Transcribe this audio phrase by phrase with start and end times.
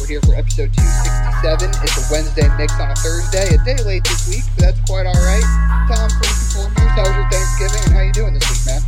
[0.00, 1.70] We're here for episode 267.
[1.84, 5.06] It's a Wednesday mix on a Thursday, a day late this week, but that's quite
[5.06, 5.42] all right.
[5.88, 8.82] Tom, first and foremost, how was your Thanksgiving, and how you doing this week, man?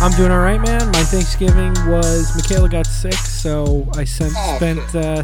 [0.00, 0.86] I'm doing all right, man.
[0.90, 5.22] My Thanksgiving was Michaela got sick, so I sent, Oh, spent uh,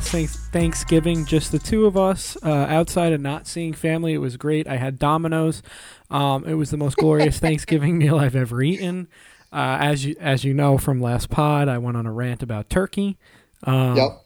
[0.53, 4.15] Thanksgiving just the two of us uh, outside and not seeing family.
[4.15, 4.69] It was great.
[4.69, 5.63] I had Domino's.
[6.09, 9.09] Um, it was the most glorious Thanksgiving meal I've ever eaten.
[9.53, 12.71] Uh, as you as you know from last pod, I went on a rant about
[12.71, 13.19] turkey.
[13.65, 14.25] Um, Yep.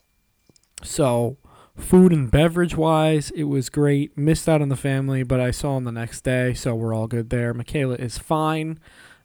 [0.85, 1.39] So,
[1.77, 4.17] food and beverage wise, it was great.
[4.17, 7.07] Missed out on the family, but I saw him the next day, so we're all
[7.07, 7.55] good there.
[7.55, 8.79] Michaela is fine.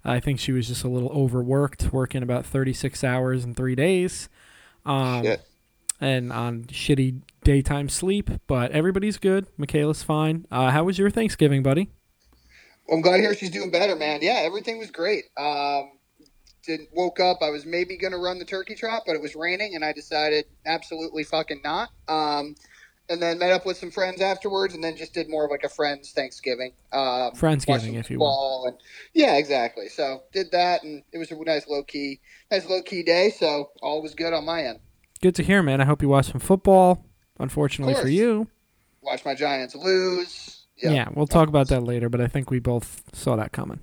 [0.03, 4.29] I think she was just a little overworked, working about 36 hours in three days.
[4.85, 5.41] Um, Shit.
[6.01, 9.47] And on shitty daytime sleep, but everybody's good.
[9.57, 10.45] Michaela's fine.
[10.49, 11.89] Uh, how was your Thanksgiving, buddy?
[12.89, 14.19] I'm glad to hear she's doing better, man.
[14.21, 15.25] Yeah, everything was great.
[15.37, 15.91] Um,
[16.63, 19.35] did, woke up, I was maybe going to run the turkey trot, but it was
[19.35, 21.89] raining, and I decided absolutely fucking not.
[22.07, 22.55] Um,
[23.09, 25.63] and then met up with some friends afterwards, and then just did more of like
[25.63, 26.73] a friends Thanksgiving.
[26.93, 28.65] Um, Friendsgiving, if you will.
[28.67, 28.77] And,
[29.13, 29.89] yeah, exactly.
[29.89, 32.19] So did that, and it was a nice low key,
[32.51, 33.31] nice low key day.
[33.31, 34.79] So all was good on my end.
[35.21, 35.81] Good to hear, man.
[35.81, 37.05] I hope you watched some football.
[37.39, 38.47] Unfortunately for you.
[39.01, 40.65] watch my Giants lose.
[40.75, 43.79] Yeah, we'll talk about that later, but I think we both saw that coming.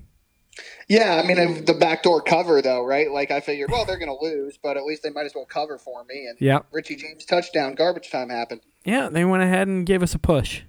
[0.89, 3.11] Yeah, I mean the backdoor cover though, right?
[3.11, 5.45] Like I figured, well, they're going to lose, but at least they might as well
[5.45, 6.27] cover for me.
[6.27, 6.67] And Yep.
[6.73, 8.63] Richie James touchdown, garbage time happened.
[8.85, 10.63] Yeah, they went ahead and gave us a push.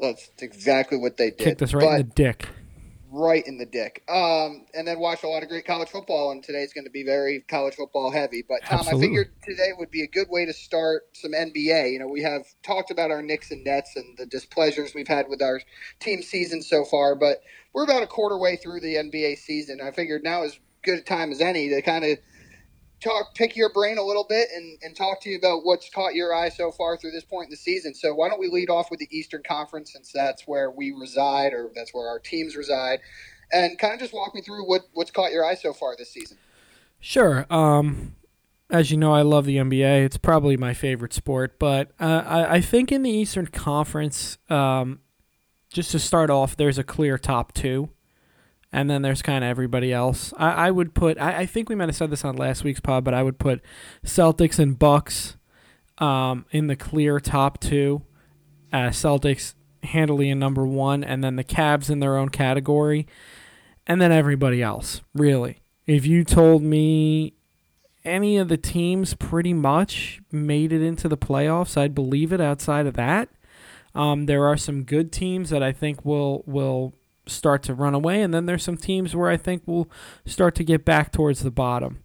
[0.00, 1.38] That's exactly what they did.
[1.38, 2.48] Kicked us right but in the dick.
[3.14, 4.02] Right in the dick.
[4.08, 7.04] Um, and then watched a lot of great college football, and today's going to be
[7.04, 8.44] very college football heavy.
[8.46, 9.06] But Tom, Absolutely.
[9.06, 11.92] I figured today would be a good way to start some NBA.
[11.92, 15.28] You know, we have talked about our Knicks and Nets and the displeasures we've had
[15.28, 15.60] with our
[16.00, 17.42] team season so far, but
[17.72, 19.80] we're about a quarter way through the NBA season.
[19.80, 22.18] I figured now is good a time as any to kind of
[23.00, 26.14] talk, pick your brain a little bit, and, and talk to you about what's caught
[26.14, 27.94] your eye so far through this point in the season.
[27.94, 31.52] So why don't we lead off with the Eastern Conference, since that's where we reside,
[31.52, 33.00] or that's where our teams reside,
[33.52, 36.10] and kind of just walk me through what what's caught your eye so far this
[36.10, 36.38] season.
[37.00, 37.46] Sure.
[37.50, 38.16] Um,
[38.70, 40.04] as you know, I love the NBA.
[40.04, 41.58] It's probably my favorite sport.
[41.58, 45.00] But uh, I, I think in the Eastern Conference, um,
[45.70, 47.90] just to start off, there's a clear top two.
[48.74, 50.34] And then there's kind of everybody else.
[50.36, 51.16] I, I would put.
[51.20, 53.38] I, I think we might have said this on last week's pod, but I would
[53.38, 53.62] put
[54.04, 55.36] Celtics and Bucks
[55.98, 58.02] um, in the clear top two.
[58.72, 63.06] Uh, Celtics handily in number one, and then the Cavs in their own category,
[63.86, 65.02] and then everybody else.
[65.14, 67.34] Really, if you told me
[68.04, 72.40] any of the teams pretty much made it into the playoffs, I'd believe it.
[72.40, 73.28] Outside of that,
[73.94, 76.92] um, there are some good teams that I think will will
[77.26, 79.88] start to run away, and then there's some teams where I think we'll
[80.26, 82.02] start to get back towards the bottom.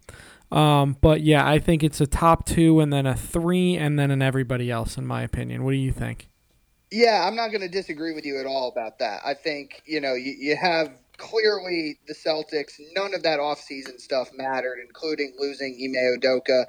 [0.50, 4.10] Um, but yeah, I think it's a top two, and then a three, and then
[4.10, 5.64] an everybody else, in my opinion.
[5.64, 6.28] What do you think?
[6.90, 9.20] Yeah, I'm not going to disagree with you at all about that.
[9.24, 14.30] I think, you know, you, you have clearly the Celtics, none of that offseason stuff
[14.34, 16.64] mattered, including losing Ime Udoka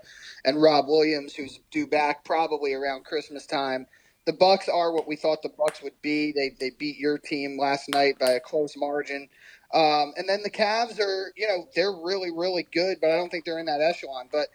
[0.46, 3.88] and Rob Williams, who's due back probably around Christmas time.
[4.26, 6.32] The Bucks are what we thought the Bucks would be.
[6.32, 9.30] They they beat your team last night by a close margin.
[9.74, 13.30] Um, and then the Cavs are, you know, they're really, really good, but I don't
[13.30, 14.28] think they're in that echelon.
[14.32, 14.50] But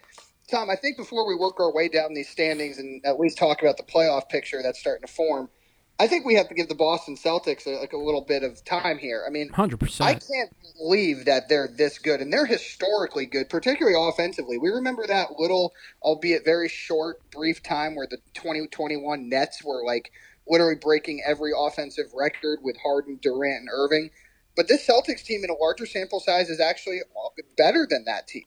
[0.49, 3.61] Tom, I think before we work our way down these standings and at least talk
[3.61, 5.49] about the playoff picture that's starting to form,
[5.99, 8.63] I think we have to give the Boston Celtics a, like a little bit of
[8.63, 9.23] time here.
[9.25, 10.09] I mean, hundred percent.
[10.09, 14.57] I can't believe that they're this good, and they're historically good, particularly offensively.
[14.57, 20.11] We remember that little, albeit very short, brief time where the 2021 Nets were like
[20.47, 24.11] literally breaking every offensive record with Harden, Durant, and Irving.
[24.55, 28.27] But this Celtics team in a larger sample size is actually uh, better than that
[28.27, 28.45] team.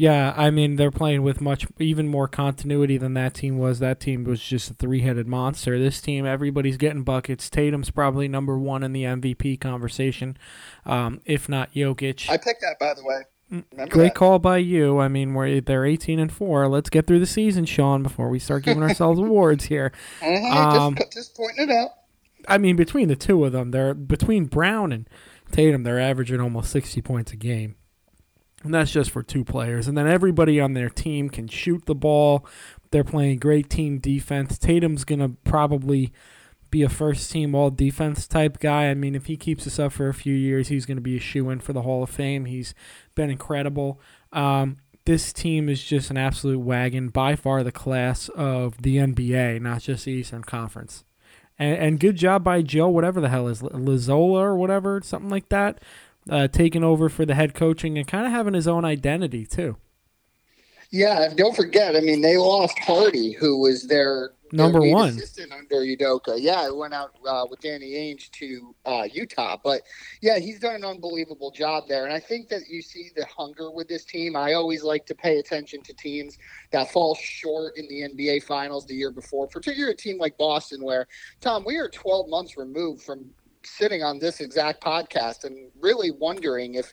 [0.00, 3.80] Yeah, I mean they're playing with much even more continuity than that team was.
[3.80, 5.78] That team was just a three-headed monster.
[5.78, 7.50] This team, everybody's getting buckets.
[7.50, 10.38] Tatum's probably number one in the MVP conversation,
[10.86, 12.30] um, if not Jokic.
[12.30, 13.24] I picked that, by the way.
[13.50, 14.14] Remember Great that.
[14.14, 14.98] call by you.
[15.00, 16.66] I mean, we're they're 18 and four.
[16.66, 19.92] Let's get through the season, Sean, before we start giving ourselves awards here.
[20.22, 21.90] Mhm, Um, just, just pointing it out.
[22.48, 25.06] I mean, between the two of them, they're between Brown and
[25.52, 27.74] Tatum, they're averaging almost 60 points a game.
[28.62, 29.88] And that's just for two players.
[29.88, 32.46] And then everybody on their team can shoot the ball.
[32.90, 34.58] They're playing great team defense.
[34.58, 36.12] Tatum's going to probably
[36.70, 38.90] be a first team all defense type guy.
[38.90, 41.16] I mean, if he keeps this up for a few years, he's going to be
[41.16, 42.44] a shoe in for the Hall of Fame.
[42.44, 42.74] He's
[43.14, 44.00] been incredible.
[44.32, 49.60] Um, this team is just an absolute wagon, by far the class of the NBA,
[49.60, 51.04] not just the Eastern Conference.
[51.58, 55.48] And, and good job by Joe, whatever the hell is Lazola or whatever, something like
[55.48, 55.82] that,
[56.30, 59.76] uh, taking over for the head coaching and kind of having his own identity too.
[60.92, 61.94] Yeah, don't forget.
[61.94, 66.36] I mean, they lost Hardy, who was their number their one assistant under Udoka.
[66.36, 69.82] Yeah, it went out uh, with Danny Ainge to uh, Utah, but
[70.20, 72.06] yeah, he's done an unbelievable job there.
[72.06, 74.34] And I think that you see the hunger with this team.
[74.34, 76.38] I always like to pay attention to teams
[76.72, 80.82] that fall short in the NBA Finals the year before, particularly a team like Boston,
[80.82, 81.06] where
[81.40, 83.30] Tom, we are 12 months removed from
[83.62, 86.92] sitting on this exact podcast and really wondering if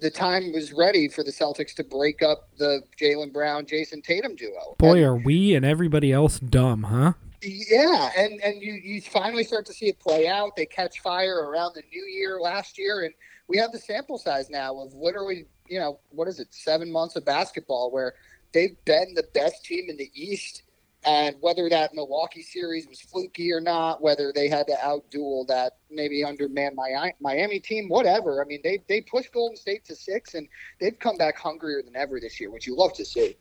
[0.00, 4.36] the time was ready for the Celtics to break up the Jaylen Brown, Jayson Tatum
[4.36, 4.76] duo.
[4.78, 7.14] Boy, and, are we and everybody else dumb, huh?
[7.42, 10.56] Yeah, and and you you finally start to see it play out.
[10.56, 13.14] They catch fire around the new year last year, and
[13.46, 17.16] we have the sample size now of literally, you know, what is it, seven months
[17.16, 18.14] of basketball where
[18.52, 20.62] they've been the best team in the East
[21.08, 25.78] and whether that Milwaukee series was fluky or not, whether they had to outduel that
[25.90, 26.76] maybe undermanned
[27.18, 28.42] Miami team, whatever.
[28.42, 30.46] I mean, they they pushed Golden State to six, and
[30.78, 33.38] they've come back hungrier than ever this year, which you love to see.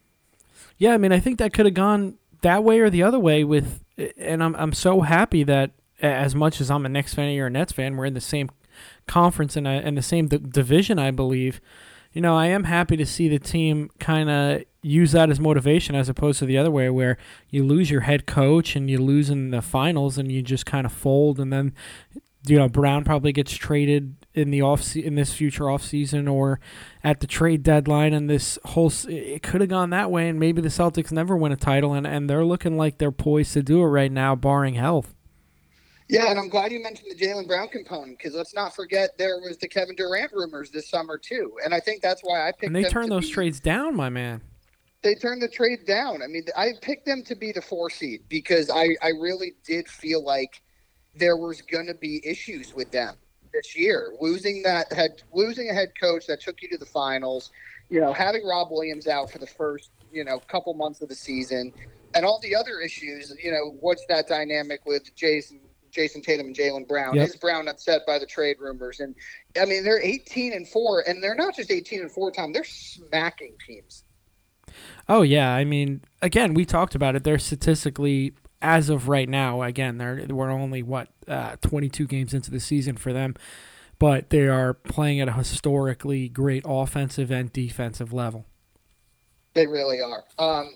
[0.78, 3.44] Yeah, I mean, I think that could have gone that way or the other way
[3.44, 3.84] with,
[4.18, 5.72] and I'm I'm so happy that
[6.02, 8.50] as much as I'm a Knicks fan or a Nets fan, we're in the same
[9.08, 11.60] conference and uh, in the same d- division, I believe
[12.18, 15.96] you know, I am happy to see the team kind of use that as motivation
[15.96, 17.18] as opposed to the other way where
[17.50, 20.86] you lose your head coach and you lose in the finals and you just kind
[20.86, 21.74] of fold and then
[22.46, 26.60] you know Brown probably gets traded in the off in this future off season or
[27.04, 30.62] at the trade deadline and this whole it could have gone that way and maybe
[30.62, 33.82] the Celtics never win a title and and they're looking like they're poised to do
[33.82, 35.14] it right now barring health.
[36.10, 39.40] Yeah, and I'm glad you mentioned the Jaylen Brown component because let's not forget there
[39.40, 42.64] was the Kevin Durant rumors this summer too, and I think that's why I picked.
[42.64, 44.42] And they turned those be, trades down, my man.
[45.08, 46.22] They turned the trade down.
[46.22, 49.88] I mean, I picked them to be the four seed because I I really did
[49.88, 50.62] feel like
[51.16, 53.16] there was going to be issues with them
[53.54, 57.52] this year, losing that had losing a head coach that took you to the finals,
[57.88, 61.16] you know, having Rob Williams out for the first you know couple months of the
[61.16, 61.72] season,
[62.14, 63.34] and all the other issues.
[63.42, 67.16] You know, what's that dynamic with Jayson Jayson Tatum and Jaylen Brown.
[67.16, 67.30] Yep.
[67.30, 69.00] Is Brown upset by the trade rumors?
[69.00, 69.16] And
[69.58, 72.30] I mean, they're 18 and four, and they're not just 18 and four.
[72.30, 74.04] Tom, they're smacking teams.
[75.10, 77.24] Oh yeah, I mean, again, we talked about it.
[77.24, 82.52] They're statistically, as of right now, again, they're we're only what uh, 22 games into
[82.52, 83.36] the season for them,
[84.00, 88.46] but they are playing at a historically great offensive and defensive level.
[89.54, 90.24] They really are.
[90.38, 90.76] Um,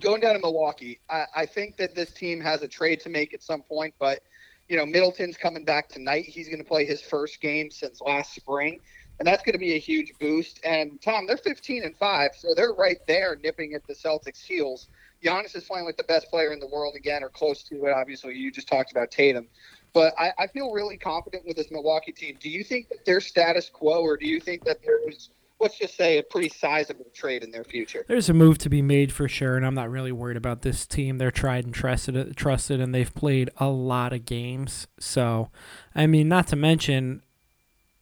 [0.00, 3.34] going down to Milwaukee, I, I think that this team has a trade to make
[3.34, 4.20] at some point, but
[4.68, 6.24] you know, Middleton's coming back tonight.
[6.24, 8.80] He's going to play his first game since last spring,
[9.18, 10.60] and that's going to be a huge boost.
[10.64, 14.88] And Tom, they're 15 and five, so they're right there nipping at the Celtics' heels.
[15.22, 17.92] Giannis is playing with the best player in the world again, or close to it.
[17.92, 19.46] Obviously, you just talked about Tatum,
[19.92, 22.36] but I, I feel really confident with this Milwaukee team.
[22.40, 25.96] Do you think that they're status quo, or do you think that there's let's just
[25.96, 28.04] say a pretty sizable trade in their future.
[28.06, 30.86] There's a move to be made for sure, and I'm not really worried about this
[30.86, 31.16] team.
[31.16, 34.86] They're tried and trusted, trusted, and they've played a lot of games.
[34.98, 35.50] So,
[35.94, 37.22] I mean, not to mention,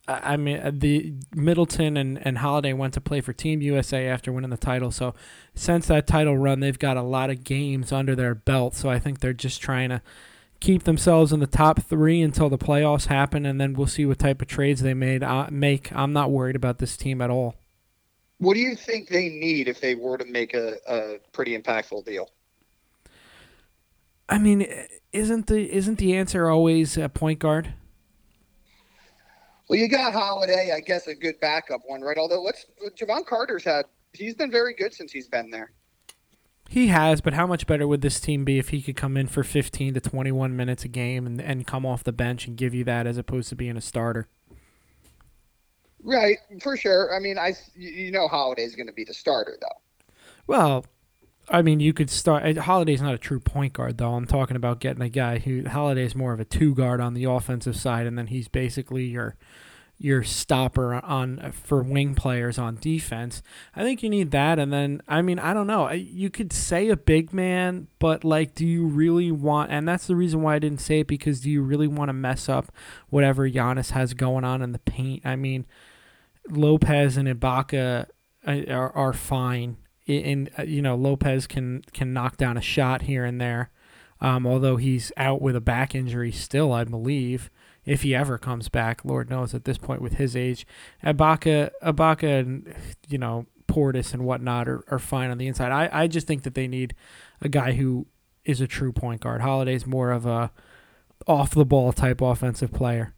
[0.09, 4.33] I mean, uh, the Middleton and, and Holiday went to play for Team USA after
[4.33, 4.91] winning the title.
[4.91, 5.15] So,
[5.55, 8.75] since that title run, they've got a lot of games under their belt.
[8.75, 10.03] So, I think they're just trying to
[10.59, 14.19] keep themselves in the top three until the playoffs happen, and then we'll see what
[14.19, 15.93] type of trades they made uh, make.
[15.93, 17.55] I'm not worried about this team at all.
[18.39, 22.05] What do you think they need if they were to make a, a pretty impactful
[22.05, 22.29] deal?
[24.29, 24.67] I mean,
[25.13, 27.75] isn't the isn't the answer always a point guard?
[29.73, 32.19] Well, you got Holiday, I guess, a good backup one, right?
[32.19, 35.73] Although let's Jevon Carter's had he's been very good since he's been there.
[36.69, 39.29] He has, but how much better would this team be if he could come in
[39.29, 42.75] for 15 to 21 minutes a game and, and come off the bench and give
[42.75, 44.29] you that as opposed to being a starter?
[46.03, 47.17] Right, for sure.
[47.17, 50.15] I mean, I you know Holiday's going to be the starter though.
[50.47, 50.85] Well,
[51.53, 52.57] I mean, you could start.
[52.57, 54.15] Holiday's not a true point guard though.
[54.15, 57.25] I'm talking about getting a guy who Holiday's more of a two guard on the
[57.25, 59.37] offensive side, and then he's basically your
[59.99, 63.43] your stopper on for wing players on defense.
[63.77, 65.91] I think you need that, and then I mean I don't know.
[65.91, 69.71] You could say a big man, but like, do you really want?
[69.71, 72.15] And that's the reason why I didn't say it because do you really want to
[72.15, 72.73] mess up
[73.11, 75.25] whatever Giannis has going on in the paint?
[75.27, 75.67] I mean,
[76.49, 78.07] Lopez and Ibaka
[78.47, 79.77] uh, are, are fine.
[80.09, 83.71] And uh, you know Lopez can can knock down a shot here and there,
[84.21, 87.51] um, although he's out with a back injury still, I believe
[87.85, 89.05] if he ever comes back.
[89.05, 90.67] Lord knows at this point with his age,
[91.05, 92.75] Ibaka, Ibaka, and
[93.09, 95.73] you know Portis and whatnot are, are fine on the inside.
[95.73, 96.95] I, I just think that they need
[97.41, 98.07] a guy who
[98.45, 99.41] is a true point guard.
[99.41, 100.51] Holiday's more of a
[101.27, 103.15] off the ball type offensive player.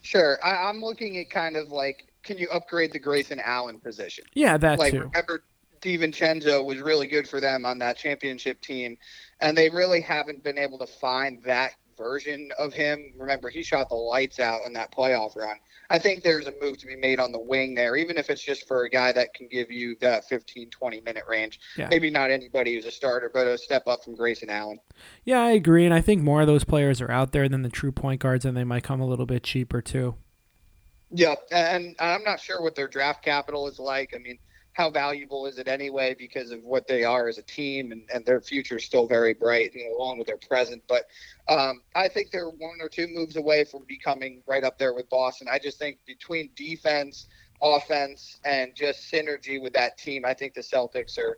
[0.00, 4.24] Sure, I, I'm looking at kind of like can you upgrade the Grayson Allen position?
[4.32, 5.00] Yeah, that like, too.
[5.00, 5.42] Remember
[5.82, 8.96] DiVincenzo was really good for them on that championship team,
[9.40, 13.12] and they really haven't been able to find that version of him.
[13.16, 15.56] Remember, he shot the lights out in that playoff run.
[15.90, 18.42] I think there's a move to be made on the wing there, even if it's
[18.42, 21.60] just for a guy that can give you that 15, 20 minute range.
[21.76, 21.88] Yeah.
[21.88, 24.78] Maybe not anybody who's a starter, but a step up from Grayson Allen.
[25.24, 25.84] Yeah, I agree.
[25.84, 28.46] And I think more of those players are out there than the true point guards,
[28.46, 30.14] and they might come a little bit cheaper too.
[31.10, 34.14] Yeah, and I'm not sure what their draft capital is like.
[34.16, 34.38] I mean,
[34.72, 38.24] how valuable is it anyway because of what they are as a team and, and
[38.24, 41.04] their future is still very bright you know, along with their present but
[41.48, 45.08] um, i think they're one or two moves away from becoming right up there with
[45.10, 47.26] boston i just think between defense
[47.62, 51.36] offense and just synergy with that team i think the celtics are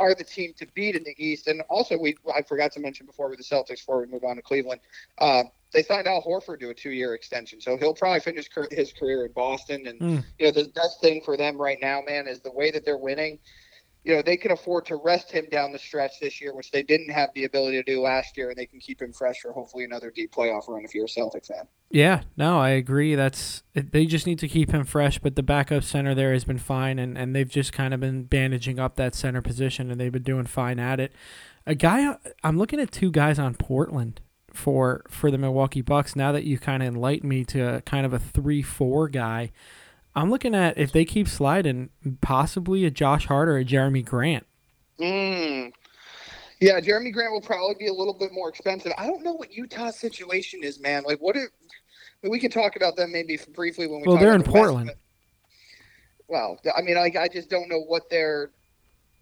[0.00, 1.48] are the team to beat in the East.
[1.48, 4.36] And also, we I forgot to mention before with the Celtics before we move on
[4.36, 4.80] to Cleveland,
[5.18, 9.26] uh, they signed Al Horford to a two-year extension, so he'll probably finish his career
[9.26, 9.86] in Boston.
[9.86, 10.24] And mm.
[10.38, 12.98] you know, the best thing for them right now, man, is the way that they're
[12.98, 13.38] winning
[14.08, 16.82] you know, they can afford to rest him down the stretch this year, which they
[16.82, 19.52] didn't have the ability to do last year, and they can keep him fresh for
[19.52, 21.68] hopefully another deep playoff run if you're a Celtic fan.
[21.90, 23.14] Yeah, no, I agree.
[23.14, 26.58] That's they just need to keep him fresh, but the backup center there has been
[26.58, 30.10] fine, and, and they've just kind of been bandaging up that center position, and they've
[30.10, 31.12] been doing fine at it.
[31.66, 34.22] A guy, I'm looking at two guys on Portland
[34.58, 36.16] for for the Milwaukee Bucks.
[36.16, 39.52] Now that you kind of enlightened me to kind of a three four guy.
[40.14, 44.46] I'm looking at if they keep sliding, possibly a Josh Hart or a Jerami Grant.
[44.98, 45.72] Mm.
[46.60, 48.92] Yeah, Jerami Grant will probably be a little bit more expensive.
[48.98, 51.04] I don't know what Utah's situation is, man.
[51.06, 51.50] Like, what if
[52.22, 54.08] we can talk about them maybe briefly when we.
[54.08, 54.88] Well, they're in the Portland.
[54.88, 54.98] West,
[56.26, 58.50] well, I mean, like, I just don't know what they're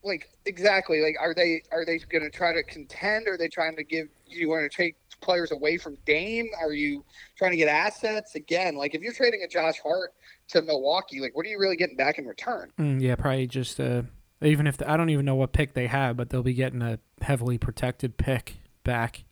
[0.03, 1.03] like exactly.
[1.03, 3.29] Like, are they are they going to try to contend?
[3.29, 4.09] Or Are they trying to give?
[4.27, 6.49] You want to take players away from Dame?
[6.61, 7.05] Are you
[7.37, 8.77] trying to get assets again?
[8.77, 10.13] Like, if you're trading a Josh Hart
[10.49, 12.71] to Milwaukee, like what are you really getting back in return?
[12.79, 14.03] Mm, yeah, probably just uh,
[14.43, 16.83] even if the, I don't even know what pick they have, but they'll be getting
[16.83, 19.25] a heavily protected pick back.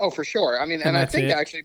[0.00, 0.60] Oh, for sure.
[0.60, 1.32] I mean, and, and I think it.
[1.32, 1.64] actually,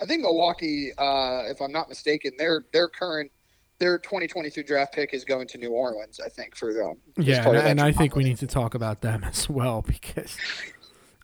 [0.00, 3.30] I think Milwaukee, uh, if I'm not mistaken, their their current
[3.78, 6.20] their 2022 draft pick is going to New Orleans.
[6.24, 6.96] I think for them.
[7.16, 10.36] Yeah, and, and I think we need to talk about them as well because,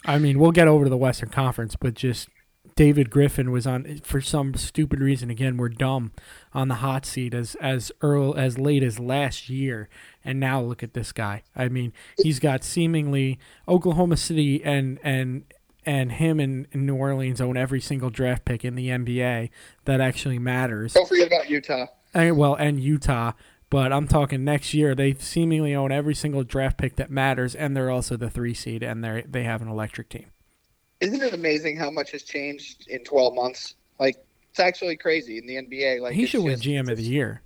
[0.05, 2.29] I mean, we'll get over to the Western Conference, but just
[2.77, 5.31] David Griffin was on for some stupid reason.
[5.31, 6.13] Again, we're dumb
[6.53, 9.89] on the hot seat as as early as late as last year,
[10.25, 11.43] and now look at this guy.
[11.55, 15.45] I mean, he's got seemingly Oklahoma City and and
[15.87, 19.51] and him and, New Orleans own every single draft pick in the NBA
[19.85, 20.95] that actually matters.
[20.95, 21.87] Don't forget about Utah.
[22.15, 23.33] And, well, and Utah,
[23.71, 24.95] but I'm talking next year.
[24.95, 28.83] They seemingly own every single draft pick that matters, and they're also the three seed,
[28.83, 30.27] and they they have an electric team
[31.05, 33.75] isn't it amazing how much has changed in 12 months?
[33.99, 34.17] Like
[34.51, 36.01] it's actually crazy in the NBA.
[36.01, 37.43] Like he should win GM of the year.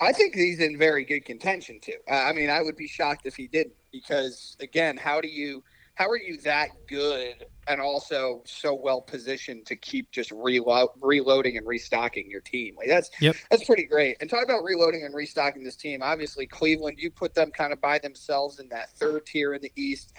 [0.00, 1.96] I think he's in very good contention too.
[2.10, 5.62] I mean, I would be shocked if he didn't because again, how do you
[5.94, 11.56] how are you that good and also so well positioned to keep just reload, reloading
[11.56, 12.74] and restocking your team?
[12.76, 13.36] Like that's yep.
[13.50, 14.16] that's pretty great.
[14.20, 16.02] And talk about reloading and restocking this team.
[16.02, 19.72] Obviously, Cleveland, you put them kind of by themselves in that third tier in the
[19.76, 20.12] East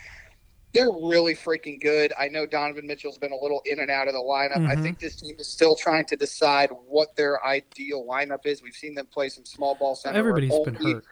[0.73, 2.11] they're really freaking good.
[2.19, 4.57] I know Donovan Mitchell's been a little in and out of the lineup.
[4.57, 4.71] Mm-hmm.
[4.71, 8.63] I think this team is still trying to decide what their ideal lineup is.
[8.63, 10.17] We've seen them play some small ball center.
[10.17, 11.05] Everybody's only, been hurt.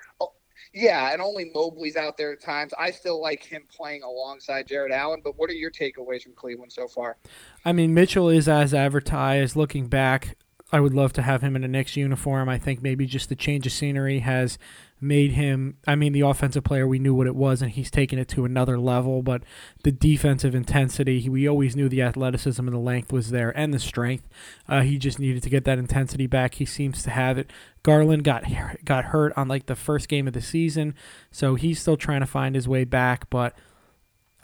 [0.73, 2.73] Yeah, and only Mobley's out there at times.
[2.77, 5.21] I still like him playing alongside Jarrett Allen.
[5.23, 7.17] But what are your takeaways from Cleveland so far?
[7.65, 9.55] I mean, Mitchell is as advertised.
[9.57, 10.37] Looking back,
[10.71, 12.47] I would love to have him in a Knicks uniform.
[12.47, 14.57] I think maybe just the change of scenery has
[15.01, 18.20] made him I mean the offensive player we knew what it was and he's taken
[18.20, 19.41] it to another level but
[19.84, 23.79] the defensive intensity we always knew the athleticism and the length was there and the
[23.79, 24.29] strength.
[24.70, 26.55] Uh, he just needed to get that intensity back.
[26.55, 27.51] He seems to have it.
[27.84, 28.46] Garland got
[28.86, 30.93] got hurt on like the first game of the season
[31.31, 33.55] so he's still trying to find his way back but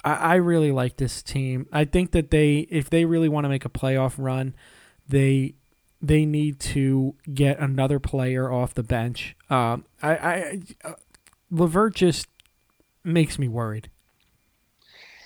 [0.04, 1.68] I, I really like this team.
[1.72, 4.56] I think that they if they really want to make a playoff run
[5.08, 5.54] they
[6.02, 9.36] they need to get another player off the bench.
[9.50, 10.94] Um, I, I uh,
[11.50, 12.28] LeVert just
[13.04, 13.90] makes me worried.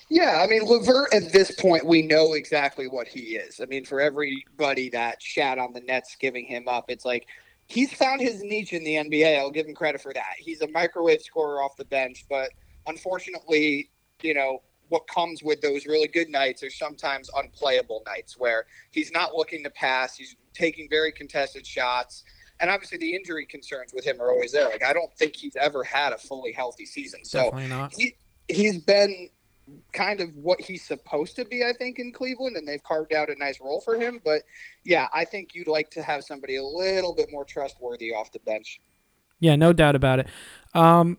[0.09, 3.61] Yeah, I mean LeVert at this point we know exactly what he is.
[3.61, 7.27] I mean, for everybody that shat on the Nets giving him up, it's like
[7.67, 9.39] he's found his niche in the NBA.
[9.39, 10.33] I'll give him credit for that.
[10.37, 12.49] He's a microwave scorer off the bench, but
[12.87, 13.89] unfortunately,
[14.21, 19.11] you know, what comes with those really good nights are sometimes unplayable nights where he's
[19.13, 22.23] not looking to pass, he's taking very contested shots.
[22.59, 24.69] And obviously, the injury concerns with him are always there.
[24.69, 27.25] Like, I don't think he's ever had a fully healthy season.
[27.25, 27.51] So
[27.97, 28.15] he,
[28.47, 29.29] he's been
[29.93, 33.29] kind of what he's supposed to be, I think, in Cleveland, and they've carved out
[33.29, 34.19] a nice role for him.
[34.23, 34.43] But
[34.83, 38.39] yeah, I think you'd like to have somebody a little bit more trustworthy off the
[38.39, 38.79] bench.
[39.39, 40.27] Yeah, no doubt about it.
[40.73, 41.17] Um,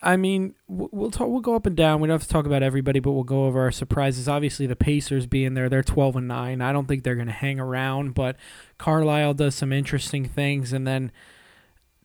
[0.00, 2.00] I mean, we'll talk, we'll go up and down.
[2.00, 4.28] We don't have to talk about everybody, but we'll go over our surprises.
[4.28, 6.60] Obviously, the Pacers being there, they're twelve and nine.
[6.60, 8.36] I don't think they're going to hang around, but
[8.78, 11.10] Carlisle does some interesting things, and then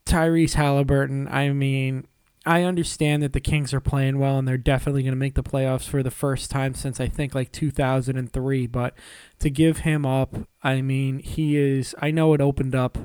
[0.07, 1.27] Tyrese Halliburton.
[1.27, 2.07] I mean,
[2.47, 5.43] I understand that the Kings are playing well, and they're definitely going to make the
[5.43, 8.65] playoffs for the first time since I think like two thousand and three.
[8.65, 8.95] But
[9.37, 11.93] to give him up, I mean, he is.
[12.01, 12.97] I know it opened up.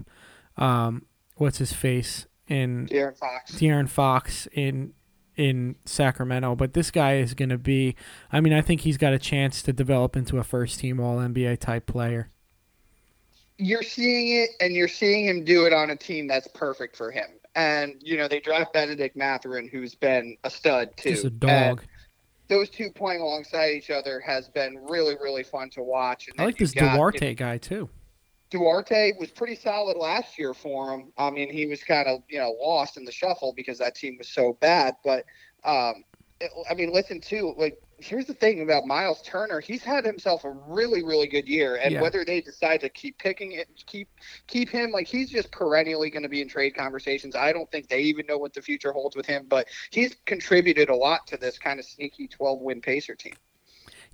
[0.57, 1.04] Um,
[1.35, 3.52] what's his face in De'Aaron Fox.
[3.52, 4.94] De'Aaron Fox in
[5.36, 7.94] in Sacramento, but this guy is going to be.
[8.32, 11.18] I mean, I think he's got a chance to develop into a first team All
[11.18, 12.30] NBA type player.
[13.56, 17.10] You're seeing it, and you're seeing him do it on a team that's perfect for
[17.10, 17.26] him.
[17.54, 21.10] And you know they draft Benedict Mathurin, who's been a stud too.
[21.10, 21.80] Just a dog.
[21.80, 21.88] And
[22.48, 26.28] those two playing alongside each other has been really, really fun to watch.
[26.28, 27.88] And I like this Duarte guy too.
[28.50, 31.12] Duarte was pretty solid last year for him.
[31.18, 34.16] I mean, he was kind of you know lost in the shuffle because that team
[34.18, 34.94] was so bad.
[35.04, 35.24] But
[35.64, 36.04] um,
[36.40, 37.54] it, I mean, listen too.
[37.58, 39.60] Like, here's the thing about Miles Turner.
[39.60, 42.00] He's had himself a really, really good year, and Yeah.
[42.00, 44.08] whether they decide to keep picking it, keep
[44.46, 47.34] keep him, like he's just perennially going to be in trade conversations.
[47.36, 50.88] I don't think they even know what the future holds with him, but he's contributed
[50.90, 53.36] a lot to this kind of sneaky 12 win Pacer team.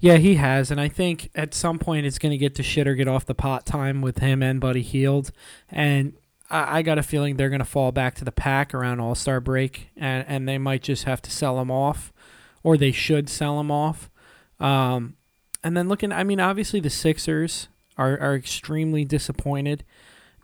[0.00, 2.86] Yeah, he has, and I think at some point it's going to get to shit
[2.86, 5.30] or get off the pot time with him and Buddy Hield,
[5.70, 6.12] and
[6.50, 9.14] I, I got a feeling they're going to fall back to the pack around All
[9.14, 12.12] Star break, and and they might just have to sell him off,
[12.62, 14.10] or they should sell him off.
[14.60, 15.16] Um,
[15.62, 19.84] and then looking, I mean, obviously the Sixers are are extremely disappointed,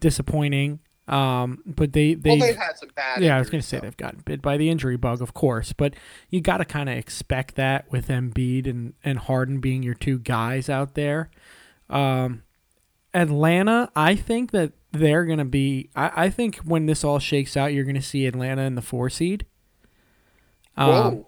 [0.01, 0.81] disappointing.
[1.11, 3.21] Um, but they they well, they've had some bad.
[3.21, 3.83] yeah, I was going to say though.
[3.83, 5.95] they've gotten bit by the injury bug, of course, but
[6.29, 10.21] you got to kind of expect that with Embiid and, and Harden being your two
[10.21, 11.29] guys out there.
[11.89, 12.45] Um,
[13.13, 15.91] Atlanta, I think that they're going to be.
[15.97, 18.83] I, I think when this all shakes out, you're going to see Atlanta in the
[18.83, 19.47] four seed.
[20.77, 21.27] Um, Whoa.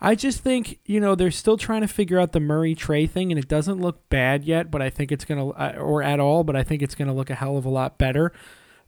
[0.00, 3.30] I just think you know they're still trying to figure out the Murray Trey thing,
[3.30, 4.72] and it doesn't look bad yet.
[4.72, 6.42] But I think it's gonna, uh, or at all.
[6.42, 8.32] But I think it's gonna look a hell of a lot better.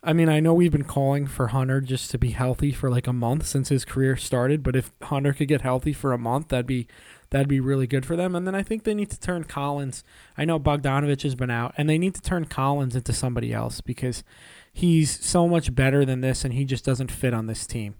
[0.04, 3.06] I mean, I know we've been calling for Hunter just to be healthy for like
[3.06, 4.64] a month since his career started.
[4.64, 6.88] But if Hunter could get healthy for a month, that'd be
[7.30, 8.34] that'd be really good for them.
[8.34, 10.02] And then I think they need to turn Collins.
[10.36, 13.80] I know Bogdanovich has been out, and they need to turn Collins into somebody else
[13.80, 14.24] because
[14.72, 17.94] he's so much better than this, and he just doesn't fit on this team.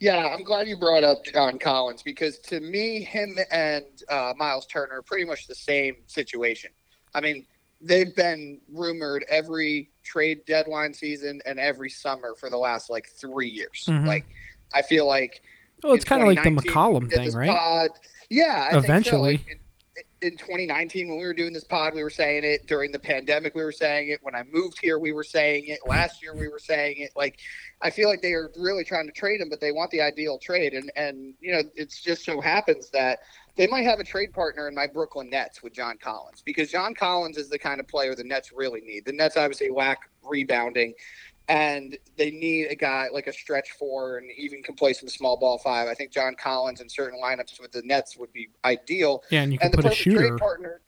[0.00, 4.66] Yeah, I'm glad you brought up John Collins because to me, him and uh, Miles
[4.66, 6.70] Turner are pretty much the same situation.
[7.14, 7.46] I mean,
[7.80, 13.48] they've been rumored every trade deadline season and every summer for the last like three
[13.48, 13.84] years.
[13.88, 14.06] Mhm.
[14.06, 14.26] Like,
[14.74, 15.42] I feel like
[15.82, 17.48] Well, it's kind of like the 2019, McCollum thing, right?
[17.48, 17.90] Pod.
[18.28, 19.38] Yeah, I Eventually.
[19.38, 19.54] Think so.
[19.54, 19.60] Like,
[20.22, 22.66] in, in 2019, when we were doing this pod, we were saying it.
[22.66, 24.20] During the pandemic, we were saying it.
[24.22, 25.80] When I moved here, we were saying it.
[25.86, 27.10] Last year, we were saying it.
[27.16, 27.38] Like,
[27.80, 30.38] I feel like they are really trying to trade him, but they want the ideal
[30.38, 33.20] trade, and and you know, it's just so happens that
[33.60, 36.94] they might have a trade partner in my Brooklyn Nets with John Collins because John
[36.94, 39.04] Collins is the kind of player the Nets really need.
[39.04, 40.94] The Nets obviously lack rebounding
[41.46, 45.36] and they need a guy like a stretch four and even can play some small
[45.36, 45.88] ball five.
[45.88, 49.24] I think John Collins in certain lineups with the Nets would be ideal.
[49.30, 50.28] Yeah, and you can and the put a shooter.
[50.28, 50.80] trade partner.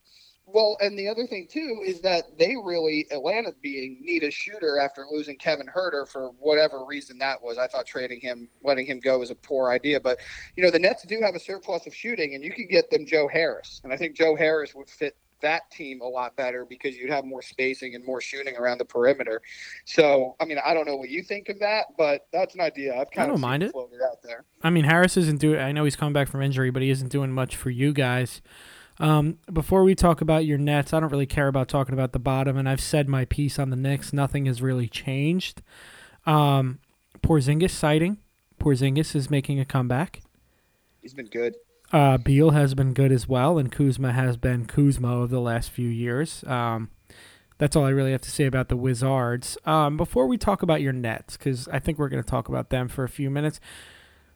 [0.47, 4.79] Well, and the other thing too is that they really Atlanta being need a shooter
[4.79, 7.59] after losing Kevin Huerter for whatever reason that was.
[7.59, 10.01] I thought trading him, letting him go, was a poor idea.
[10.01, 10.19] But
[10.57, 13.07] you know the Nets do have a surplus of shooting, and you could get them
[13.07, 16.97] Joe Harris, and I think Joe Harris would fit that team a lot better because
[16.97, 19.43] you'd have more spacing and more shooting around the perimeter.
[19.85, 22.95] So, I mean, I don't know what you think of that, but that's an idea
[22.95, 23.73] I've kind don't of mind it.
[23.73, 24.45] floated out there.
[24.63, 25.61] I mean, Harris isn't doing.
[25.61, 28.41] I know he's coming back from injury, but he isn't doing much for you guys.
[29.03, 32.21] Um, before we talk about your Nets, I don't really care about talking about the
[32.21, 34.13] bottom, and I've said my piece on the Knicks.
[34.13, 35.61] Nothing has really changed.
[36.25, 36.79] Um,
[37.21, 38.19] Porzingis sighting.
[38.61, 40.21] Porzingis is making a comeback.
[41.01, 41.57] He's been good.
[41.93, 45.71] Uh, Beal has been good as well, and Kuzma has been Kuzma of the last
[45.71, 46.45] few years.
[46.47, 46.91] Um,
[47.59, 49.59] that's all I really have to say about the Wizards.
[49.67, 52.71] Um, before we talk about your Nets, because I think we're going to talk about
[52.71, 53.59] them for a few minutes.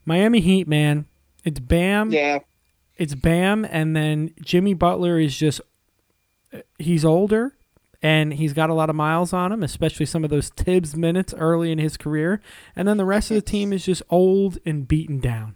[0.05, 1.07] Miami Heat, man,
[1.45, 2.41] it's Bam, Yeah.
[2.97, 5.61] It's Bam, and then Jimmy Butler is just
[6.79, 7.55] he's older
[8.03, 11.35] and he's got a lot of miles on him, especially some of those Thibs minutes
[11.37, 12.41] early in his career,
[12.77, 15.56] and then the rest of the team is just old and beaten down.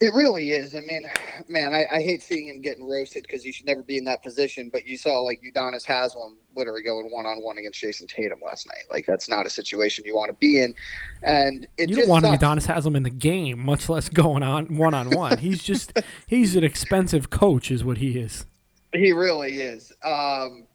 [0.00, 0.74] It really is.
[0.74, 1.02] I mean,
[1.46, 4.22] man, I, I hate seeing him getting roasted because he should never be in that
[4.22, 4.70] position.
[4.72, 8.66] But you saw like Udonis Haslam literally going one on one against Jayson Tatum last
[8.66, 8.84] night.
[8.90, 10.74] Like that's not a situation you want to be in.
[11.22, 12.42] And it you just don't want sucks.
[12.42, 15.36] Udonis Haslam in the game, much less going on one on one.
[15.36, 15.92] He's just
[16.26, 18.46] he's an expensive coach, is what he is.
[18.94, 19.92] He really is.
[20.02, 20.66] Um,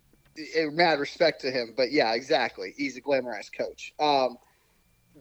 [0.71, 2.75] mad respect to him, but yeah, exactly.
[2.77, 3.91] He's a glamorized coach.
[3.99, 4.37] Um,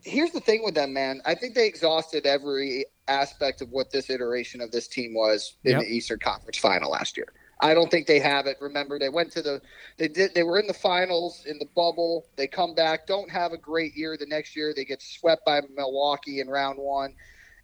[0.03, 1.23] here's the thing with them, man.
[1.25, 5.73] I think they exhausted every aspect of what this iteration of this team was in
[5.73, 5.81] yep.
[5.81, 7.33] the Eastern Conference Final last year.
[7.61, 8.57] I don't think they have it.
[8.61, 9.61] Remember, they went to the
[9.97, 12.27] they did they were in the finals in the bubble.
[12.37, 14.17] They come back, don't have a great year.
[14.17, 17.15] The next year, they get swept by Milwaukee in round one,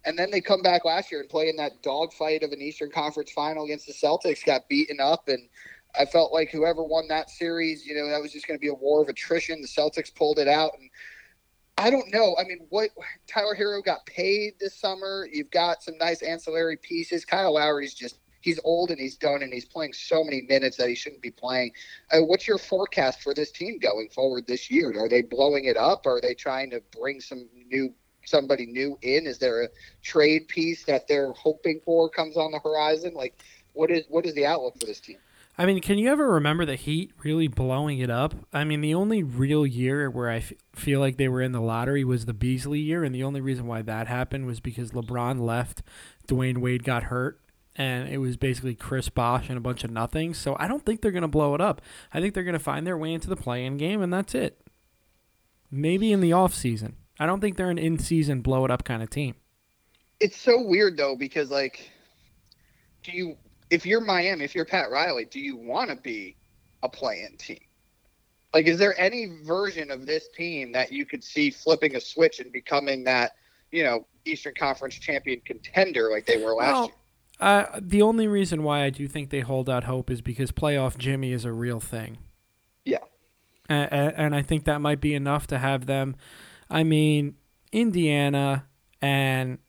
[0.05, 2.89] and then they come back last year and play in that dogfight of an Eastern
[2.89, 4.45] Conference Final against the Celtics.
[4.45, 5.47] Got beaten up, and
[5.99, 8.69] I felt like whoever won that series, you know, that was just going to be
[8.69, 9.61] a war of attrition.
[9.61, 10.89] The Celtics pulled it out, and
[11.81, 12.35] I don't know.
[12.39, 12.91] I mean, what
[13.27, 15.27] Tyler Herro got paid this summer.
[15.31, 17.25] You've got some nice ancillary pieces.
[17.25, 20.89] Kyle Lowry's just he's old and he's done and he's playing so many minutes that
[20.89, 21.71] he shouldn't be playing.
[22.11, 24.93] Uh, what's your forecast for this team going forward this year?
[25.03, 26.05] Are they blowing it up?
[26.05, 27.91] Are they trying to bring some new
[28.25, 29.25] somebody new in?
[29.25, 29.69] Is there a
[30.03, 33.15] trade piece that they're hoping for comes on the horizon?
[33.15, 33.41] Like,
[33.73, 35.17] what is what is the outlook for this team?
[35.57, 38.33] I mean, can you ever remember the Heat really blowing it up?
[38.53, 41.61] I mean, the only real year where I f- feel like they were in the
[41.61, 45.41] lottery was the Beasley year, and the only reason why that happened was because LeBron
[45.41, 45.83] left,
[46.27, 47.41] Dwyane Wade got hurt,
[47.75, 50.33] and it was basically Chris Bosh and a bunch of nothing.
[50.33, 51.81] So I don't think they're going to blow it up.
[52.13, 54.61] I think they're going to find their way into the play-in game, and that's it.
[55.69, 56.95] Maybe in the off season.
[57.19, 59.35] I don't think they're an in-season blow it up kind of team.
[60.19, 61.91] It's so weird though because like,
[63.03, 63.37] do you
[63.71, 66.35] if you're Miami, if you're Pat Riley, do you want to be
[66.83, 67.61] a play-in team?
[68.53, 72.41] Like, is there any version of this team that you could see flipping a switch
[72.41, 73.31] and becoming that,
[73.71, 76.95] you know, Eastern Conference champion contender like they were last well, year?
[77.39, 80.97] Uh, the only reason why I do think they hold out hope is because playoff
[80.97, 82.17] Jimmy is a real thing.
[82.83, 82.97] Yeah.
[83.69, 86.17] And, and I think that might be enough to have them.
[86.69, 87.35] I mean,
[87.71, 88.65] Indiana
[89.01, 89.59] and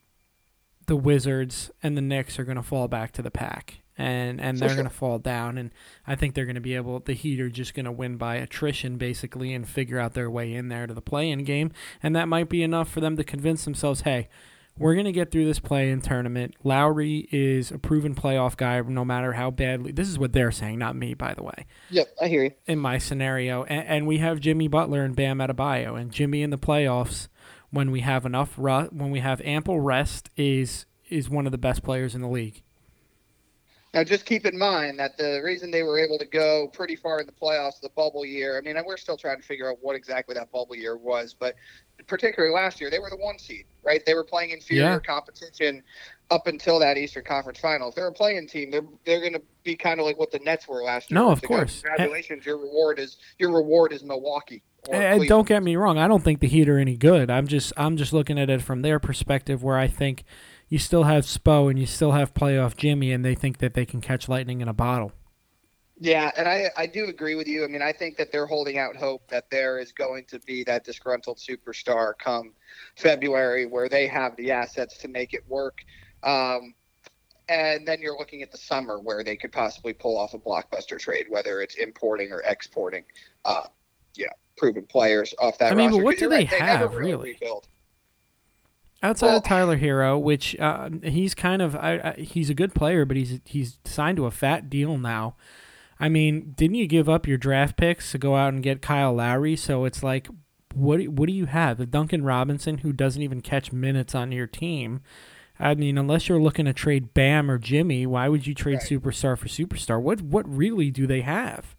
[0.87, 4.57] the Wizards and the Knicks are going to fall back to the pack and and
[4.57, 5.71] they're going to fall down and
[6.07, 8.35] I think they're going to be able the Heat are just going to win by
[8.35, 12.27] attrition basically and figure out their way in there to the play-in game and that
[12.27, 14.29] might be enough for them to convince themselves hey
[14.77, 16.55] we're going to get through this play-in tournament.
[16.63, 19.91] Lowry is a proven playoff guy no matter how badly.
[19.91, 21.67] This is what they're saying, not me by the way.
[21.91, 22.51] Yep, I hear you.
[22.65, 26.49] In my scenario and, and we have Jimmy Butler and Bam Adebayo and Jimmy in
[26.49, 27.27] the playoffs
[27.69, 31.57] when we have enough ru- when we have ample rest is is one of the
[31.57, 32.62] best players in the league.
[33.93, 37.19] Now, just keep in mind that the reason they were able to go pretty far
[37.19, 39.95] in the playoffs the bubble year, I mean, we're still trying to figure out what
[39.95, 41.53] exactly that bubble year was, but
[42.07, 44.03] particularly last year, they were the one seed, right?
[44.03, 44.99] They were playing inferior yeah.
[44.99, 45.83] competition
[46.31, 47.89] up until that Eastern Conference final.
[47.89, 50.39] If they're a playing team, they're they're going to be kind of like what the
[50.39, 51.19] Nets were last year.
[51.19, 51.81] No, of course.
[51.81, 54.63] Go, Congratulations, your reward is your reward is Milwaukee.
[54.91, 57.29] And don't get me wrong, I don't think the Heat are any good.
[57.29, 60.23] I'm just I'm just looking at it from their perspective, where I think
[60.69, 63.85] you still have Spo and you still have playoff Jimmy, and they think that they
[63.85, 65.11] can catch lightning in a bottle.
[65.99, 67.63] Yeah, and I, I do agree with you.
[67.63, 70.63] I mean, I think that they're holding out hope that there is going to be
[70.65, 72.53] that disgruntled superstar come
[72.97, 75.83] February where they have the assets to make it work.
[76.23, 76.73] Um,
[77.47, 80.97] and then you're looking at the summer where they could possibly pull off a blockbuster
[80.97, 83.03] trade, whether it's importing or exporting,
[83.45, 83.67] uh,
[84.15, 85.71] yeah, proven players off that.
[85.71, 85.99] I mean, roster.
[85.99, 87.33] but what do they right, have really?
[87.33, 87.67] Rebuild.
[89.03, 92.73] Outside well, of Tyler Herro, which uh, he's kind of I, I, he's a good
[92.73, 95.35] player, but he's he's signed to a fat deal now.
[95.99, 99.13] I mean, didn't you give up your draft picks to go out and get Kyle
[99.13, 99.57] Lowry?
[99.57, 100.29] So it's like,
[100.73, 101.81] what what do you have?
[101.81, 105.01] A Duncan Robinson who doesn't even catch minutes on your team.
[105.59, 108.83] I mean, unless you're looking to trade Bam or Jimmy, why would you trade right.
[108.83, 110.01] superstar for superstar?
[110.01, 111.75] What what really do they have?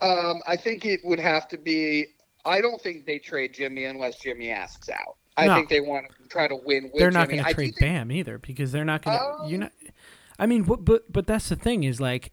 [0.00, 2.06] Um, I think it would have to be.
[2.44, 5.16] I don't think they trade Jimmy unless Jimmy asks out.
[5.36, 5.54] I no.
[5.56, 6.90] think they want to try to win.
[6.94, 9.24] they're not going to trade Bam either because they're not going to.
[9.24, 9.72] Um, you're not.
[10.38, 12.32] I mean, but, but but that's the thing is like,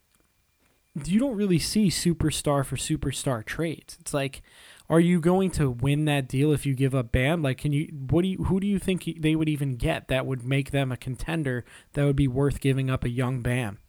[1.05, 3.97] you don't really see superstar for superstar trades.
[3.99, 4.41] It's like,
[4.89, 7.41] are you going to win that deal if you give up Bam?
[7.41, 7.87] Like, can you?
[8.09, 8.43] What do you?
[8.45, 12.05] Who do you think they would even get that would make them a contender that
[12.05, 13.79] would be worth giving up a young Bam?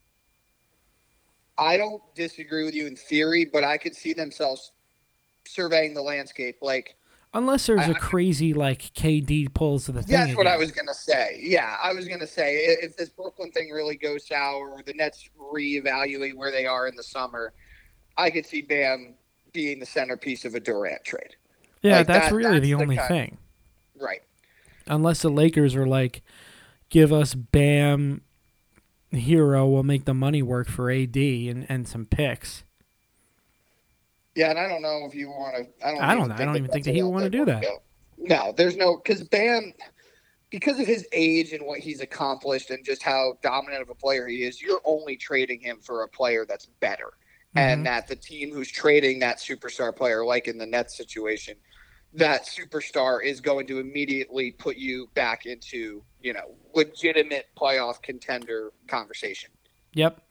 [1.58, 4.72] I don't disagree with you in theory, but I could see themselves
[5.44, 6.56] surveying the landscape.
[6.62, 6.96] Like,
[7.34, 10.12] Unless there's a crazy like KD pulls of the thing.
[10.12, 10.36] That's again.
[10.36, 11.40] what I was gonna say.
[11.42, 15.30] Yeah, I was gonna say if this Brooklyn thing really goes sour, or the Nets
[15.40, 17.54] reevaluate where they are in the summer,
[18.18, 19.14] I could see Bam
[19.54, 21.36] being the centerpiece of a Durant trade.
[21.80, 23.38] Yeah, like that's that, really that's the only thing.
[23.98, 24.20] Right.
[24.86, 26.22] Unless the Lakers are like,
[26.90, 28.22] give us Bam,
[29.10, 32.64] Herro, we'll make the money work for AD and and some picks.
[34.34, 35.86] Yeah, and I don't know if you want to.
[35.86, 36.00] I don't.
[36.02, 36.32] I don't.
[36.32, 37.64] I don't even think that he would want to do that.
[38.18, 39.74] No, there's no because Bam,
[40.50, 44.26] because of his age and what he's accomplished and just how dominant of a player
[44.26, 47.12] he is, you're only trading him for a player that's better.
[47.54, 47.84] and mm-hmm.
[47.84, 51.54] that the team who's trading that superstar player, like in the Nets situation,
[52.14, 58.72] that superstar is going to immediately put you back into you know legitimate playoff contender
[58.86, 59.50] conversation.
[59.94, 60.22] Yep.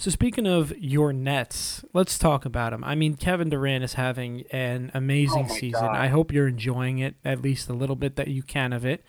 [0.00, 2.84] So speaking of your Nets, let's talk about them.
[2.84, 5.86] I mean, Kevin Durant is having an amazing Oh season.
[5.86, 5.96] God.
[5.96, 9.04] I hope you're enjoying it at least a little bit that you can of it.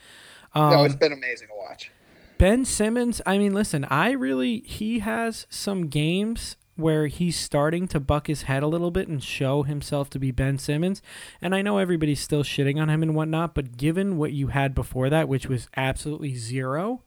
[0.56, 1.92] no, it's um, been amazing to watch.
[2.40, 8.00] Ben Simmons, I mean, listen, I really he has some games where he's starting to
[8.00, 11.04] buck his head a little bit and show himself to be Ben Simmons.
[11.40, 14.74] And I know everybody's still shitting on him and whatnot, but given what you had
[14.74, 17.04] before that, which was absolutely zero,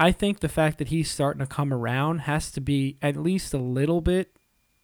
[0.00, 3.52] I think the fact that he's starting to come around has to be at least
[3.52, 4.34] a little bit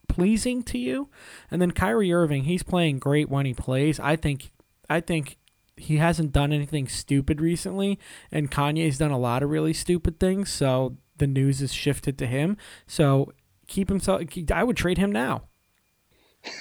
[0.09, 1.09] pleasing to you.
[1.51, 3.99] And then Kyrie Irving, he's playing great when he plays.
[3.99, 4.53] I think
[4.91, 5.39] I think
[5.79, 7.99] he hasn't done anything stupid recently,
[8.31, 10.51] and Kanye's done a lot of really stupid things.
[10.51, 12.59] So the news has shifted to him.
[12.87, 13.33] So
[13.67, 14.21] keep himself.
[14.53, 15.45] I would trade him now.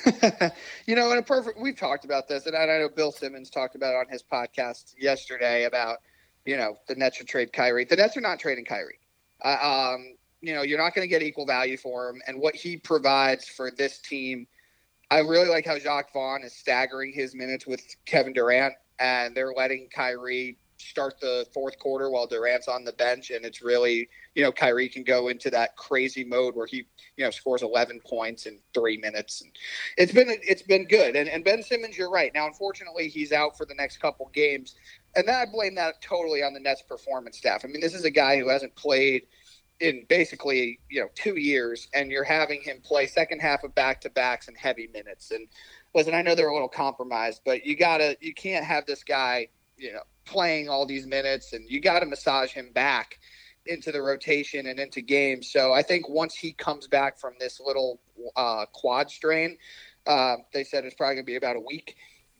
[0.86, 3.76] you know, in a perfect, we've talked about this, and I know Bill Simmons talked
[3.76, 5.98] about it on his podcast yesterday about,
[6.46, 7.86] you know, the Nets should trade Kyrie.
[7.86, 9.00] The Nets are not trading Kyrie.
[9.44, 12.56] Uh, um, you know, you're not going to get equal value for him, and what
[12.56, 14.48] he provides for this team.
[15.12, 19.54] I really like how Jacque Vaughn is staggering his minutes with Kevin Durant, and they're
[19.54, 24.44] letting Kyrie start the fourth quarter while Durant's on the bench, and it's really, you
[24.44, 26.86] know, Kyrie can go into that crazy mode where he,
[27.18, 29.52] you know, scores 11 points in three minutes, and
[29.98, 31.16] it's been it's been good.
[31.16, 32.32] And, and Ben Simmons, you're right.
[32.34, 34.76] Now, unfortunately, he's out for the next couple games,
[35.15, 37.63] and then I blame that totally on the Nets performance staff.
[37.63, 39.23] I mean, this is a guy who hasn't played
[39.80, 44.01] in basically you know two years, and you're having him play second half of back
[44.01, 45.32] to backs and heavy minutes.
[45.32, 45.47] And
[45.93, 49.47] listen, I know they're a little compromised, but you gotta you can't have this guy
[49.78, 53.19] you know playing all these minutes, and you got to massage him back
[53.67, 55.51] into the rotation and into games.
[55.51, 57.99] So I think once he comes back from this little
[58.36, 59.58] uh, quad strain,
[60.06, 61.95] uh, they said it's probably to be about a week.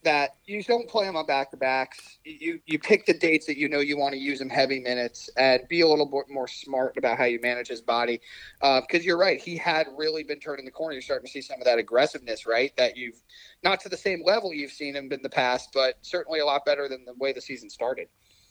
[0.06, 2.20] That you don't play them on back to backs.
[2.24, 5.30] You you pick the dates that you know you want to use him heavy minutes
[5.36, 8.22] and be a little bit more smart about how you manage his body.
[8.62, 10.94] Because you're right, he had really been turning the corner.
[10.94, 12.72] You're starting to see some of that aggressiveness, right?
[12.78, 13.22] That you've
[13.64, 16.64] not to the same level you've seen him in the past, but certainly a lot
[16.66, 18.08] better than the way the season started.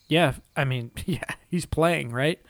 [0.09, 2.41] Yeah, I mean, yeah, he's playing right.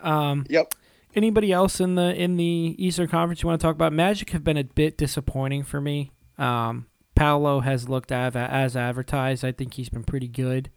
[0.00, 0.74] Um, Yep.
[1.14, 3.92] anybody else in the in the Eastern Conference you want to talk about?
[3.92, 6.10] Magic have been a bit disappointing for me.
[6.38, 6.86] Um,
[7.20, 9.44] Paolo has looked av- as advertised.
[9.44, 10.70] I think he's been pretty good.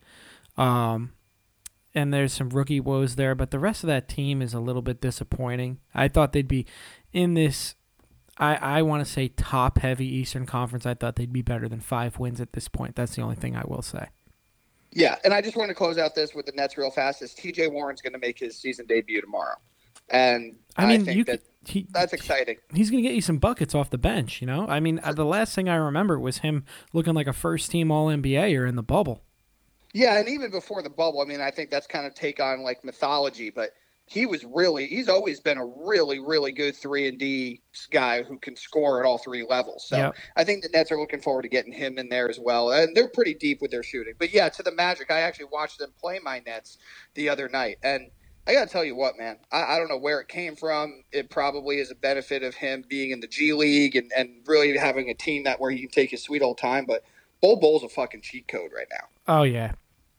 [0.57, 1.13] Um,
[1.95, 4.81] and there's some rookie woes there, but the rest of that team is a little
[4.81, 5.79] bit disappointing.
[5.95, 6.65] I thought they'd be
[7.13, 7.75] in this.
[8.37, 10.85] I, I want to say top heavy Eastern Conference.
[10.85, 12.97] I thought they'd be better than five wins at this point.
[12.97, 14.07] That's the only thing I will say.
[14.91, 17.21] Yeah, and I just want to close out this with the Nets real fast.
[17.21, 17.69] Is T.J.
[17.69, 19.55] Warren's going to make his season debut tomorrow,
[20.09, 22.57] and I mean, think you that could, he, that's exciting.
[22.73, 24.67] he's going to get you some buckets off the bench, you know?
[24.67, 27.91] I mean, uh, the last thing I remember was him looking like a first team
[27.91, 29.23] All NBA or in the bubble.
[29.93, 32.63] Yeah, and even before the bubble, I mean, I think that's kind of take on
[32.63, 33.71] like mythology, but
[34.05, 38.37] he was really he's always been a really really good 3 and D guy who
[38.37, 39.87] can score at all three levels.
[39.87, 40.15] So Yep.
[40.35, 42.71] I think the Nets are looking forward to getting him in there as well.
[42.71, 44.13] And they're pretty deep with their shooting.
[44.19, 46.77] But yeah, to the Magic, I actually watched them play my Nets
[47.13, 48.09] the other night and
[48.45, 49.37] I got to tell you what, man.
[49.51, 51.03] I, I don't know where it came from.
[51.11, 54.75] It probably is a benefit of him being in the G League and, and really
[54.77, 56.85] having a team that where he can take his sweet old time.
[56.85, 57.03] But
[57.41, 59.07] Bol Bol's a fucking cheat code right now.
[59.27, 59.73] Oh yeah.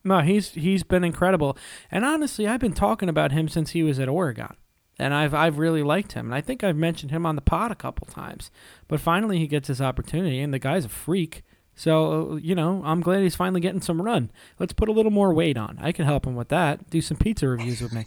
[0.05, 1.57] No, he's he's been incredible.
[1.91, 4.55] And honestly, I've been talking about him since he was at Oregon.
[4.99, 6.27] And I've I've really liked him.
[6.27, 8.51] And I think I've mentioned him on the pod a couple times.
[8.89, 11.43] But finally he gets his opportunity and the guy's a freak.
[11.77, 14.31] So, you know, I'm glad he's finally getting some run.
[14.59, 15.79] Let's put a little more weight on.
[15.81, 16.89] I can help him with that.
[16.89, 18.05] Do some pizza reviews with me.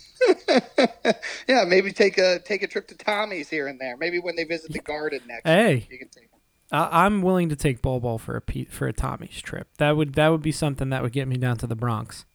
[1.48, 3.98] yeah, maybe take a take a trip to Tommy's here and there.
[3.98, 5.46] Maybe when they visit the garden next.
[5.46, 5.88] Hey.
[5.90, 6.30] you can take.
[6.72, 9.68] I, I'm willing to take Bol for a for a Tommy's trip.
[9.78, 12.26] That would that would be something that would get me down to the Bronx.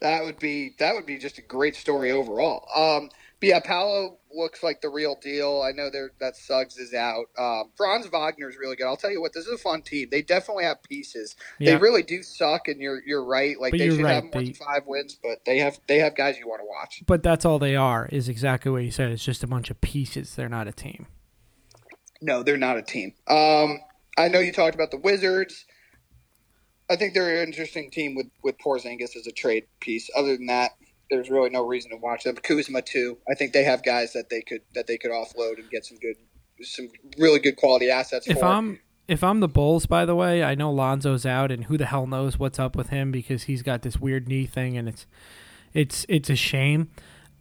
[0.00, 2.68] That would be that would be just a great story overall.
[2.74, 5.62] Um, but yeah, Paolo looks like the real deal.
[5.62, 5.88] I know
[6.20, 7.26] that Suggs is out.
[7.38, 8.86] Um, Franz Wagner is really good.
[8.86, 10.08] I'll tell you what, this is a fun team.
[10.10, 11.36] They definitely have pieces.
[11.58, 11.72] Yeah.
[11.72, 13.60] They really do suck, and you're you're right.
[13.60, 15.98] Like But they should right, have more they- than five wins, but they have they
[15.98, 17.02] have guys you want to watch.
[17.06, 18.08] But that's all they are.
[18.10, 19.10] Is exactly what you said.
[19.12, 20.34] It's just a bunch of pieces.
[20.34, 21.06] They're not a team.
[22.20, 23.14] No, they're not a team.
[23.28, 23.78] Um,
[24.16, 25.64] I know you talked about the Wizards.
[26.90, 30.10] I think they're an interesting team with with Porzingis as a trade piece.
[30.16, 30.72] Other than that,
[31.10, 32.36] there's really no reason to watch them.
[32.36, 33.18] Kuzma too.
[33.28, 35.98] I think they have guys that they could that they could offload and get some
[35.98, 36.16] good,
[36.62, 38.46] some really good quality assets If for.
[38.46, 41.86] I'm if I'm the Bulls, by the way, I know Lonzo's out, and who the
[41.86, 45.06] hell knows what's up with him because he's got this weird knee thing, and it's
[45.72, 46.90] it's it's a shame.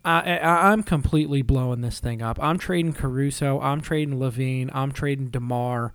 [0.06, 2.42] I, I I'm completely blowing this thing up.
[2.42, 3.60] I'm trading Caruso.
[3.60, 4.70] I'm trading LaVine.
[4.74, 5.94] I'm trading DeMar.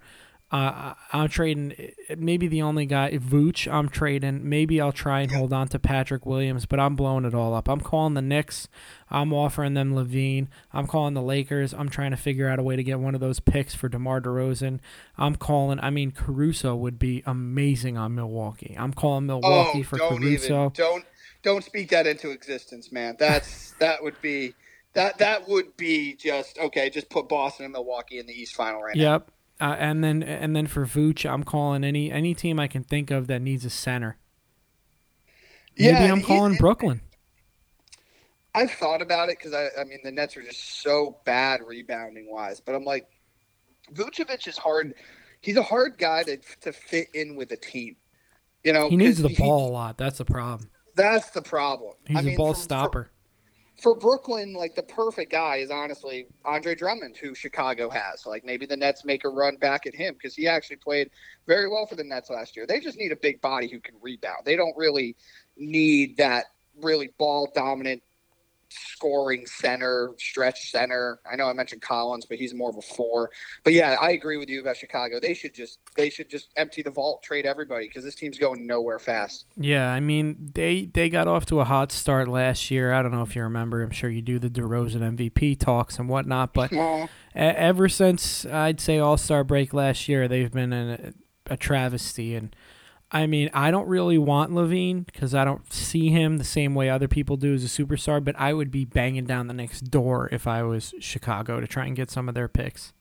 [0.53, 1.75] Uh, I'm trading
[2.19, 3.73] maybe the only guy Vooch.
[3.73, 4.47] I'm trading.
[4.47, 7.71] Maybe I'll try and hold on to Patrick Williams, but I'm blowing it all up.
[7.71, 8.69] I'm calling the Knicks.
[9.11, 10.49] I'm offering them LaVine.
[10.71, 11.73] I'm calling the Lakers.
[11.73, 14.21] I'm trying to figure out a way to get one of those picks for DeMar
[14.21, 14.81] DeRozan.
[15.17, 15.81] I'm calling.
[15.81, 18.77] I mean, Caruso would be amazing on Milwaukee.
[18.79, 20.67] I'm calling Milwaukee oh, for don't Caruso.
[20.67, 21.05] Even, don't
[21.43, 23.17] don't speak that into existence, man.
[23.19, 24.53] That's that would be
[24.93, 26.91] that that would be just okay.
[26.91, 29.05] Just put Boston and Milwaukee in the East Final right yep.
[29.05, 29.13] now.
[29.13, 29.31] Yep.
[29.63, 33.13] Uh, and then and then for Vooch, I'm calling any any team I can think
[33.13, 34.19] of that needs a center.
[35.79, 37.01] Maybe Yeah, I'm calling it- Brooklyn.
[38.57, 42.31] I've thought about it because I, I mean, the Nets are just so bad rebounding
[42.31, 42.61] wise.
[42.61, 43.07] But I'm like,
[43.95, 44.95] Vucevic is hard.
[45.41, 47.95] He's a hard guy to to fit in with a team.
[48.65, 49.97] You know, He needs the ball a lot.
[49.97, 50.71] That's the problem.
[50.97, 51.95] That's the problem.
[52.09, 53.12] He's I a mean, ball for- stopper.
[53.83, 58.25] For Brooklyn, like the perfect guy is honestly Andre Drummond, who Chicago has.
[58.25, 61.11] Like maybe the Nets make a run back at him because he actually played
[61.49, 62.65] very well for the Nets last year.
[62.65, 64.45] They just need a big body who can rebound.
[64.45, 65.17] They don't really
[65.57, 66.47] need that
[66.81, 68.03] really ball dominant
[68.73, 71.21] scoring center, stretch center.
[71.31, 73.31] I know I mentioned Collins, but he's more of a four.
[73.65, 75.21] But yeah, I agree with you about Chicago.
[75.21, 78.67] They should just they should just empty the vault, trade everybody because this team's going
[78.67, 79.47] nowhere fast.
[79.57, 82.93] Yeah, I mean they they got off to a hot start last year.
[82.93, 83.83] I don't know if you remember.
[83.83, 86.53] I'm sure you do the DeRozan MVP talks and whatnot.
[86.53, 91.13] But e- ever since I'd say All Star break last year, they've been a,
[91.47, 92.35] a travesty.
[92.35, 92.55] And
[93.15, 96.89] I mean, I don't really want LaVine because I don't see him the same way
[96.89, 98.25] other people do as a superstar.
[98.25, 101.85] But I would be banging down the Knicks door if I was Chicago to try
[101.85, 102.95] and get some of their picks.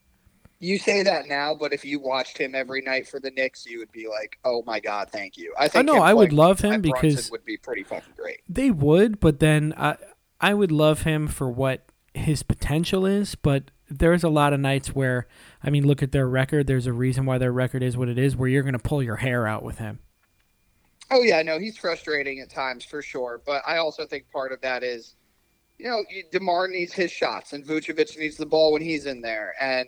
[0.60, 3.80] You say that now, but if you watched him every night for the Knicks, you
[3.80, 6.82] would be like, "Oh my God, thank you." I think know, I would love him
[6.82, 8.42] because- would be pretty fucking great.
[8.48, 9.96] They would, but then I
[10.40, 13.34] I would love him for what his potential is.
[13.36, 15.28] But there's a lot of nights where
[15.64, 16.68] I mean, look at their record.
[16.68, 18.36] There's a reason why their record is what it is.
[18.36, 20.00] Where you're going to pull your hair out with him.
[21.12, 24.62] Oh yeah, no, he's frustrating at times for sure, but I also think part of
[24.62, 25.16] that is,
[25.78, 29.54] you know, Demar needs his shots, and Vucevic needs the ball when he's in there,
[29.60, 29.88] and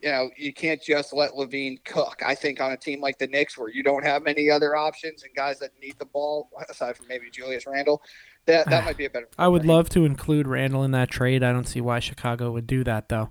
[0.00, 2.22] you know, you can't just let LaVine cook.
[2.24, 5.22] I think on a team like the Knicks, where you don't have many other options
[5.22, 8.02] and guys that need the ball, aside from maybe Julius Randle,
[8.46, 9.28] that that might be a better.
[9.38, 11.42] I would love to include Randle in that trade.
[11.42, 13.30] I don't see why Chicago would do that though.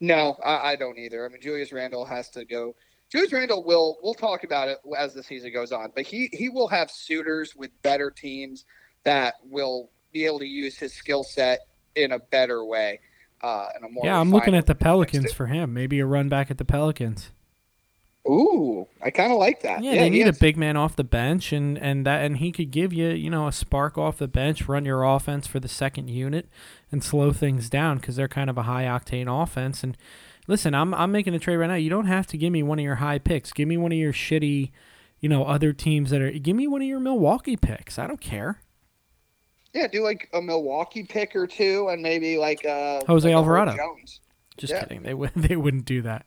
[0.00, 1.24] No, I, I don't either.
[1.24, 2.74] I mean, Julius Randle has to go.
[3.10, 3.98] Julius Randle will.
[4.02, 7.54] We'll talk about it as the season goes on, but he he will have suitors
[7.54, 8.64] with better teams
[9.04, 11.60] that will be able to use his skill set
[11.96, 13.00] in a better way.
[13.42, 14.74] Uh, in a more Yeah, I'm looking at the.
[14.74, 15.74] Pelicans for him.
[15.74, 17.30] Maybe a run back at the Pelicans.
[18.28, 19.82] Ooh, I kind of like that.
[19.82, 22.36] Yeah, Yeah, they need has- a big man off the bench, and and that and
[22.36, 25.58] he could give you you know a spark off the bench, run your offense for
[25.58, 26.46] the second unit,
[26.92, 29.82] and slow things down because they're kind of a high octane offense.
[29.82, 29.96] And
[30.46, 31.74] listen, I'm I'm making a trade right now.
[31.76, 33.52] You don't have to give me one of your high picks.
[33.52, 34.70] Give me one of your shitty,
[35.20, 36.30] you know, other teams that are.
[36.30, 37.98] Give me one of your Milwaukee picks.
[37.98, 38.60] I don't care.
[39.72, 43.76] Yeah, do like a Milwaukee pick or two, and maybe like uh, Jose like Alvarado.
[43.76, 44.20] Jones
[44.58, 44.80] Just Yeah.
[44.82, 45.02] kidding.
[45.04, 46.26] They would they wouldn't do that.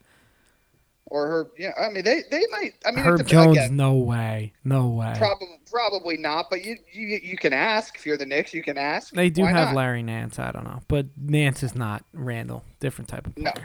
[1.14, 1.52] Or Herb.
[1.60, 2.72] Yeah, I mean they they might.
[2.88, 5.14] I mean Herb Jones, again, no way, no way.
[5.16, 6.48] Probably, probably not.
[6.50, 8.52] But you, you, you can ask if you're the Knicks.
[8.52, 9.14] You can ask.
[9.14, 9.76] They do Why have not?
[9.76, 10.40] Larry Nance.
[10.40, 12.66] I don't know, but Nance is not Randle.
[12.80, 13.54] Different type of player.
[13.56, 13.62] No.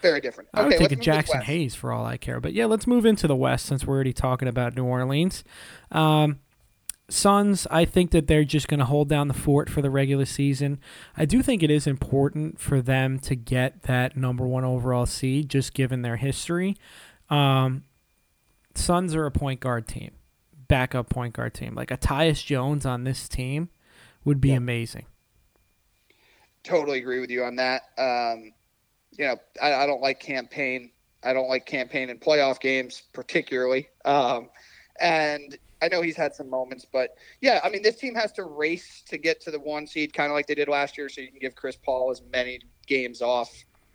[0.00, 0.48] Very different.
[0.54, 2.40] I would okay, take a move to the Jaxson Hayes for all I care.
[2.40, 5.44] But yeah, let's move into the West since we're already talking about New Orleans.
[5.92, 6.38] Um,
[7.12, 10.24] Suns, I think that they're just going to hold down the fort for the regular
[10.24, 10.78] season.
[11.16, 15.48] I do think it is important for them to get that number one overall seed,
[15.48, 16.76] just given their history.
[17.28, 17.84] Um,
[18.74, 20.12] Suns are a point guard team,
[20.68, 21.74] backup point guard team.
[21.74, 23.68] Like a Tyus Jones on this team
[24.24, 24.56] would be Yeah.
[24.56, 25.06] amazing.
[26.62, 27.82] Totally agree with you on that.
[27.96, 28.52] Um,
[29.18, 30.90] you know, I, I don't like Cam Payne.
[31.24, 33.88] I don't like Cam Payne in playoff games, particularly.
[34.04, 34.48] Um,
[35.00, 38.44] and I know he's had some moments, but yeah, I mean, this team has to
[38.44, 41.20] race to get to the one seed, kind of like they did last year, so
[41.20, 43.50] you can give Chris Paul as many games off,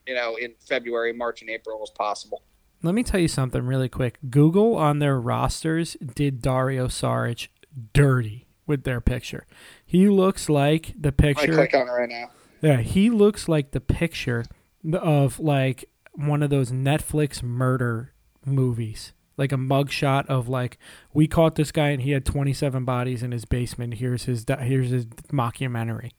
[0.07, 2.43] you know, in February, March, and April as possible.
[2.83, 4.17] Let me tell you something really quick.
[4.29, 7.47] Google on their rosters did Dario Saric
[7.93, 9.45] dirty with their picture.
[9.85, 11.53] He looks like the I picture.
[11.53, 12.29] click on it right now.
[12.61, 14.45] Yeah, he looks like the picture
[14.93, 18.13] of like one of those Netflix murder
[18.45, 19.13] movies.
[19.37, 20.77] Like a mugshot of like
[21.13, 23.95] we caught this guy and he had 27 bodies in his basement.
[23.95, 26.11] Here's his here's his mockumentary.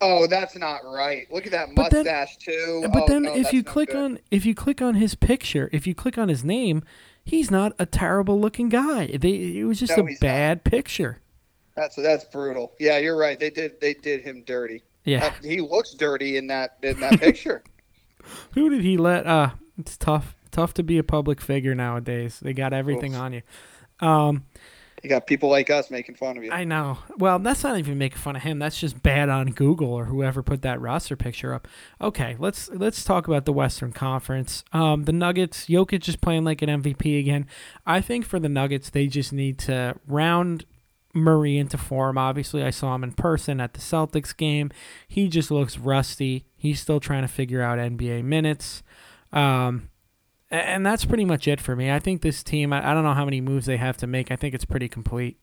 [0.00, 1.26] Oh, that's not right.
[1.32, 2.86] Look at that But then- mustache too.
[2.92, 3.96] But Oh, then no, if you click good.
[3.96, 6.82] on if you click on his picture, if you click on his name,
[7.24, 9.06] he's not a terrible looking guy.
[9.18, 10.26] They, it was just No, a he's not.
[10.26, 11.20] bad picture.
[11.74, 12.72] That's that's brutal.
[12.78, 13.38] Yeah, you're right.
[13.38, 14.82] They did they did him dirty.
[15.04, 17.62] Yeah, Uh, he looks dirty in that in that picture.
[18.52, 19.26] who did he let?
[19.26, 22.40] Uh, it's tough tough to be a public figure nowadays.
[22.40, 23.20] They got everything Oof.
[23.20, 23.42] on you.
[24.00, 24.46] Um,
[25.02, 26.50] You got people like us making fun of you.
[26.50, 26.98] I know.
[27.18, 28.58] Well, that's not even making fun of him.
[28.58, 31.68] That's just bad on Google or whoever put that roster picture up.
[32.00, 34.64] Okay, let's let's talk about the Western Conference.
[34.72, 35.66] Um, the Nuggets.
[35.66, 37.46] Jokic is playing like an MVP again.
[37.84, 40.64] I think for the Nuggets, they just need to round
[41.12, 42.16] Murray into form.
[42.16, 44.70] Obviously, I saw him in person at the Celtics game.
[45.06, 46.46] He just looks rusty.
[46.56, 48.82] He's still trying to figure out NBA minutes.
[49.32, 49.90] Um,
[50.50, 51.90] and that's pretty much it for me.
[51.90, 54.30] I think this team, I I don't know how many moves they have to make.
[54.30, 55.38] I think it's pretty complete.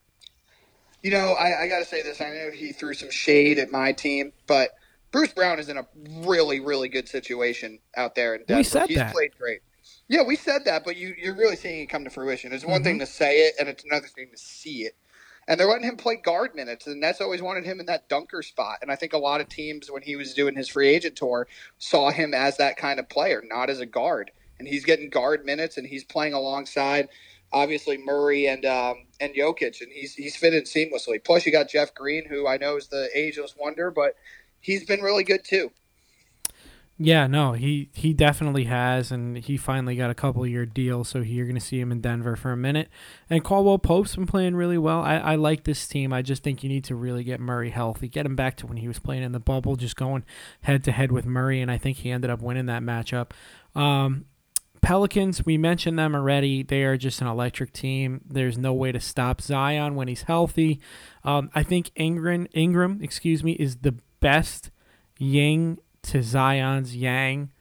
[1.01, 2.21] You know, I, I got to say this.
[2.21, 4.69] I know he threw some shade at my team, but
[5.11, 5.85] Bruce Brown is in a
[6.21, 8.63] really, really good situation out there in Denver.
[8.63, 9.13] said He's that.
[9.13, 9.61] played great.
[10.07, 12.53] Yeah, we said that, but you, you're really seeing it come to fruition.
[12.53, 12.83] It's one Mm-hmm.
[12.83, 14.95] thing to say it, and it's another thing to see it.
[15.45, 18.41] And they're letting him play guard minutes, and that's always wanted him in that dunker
[18.41, 18.77] spot.
[18.81, 21.47] And I think a lot of teams, when he was doing his free agent tour,
[21.77, 24.31] saw him as that kind of player, not as a guard.
[24.63, 27.09] And he's getting guard minutes, and he's playing alongside
[27.51, 31.23] obviously Murray and um, and Jokic, and he's he's fitted seamlessly.
[31.23, 34.15] Plus, you got Jeff Green, who I know is the ageless wonder, but
[34.59, 35.71] he's been really good too.
[36.99, 41.19] Yeah, no, he he definitely has, and he finally got a couple year deal, so
[41.19, 42.87] you're going to see him in Denver for a minute.
[43.29, 45.01] And Caldwell Pope's been playing really well.
[45.01, 46.13] I, I like this team.
[46.13, 48.77] I just think you need to really get Murray healthy, get him back to when
[48.77, 50.23] he was playing in the bubble, just going
[50.61, 53.31] head to head with Murray, and I think he ended up winning that matchup.
[53.75, 54.25] Um,
[54.83, 56.61] Pelicans, we mentioned them already.
[56.61, 58.19] They are just an electric team.
[58.29, 60.81] There's no way to stop Zion when he's healthy.
[61.23, 64.71] Um, I think Ingram, Ingram, excuse me, is the best
[65.17, 67.51] Ying to Zion's Yang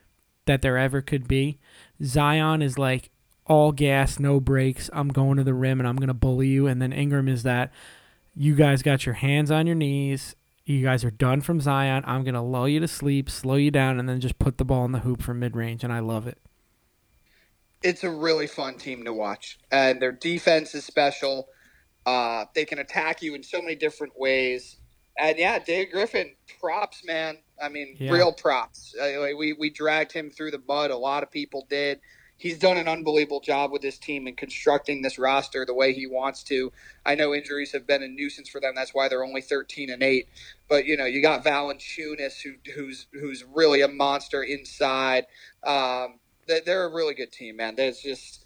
[0.46, 1.60] that there ever could be.
[2.02, 3.10] Zion is like
[3.46, 4.90] all gas, no brakes.
[4.92, 6.66] I'm going to the rim and I'm going to bully you.
[6.66, 7.70] And then Ingram is that
[8.34, 10.34] you guys got your hands on your knees.
[10.64, 12.02] You guys are done from Zion.
[12.04, 14.64] I'm going to lull you to sleep, slow you down, and then just put the
[14.64, 15.84] ball in the hoop from mid range.
[15.84, 16.41] And I love it.
[17.82, 21.48] It's a really fun team to watch, and their defense is special.
[22.06, 24.76] Uh, they can attack you in so many different ways.
[25.18, 27.38] And yeah, Dave Griffin, props, man.
[27.62, 28.12] I mean, Yeah.
[28.12, 28.94] real props.
[29.00, 30.90] Uh, we we dragged him through the mud.
[30.90, 32.00] A lot of people did.
[32.38, 36.08] He's done an unbelievable job with this team and constructing this roster the way he
[36.08, 36.72] wants to.
[37.06, 38.74] I know injuries have been a nuisance for them.
[38.74, 40.28] That's why they're only thirteen and eight.
[40.68, 45.26] But you know, you got Valanciunas, who, who's who's really a monster inside.
[45.62, 47.74] Um, they're a really good team, man.
[47.76, 48.44] There's just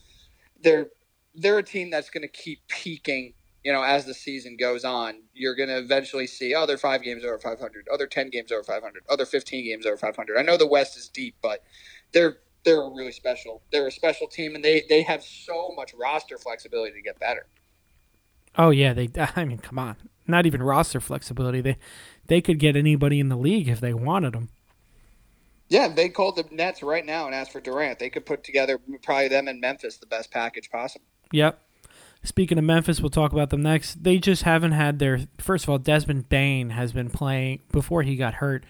[0.63, 0.89] they're
[1.35, 3.35] they're a team that's going to keep peaking
[3.67, 7.03] you know, as the season goes on, you're going to eventually see, other they're five
[7.03, 10.39] games over 500, other 10 games over 500, other 15 games over 500.
[10.39, 11.65] I know the West is deep, but
[12.13, 13.63] they're they're a really special.
[13.73, 17.47] They're a special team, and they they have so much roster flexibility to get better.
[18.57, 19.09] Oh yeah, they.
[19.37, 19.97] I mean, come on.
[20.29, 21.61] Not even roster flexibility.
[21.61, 21.77] They
[22.27, 24.51] they could get anybody in the league if they wanted them.
[25.69, 27.99] Yeah, they called the Nets right now and asked for Durant.
[27.99, 31.07] They could put together probably them and Memphis the best package possible.
[31.33, 31.61] Yep.
[32.23, 34.03] Speaking of Memphis, we'll talk about them next.
[34.03, 35.79] They just haven't had their first of all.
[35.79, 38.65] Desmond Bane has been playing before he got hurt.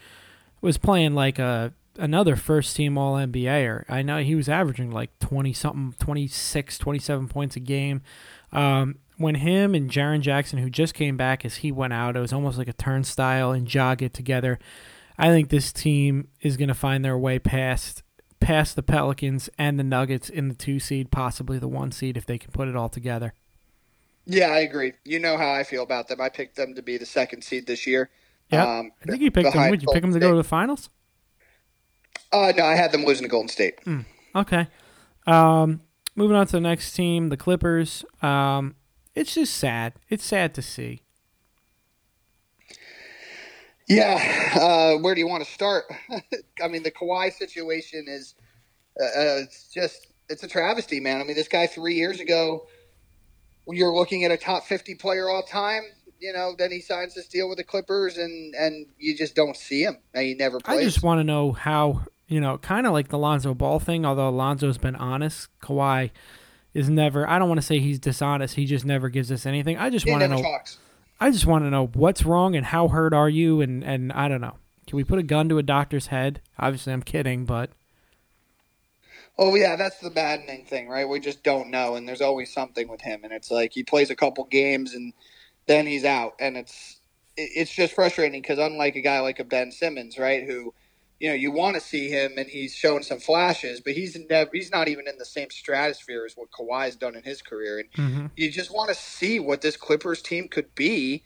[0.60, 3.84] Was playing like a another first team All NBAer.
[3.88, 8.02] I know he was averaging like twenty something, 26, 27 points a game.
[8.52, 12.20] Um, when him and Jaren Jackson, who just came back as he went out, it
[12.20, 14.58] was almost like a turnstile and jog it together.
[15.18, 18.02] I think this team is going to find their way past
[18.38, 22.26] past the Pelicans and the Nuggets in the two seed, possibly the one seed if
[22.26, 23.34] they can put it all together.
[24.26, 24.92] Yeah, I agree.
[25.04, 26.20] You know how I feel about them.
[26.20, 28.10] I picked them to be the second seed this year.
[28.50, 29.70] Yeah, Um, I think you picked them.
[29.70, 30.90] Would you pick them to go to the finals?
[32.32, 33.78] Uh, no, I had them losing to Golden State.
[34.34, 34.68] Okay.
[35.26, 35.80] Um,
[36.14, 38.04] moving on to the next team, the Clippers.
[38.22, 38.74] Um,
[39.14, 39.94] it's just sad.
[40.08, 41.02] It's sad to see.
[43.88, 45.84] Yeah, uh, where do you want to start?
[46.62, 48.34] I mean, the Kawhi situation is
[49.00, 51.20] uh, uh, it's just it's a travesty, man.
[51.20, 52.66] I mean, this guy three years ago,
[53.64, 55.82] when you're looking at a top fifty player all time.
[56.18, 59.54] You know, then he signs this deal with the Clippers, and and you just don't
[59.54, 59.98] see him.
[60.14, 60.78] And he never plays.
[60.80, 64.04] I just want to know how you know, kind of like the Lonzo Ball thing.
[64.04, 66.10] Although Lonzo's been honest, Kawhi
[66.74, 67.28] is never.
[67.28, 68.54] I don't want to say he's dishonest.
[68.54, 69.76] He just never gives us anything.
[69.78, 70.42] I just want to know.
[70.42, 70.78] talks.
[71.20, 74.28] I just want to know what's wrong and how hurt are you, and and I
[74.28, 74.56] don't know.
[74.86, 76.40] Can we put a gun to a doctor's head?
[76.58, 77.70] Obviously, I'm kidding, but
[79.38, 81.08] Oh yeah, that's the maddening thing, right?
[81.08, 84.10] We just don't know, and there's always something with him, and it's like he plays
[84.10, 85.12] a couple games and
[85.66, 87.00] then he's out, and it's
[87.36, 90.72] it's just frustrating because unlike a guy like a Ben Simmons, right, who
[91.20, 94.50] you know you want to see him and he's shown some flashes, but he's never
[94.52, 97.88] he's not even in the same stratosphere as what Kawhi's done in his career, and
[97.98, 98.32] Mhm.
[98.36, 101.24] you just want to see what this Clippers team could be.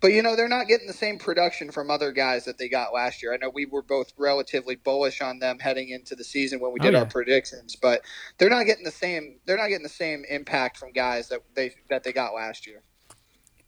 [0.00, 2.94] But you know they're not getting the same production from other guys that they got
[2.94, 3.34] last year.
[3.34, 6.80] I know we were both relatively bullish on them heading into the season when we
[6.80, 6.96] Oh, did yeah.
[6.96, 8.02] our predictions, but
[8.38, 9.40] they're not getting the same.
[9.46, 12.82] They're not getting the same impact from guys that they that they got last year.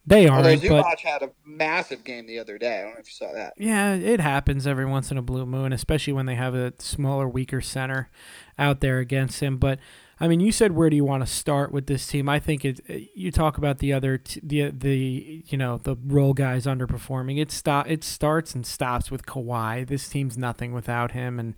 [0.07, 2.81] They Although aren't, but Zubac had a massive game the other day.
[2.81, 3.55] I don't know if you saw that.
[3.57, 7.27] Yeah, it happens every once in a blue moon, especially when they have a smaller,
[7.27, 8.11] weaker center
[8.59, 9.57] out there against him.
[9.57, 9.79] But
[10.21, 12.29] I mean, you said where do you want to start with this team?
[12.29, 12.81] I think it.
[13.15, 17.41] You talk about the other, t- the the you know the role guys underperforming.
[17.41, 17.89] It stop.
[17.89, 19.87] It starts and stops with Kawhi.
[19.87, 21.55] This team's nothing without him, and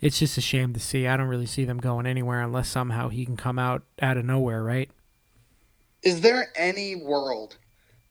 [0.00, 1.08] it's just a shame to see.
[1.08, 4.24] I don't really see them going anywhere unless somehow he can come out out of
[4.24, 4.90] nowhere, right?
[6.02, 7.58] Is there any world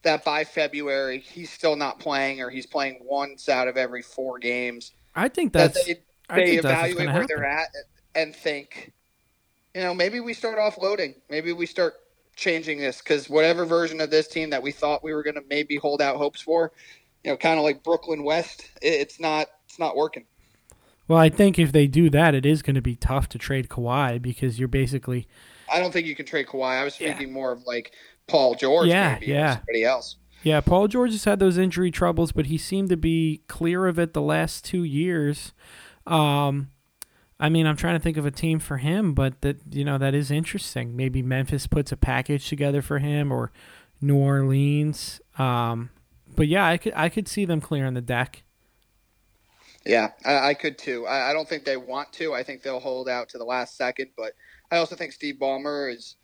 [0.02, 4.38] that by February he's still not playing, or he's playing once out of every four
[4.38, 4.92] games?
[5.14, 5.86] I think That that's.
[5.86, 5.96] they,
[6.28, 7.68] I they think evaluate where they're at
[8.14, 8.92] and think,
[9.74, 11.16] you know, maybe we start offloading.
[11.30, 11.94] Maybe we start
[12.36, 15.44] changing this because whatever version of this team that we thought we were going to
[15.48, 16.72] maybe hold out hopes for,
[17.24, 20.26] you know, kind of like Brooklyn West, it, it's not it's not working.
[21.08, 23.68] Well, I think if they do that, it is going to be tough to trade
[23.68, 25.26] Kawhi because you're basically
[25.70, 26.78] I don't think you can trade Kawhi.
[26.78, 27.08] I was Yeah.
[27.08, 27.92] thinking more of like
[28.26, 29.56] Paul George, Yeah, maybe, yeah.
[29.56, 30.16] somebody else.
[30.42, 33.98] Yeah, Paul George has had those injury troubles, but he seemed to be clear of
[33.98, 35.52] it the last two years.
[36.06, 36.70] Um,
[37.38, 39.98] I mean, I'm trying to think of a team for him, but that you know
[39.98, 40.96] that is interesting.
[40.96, 43.52] Maybe Memphis puts a package together for him, or
[44.00, 45.20] New Orleans.
[45.38, 45.90] Um,
[46.34, 48.42] but yeah, I could I could see them clearing the deck.
[49.84, 51.06] Yeah, I, I could too.
[51.06, 52.34] I, I don't think they want to.
[52.34, 54.10] I think they'll hold out to the last second.
[54.16, 54.32] But
[54.70, 56.16] I also think Steve Ballmer is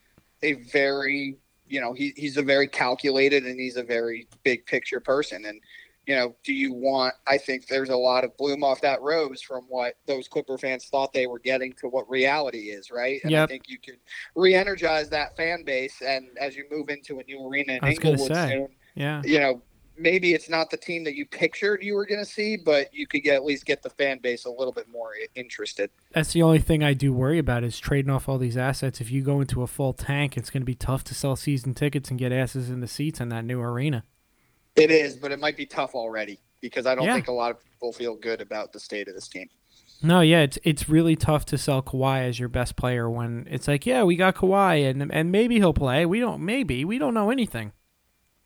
[0.42, 1.38] a very,
[1.68, 5.44] you know, he, he's a very calculated and he's a very big picture person.
[5.44, 5.60] And,
[6.06, 9.42] you know, do you want, I think there's a lot of bloom off that rose
[9.42, 13.20] from what those Clipper fans thought they were getting to what reality is, right?
[13.24, 13.98] And I think you could
[14.34, 16.00] re energize that fan base.
[16.00, 19.22] And as you move into a new arena in I was gonna Inglewood soon, Yeah,
[19.24, 19.62] you know,
[19.98, 23.06] maybe it's not the team that you pictured you were going to see, but you
[23.06, 25.90] could get, at least get the fan base a little bit more interested.
[26.12, 29.00] that's the only thing I do worry about is trading off all these assets.
[29.00, 31.74] If you go into a full tank, it's going to be tough to sell season
[31.74, 34.04] tickets and get asses in the seats in that new arena.
[34.76, 37.14] It is, but it might be tough already because I don't Yeah.
[37.14, 39.48] think a lot of people feel good about the state of this team.
[40.00, 43.66] No, yeah, it's it's really tough to sell Kawhi as your best player when it's
[43.66, 46.06] like, yeah, we got Kawhi and and maybe he'll play.
[46.06, 47.72] We don't maybe we don't know anything.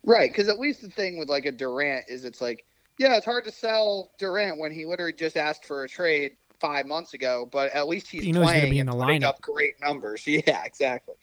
[0.04, 2.64] Right, because at least the thing with like a Durant is it's like,
[2.98, 6.86] yeah, it's hard to sell Durant when he literally just asked for a trade five
[6.86, 9.04] months ago, but at least he's You know he's gonna playing be in and the
[9.04, 9.24] lineup.
[9.24, 10.24] up great numbers.
[10.26, 11.14] Yeah, exactly.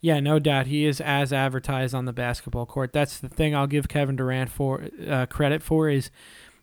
[0.00, 2.92] Yeah, no doubt he is as advertised on the basketball court.
[2.92, 6.10] That's the thing I'll give Kevin Durant for uh, credit for is,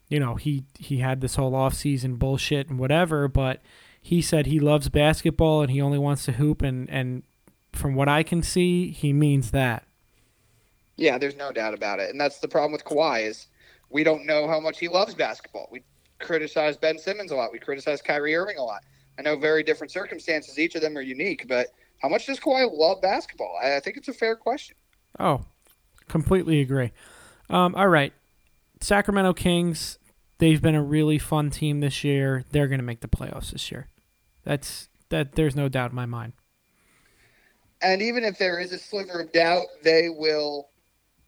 [0.08, 3.62] you know, he he had this whole offseason bullshit and whatever, but
[4.02, 7.24] he said he loves basketball and he only wants to hoop and and
[7.74, 9.85] from what I can see, he means that.
[10.98, 13.48] Yeah, there's no doubt about it, and that's the problem with Kawhi is
[13.90, 15.68] we don't know how much he loves basketball.
[15.72, 15.84] We
[16.20, 17.52] criticize Ben Simmons a lot.
[17.52, 18.84] We criticize Kyrie Irving a lot.
[19.18, 20.60] I know very different circumstances.
[20.60, 21.68] Each of them are unique, but
[22.02, 23.58] how much does Kawhi love basketball?
[23.62, 24.76] I I think it's a fair question.
[25.20, 25.46] Oh,
[26.08, 26.92] completely agree.
[27.50, 28.14] Um, all right,
[28.82, 30.00] Sacramento Kings.
[30.38, 32.44] They've been a really fun team this year.
[32.52, 33.88] They're going to make the playoffs this year.
[34.44, 35.34] That's that.
[35.34, 36.34] There's no doubt in my mind.
[37.82, 40.70] And even if there is a sliver of doubt, they will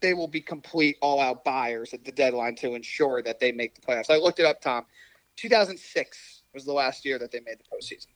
[0.00, 3.74] they will be complete all out buyers at the deadline to ensure that they make
[3.74, 4.10] the playoffs.
[4.10, 4.84] I looked it up, Tom.
[5.36, 8.06] 2006 was the last year that they made the postseason.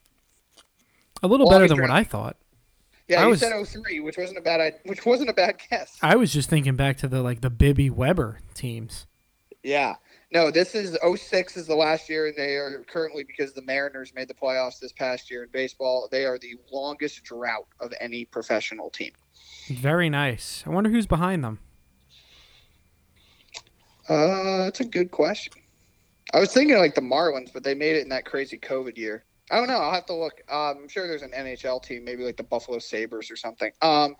[1.22, 2.36] A little Well, better than what I thought.
[3.08, 5.98] Yeah, I you was- said 03, which wasn't a bad which wasn't a bad guess.
[6.02, 9.06] I was just thinking back to the like the Bibby Webber teams.
[9.62, 9.94] Yeah.
[10.32, 14.12] No, this is 06 is the last year, and they are currently because the Mariners
[14.14, 16.08] made the playoffs this past year in baseball.
[16.10, 19.12] They are the longest drought of any professional team.
[19.68, 20.64] Very nice.
[20.66, 21.60] I wonder who's behind them.
[24.08, 25.52] Uh, that's a good question.
[26.34, 29.24] I was thinking like the Marlins, but they made it in that crazy COVID year.
[29.50, 29.76] I don't know.
[29.76, 30.40] I'll have to look.
[30.50, 33.70] Um, I'm sure there's an NHL team, maybe like the Buffalo Sabres or something.
[33.82, 34.16] Um,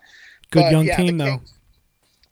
[0.51, 1.37] Good young yeah, team the though.
[1.37, 1.53] Kings,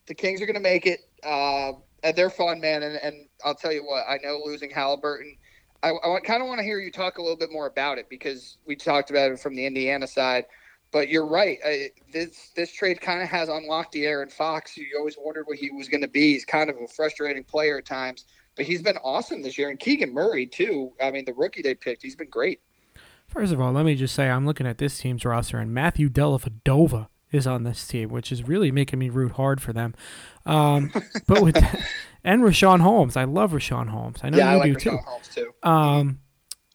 [0.05, 0.99] the Kings are going to make it.
[1.23, 1.73] Uh,
[2.03, 2.83] and they're fun, man.
[2.83, 5.37] And, and I'll tell you what, I know losing Halliburton.
[5.83, 8.07] I, I kind of want to hear you talk a little bit more about it
[8.09, 10.45] because we talked about it from the Indiana side.
[10.91, 11.57] But you're right.
[11.65, 14.75] I, this this trade kind of has unlocked De'Aaron Fox.
[14.75, 16.33] You always wondered what he was going to be.
[16.33, 18.25] He's kind of a frustrating player at times,
[18.55, 19.69] but he's been awesome this year.
[19.69, 20.91] And Keegan Murray too.
[21.01, 22.59] I mean, the rookie they picked, he's been great.
[23.27, 26.09] First of all, let me just say I'm looking at this team's roster, and Matthew
[26.09, 29.95] Dellavedova is on this team, which is really making me root hard for them.
[30.45, 30.91] Um,
[31.27, 31.55] but with
[32.23, 34.19] and Richaun Holmes, I love Richaun Holmes.
[34.23, 34.97] I know yeah, I you like do too.
[34.97, 35.51] Holmes too.
[35.63, 36.19] Um,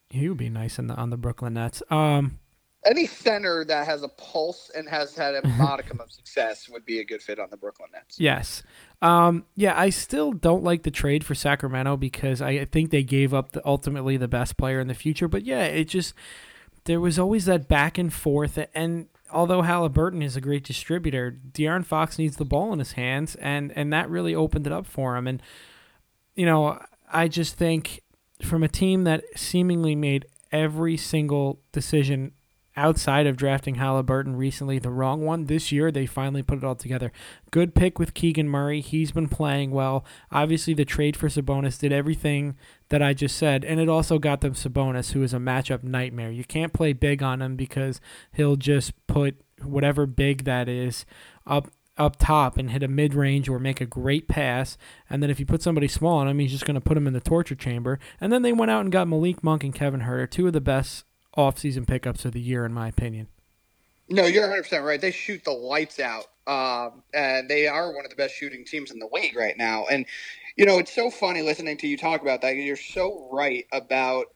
[0.09, 1.83] he would be nice in the, on the Brooklyn Nets.
[1.89, 2.39] Um,
[2.87, 6.99] any center that has a pulse and has had a modicum of success would be
[6.99, 8.19] a good fit on the Brooklyn Nets.
[8.19, 8.63] Yes.
[9.01, 13.33] Um, yeah, I still don't like the trade for Sacramento because I think they gave
[13.33, 15.27] up the, ultimately the best player in the future.
[15.27, 16.13] But yeah, it just
[16.85, 18.57] there was always that back and forth.
[18.73, 23.35] And although Halliburton is a great distributor, De'Aaron Fox needs the ball in his hands,
[23.35, 25.27] and and that really opened it up for him.
[25.27, 25.41] And
[26.35, 26.79] you know,
[27.11, 28.01] I just think
[28.41, 32.31] from a team that seemingly made every single decision
[32.77, 35.45] outside of drafting Halliburton recently, the wrong one.
[35.45, 37.11] This year, they finally put it all together.
[37.51, 38.79] Good pick with Keegan Murray.
[38.79, 40.05] He's been playing well.
[40.31, 42.55] Obviously, the trade for Sabonis did everything
[42.89, 46.31] that I just said, and it also got them Sabonis, who is a matchup nightmare.
[46.31, 47.99] You can't play big on him because
[48.31, 51.05] he'll just put whatever big that is
[51.45, 54.77] up up top and hit a mid range or make a great pass.
[55.09, 57.07] And then if you put somebody small on him, he's just going to put him
[57.07, 57.99] in the torture chamber.
[58.21, 60.61] And then they went out and got Malik Monk and Kevin Huerter, two of the
[60.61, 61.05] best
[61.37, 63.27] off-season pickups of the year, in my opinion.
[64.09, 64.99] No, you're 100 percent right.
[64.99, 68.91] They shoot the lights out, um, and they are one of the best shooting teams
[68.91, 69.85] in the league right now.
[69.91, 70.05] And
[70.55, 72.55] you know, it's so funny listening to you talk about that.
[72.55, 74.27] You're so right about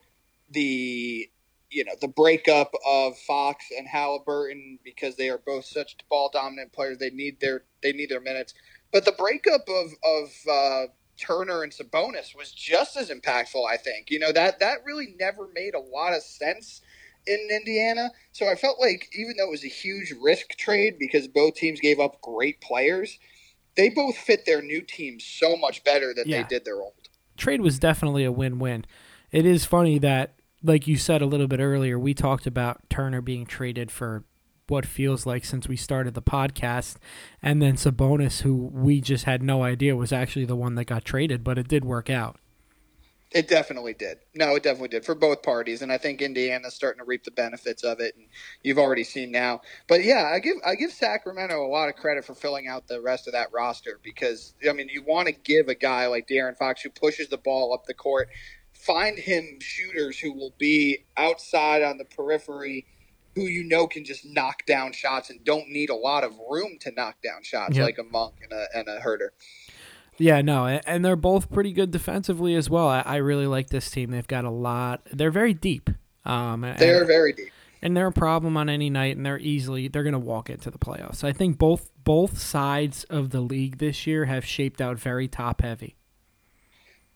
[0.52, 1.30] the
[1.70, 6.74] you know the breakup of Fox and Halliburton because they are both such ball dominant
[6.74, 6.98] players.
[6.98, 8.54] They need their they need their minutes.
[8.92, 10.88] But the breakup of of uh,
[11.18, 13.66] Turner and Sabonis was just as impactful.
[13.68, 16.82] I think you know that that really never made a lot of sense
[17.28, 18.12] in Indiana.
[18.32, 21.80] So I felt like even though it was a huge risk trade because both teams
[21.80, 23.20] gave up great players,
[23.76, 26.42] they both fit their new teams so much better than yeah.
[26.42, 26.94] they did their old.
[27.38, 28.86] Trade was definitely a win-win.
[29.32, 33.22] It is funny that like you said a little bit earlier, we talked about Turner
[33.22, 34.24] being traded for
[34.68, 36.96] what feels like since we started the podcast,
[37.42, 41.04] and then Sabonis, who we just had no idea was actually the one that got
[41.04, 42.38] traded, but it did work out.
[43.34, 44.18] It definitely did.
[44.36, 47.32] No, it definitely did for both parties, and I think Indiana's starting to reap the
[47.32, 48.26] benefits of it, and
[48.62, 49.62] you've already seen now.
[49.88, 53.00] But yeah, I give I give Sacramento a lot of credit for filling out the
[53.00, 56.58] rest of that roster because I mean you want to give a guy like De'Aaron
[56.58, 58.28] Fox who pushes the ball up the court,
[58.74, 62.86] find him shooters who will be outside on the periphery,
[63.36, 66.78] who you know can just knock down shots and don't need a lot of room
[66.82, 67.86] to knock down shots yep.
[67.86, 69.30] like a Monk and a and a Huerter.
[70.22, 72.88] Yeah, no, and they're both pretty good defensively as well.
[72.88, 74.12] I, really like this team.
[74.12, 75.02] They've got a lot.
[75.12, 75.90] They're very deep.
[76.26, 77.50] Um, they're very deep,
[77.82, 79.18] and they're a problem on any night.
[79.18, 81.24] And they're easily they're going to walk into the playoffs.
[81.24, 85.62] I think both both sides of the league this year have shaped out very top
[85.62, 85.96] heavy.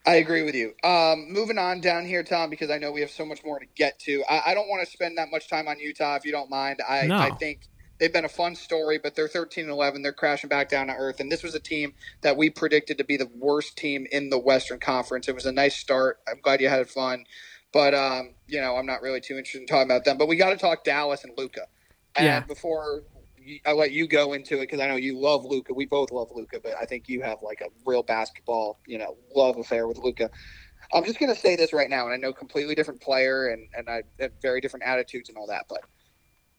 [0.08, 0.74] I agree with you.
[0.84, 3.66] Um, moving on down here, Tom, because I know we have so much more to
[3.76, 4.24] get to.
[4.28, 6.80] I, I don't want to spend that much time on Utah, if you don't mind.
[6.88, 7.18] I, no.
[7.18, 7.68] I think
[8.00, 10.02] they've been a fun story, but they're 13 and 11.
[10.02, 11.20] They're crashing back down to earth.
[11.20, 14.40] And this was a team that we predicted to be the worst team in the
[14.40, 15.28] Western Conference.
[15.28, 16.20] It was a nice start.
[16.28, 17.26] I'm glad you had fun.
[17.72, 20.18] But, um, you know, I'm not really too interested in talking about them.
[20.18, 21.68] But we got to talk Dallas and Luka.
[22.16, 22.40] And yeah.
[22.42, 23.04] before
[23.66, 25.74] I let you go into it because I know you love Luka.
[25.74, 29.18] We both love Luka, but I think you have like a real basketball, you know,
[29.36, 30.30] love affair with Luka.
[30.94, 33.68] I'm just going to say this right now, and I know completely different player and
[33.76, 35.82] and I have very different attitudes and all that, but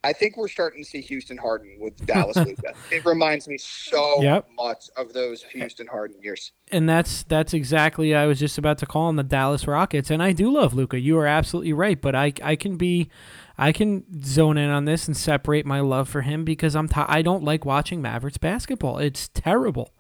[0.06, 2.74] I think we're starting to see Houston Harden with Dallas Luka.
[2.92, 4.48] It reminds me so yep.
[4.56, 6.52] much of those Houston Harden years.
[6.70, 10.22] And that's that's exactly I was just about to call them the Dallas Rockets, and
[10.22, 11.00] I do love Luka.
[11.00, 13.10] You are absolutely right, but I I can be
[13.58, 17.00] I can zone in on this and separate my love for him because I'm t-
[17.08, 18.98] I don't like watching Mavericks basketball.
[18.98, 19.92] It's terrible.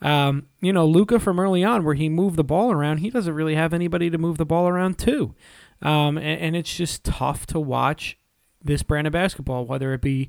[0.00, 3.34] Um, you know, Luka from early on, where he moved the ball around, he doesn't
[3.34, 5.34] really have anybody to move the ball around to.
[5.82, 8.16] Um, and, and it's just tough to watch
[8.62, 10.28] this brand of basketball, whether it be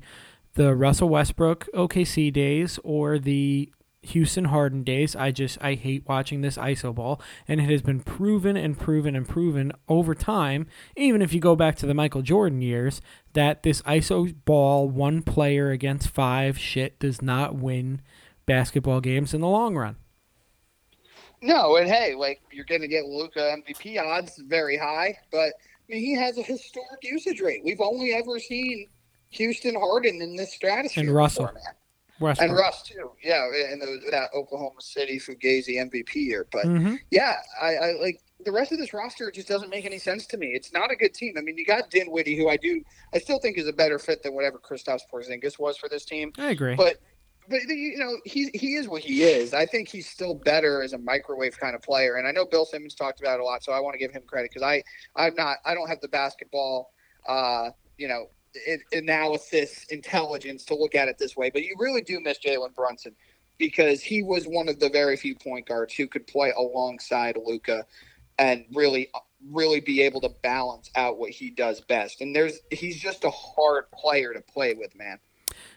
[0.54, 3.72] the Russell Westbrook OKC days or the
[4.02, 5.14] Houston Harden days.
[5.14, 9.14] I just I hate watching this ISO ball, and it has been proven and proven
[9.14, 10.66] and proven over time.
[10.96, 13.00] Even if you go back to the Michael Jordan years,
[13.32, 18.02] that this ISO ball, one player against five, shit does not win
[18.44, 19.96] basketball games in the long run.
[21.40, 25.52] No, and hey, like you're to get Luka MVP odds very high, but
[25.88, 27.62] I mean, he has a historic usage rate.
[27.64, 28.88] We've only ever seen
[29.30, 31.04] Houston Harden in this stratosphere.
[31.04, 31.46] And Russell.
[31.46, 31.64] Before,
[32.22, 36.46] and Russ too, yeah, the, that Oklahoma City Fugazi MVP year.
[36.52, 36.94] But mm-hmm.
[37.10, 40.36] yeah, I, I like the rest of this roster just doesn't make any sense to
[40.36, 40.48] me.
[40.48, 41.34] It's not a good team.
[41.36, 44.22] I mean, you got Dinwiddie, who I do, I still think is a better fit
[44.22, 46.32] than whatever Kristaps Porzingis was for this team.
[46.38, 46.98] I agree, but
[47.48, 49.54] but you know he he is what he is.
[49.54, 52.64] I think he's still better as a microwave kind of player, and I know Bill
[52.64, 54.82] Simmons talked about it a lot, so I want to give him credit because I
[55.16, 56.92] I'm not I don't have the basketball
[57.28, 58.26] uh you know
[58.92, 63.14] analysis intelligence to look at it this way, but you really do miss Jalen Brunson
[63.58, 67.84] because he was one of the very few point guards who could play alongside Luka
[68.38, 69.08] and really
[69.50, 72.20] really be able to balance out what he does best.
[72.20, 75.18] And there's he's just a hard player to play with, man.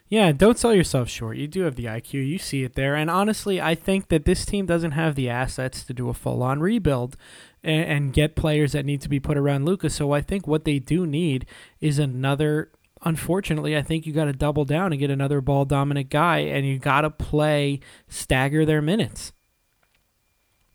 [0.07, 1.37] Yeah, don't sell yourself short.
[1.37, 2.13] You do have the IQ.
[2.13, 2.95] You see it there.
[2.95, 6.43] And honestly, I think that this team doesn't have the assets to do a full
[6.43, 7.17] on rebuild
[7.63, 9.95] and, and, get players that need to be put around Lucas.
[9.95, 11.47] So I think what they do need
[11.81, 12.71] is another.
[13.01, 16.65] Unfortunately, I think you got to double down and get another ball dominant guy, and
[16.65, 19.31] you got to play stagger their minutes.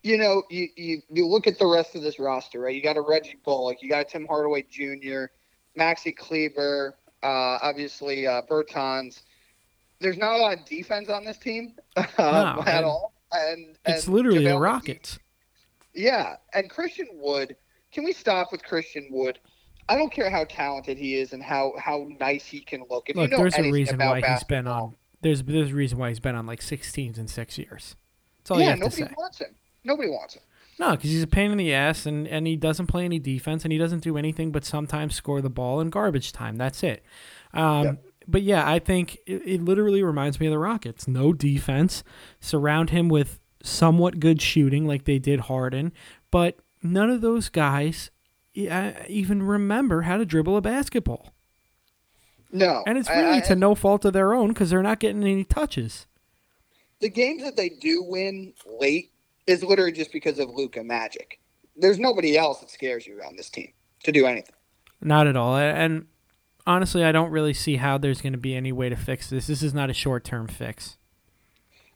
[0.03, 2.75] You know, you, you you look at the rest of this roster, right?
[2.75, 5.27] You got a Reggie Bullock, you got Tim Hardaway Jr.,
[5.79, 9.23] Maxi Kleber, uh, obviously uh, Bertans.
[10.01, 14.45] There's not a lot of defense on this team no, at all, and, it's literally
[14.45, 15.19] the Rockets.
[15.95, 17.57] Yeah, and Christian Wood.
[17.93, 19.39] Can we stop with Christian Wood?
[19.89, 23.11] I don't care how talented he is and how, how nice he can look.
[23.11, 24.95] If look, you know there's a reason why he's been on.
[25.21, 27.97] There's there's a reason why he's been on like 16s in six years.
[28.39, 29.03] That's all yeah, you have to say.
[29.03, 29.55] Nobody wants him.
[29.85, 30.43] Nobody wants him.
[30.81, 33.67] No, because he's a pain in the ass, and, and he doesn't play any defense,
[33.67, 36.57] and he doesn't do anything but sometimes score the ball in garbage time.
[36.57, 37.05] That's it.
[37.53, 38.05] Um, yep.
[38.27, 41.07] But yeah, I think it, it literally reminds me of the Rockets.
[41.07, 42.03] No defense.
[42.41, 45.93] Surround him with somewhat good shooting, like they did Harden,
[46.31, 48.11] but none of those guys
[48.71, 51.35] uh, even remember how to dribble a basketball.
[52.51, 54.99] No, and it's really I, I, to no fault of their own because they're not
[54.99, 56.07] getting any touches.
[57.01, 59.11] The games that they do win late
[59.51, 61.41] is literally just because of Luka Magic.
[61.77, 63.73] There's nobody else that scares you on this team
[64.05, 64.55] to do anything.
[65.01, 65.57] Not at all.
[65.57, 66.07] And
[66.67, 69.47] honestly, I don't really see how there's going to be any way to fix this.
[69.47, 70.99] This is not a short term fix.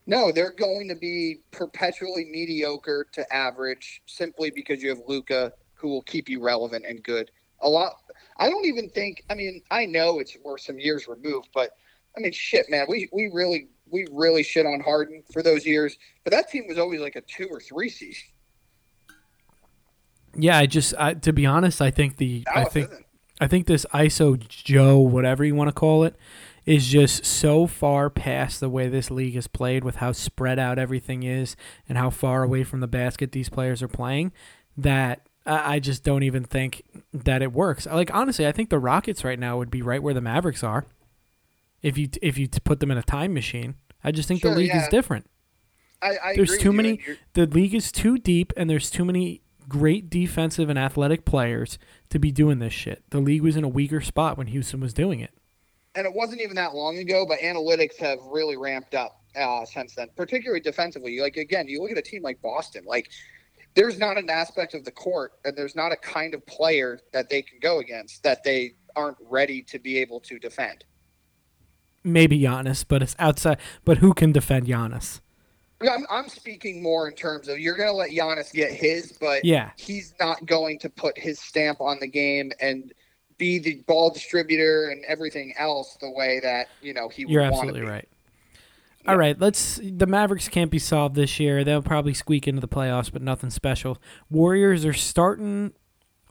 [0.07, 5.89] No, they're going to be perpetually mediocre to average simply because you have Luka who
[5.89, 7.31] will keep you relevant and good.
[7.61, 7.95] A lot.
[8.37, 9.25] I don't even think.
[9.31, 11.71] I mean, I know it's we're some years removed, but
[12.17, 12.87] I mean, shit, man.
[12.89, 16.79] We we really we really shit on Harden for those years, but that team was
[16.79, 18.17] always like a two or three seed.
[20.37, 22.91] Yeah, I just I, to be honest, I think the I think.
[23.41, 26.15] I think this ISO Joe, whatever you want to call it,
[26.65, 30.79] is just so far past the way this league is played with how spread out
[30.79, 31.57] everything is
[31.89, 34.33] and how far away from the basket these players are playing
[34.77, 36.83] that I just don't even think
[37.13, 37.87] that it works.
[37.87, 40.87] Like honestly, I think the Rockets right now would be right where the Mavericks are.
[41.83, 43.75] If you if you put them in a time machine,
[44.05, 44.83] I just think sure, the league yeah.
[44.83, 45.29] is different.
[46.03, 47.01] I, I there's too many.
[47.33, 51.79] The league is too deep, and there's too many great defensive and athletic players
[52.11, 53.03] to be doing this shit.
[53.11, 55.33] The league was in a weaker spot when Houston was doing it.
[55.95, 59.95] And it wasn't even that long ago, but analytics have really ramped up uh, since
[59.95, 61.21] then, particularly defensively.
[61.21, 63.11] Like, again, you look at a team like Boston, like,
[63.75, 67.29] there's not an aspect of the court and there's not a kind of player that
[67.29, 70.85] they can go against that they aren't ready to be able to defend.
[72.05, 73.59] Maybe Giannis, but it's outside.
[73.85, 75.21] But who can defend Giannis?
[75.81, 79.45] I'm, I'm speaking more in terms of you're going to let Giannis get his, but
[79.45, 79.71] yeah.
[79.77, 82.93] he's not going to put his stamp on the game and
[83.39, 87.25] be the ball distributor and everything else the way that you know he.
[87.27, 88.09] You're absolutely right.
[89.05, 89.11] Yeah.
[89.11, 89.81] All right, let's.
[89.83, 91.65] The Mavericks can't be solved this year.
[91.65, 93.99] They'll probably squeak into the playoffs, but nothing special.
[94.31, 95.73] Warriors are starting.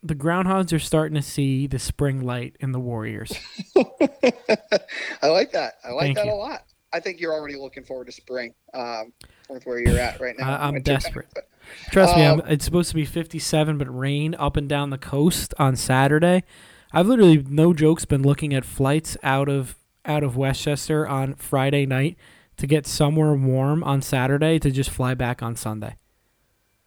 [0.03, 3.33] The Groundhogs are starting to see the spring light in the Warriors.
[3.77, 5.75] I like that.
[5.83, 6.33] I like Thank that you.
[6.33, 6.63] a lot.
[6.91, 8.53] I think you're already looking forward to spring.
[8.73, 9.13] Um,
[9.49, 10.55] with where you're at right now.
[10.57, 11.27] I, am desperate.
[11.33, 11.47] But,
[11.91, 14.97] Trust um, me, I'm, it's supposed to be 57, but rain up and down the
[14.97, 16.43] coast on Saturday.
[16.91, 19.75] I've literally, no jokes, been looking at flights out of
[20.05, 22.17] out of Westchester on Friday night
[22.57, 25.95] to get somewhere warm on Saturday to just fly back on Sunday.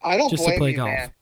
[0.03, 0.89] I don't just blame to play you, golf.
[0.89, 1.13] man.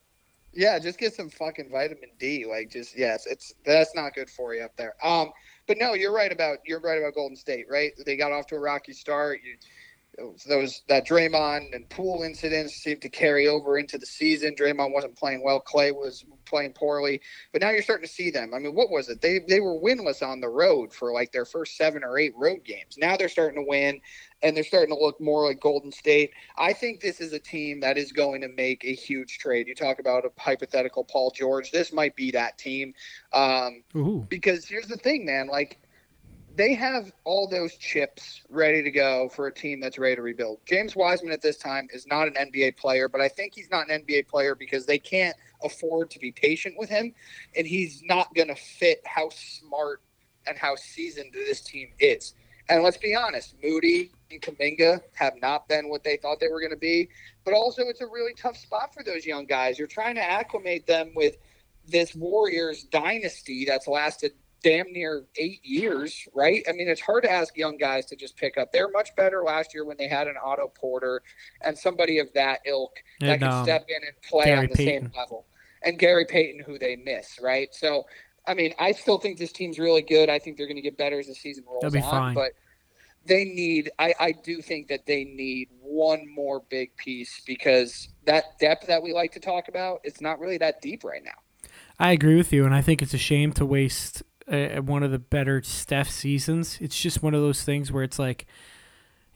[0.56, 2.46] Yeah, just get some fucking vitamin D.
[2.48, 4.94] Like, just yes, it's that's not good for you up there.
[5.04, 5.30] Um,
[5.68, 7.66] but no, you're right about you're right about Golden State.
[7.70, 9.40] Right, they got off to a rocky start.
[9.44, 9.56] You
[10.48, 14.54] those that Draymond and Poole incidents seemed to carry over into the season.
[14.54, 15.60] Draymond wasn't playing well.
[15.60, 17.20] Clay was playing poorly,
[17.52, 18.54] but now you're starting to see them.
[18.54, 19.20] I mean, what was it?
[19.20, 22.64] They they were winless on the road for like their first seven or eight road
[22.64, 22.96] games.
[22.96, 24.00] Now they're starting to win,
[24.42, 26.30] and they're starting to look more like Golden State.
[26.56, 29.68] I think this is a team that is going to make a huge trade.
[29.68, 31.70] You talk about a hypothetical Paul George.
[31.70, 32.94] This might be that team,
[33.32, 33.82] um,
[34.28, 35.48] because here's the thing, man.
[35.48, 35.78] Like
[36.56, 40.58] they have all those chips ready to go for a team that's ready to rebuild.
[40.64, 43.90] James Wiseman at this time is not an NBA player, but I think he's not
[43.90, 47.12] an NBA player because they can't afford to be patient with him,
[47.56, 50.00] and he's not going to fit how smart
[50.46, 52.34] and how seasoned this team is.
[52.68, 56.60] And let's be honest, Moody and Kuminga have not been what they thought they were
[56.60, 57.08] going to be,
[57.44, 59.78] but also it's a really tough spot for those young guys.
[59.78, 61.36] You're trying to acclimate them with
[61.86, 64.32] this Warriors dynasty that's lasted
[64.66, 66.64] damn near eight years, right?
[66.68, 68.72] I mean, it's hard to ask young guys to just pick up.
[68.72, 71.22] They're much better last year when they had an Otto Porter
[71.60, 74.62] and somebody of that ilk and, that can um, step in and play Gary on
[74.64, 75.02] the Payton.
[75.04, 75.46] same level.
[75.84, 77.68] and Gary Payton, who they miss, right?
[77.72, 78.06] So,
[78.48, 80.28] I mean, I still think this team's really good.
[80.28, 82.02] I think they're going to get better as the season rolls on.
[82.02, 82.34] fine.
[82.34, 82.50] But
[83.24, 88.58] they need, I, I do think that they need one more big piece because that
[88.58, 91.68] depth that we like to talk about, it's not really that deep right now.
[92.00, 95.10] I agree with you, and I think it's a shame to waste uh, one of
[95.10, 96.78] the better Steph seasons.
[96.80, 98.46] It's just one of those things where it's like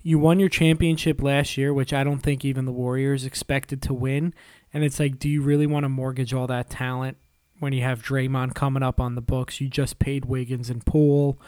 [0.03, 3.95] you won your championship last year, which I don't think even the Warriors expected to
[3.95, 4.35] win,
[4.73, 7.17] and it's like, do you really want to mortgage all that talent
[7.59, 9.61] when you have Draymond coming up on the books?
[9.61, 11.39] You just paid Wiggins and Poole.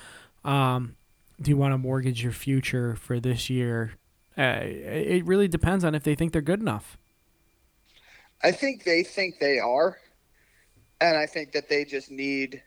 [0.45, 0.97] Um,
[1.41, 3.93] do you want to mortgage your future for this year?
[4.37, 6.99] Uh, it really depends on if they think they're good enough.
[8.43, 9.99] I think they think they are.
[11.01, 12.63] And I think that they just need.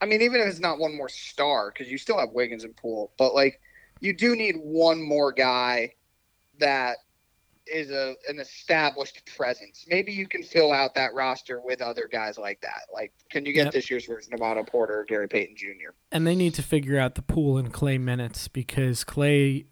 [0.00, 2.76] I mean, even if it's not one more star, because you still have Wiggins and
[2.76, 3.60] Poole, but like
[4.00, 5.94] you do need one more guy
[6.58, 6.98] that
[7.66, 9.86] is a an established presence.
[9.88, 12.82] Maybe you can fill out that roster with other guys like that.
[12.92, 13.72] Like, can you get Yep.
[13.72, 15.90] this year's version of Otto Porter or Gary Payton Jr.?
[16.12, 19.66] and they need to figure out the Poole and Clay minutes because Clay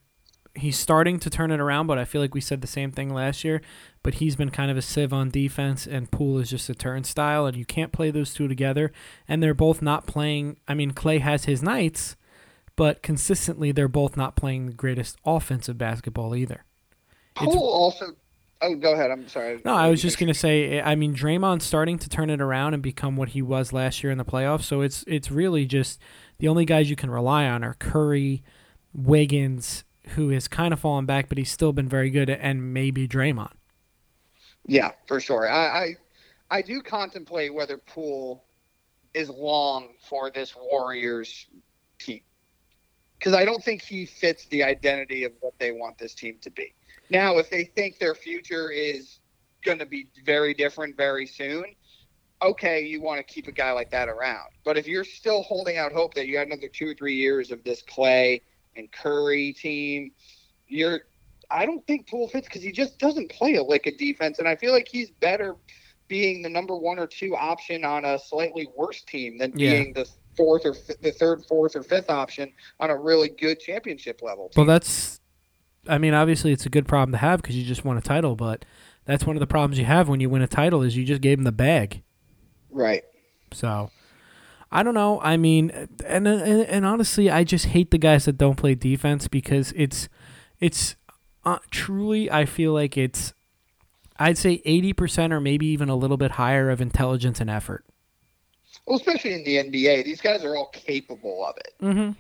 [0.54, 3.08] he's starting to turn it around, but I feel like we said the same thing
[3.12, 3.62] last year.
[4.04, 7.46] But he's been kind of a sieve on defense, and Poole is just a turnstile,
[7.46, 8.90] and you can't play those two together.
[9.28, 10.58] And they're both not playing.
[10.66, 12.16] I mean, Clay has his nights,
[12.74, 16.64] but consistently they're both not playing the greatest offensive basketball either.
[17.40, 18.16] It's- Poole also.
[18.64, 19.10] Oh, go ahead.
[19.10, 19.60] I'm sorry.
[19.64, 20.78] No, I was just gonna say.
[20.78, 24.02] Eh, I mean, Draymond's starting to turn it around and become what he was last
[24.04, 24.62] year in the playoffs.
[24.62, 26.00] So it's it's really just
[26.38, 28.42] the only guys you can rely on are Curry,
[28.92, 33.08] Wiggins, who has kind of fallen back, but he's still been very good, and maybe
[33.08, 33.50] Draymond.
[34.66, 35.48] Yeah, for sure.
[35.48, 35.96] I, I
[36.50, 38.44] I do contemplate whether Poole
[39.14, 41.46] is long for this Warriors
[41.98, 42.20] team
[43.18, 46.50] because I don't think he fits the identity of what they want this team to
[46.50, 46.74] be.
[47.08, 49.20] Now, if they think their future is
[49.64, 51.64] going to be very different very soon,
[52.42, 54.48] okay, you want to keep a guy like that around.
[54.64, 57.52] But if you're still holding out hope that you got another two or three years
[57.52, 58.42] of this Clay
[58.74, 60.10] and Curry team,
[60.66, 61.02] you're
[61.52, 64.48] I don't think Poole fits because he just doesn't play a lick of defense, and
[64.48, 65.56] I feel like he's better
[66.08, 69.72] being the number one or two option on a slightly worse team than Yeah.
[69.72, 73.60] being the fourth or fi- the third, fourth, or fifth option on a really good
[73.60, 74.50] championship level.
[74.56, 75.20] Well, that's.
[75.88, 78.36] I mean, obviously, it's a good problem to have because you just won a title,
[78.36, 78.64] but
[79.04, 81.20] that's one of the problems you have when you win a title is you just
[81.20, 82.02] gave him the bag.
[82.70, 83.02] right.
[83.52, 83.90] So
[84.70, 85.20] I don't know.
[85.20, 85.70] I mean,
[86.06, 90.08] and, and and honestly, I just hate the guys that don't play defense because it's
[90.60, 90.96] it's
[91.44, 93.32] uh, truly I feel like it's
[94.18, 97.84] I'd say 80% or maybe even a little bit higher of intelligence and effort.
[98.86, 101.74] Well, especially in the NBA, these guys are all capable of it.
[101.80, 102.16] Mhm.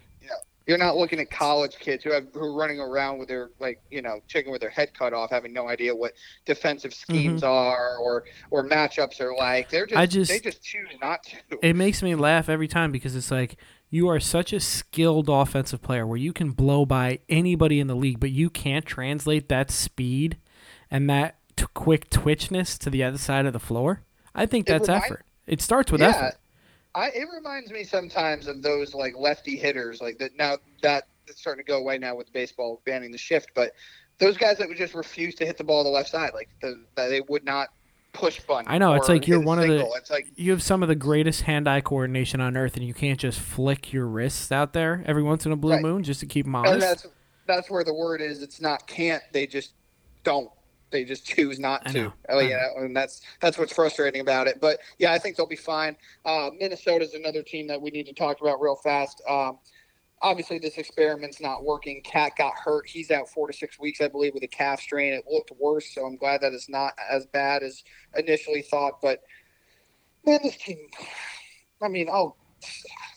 [0.64, 3.80] You're not looking at college kids who have who are running around with their like
[3.90, 6.12] you know chicken with their head cut off, having no idea what
[6.46, 9.70] defensive schemes are or or matchups are like.
[9.70, 10.00] They're just, Mm-hmm.
[10.02, 11.58] I just- they just choose not to.
[11.66, 13.56] It makes me laugh every time because it's like
[13.92, 17.94] you are such a skilled offensive player where you can blow by anybody in the
[17.94, 20.38] league, but you can't translate that speed
[20.90, 24.00] and that t- quick twitchness to the other side of the floor.
[24.34, 25.24] I think It that's remind- effort.
[25.46, 26.34] It starts with yeah, effort.
[26.94, 30.36] I it reminds me sometimes of those like lefty hitters like that.
[30.36, 33.72] Now that it's starting to go away now with baseball banning the shift, but
[34.18, 36.48] those guys that would just refuse to hit the ball to the left side, like
[36.62, 37.68] the, that they would not
[38.12, 38.66] push bunt.
[38.70, 40.94] I know, it's like you're one of the- It's like You have some of the
[40.94, 45.22] greatest hand-eye coordination on earth, and you can't just flick your wrists out there every
[45.22, 45.82] once in a blue Right.
[45.82, 47.06] moon just to keep them and that's
[47.46, 48.42] that's where the word is.
[48.42, 49.22] It's not can't.
[49.32, 49.72] They just
[50.24, 50.50] don't.
[50.90, 52.02] They just choose not I to.
[52.02, 52.12] know.
[52.28, 54.60] Oh yeah, and that's that's what's frustrating about it.
[54.60, 55.96] But yeah, I think they'll be fine.
[56.24, 59.22] Uh, Minnesota's another team that we need to talk about real fast.
[59.28, 59.58] Um,
[60.22, 62.00] obviously, this experiment's not working.
[62.02, 62.88] KAT got hurt.
[62.88, 65.12] He's out four to six weeks, I believe, with a calf strain.
[65.12, 67.82] It looked worse, so I'm glad that it's not as bad as
[68.16, 69.00] initially thought.
[69.02, 69.20] But
[70.24, 70.78] man, this team.
[71.82, 72.36] I mean, oh,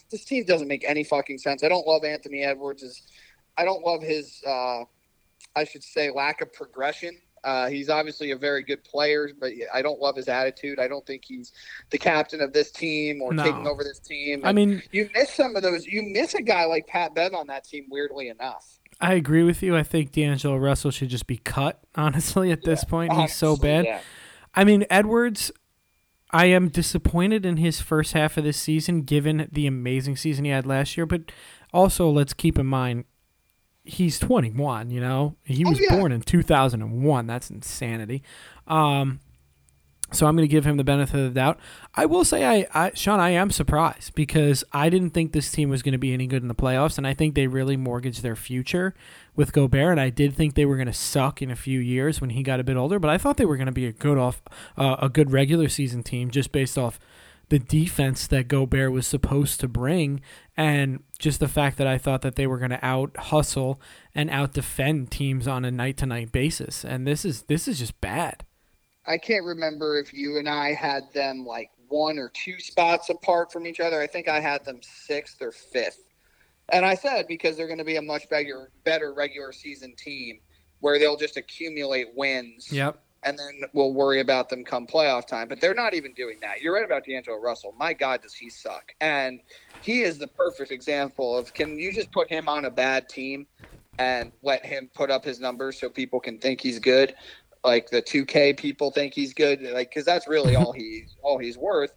[0.09, 1.63] this team doesn't make any fucking sense.
[1.63, 3.03] I don't love Anthony Edwards.
[3.57, 4.83] I don't love his, uh,
[5.55, 7.17] I should say, lack of progression.
[7.45, 10.79] Uh, he's obviously a very good player, but I don't love his attitude.
[10.79, 11.53] I don't think he's
[11.91, 13.43] the captain of this team or No.
[13.43, 14.41] taking over this team.
[14.43, 15.85] I mean, you miss some of those.
[15.85, 17.85] You miss a guy like Pat Bev on that team.
[17.89, 19.77] Weirdly enough, I agree with you.
[19.77, 21.79] I think D'Angelo Russell should just be cut.
[21.95, 23.85] Honestly, at this point, he's so bad.
[23.85, 24.01] yeah.
[24.53, 25.51] I mean, Edwards.
[26.31, 30.51] I am disappointed in his first half of this season, given the amazing season he
[30.51, 31.05] had last year.
[31.05, 31.31] But
[31.71, 33.05] also, let's keep in mind,
[33.85, 34.89] he's 21.
[34.89, 35.95] You know, he Oh, was yeah.
[35.97, 37.27] born in 2001.
[37.27, 38.23] That's insanity.
[38.67, 39.19] Um,
[40.11, 41.59] So I'm going to give him the benefit of the doubt.
[41.95, 45.69] I will say, I, I Sean, I am surprised because I didn't think this team
[45.69, 48.21] was going to be any good in the playoffs, and I think they really mortgaged
[48.21, 48.93] their future
[49.35, 49.91] with Gobert.
[49.93, 52.43] And I did think they were going to suck in a few years when he
[52.43, 54.43] got a bit older, but I thought they were going to be a good off,
[54.77, 56.99] uh, a good regular season team just based off
[57.49, 60.21] the defense that Gobert was supposed to bring,
[60.57, 63.79] and just the fact that I thought that they were going to out hustle
[64.13, 66.83] and out defend teams on a night to night basis.
[66.83, 68.43] And this is this is just bad.
[69.07, 73.51] I can't remember if you and I had them like one or two spots apart
[73.51, 74.01] from each other.
[74.01, 76.03] I think I had them sixth or fifth.
[76.69, 80.39] And I said because they're going to be a much better better regular season team
[80.79, 82.71] where they'll just accumulate wins.
[82.71, 82.99] Yep.
[83.25, 85.47] And then we'll worry about them come playoff time.
[85.47, 86.61] But they're not even doing that.
[86.61, 87.73] You're right about D'Angelo Russell.
[87.77, 88.93] My God, does he suck?
[89.01, 89.41] And
[89.81, 93.47] he is the perfect example of can you just put him on a bad team
[93.97, 97.15] and let him put up his numbers so people can think he's good?
[97.65, 101.57] like the 2K people think he's good, like because that's really all he's all he's
[101.57, 101.91] worth.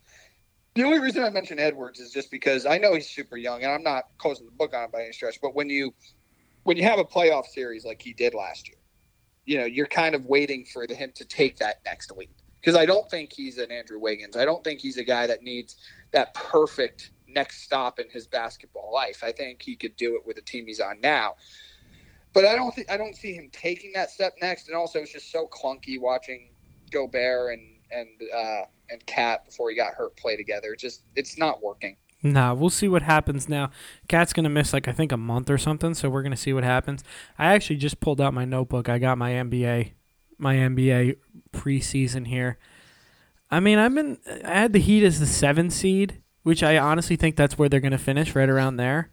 [0.75, 3.73] The only reason I mention Edwards is just because I know he's super young, and
[3.73, 5.39] I'm not closing the book on him by any stretch.
[5.41, 5.95] But when you
[6.65, 8.79] when you have a playoff series like he did last year,
[9.49, 12.31] you know you're kind of waiting for the, him to take that next leap.
[12.61, 14.37] Because I don't think he's an Andrew Wiggins.
[14.37, 15.77] I don't think he's a guy that needs
[16.13, 19.23] that perfect next stop in his basketball life.
[19.25, 21.35] I think he could do it with the team he's on now
[22.35, 24.69] but I don't think I don't see him taking that step next.
[24.69, 26.51] And also, it's just so clunky watching
[26.91, 30.73] Gobert and and uh, and KAT before he got hurt play together.
[30.73, 31.97] It's just it's not working.
[32.33, 33.71] Nah, we'll see what happens now.
[34.09, 36.65] KAT's gonna miss like I think a month or something, so we're gonna see what
[36.65, 37.03] happens.
[37.39, 38.89] I actually just pulled out my notebook.
[38.89, 39.93] I got my NBA
[40.39, 41.17] my NBA
[41.53, 42.59] preseason here.
[43.51, 47.17] I mean, I've been I had the Heat as the seven seed, which I honestly
[47.17, 49.11] think that's where they're gonna finish, right around there.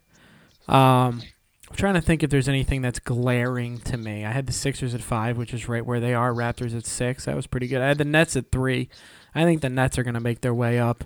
[0.68, 1.22] Um,
[1.68, 4.24] I'm trying to think if there's anything that's glaring to me.
[4.24, 6.32] I had the Sixers at five, which is right where they are.
[6.32, 7.24] Raptors at six.
[7.24, 7.82] That was pretty good.
[7.82, 8.88] I had the Nets at three.
[9.34, 11.04] I think the Nets are to make their way up.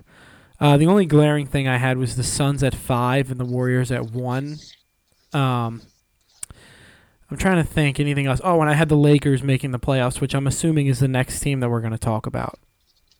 [0.61, 3.91] Uh, the only glaring thing I had was the Suns at five and the Warriors
[3.91, 4.59] at one.
[5.33, 5.81] Um,
[7.31, 8.39] I'm trying to think anything else.
[8.43, 11.39] Oh, and I had the Lakers making the playoffs, which I'm assuming is the next
[11.39, 12.59] team that we're going to talk about.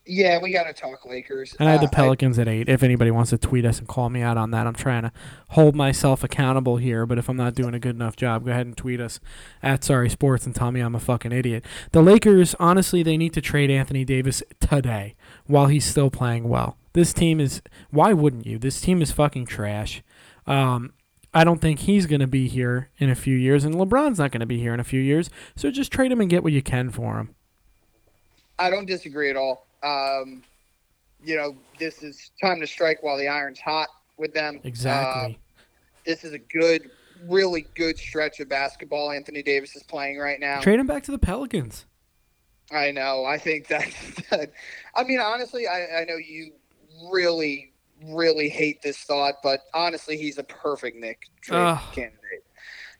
[0.05, 1.55] Yeah, we got to talk Lakers.
[1.59, 2.69] And I had the uh, Pelicans I, at eight.
[2.69, 5.11] If anybody wants to tweet us and call me out on that, I'm trying to
[5.49, 7.07] hold myself accountable here.
[7.07, 9.19] But if I'm not doing a good enough job, go ahead and tweet us
[9.63, 11.65] at Sorry Sports and tell me I'm a fucking idiot.
[11.91, 15.15] The Lakers, honestly, they need to trade Anthony Davis today
[15.47, 16.77] while he's still playing well.
[16.93, 17.61] This team is.
[17.89, 18.57] Why wouldn't you?
[18.57, 20.03] This team is fucking trash.
[20.45, 20.93] Um,
[21.33, 24.31] I don't think he's going to be here in a few years, and LeBron's not
[24.31, 25.29] going to be here in a few years.
[25.55, 27.35] So just trade him and get what you can for him.
[28.59, 29.65] I don't disagree at all.
[29.81, 30.43] Um,
[31.23, 33.87] you know, this is time to strike while the iron's hot
[34.17, 34.59] with them.
[34.63, 35.35] Exactly.
[35.35, 35.63] Uh,
[36.05, 36.89] this is a good,
[37.27, 40.59] really good stretch of basketball Anthony Davis is playing right now.
[40.59, 41.85] Trade him back to the Pelicans.
[42.71, 43.25] I know.
[43.25, 43.95] I think that's.
[44.95, 46.51] I mean, honestly, I, I know you
[47.11, 47.73] really,
[48.03, 52.17] really hate this thought, but honestly, he's a perfect Knick trade uh, candidate.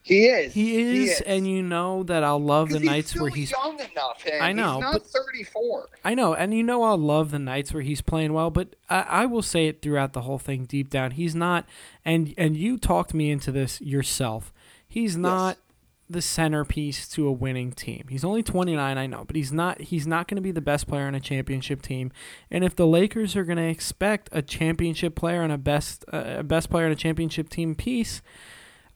[0.04, 0.52] He is.
[0.52, 3.78] He is, he is, and you know that I'll love the nights where he's young
[3.78, 4.26] enough.
[4.40, 5.90] I know, he's not thirty-four.
[6.04, 8.50] I know, and you know I'll love the nights where he's playing well.
[8.50, 11.66] But I, I, will say it throughout the whole thing, deep down, he's not.
[12.04, 14.52] And and you talked me into this yourself.
[14.88, 15.71] He's not yes.
[16.12, 18.06] The centerpiece to a winning team.
[18.08, 19.80] He's only twenty-nine, I know, but he's not.
[19.80, 22.12] He's not going to be the best player on a championship team.
[22.50, 26.42] And if the Lakers are going to expect a championship player and a best uh,
[26.42, 28.22] best player on a championship team piece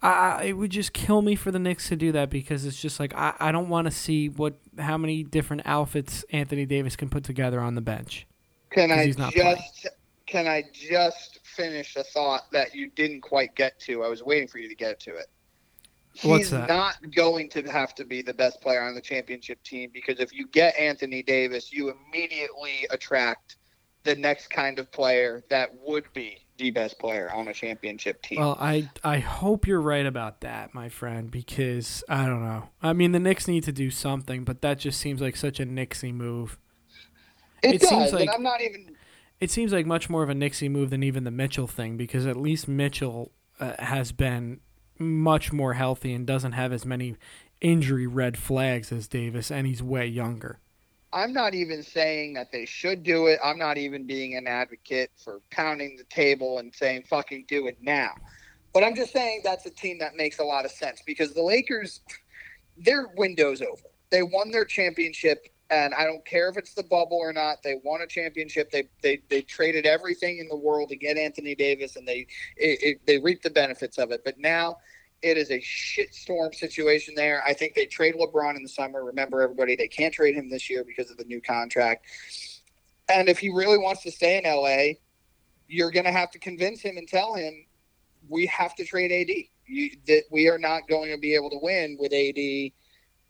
[0.03, 3.01] I, it would just kill me for the Knicks to do that because it's just
[3.01, 7.09] like I, I don't want to see what how many different outfits Anthony Davis can
[7.09, 8.27] put together on the bench.
[8.71, 9.59] Can I just playing.
[10.27, 14.05] can I just finish a thought that you didn't quite get to?
[14.05, 15.27] I was waiting for you to get to it.
[16.19, 20.19] He's not going to have to be the best player on the championship team because
[20.19, 23.57] if you get Anthony Davis, you immediately attract
[24.05, 28.41] the next kind of player that would be the best player on a championship team.
[28.41, 32.71] Well, I I hope you're right about that, my friend, because I don't know.
[32.83, 35.67] I mean, the Knicks need to do something, but that just seems like such a
[35.67, 36.57] Knicksy move.
[37.63, 38.97] It, it does, seems like I'm not even.
[39.39, 42.27] It seems like much more of a Knicksy move than even the Mitchell thing, because
[42.27, 44.61] at least Mitchell uh, has been
[44.99, 47.17] much more healthy and doesn't have as many
[47.61, 50.59] injury red flags as Davis, and he's way younger.
[51.13, 53.39] I'm not even saying that they should do it.
[53.43, 57.79] I'm not even being an advocate for pounding the table and saying fucking do it
[57.81, 58.11] now.
[58.75, 61.43] But I'm just saying that's a team that makes a lot of sense because the
[61.43, 62.03] Lakers,
[62.77, 63.89] their window's over.
[64.11, 67.63] They won their championship, and I don't care if it's the bubble or not.
[67.63, 68.71] They won a championship.
[68.71, 72.83] They they, they traded everything in the world to get Anthony Davis, and they it,
[72.83, 74.23] it, they reaped the benefits of it.
[74.25, 74.79] But now
[75.23, 77.43] it is a shitstorm situation there.
[77.45, 79.05] I think they trade LeBron in the summer.
[79.05, 82.07] Remember, everybody, they can't trade him this year because of the new contract.
[83.09, 84.99] And if he really wants to stay in LA,
[85.69, 87.67] you're going to have to convince him and tell him
[88.29, 89.35] we have to trade AD.
[89.69, 92.71] You, that we are not going to be able to win with AD,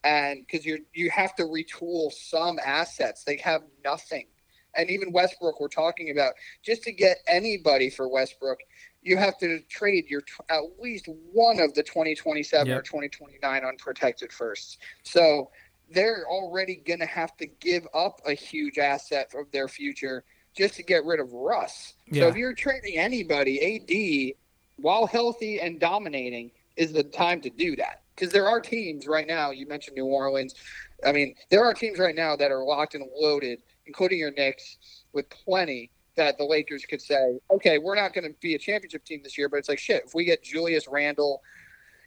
[0.06, 3.24] and because you you have to retool some assets.
[3.24, 4.26] They have nothing,
[4.74, 8.60] and even Westbrook, we're talking about just to get anybody for Westbrook,
[9.02, 12.78] you have to trade your at least one of the 2027 yep.
[12.78, 14.78] or 2029 unprotected firsts.
[15.02, 15.50] So
[15.90, 20.24] they're already going to have to give up a huge asset of their future
[20.56, 21.94] just to get rid of Russ.
[22.06, 22.22] Yeah.
[22.22, 27.74] So if you're trading anybody, AD, while healthy and dominating, is the time to do
[27.76, 28.02] that.
[28.16, 30.54] Because there are teams right now, you mentioned New Orleans.
[31.04, 34.78] I mean, there are teams right now that are locked and loaded, including your Knicks,
[35.12, 39.04] with plenty that the Lakers could say, okay, we're not going to be a championship
[39.04, 41.42] team this year, but it's like, shit, if we get Julius Randle,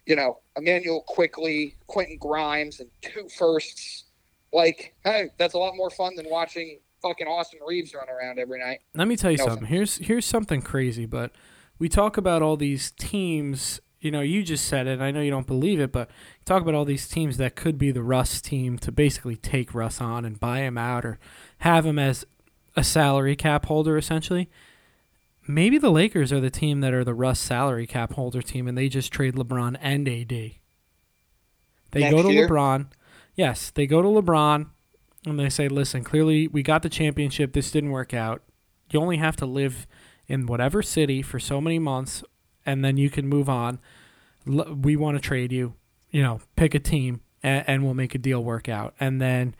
[0.04, 4.06] you know, Immanuel Quickley, Quentin Grimes, and two firsts,
[4.52, 8.58] like, hey, that's a lot more fun than watching fucking Austin Reaves run around every
[8.58, 8.80] night.
[8.94, 9.62] Let me tell you no something.
[9.62, 9.70] Sense.
[9.70, 11.32] Here's here's something crazy, but
[11.78, 13.80] we talk about all these teams.
[14.00, 15.00] You know, you just said it.
[15.00, 16.10] I know you don't believe it, but
[16.46, 20.00] talk about all these teams that could be the Russ team to basically take Russ
[20.00, 21.18] on and buy him out or
[21.58, 22.24] have him as
[22.74, 24.48] a salary cap holder, essentially.
[25.46, 28.78] Maybe the Lakers are the team that are the Russ salary cap holder team, and
[28.78, 30.28] they just trade LeBron and AD.
[31.90, 32.48] They Next go to year?
[32.48, 32.86] LeBron.
[33.34, 34.66] Yes, they go to LeBron
[35.26, 37.52] and they say, listen, clearly we got the championship.
[37.52, 38.42] This didn't work out.
[38.90, 39.86] You only have to live
[40.26, 42.22] in whatever city for so many months,
[42.64, 43.78] and then you can move on.
[44.46, 45.74] We want to trade you.
[46.10, 48.94] You know, pick a team, and, and we'll make a deal work out.
[48.98, 49.54] And then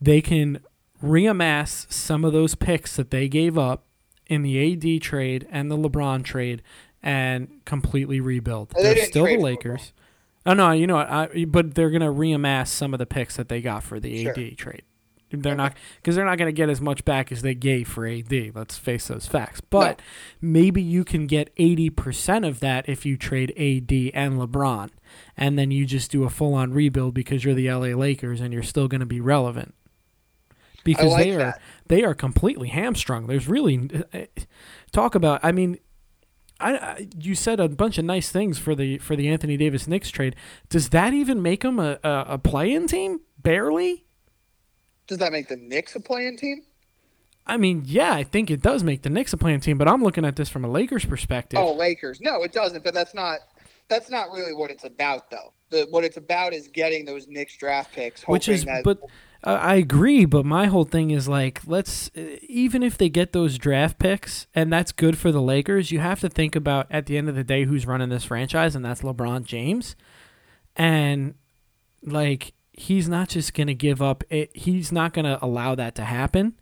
[0.00, 0.60] they can
[1.02, 3.86] reamass some of those picks that they gave up
[4.26, 6.62] in the AD trade and the LeBron trade
[7.02, 8.70] and completely rebuild.
[8.70, 9.92] They They're still the Lakers.
[10.46, 11.10] Oh no, you know, what?
[11.10, 14.58] I, but they're gonna reamass some of the picks that they got for the AD
[14.58, 14.82] trade.
[15.42, 18.06] They're not because they're not going to get as much back as they gave for
[18.06, 18.52] AD.
[18.54, 19.60] Let's face those facts.
[19.60, 20.04] But no.
[20.50, 24.90] maybe you can get eighty percent of that if you trade AD and LeBron,
[25.36, 28.52] and then you just do a full on rebuild because you're the LA Lakers and
[28.52, 29.74] you're still going to be relevant.
[30.84, 31.60] Because like they are that.
[31.88, 33.26] they are completely hamstrung.
[33.26, 34.26] There's really uh, uh,
[34.92, 35.40] talk about.
[35.42, 35.78] I mean,
[36.60, 40.10] I, you said a bunch of nice things for the for the Anthony Davis Knicks
[40.10, 40.36] trade.
[40.68, 43.20] Does that even make them a, a, a play-in team?
[43.38, 44.04] Barely.
[45.06, 46.62] Does that make the Knicks a play-in team?
[47.46, 50.02] I mean, yeah, I think it does make the Knicks a play-in team, but I'm
[50.02, 51.58] looking at this from a Lakers perspective.
[51.58, 52.20] Oh, Lakers.
[52.20, 53.40] No, it doesn't, but that's not
[53.88, 55.52] that's not really what it's about though.
[55.70, 59.00] The, what it's about is getting those Knicks draft picks, which is that, but
[59.42, 63.58] uh, I agree, but my whole thing is like let's even if they get those
[63.58, 67.18] draft picks and that's good for the Lakers, you have to think about at the
[67.18, 69.96] end of the day who's running this franchise and that's LeBron James.
[70.76, 71.34] And
[72.02, 74.24] like he's not just going to give up.
[74.30, 76.54] It, he's not going to allow that to happen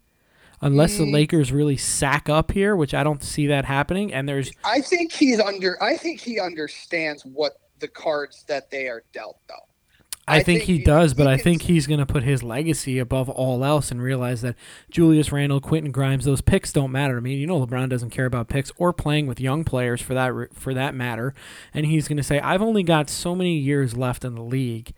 [0.61, 1.13] unless the mm.
[1.13, 4.13] Lakers really sack up here, which I don't see that happening.
[4.13, 5.83] And there's, I think he's under.
[5.83, 9.55] I think he understands what the cards that they are dealt, though.
[10.29, 12.45] I, I think, think, he, he does, but I think he's going to put his
[12.45, 14.55] legacy above all else and realize that
[14.89, 17.35] Julius Randle, Quentin Grimes, those picks don't matter to me.
[17.35, 20.75] You know, LeBron doesn't care about picks or playing with young players for that for
[20.75, 21.35] that matter.
[21.75, 24.95] And he's going to say, "I've only got so many years left in the league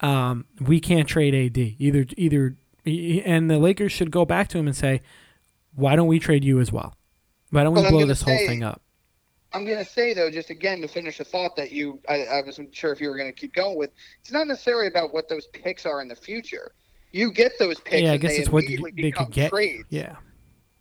[0.00, 2.06] um, we can't trade AD either.
[2.16, 5.02] Either and the Lakers should go back to him and say,
[5.74, 6.96] why don't we trade you as well?
[7.50, 8.80] Why don't we but blow this say, whole thing up?
[9.52, 12.42] I'm going to say though, just again to finish a thought that you, I, I
[12.42, 13.90] wasn't sure if you were going to keep going with.
[14.20, 16.72] It's not necessarily about what those picks are in the future.
[17.12, 18.02] You get those picks.
[18.02, 19.50] Yeah, I guess it's what they could get.
[19.50, 19.84] Trades.
[19.88, 20.16] Yeah.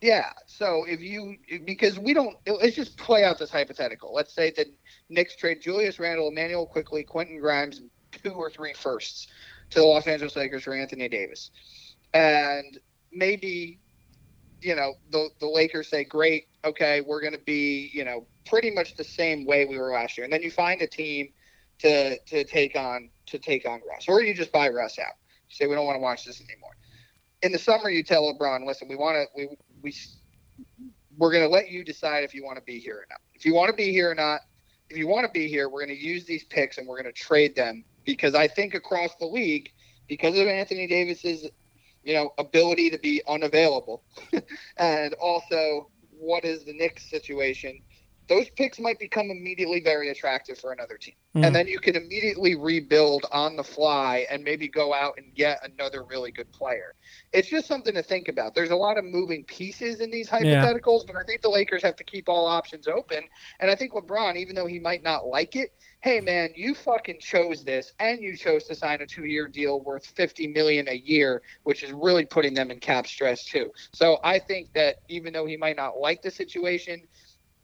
[0.01, 0.31] Yeah.
[0.47, 4.13] So if you because we don't let's just play out this hypothetical.
[4.13, 4.67] Let's say that
[5.07, 7.81] Knicks trade Julius Randle, Immanuel Quickley, Quentin Grimes,
[8.23, 9.27] two or three firsts
[9.71, 11.51] to the Los Angeles Lakers for Anthony Davis.
[12.13, 12.79] And
[13.11, 13.79] maybe,
[14.61, 18.71] you know, the, the Lakers say, great, okay, we're going to be, you know, pretty
[18.71, 20.23] much the same way we were last year.
[20.23, 21.29] And then you find a team
[21.79, 24.05] to, to take on to take on Russ.
[24.07, 25.13] Or you just buy Russ out.
[25.49, 26.75] You say, we don't want to watch this anymore.
[27.41, 29.93] In the summer, you tell LeBron, listen, we want to, we, we,
[31.17, 33.19] we're going to let you decide if you want to be here or not.
[33.33, 34.41] If you want to be here or not,
[34.89, 37.11] if you want to be here, we're going to use these picks and we're going
[37.13, 39.71] to trade them because I think across the league,
[40.07, 41.49] because of Anthony Davis's,
[42.03, 44.03] you know, ability to be unavailable,
[44.77, 47.81] and also what is the Knicks situation,
[48.27, 51.13] those picks might become immediately very attractive for another team.
[51.35, 51.45] Mm.
[51.45, 55.59] And then you can immediately rebuild on the fly and maybe go out and get
[55.63, 56.95] another really good player.
[57.33, 58.55] It's just something to think about.
[58.55, 61.95] There's a lot of moving pieces in these hypotheticals, but I think the Lakers have
[61.97, 63.23] to keep all options open.
[63.59, 65.73] And I think LeBron, even though he might not like it,
[66.05, 69.81] hey man, you fucking chose this and you chose to sign a two year deal
[69.81, 73.71] worth fifty million a year, which is really putting them in cap stress too.
[73.91, 77.01] So I think that even though he might not like the situation,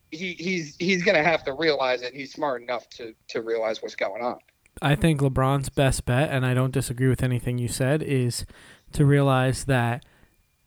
[0.09, 2.15] he, he's he's gonna have to realize it.
[2.15, 4.39] He's smart enough to to realize what's going on.
[4.81, 8.47] I think LeBron's best bet, and I don't disagree with anything you said, is
[8.93, 10.03] to realize that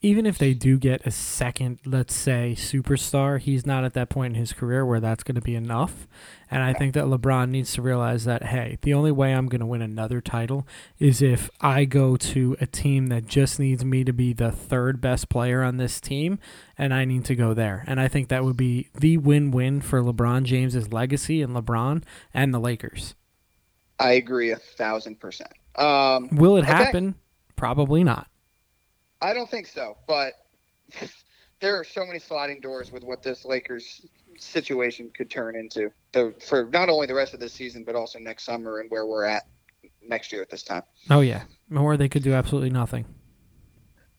[0.04, 4.34] even if they do get a second, let's say, superstar, he's not at that point
[4.34, 6.06] in his career where that's going to be enough.
[6.50, 9.62] And I think that LeBron needs to realize that, hey, the only way I'm going
[9.62, 10.68] to win another title
[10.98, 15.00] is if I go to a team that just needs me to be the third
[15.00, 16.38] best player on this team,
[16.76, 17.82] and I need to go there.
[17.86, 22.04] And I think that would be the win win for LeBron James's legacy and LeBron
[22.34, 23.14] and the Lakers.
[23.98, 25.52] I agree a thousand percent.
[25.76, 26.72] Um, Will it okay.
[26.72, 27.14] happen?
[27.56, 28.28] Probably not.
[29.24, 30.34] I don't think so, but
[31.60, 34.04] there are so many sliding doors with what this Lakers
[34.38, 38.18] situation could turn into the, for not only the rest of this season, but also
[38.18, 39.44] next summer and where we're at
[40.06, 40.82] next year at this time.
[41.08, 41.44] Oh yeah,
[41.74, 43.06] or they could do absolutely nothing.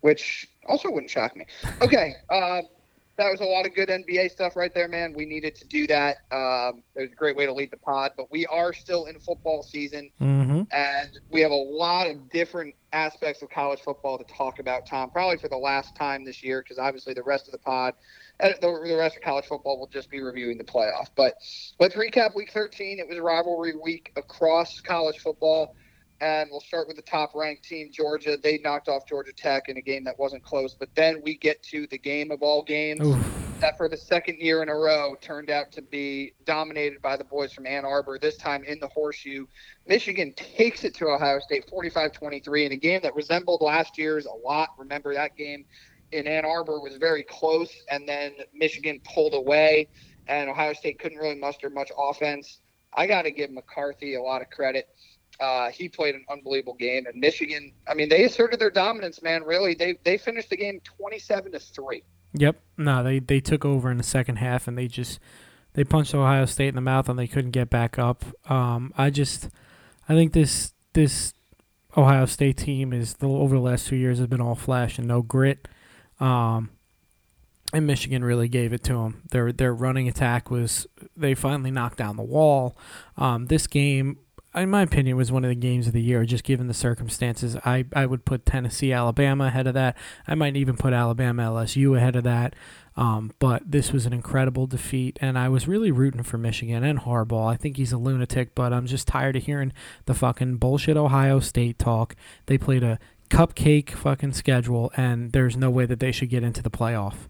[0.01, 1.45] Which also wouldn't shock me.
[1.81, 2.63] Okay, uh,
[3.17, 5.13] that was a lot of good NBA stuff right there, man.
[5.13, 6.17] We needed to do that.
[6.31, 9.19] Um, it was a great way to lead the pod, but we are still in
[9.19, 10.63] football season, Mm-hmm.
[10.71, 15.09] and we have a lot of different aspects of college football to talk about, Tom.
[15.09, 17.93] Probably for the last time this year, because obviously the rest of the pod,
[18.41, 21.07] uh, the, the rest of college football will just be reviewing the playoff.
[21.15, 21.35] But
[21.79, 22.99] let's recap Week 13.
[22.99, 25.75] It was rivalry week across college football.
[26.21, 28.37] And we'll start with the top ranked team, Georgia.
[28.41, 30.73] They knocked off Georgia Tech in a game that wasn't close.
[30.73, 33.59] But then we get to the game of all games Oof.
[33.59, 37.25] that for the second year in a row turned out to be dominated by the
[37.25, 39.45] boys from Ann Arbor, this time in the horseshoe.
[39.87, 44.25] Michigan takes it to Ohio State 45 23 in a game that resembled last year's
[44.25, 44.69] a lot.
[44.77, 45.65] Remember that game
[46.13, 49.89] in Ann Arbor was very close, and then Michigan pulled away,
[50.27, 52.61] and Ohio State couldn't really muster much offense.
[52.93, 54.87] I got to give McCarthy a lot of credit.
[55.39, 57.71] Uh, he played an unbelievable game, and Michigan.
[57.87, 59.43] I mean, they asserted their dominance, man.
[59.43, 62.03] Really, they they finished the game twenty-seven to three.
[62.33, 62.61] Yep.
[62.77, 65.19] No, they they took over in the second half and they just
[65.73, 68.25] they punched Ohio State in the mouth and they couldn't get back up.
[68.49, 69.49] Um, I just
[70.09, 71.33] I think this this
[71.95, 75.07] Ohio State team is the, over the last two years has been all flash and
[75.07, 75.67] no grit.
[76.19, 76.71] Um,
[77.73, 79.23] and Michigan really gave it to them.
[79.31, 82.77] Their their running attack was they finally knocked down the wall.
[83.17, 84.19] Um, this game,
[84.55, 86.25] in my opinion, was one of the games of the year.
[86.25, 89.97] Just given the circumstances, I I would put Tennessee Alabama ahead of that.
[90.27, 92.55] I might even put Alabama LSU ahead of that.
[92.97, 96.99] Um, but this was an incredible defeat, and I was really rooting for Michigan and
[96.99, 97.51] Harbaugh.
[97.51, 99.73] I think he's a lunatic, but I'm just tired of hearing
[100.05, 102.15] the fucking bullshit Ohio State talk.
[102.45, 102.99] They played a
[103.29, 107.27] cupcake fucking schedule, and there's no way that they should get into the playoff.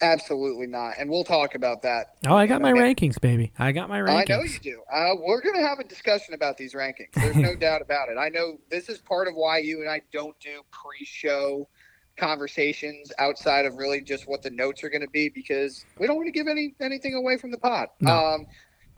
[0.00, 0.94] Absolutely not.
[0.98, 2.16] And we'll talk about that.
[2.26, 3.52] Oh, I got my rankings, baby.
[3.58, 4.30] I got my rankings.
[4.30, 4.82] I know you do.
[4.92, 7.12] Uh, we're going to have a discussion about these rankings.
[7.14, 8.18] There's no doubt about it.
[8.18, 11.68] I know this is part of why you and I don't do pre show
[12.16, 16.16] conversations outside of really just what the notes are going to be because we don't
[16.16, 17.88] want to give any anything away from the pod.
[18.00, 18.12] No.
[18.12, 18.46] Um,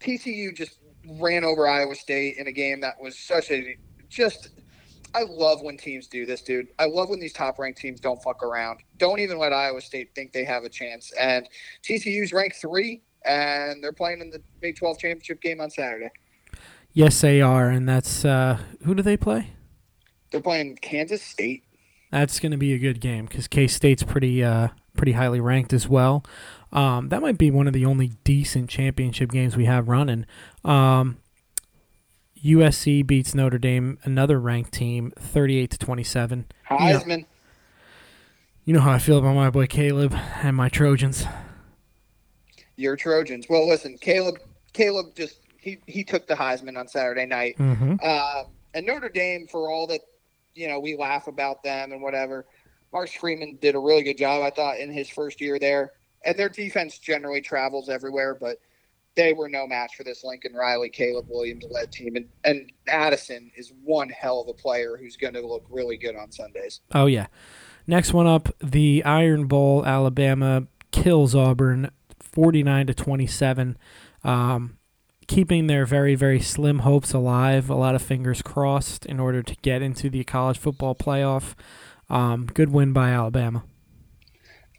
[0.01, 0.79] TCU just
[1.21, 3.77] ran over Iowa State in a game that was such a
[4.09, 4.51] just.
[5.15, 6.69] I love when teams do this, dude.
[6.79, 8.81] I love when these top ranked teams don't fuck around.
[8.99, 11.13] Don't even let Iowa State think they have a chance.
[11.19, 11.49] And
[11.83, 16.11] TCU's ranked three, and they're playing in the Big 12 championship game on Saturday.
[16.93, 19.51] Yes, they are, and that's uh, who do they play?
[20.31, 21.65] They're playing Kansas State.
[22.11, 25.73] That's going to be a good game because K State's pretty uh, pretty highly ranked
[25.73, 26.25] as well.
[26.73, 30.27] Um, that might be one of the only decent championship games we have running.
[30.65, 31.19] Um,
[32.47, 36.47] USC beats Notre Dame, another ranked team, thirty-eight to twenty-seven.
[36.71, 37.27] Heisman.
[38.65, 41.25] You know how I feel about my boy Caleb and my Trojans.
[42.77, 43.47] Your Trojans.
[43.49, 44.39] Well, listen, Caleb.
[44.73, 47.57] Caleb just he he took the Heisman on Saturday night.
[47.59, 47.97] Mm-hmm.
[48.03, 48.45] Uh,
[48.75, 50.01] and Notre Dame, for all that
[50.57, 52.47] you know, we laugh about them and whatever.
[52.93, 55.93] Mark Freeman did a really good job, I thought, in his first year there.
[56.25, 58.57] And their defense generally travels everywhere, but
[59.17, 62.17] they were no match for this Lincoln Riley, Caleb Williams led team.
[62.17, 66.15] And, and Addison is one hell of a player who's going to look really good
[66.15, 66.81] on Sundays.
[66.95, 67.27] Oh yeah.
[67.87, 69.85] Next one up, the Iron Bowl.
[69.87, 71.91] Alabama kills Auburn,
[72.21, 73.79] forty-nine to twenty-seven,
[74.25, 74.79] um,
[75.29, 77.71] keeping their very very slim hopes alive.
[77.71, 81.55] A lot of fingers crossed in order to get into the college football playoff.
[82.11, 83.63] Um, good win by Alabama.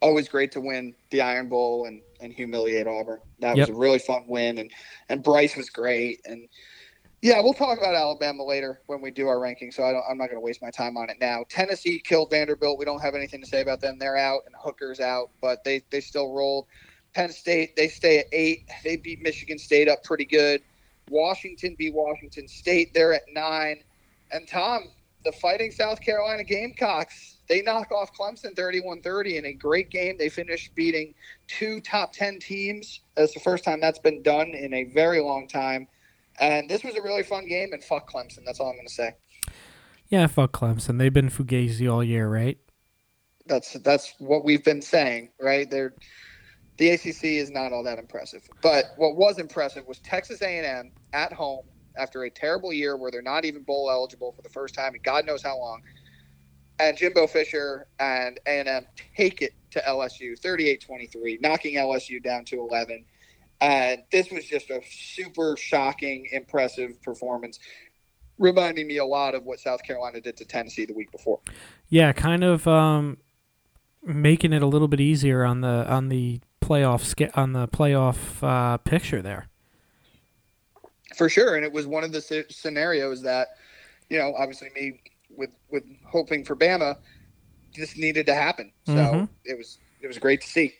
[0.02, 3.20] always great to win the Iron Bowl and, and humiliate Auburn.
[3.40, 3.70] That Yep.
[3.70, 4.72] was a really fun win, and
[5.10, 6.22] and Bryce was great.
[6.26, 6.48] And
[7.22, 9.72] yeah, we'll talk about Alabama later when we do our ranking.
[9.72, 11.46] So I don't, I'm not going to waste my time on it now.
[11.50, 12.78] Tennessee killed Vanderbilt.
[12.78, 13.98] We don't have anything to say about them.
[14.00, 16.68] They're out, and Hooker's out, but they they still rolled.
[17.14, 18.70] Penn State they stay at eight.
[18.84, 20.62] They beat Michigan State up pretty good.
[21.10, 22.94] Washington beat Washington State.
[22.94, 23.84] They're at nine.
[24.32, 24.90] And Tom,
[25.24, 30.18] the Fighting South Carolina Gamecocks, they knock off Clemson 31-30 in a great game.
[30.18, 31.14] They finished beating
[31.48, 33.02] two top 10 teams.
[33.16, 35.88] That's the first time that's been done in a very long time.
[36.40, 38.40] And this was a really fun game, and fuck Clemson.
[38.46, 39.16] That's all I'm going to say.
[40.10, 40.98] Yeah, fuck Clemson.
[41.00, 42.58] They've been fugazi all year, right?
[43.48, 45.70] That's that's what we've been saying, right?
[45.70, 45.94] They're,
[46.78, 48.44] the ACC is not all that impressive.
[48.62, 51.66] But what was impressive was Texas A&M at home
[51.98, 55.02] after a terrible year where they're not even bowl eligible for the first time in
[55.02, 55.82] God knows how long.
[56.80, 58.86] And Jimbo Fisher and A&M
[59.16, 63.04] take it to LSU 38-23, knocking LSU down to 11.
[63.62, 67.60] And this was just a super shocking, impressive performance,
[68.38, 71.40] reminding me a lot of what South Carolina did to Tennessee the week before.
[71.90, 73.18] Yeah, kind of um,
[74.08, 78.78] making it a little bit easier on the on the playoff on the playoff uh,
[78.78, 79.48] picture there.
[81.16, 83.50] for sure and it was one of the scenarios that
[84.10, 85.00] you know obviously me
[85.38, 86.98] with with hoping for bama
[87.76, 89.30] this needed to happen so Mhm.
[89.46, 90.74] it was it was great to see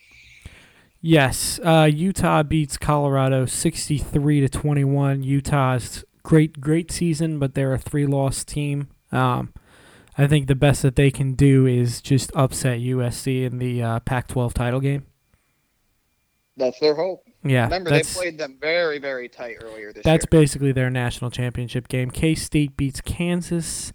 [1.00, 5.22] Yes, uh, Utah beats Colorado sixty-three to twenty-one.
[5.22, 8.88] Utah's great, great season, but they're a three-loss team.
[9.12, 9.54] Um,
[10.18, 14.00] I think the best that they can do is just upset USC in the uh,
[14.00, 15.06] Pac-12 title game.
[16.56, 20.24] that's their hope Yeah, remember they that's played them very very tight earlier this that's
[20.24, 22.10] year basically their national championship game.
[22.10, 23.92] K State beats Kansas.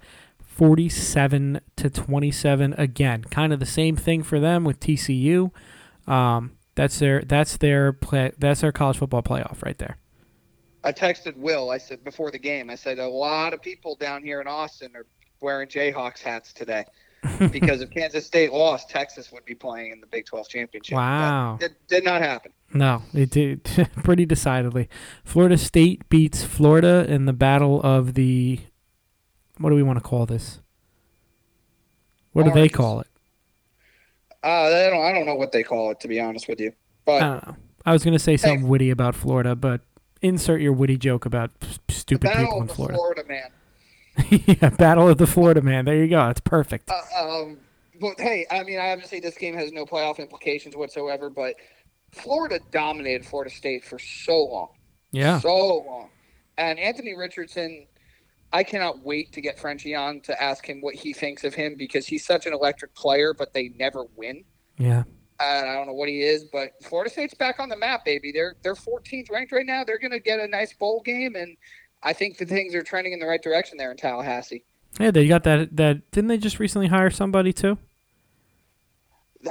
[0.55, 5.51] 47 to 27 again kind of the same thing for them with TCU
[6.07, 9.97] um, that's their that's their play, that's their college football playoff right there
[10.83, 14.23] i texted will i said before the game i said a lot of people down
[14.23, 15.07] here in austin are
[15.41, 16.85] wearing jayhawks hats today
[17.51, 21.57] because if kansas state lost texas would be playing in the big 12 championship Wow.
[21.59, 23.63] That did, did not happen No, it did
[24.03, 24.87] pretty decidedly.
[25.23, 28.59] Florida State beats Florida in the battle of the.
[29.57, 30.59] What do we want to call this?
[32.31, 33.07] What do they call it?
[34.43, 36.69] uh, I, don't, I don't know what they call it to be honest with you
[36.69, 36.73] I
[37.05, 37.55] but don't know.
[37.85, 39.81] I was going to say something witty about Florida, but
[40.21, 41.51] insert your witty joke about
[41.89, 42.95] stupid people battle in of the Florida.
[42.97, 43.49] florida man
[44.45, 45.85] yeah, battle of the Florida man.
[45.85, 46.29] There you go.
[46.29, 46.89] It's perfect.
[46.89, 47.01] Uh,
[47.41, 47.57] um,
[47.99, 51.29] but hey, I mean, I obviously this game has no playoff implications whatsoever.
[51.31, 51.55] But
[52.11, 54.69] Florida dominated Florida State for so long,
[55.11, 55.39] Yeah.
[55.39, 56.09] so long.
[56.59, 57.87] And Anthony Richardson,
[58.53, 61.75] I cannot wait to get Frenchie on to ask him what he thinks of him
[61.75, 64.43] because he's such an electric player, but they never win.
[64.77, 65.03] Yeah.
[65.39, 68.31] And I don't know what he is, but Florida State's back on the map, baby.
[68.31, 69.83] They're they're 14th ranked right now.
[69.83, 71.57] They're going to get a nice bowl game, and
[72.03, 74.63] I think the things are trending in the right direction there in Tallahassee.
[74.99, 75.75] Yeah, they got that.
[75.75, 77.79] That didn't they just recently hire somebody too?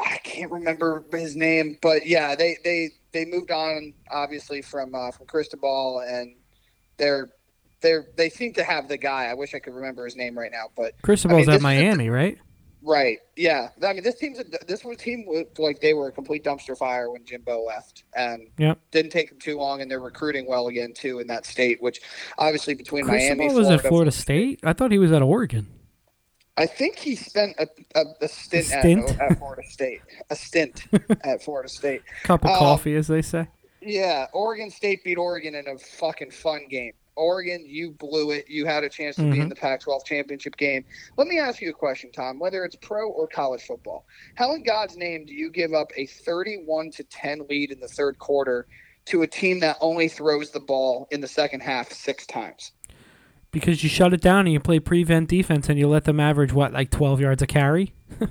[0.00, 5.10] I can't remember his name, but yeah, they they they moved on obviously from uh,
[5.10, 6.36] from Cristobal, and
[6.96, 7.32] they're
[7.82, 9.26] they're they seem to have the guy.
[9.26, 11.62] I wish I could remember his name right now, but Cristobal's this at is a-
[11.62, 12.38] Miami, right?
[12.84, 13.68] right, yeah.
[13.84, 16.76] I mean, this team's a, this was team looked like they were a complete dumpster
[16.76, 18.78] fire when Jimbo left, and Yep.
[18.90, 21.80] didn't take them too long, and they're recruiting well again too in that state.
[21.82, 22.00] Which
[22.38, 24.60] obviously between Miami, Cristobal was Florida, at Florida State.
[24.64, 25.66] I thought he was at Oregon.
[26.56, 29.10] I think he spent a, a, a stint, stint?
[29.18, 30.84] At, at Florida State, a stint
[31.24, 32.02] at Florida State.
[32.24, 33.48] Cup of Um, coffee, as they say.
[33.80, 36.92] Yeah, Oregon State beat Oregon in a fucking fun game.
[37.16, 38.48] Oregon, you blew it.
[38.48, 39.50] You had a chance to be in Mhm.
[39.50, 40.84] the Pac-12 championship game.
[41.16, 42.38] Let me ask you a question, Tom.
[42.38, 46.06] Whether it's pro or college football, how in God's name do you give up a
[46.06, 48.66] 31 to 10 lead in the third quarter
[49.06, 52.72] to a team that only throws the ball in the second half six times?
[53.50, 56.52] Because you shut it down and you play prevent defense and you let them average
[56.54, 57.94] what, like twelve yards a carry?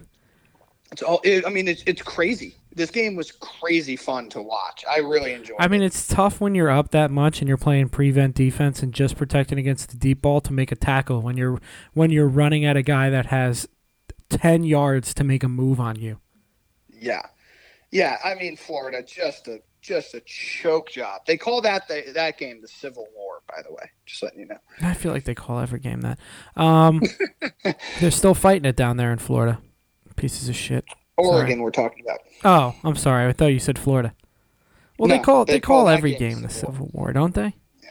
[0.92, 1.22] It's all.
[1.24, 2.56] It, I mean, it's it's crazy.
[2.74, 4.86] This game was crazy fun to watch.
[4.90, 5.60] I really enjoyed.
[5.60, 5.64] It.
[5.64, 5.88] I mean, it.
[5.88, 9.60] it's tough when you're up that much and you're playing prevent defense and just protecting
[9.60, 11.60] against the deep ball to make a tackle when you're
[11.94, 13.68] when you're running at a guy that has
[14.30, 16.20] ten yards to make a move on you.
[16.90, 17.26] Yeah,
[17.92, 18.18] yeah.
[18.24, 21.22] I mean, Florida just a just a choke job.
[21.26, 23.42] They call that the, that game the Civil War.
[23.48, 24.60] By the way, just letting you know.
[24.82, 26.20] I feel like they call every game that.
[26.56, 27.02] Um,
[28.00, 29.60] they're still fighting it down there in Florida.
[30.16, 30.86] Pieces of shit.
[31.30, 32.20] Oregon, we're talking about.
[32.44, 33.28] Oh, I'm sorry.
[33.28, 34.14] I thought you said Florida.
[34.98, 37.34] Well, they call they they, call, call every game game the Civil Civil War, don't
[37.34, 37.56] they?
[37.82, 37.90] Yeah.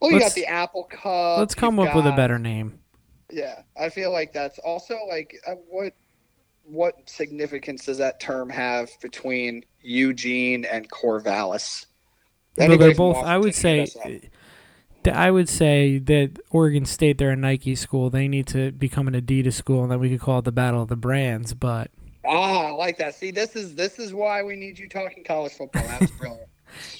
[0.00, 1.38] Well, you Let's- got the Apple Cup.
[1.38, 2.78] Let's come up with a better name.
[3.32, 5.94] Yeah, I feel like that's also like uh, what
[6.64, 11.86] what significance does that term have between Eugene and Corvallis?
[12.56, 13.16] They're both.
[13.16, 13.86] I would say.
[15.04, 15.16] that.
[15.16, 18.10] I would say that Oregon State, they're a Nike school.
[18.10, 20.82] They need to become an Adidas school, and then we could call it the battle
[20.82, 21.54] of the brands.
[21.54, 21.90] But
[22.30, 23.16] Ah, I like that.
[23.16, 25.82] See, this is this is why we need you talking college football.
[25.82, 26.48] That's brilliant.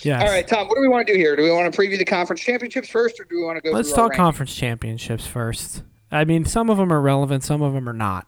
[0.01, 0.21] yeah.
[0.21, 1.37] All right, Tom, what do we want to do here?
[1.37, 3.71] Do we want to preview the conference championships first, or do we want to go?
[3.71, 5.85] Let's talk conference championships first.
[6.11, 8.27] I mean, some of them are relevant, some of them are not.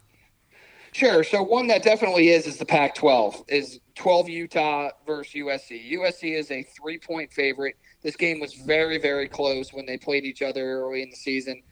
[0.92, 1.24] Sure.
[1.24, 5.92] So one that definitely is is the Pac-12 is 12 Utah versus USC.
[5.94, 7.76] USC is a three-point favorite.
[8.02, 11.62] This game was very very close when they played each other early in the season.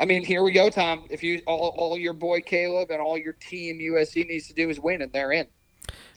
[0.00, 1.04] I mean, here we go, Tom.
[1.10, 4.70] If you all, all your boy Caleb and all your team USC needs to do
[4.70, 5.46] is win, and they're in.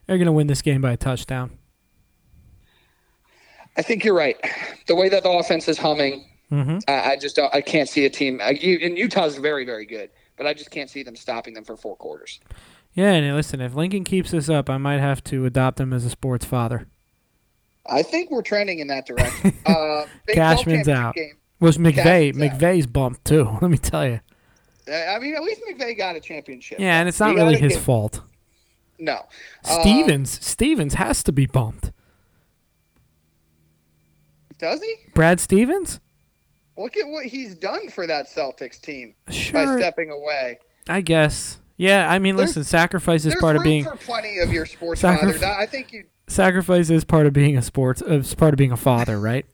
[0.07, 1.57] They're going to win this game by a touchdown.
[3.76, 4.38] I think you're right.
[4.88, 7.53] The way that the offense is humming, hmm I, I just don't.
[7.53, 8.39] I can't see a team.
[8.41, 11.65] I, you, and Utah's very very good, but I just can't see them stopping them
[11.65, 12.39] for four quarters.
[12.93, 16.05] Yeah, and listen, if Lincoln keeps this up, I might have to adopt him as
[16.05, 16.88] a sports father.
[17.85, 19.53] I think we're trending in that direction.
[19.65, 21.15] Uh, Cashman's out.
[21.15, 21.38] Game.
[21.64, 21.94] Was McVay?
[22.34, 22.60] Cashman's out.
[22.60, 23.44] McVay's bumped too.
[23.61, 24.19] Let me tell you.
[24.88, 26.80] Uh, I mean, at least McVay got a championship.
[26.80, 28.22] Yeah, and it's not He really his get- fault.
[28.99, 29.22] No.
[29.65, 31.91] Uh, Stevens, Stevens has to be bumped.
[34.60, 34.95] does he?
[35.14, 35.99] Brad Stevens?
[36.77, 40.60] Look at what he's done for that Celtics team by stepping away.
[40.88, 41.60] I guess.
[41.77, 45.02] Yeah, I mean, There's- listen, sacrifice is part of being for plenty of your sports
[45.02, 45.44] Sacrif- fathers.
[45.44, 46.06] I think you.
[46.27, 48.02] sacrifice is part of being a sports.
[48.02, 49.45] Uh, is part of being a father, right?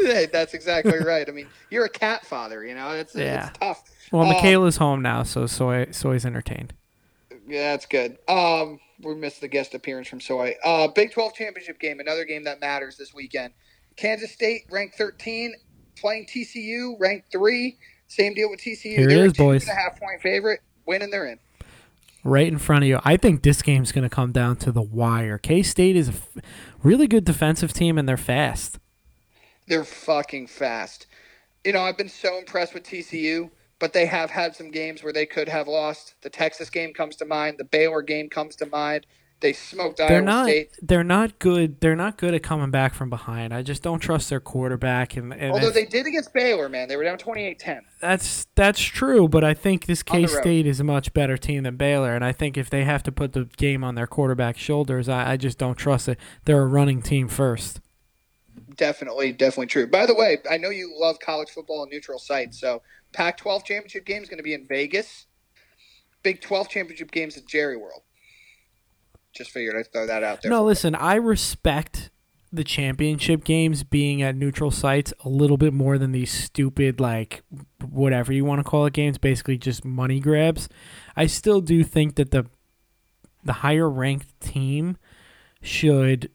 [0.00, 1.28] Hey, that's exactly right.
[1.28, 2.64] I mean, you're a cat father.
[2.64, 3.48] You know, it's Yeah.
[3.48, 3.82] it's tough.
[4.12, 6.72] Well, Um, Michaela's home now, so soy soy's entertained.
[7.46, 8.18] Yeah, that's good.
[8.28, 10.54] Um, we missed the guest appearance from Soy.
[10.64, 13.52] Uh, Big 12 championship game, another game that matters this weekend.
[13.96, 15.54] Kansas State ranked 13,
[15.96, 17.78] playing TCU ranked three.
[18.06, 18.96] Same deal with TCU.
[18.98, 19.62] Here it They're is, a two boys.
[19.68, 20.60] and a half point favorite.
[20.86, 21.38] Winning, they're in.
[22.24, 22.98] Right in front of you.
[23.04, 25.38] I think this game's going to come down to the wire.
[25.38, 26.28] K State is a f-
[26.82, 28.78] really good defensive team, and they're fast.
[29.68, 31.06] They're fucking fast.
[31.64, 35.12] You know, I've been so impressed with TCU, but they have had some games where
[35.12, 36.14] they could have lost.
[36.22, 37.56] The Texas game comes to mind.
[37.58, 39.06] The Baylor game comes to mind.
[39.40, 40.44] They smoked They're Iowa not.
[40.46, 40.70] State.
[40.82, 41.80] They're not good.
[41.80, 43.54] They're not good at coming back from behind.
[43.54, 46.88] I just don't trust their quarterback, and, and Although they did against Baylor, man.
[46.88, 47.80] They were down 28-10.
[48.00, 50.26] That's that's true, but I think this K.
[50.26, 53.12] State is a much better team than Baylor, and I think if they have to
[53.12, 56.18] put the game on their quarterback's shoulders, I, I just don't trust it.
[56.44, 57.80] They're a running team first.
[58.78, 59.86] Definitely, definitely true.
[59.88, 62.60] By the way, I know you love college football and neutral sites.
[62.60, 62.80] So,
[63.12, 65.26] Pac-12 championship game is going to be in Vegas.
[66.22, 68.02] Big 12 championship games at Jerry World.
[69.32, 70.50] Just figured I'd throw that out there.
[70.50, 72.10] No, listen, I respect
[72.52, 77.42] the championship games being at neutral sites a little bit more than these stupid like
[77.84, 80.68] whatever you want to call it games, basically just money grabs.
[81.16, 82.46] I still do think that the
[83.44, 84.96] the higher ranked team
[85.62, 86.30] should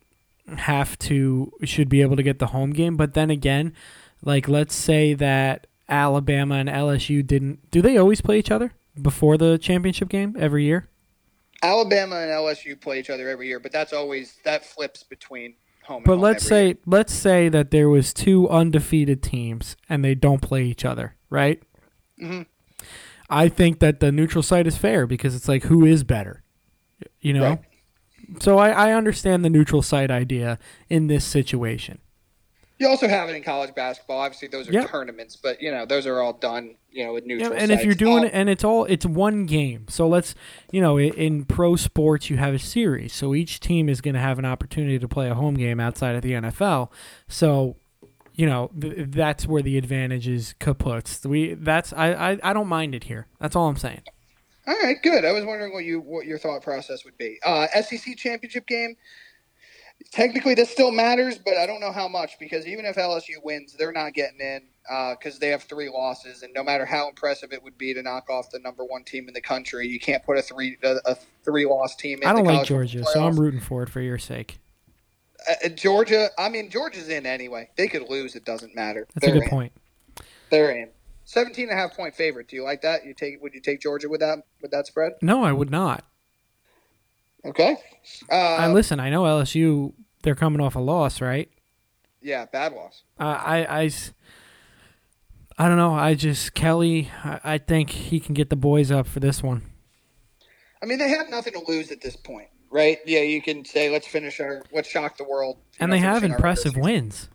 [0.57, 3.73] have to should be able to get the home game, but then again,
[4.21, 9.37] like let's say that Alabama and LSU didn't do they always play each other before
[9.37, 10.89] the championship game every year?
[11.61, 16.03] Alabama and LSU play each other every year, but that's always that flips between home.
[16.05, 16.77] But home let's say year.
[16.85, 21.61] let's say that there was two undefeated teams and they don't play each other, right?
[22.21, 22.47] Mhm.
[23.29, 26.43] I think that the neutral site is fair because it's like who is better,
[27.21, 27.49] you know.
[27.49, 27.59] Right.
[28.39, 30.57] So I, I understand the neutral site idea
[30.89, 31.99] in this situation.
[32.79, 34.19] you also have it in college basketball.
[34.19, 34.89] Obviously, those are Yep.
[34.89, 36.75] tournaments, but you know those are all done.
[36.91, 37.53] You know, with Yeah, neutral.
[37.53, 39.85] and if you're doing it, and it's all it's one game.
[39.89, 40.35] So let's
[40.71, 44.13] you know in, in pro sports you have a series, so each team is going
[44.15, 46.91] to have an opportunity to play a home game outside of the NFL.
[47.27, 47.77] So
[48.35, 51.25] you know th- that's where the advantage is kaputs.
[51.25, 53.27] We that's I, I I don't mind it here.
[53.39, 54.01] That's all I'm saying.
[54.65, 55.25] All right, good.
[55.25, 57.39] I was wondering what you what your thought process would be.
[57.45, 58.95] Uh, SEC championship game.
[60.11, 63.75] Technically, this still matters, but I don't know how much because even if LSU wins,
[63.77, 64.61] they're not getting in
[65.11, 68.29] because they have three losses, and no matter how impressive it would be to knock
[68.29, 71.15] off the number one team in the country, you can't put a three a, a
[71.43, 72.19] three loss team.
[72.21, 74.59] in I don't the like Georgia, football so I'm rooting for it for your sake.
[75.47, 76.29] Uh, uh, Georgia.
[76.37, 77.69] I mean, Georgia's in anyway.
[77.77, 79.07] They could lose; it doesn't matter.
[79.13, 79.49] That's they're a good in.
[79.49, 79.73] point.
[80.49, 80.89] They're in.
[81.33, 82.47] 17 and a half point favorite.
[82.47, 83.05] Do you like that?
[83.05, 83.41] You take?
[83.41, 85.13] Would you take Georgia with that with that spread?
[85.21, 86.05] No, I would not.
[87.45, 87.75] Okay.
[88.31, 88.99] Uh, I listen.
[88.99, 89.93] I know LSU.
[90.21, 91.49] They're coming off a loss, right?
[92.23, 93.03] yeah, bad loss.
[93.19, 93.91] Uh, I, I,
[95.57, 95.93] I don't know.
[95.93, 97.11] I just Kelly.
[97.23, 99.63] I, I think he can get the boys up for this one.
[100.81, 102.99] I mean, they have nothing to lose at this point, right?
[103.05, 105.57] Yeah, you can say, let's finish our, let's shock the world.
[105.79, 107.29] And know, they have impressive wins.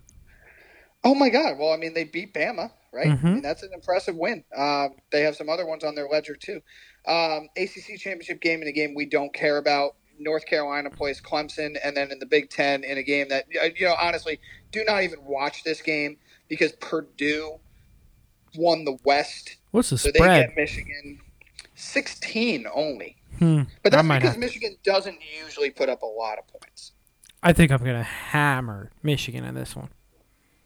[1.04, 1.58] Oh my God!
[1.58, 2.72] Well, I mean, they beat Bama.
[2.92, 3.06] Right?
[3.08, 3.24] Mhm.
[3.24, 4.44] I mean, that's an impressive win.
[4.56, 6.60] Um, they have some other ones on their ledger too.
[7.06, 9.96] Um, ACC championship game in a game we don't care about.
[10.20, 13.68] North Carolina plays Clemson, and then in the Big Ten in a game that uh,
[13.76, 14.40] you know honestly
[14.72, 17.60] do not even watch this game because Purdue
[18.56, 20.48] won the West, What's the so they spread?
[20.48, 21.20] get Michigan
[21.74, 23.16] sixteen only.
[23.38, 23.62] Hmm.
[23.84, 26.92] But that's might because have- Michigan doesn't usually put up a lot of points.
[27.42, 29.90] I think I'm gonna hammer Michigan in this one.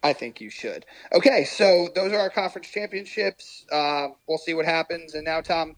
[0.03, 0.87] I think you should.
[1.15, 3.67] Okay, so those are our conference championships.
[3.73, 5.15] Um, we'll see what happens.
[5.15, 5.77] And now, Tom,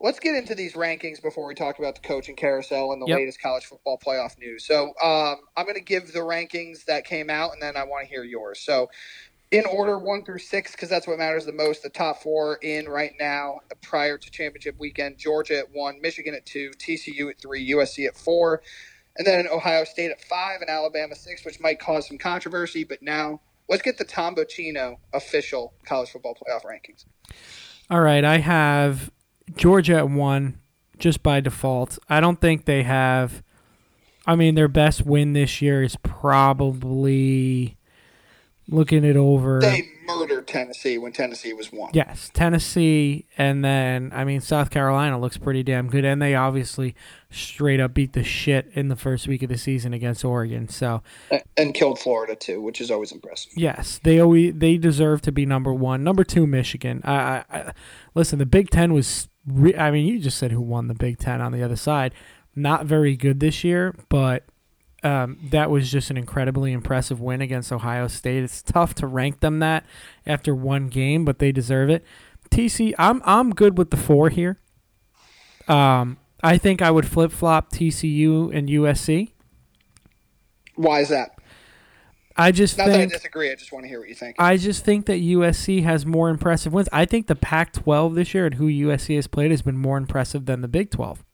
[0.00, 3.08] let's get into these rankings before we talk about the coaching carousel and the Yep.
[3.08, 4.66] latest college football playoff news.
[4.66, 8.04] So um, I'm going to give the rankings that came out, and then I want
[8.06, 8.60] to hear yours.
[8.60, 8.90] So
[9.50, 11.82] in order one through six, because that's what matters the most.
[11.82, 16.46] The top four in right now prior to championship weekend: Georgia at one, Michigan at
[16.46, 18.62] two, TCU at three, USC at four.
[19.16, 22.84] And then Ohio State at five and Alabama six, which might cause some controversy.
[22.84, 27.04] But now let's get the Tom Bocino official college football playoff rankings.
[27.90, 29.10] All right, I have
[29.56, 30.60] Georgia at one
[30.98, 31.98] just by default.
[32.08, 33.42] I don't think they have.
[34.26, 37.76] I mean, their best win this year is probably
[38.68, 39.60] looking it over.
[39.60, 41.90] They murdered Tennessee when Tennessee was one.
[41.94, 46.94] Yes, Tennessee, and then I mean South Carolina looks pretty damn good, and they obviously
[47.30, 50.68] straight up beat the shit in the first week of the season against Oregon.
[50.68, 51.02] So
[51.56, 53.52] And killed Florida too, which is always impressive.
[53.56, 56.04] yes, they always they deserve to be number one.
[56.04, 57.00] Number two, Michigan.
[57.04, 57.72] I, I, I
[58.14, 58.38] listen.
[58.38, 59.28] The Big Ten was.
[59.46, 62.14] Re- I mean, you just said who won the Big Ten on the other side.
[62.56, 64.44] Not very good this year, but
[65.04, 68.42] um, that was just an incredibly impressive win against Ohio State.
[68.42, 69.84] It's tough to rank them that
[70.26, 72.02] after one game, but they deserve it.
[72.50, 74.58] TC, I'm I'm good with the four here.
[75.68, 79.32] Um, I think I would flip flop TCU and USC.
[80.76, 81.38] Why is that?
[82.36, 83.52] I just Not that I disagree.
[83.52, 84.36] I just want to hear what you think.
[84.40, 86.88] I just think that USC has more impressive wins.
[86.92, 90.46] I think the Pac-12 this year and who USC has played has been more impressive
[90.46, 91.24] than the Big 12.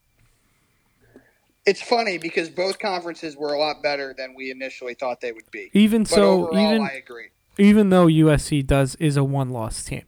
[1.66, 5.51] It's funny because both conferences were a lot better than we initially thought they would
[5.51, 5.70] be.
[5.73, 7.28] Even But so, overall, even I agree.
[7.59, 10.05] even though USC does is a one loss team.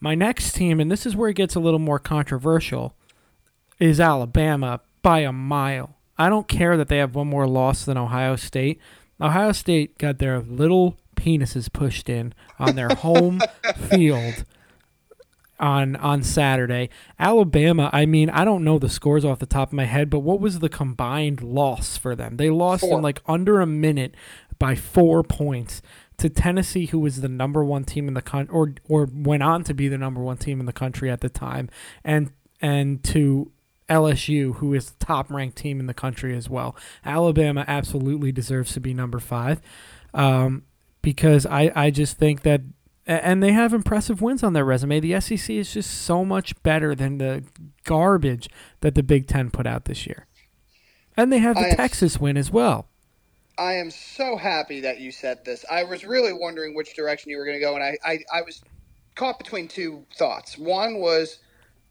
[0.00, 2.94] My next team, and this is where it gets a little more controversial,
[3.78, 5.96] is Alabama by a mile.
[6.18, 8.78] I don't care that they have one more loss than Ohio State.
[9.20, 13.40] Ohio State got their little penises pushed in on their home
[13.90, 14.44] field
[15.60, 16.90] on on Saturday.
[17.18, 20.20] Alabama, I mean, I don't know the scores off the top of my head, but
[20.20, 22.36] what was the combined loss for them?
[22.36, 22.98] They lost Four.
[22.98, 24.14] in like under a minute
[24.58, 25.80] by 4 points
[26.18, 29.64] to Tennessee who was the number 1 team in the country or or went on
[29.64, 31.70] to be the number 1 team in the country at the time
[32.04, 32.30] and
[32.60, 33.50] and to
[33.90, 36.76] LSU, who is the top ranked team in the country as well.
[37.04, 39.60] Alabama absolutely deserves to be number five
[40.14, 40.62] um,
[41.02, 42.62] because I, I just think that,
[43.10, 45.00] and they have impressive wins on their resume.
[45.00, 47.44] The SEC is just so much better than the
[47.84, 48.48] garbage
[48.82, 50.26] that the Big Ten put out this year.
[51.16, 52.86] And they have the I am- Texas win as well.
[53.58, 55.66] I am so happy that you said this.
[55.70, 58.42] I was really wondering which direction you were going to go, and I, I, I
[58.42, 58.62] was
[59.16, 60.56] caught between two thoughts.
[60.56, 61.40] One was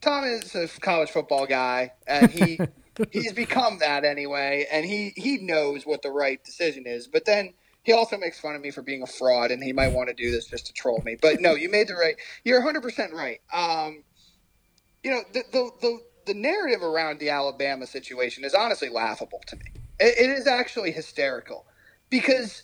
[0.02, 2.60] Tom is a college football guy, and he
[3.12, 7.08] he's become that anyway, and he, he knows what the right decision is.
[7.08, 7.54] But then
[7.90, 10.14] he also makes fun of me for being a fraud, and he might want to
[10.14, 11.18] do this just to troll me.
[11.20, 12.16] But no, you made the right.
[12.44, 13.40] You're 100 percent right.
[13.52, 14.04] Um,
[15.04, 19.56] you know the, the the the narrative around the Alabama situation is honestly laughable to
[19.56, 19.64] me.
[20.00, 21.66] It, it is actually hysterical
[22.12, 22.62] because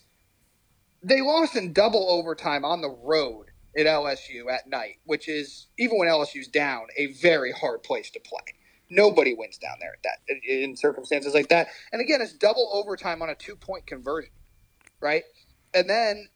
[1.02, 5.98] they lost in double overtime on the road at LSU at night, which is even
[5.98, 8.54] when LSU's down, a very hard place to play.
[8.92, 11.70] Nobody wins down there at that in circumstances like that.
[11.92, 14.30] And again, it's double overtime on a two point conversion,
[15.02, 15.24] right?
[15.74, 16.30] And then,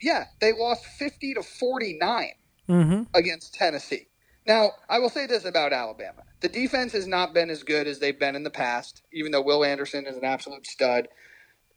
[0.00, 2.32] yeah, they lost fifty to forty nine
[2.70, 3.02] Mm-hmm.
[3.14, 4.08] against Tennessee.
[4.46, 6.22] Now, I will say this about Alabama.
[6.40, 9.42] The defense has not been as good as they've been in the past, even though
[9.42, 11.08] Will Anderson is an absolute stud.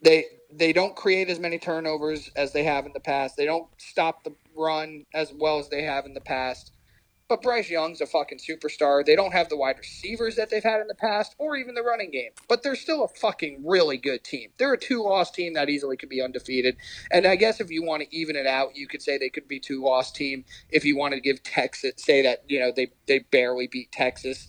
[0.02, 3.38] They they don't create as many turnovers as they have in the past.
[3.38, 6.72] They don't stop the run as well as they have in the past.
[7.30, 9.06] But Bryce Young's a fucking superstar.
[9.06, 11.84] They don't have the wide receivers that they've had in the past, or even the
[11.84, 12.32] running game.
[12.48, 14.50] But they're still a fucking really good team.
[14.58, 16.76] They're a two-loss team that easily could be undefeated.
[17.12, 19.48] And I guess if you want to even it out, you could say they could
[19.48, 20.44] be two-loss team.
[20.72, 24.48] If you want to give Texas, say that you know they they barely beat Texas,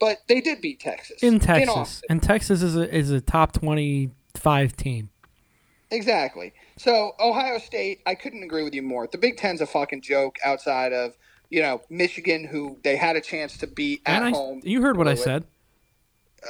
[0.00, 1.68] but they did beat Texas In Texas.
[1.76, 2.06] Austin.
[2.08, 5.10] and Texas is a, is a top 25 team.
[5.90, 6.54] Exactly.
[6.76, 9.06] So Ohio State, I couldn't agree with you more.
[9.06, 11.16] The Big Ten's a fucking joke outside of
[11.54, 14.60] you know Michigan, who they had a chance to beat at I, home.
[14.64, 15.44] you heard what I said.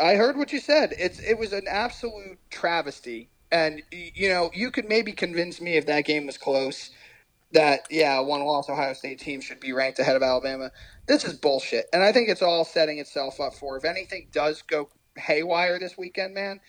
[0.00, 0.94] I heard what you said.
[0.98, 3.28] It's it was an absolute travesty.
[3.52, 6.90] And you know, you could maybe convince me if that game was close
[7.52, 10.72] that yeah, one loss Ohio State team should be ranked ahead of Alabama.
[11.06, 14.62] This is bullshit, and I think it's all setting itself up for if anything does
[14.62, 16.60] go haywire this weekend, man.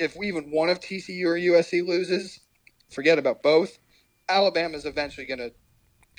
[0.00, 2.40] If we even one of TCU or USC loses,
[2.90, 3.78] forget about both.
[4.28, 5.52] Alabama's eventually going to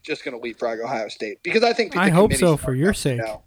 [0.02, 3.20] just going to leapfrog Ohio State because I think I hope so for your sake.
[3.20, 3.44] Now.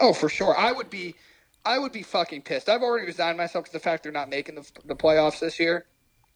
[0.00, 0.56] Oh, for sure.
[0.56, 1.14] I would be,
[1.64, 2.68] I would be fucking pissed.
[2.68, 5.86] I've already resigned myself to the fact they're not making the, the playoffs this year,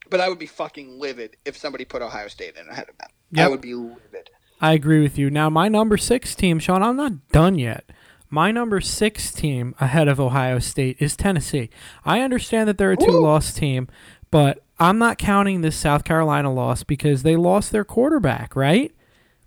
[0.08, 3.08] but I would be fucking livid if somebody put Ohio State in ahead of them.
[3.32, 3.46] Yep.
[3.46, 4.30] I would be livid.
[4.60, 5.30] I agree with you.
[5.30, 7.90] Now, my number six team, Sean, I'm not done yet.
[8.28, 11.70] My number six team ahead of Ohio State is Tennessee.
[12.04, 13.88] I understand that they're a two loss team,
[14.30, 18.94] but I'm not counting this South Carolina loss because they lost their quarterback, right?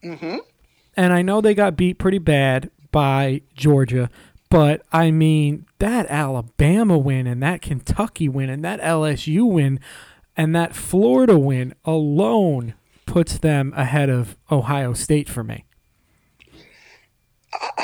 [0.03, 0.37] Mm-hmm.
[0.95, 4.09] And I know they got beat pretty bad by Georgia,
[4.49, 9.79] but I mean, that Alabama win and that Kentucky win and that LSU win
[10.37, 12.75] and that Florida win alone
[13.05, 15.65] puts them ahead of Ohio State for me.
[17.53, 17.83] Uh,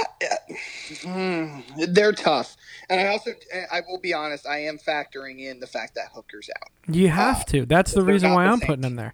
[1.07, 2.57] uh, they're tough,
[2.89, 3.31] and I also,
[3.71, 6.69] I will be honest, I am factoring in the fact that Hooker's out.
[6.93, 7.65] You have uh, to.
[7.65, 9.13] That's the reason why the I'm putting them there.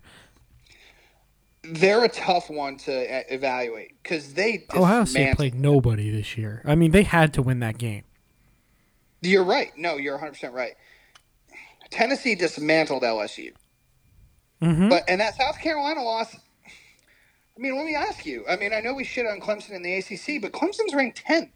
[1.67, 6.61] They're a tough one to evaluate because they Ohio State played nobody this year.
[6.65, 8.03] I mean, they had to win that game.
[9.21, 9.71] You're right.
[9.77, 10.73] No, you're 100 percent right.
[11.89, 13.53] Tennessee dismantled LSU.
[14.61, 14.89] Mm-hmm.
[14.89, 16.35] But and that South Carolina loss.
[16.35, 18.43] I mean, let me ask you.
[18.49, 21.51] I mean, I know we shit on Clemson in the ACC, but Clemson's ranked 10.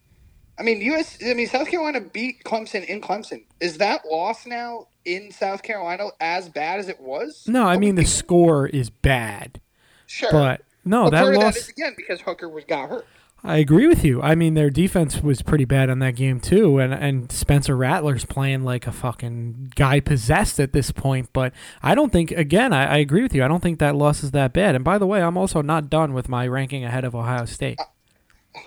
[0.58, 1.18] I mean, US.
[1.24, 3.44] I mean, South Carolina beat Clemson in Clemson.
[3.60, 7.46] Is that loss now in South Carolina as bad as it was?
[7.48, 9.62] No, I mean the score is bad.
[10.10, 13.06] Sure, but no, but that loss that is again because Hooker was got hurt.
[13.44, 14.22] I agree with you.
[14.22, 18.26] I mean, their defense was pretty bad on that game too, and and Spencer Rattler's
[18.26, 21.30] playing like a fucking guy possessed at this point.
[21.32, 21.54] But
[21.84, 22.32] I don't think.
[22.32, 23.44] Again, I, I agree with you.
[23.44, 24.76] I don't think that loss is that bad.
[24.76, 27.80] And by the way, I'm also not done with my ranking ahead of Ohio State.
[27.80, 27.86] Uh,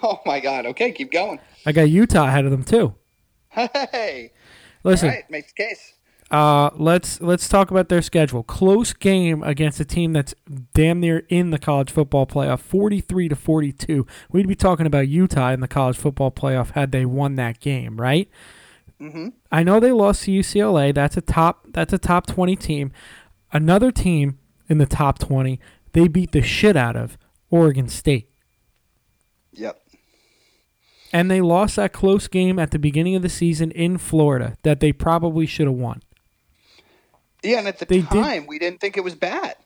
[0.05, 0.65] oh my God!
[0.67, 1.41] Okay, keep going.
[1.67, 2.95] I got Utah ahead of them too.
[3.51, 4.33] Hey,
[4.85, 5.95] listen, All right, makes case.
[6.33, 8.43] Uh, let's let's talk about their schedule.
[8.43, 10.35] Close game against a team that's
[10.73, 14.07] damn near in the college football playoff, forty-three to forty-two.
[14.31, 18.01] We'd be talking about Utah in the college football playoff had they won that game,
[18.01, 18.31] right?
[18.99, 19.29] Mm-hmm.
[19.51, 20.95] I know they lost to UCLA.
[20.95, 21.67] That's a top.
[21.69, 22.93] That's a top twenty team.
[23.53, 24.39] Another team
[24.71, 25.61] in the top twenty.
[25.93, 27.19] They beat the shit out of
[27.51, 28.31] Oregon State.
[29.53, 29.79] Yep.
[31.13, 34.81] And they lost that close game at the beginning of the season in Florida that
[34.81, 36.01] they probably should have won.
[37.43, 38.49] Yeah, and at the they time, did.
[38.49, 39.57] we didn't think it was bad.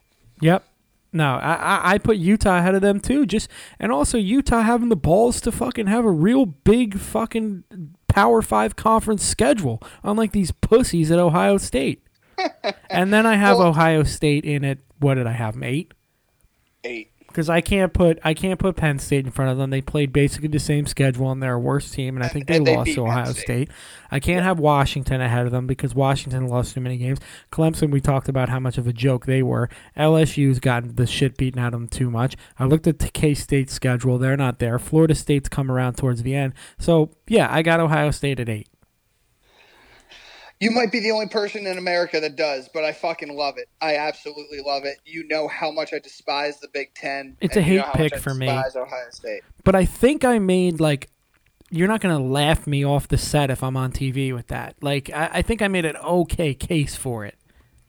[0.40, 0.64] Yep.
[1.12, 3.24] No, I, I put Utah ahead of them too.
[3.24, 3.48] Just
[3.78, 7.64] and also Utah having the balls to fucking have a real big fucking
[8.08, 12.02] Power Five conference schedule, unlike these pussies at Ohio State.
[12.90, 14.78] and then I have well, Ohio State in it.
[14.98, 15.56] What did I have?
[15.62, 15.92] Eight.
[16.84, 19.68] Eight because I can't put I can't put Penn State in front of them.
[19.68, 22.58] They played basically the same schedule and they're a worse team, and I think they,
[22.58, 23.42] they lost to Ohio State.
[23.42, 23.70] State.
[24.10, 24.44] I can't yeah.
[24.44, 27.18] have Washington ahead of them because Washington lost too many games.
[27.52, 29.68] Clemson, we talked about how much of a joke they were.
[29.98, 32.38] LSU's gotten the shit beaten out of them too much.
[32.58, 34.78] I looked at the K State schedule; they're not there.
[34.78, 38.68] Florida State's come around towards the end, so yeah, I got Ohio State at eight.
[40.60, 43.68] You might be the only person in America that does, but I fucking love it.
[43.80, 44.98] I absolutely love it.
[45.04, 47.36] You know how much I despise the Big Ten.
[47.40, 48.48] It's a hate pick for me.
[48.48, 49.42] Ohio State.
[49.64, 51.10] But I think I made like
[51.70, 54.76] you're not gonna laugh me off the set if I'm on TV with that.
[54.80, 57.36] Like I, I think I made an okay case for it.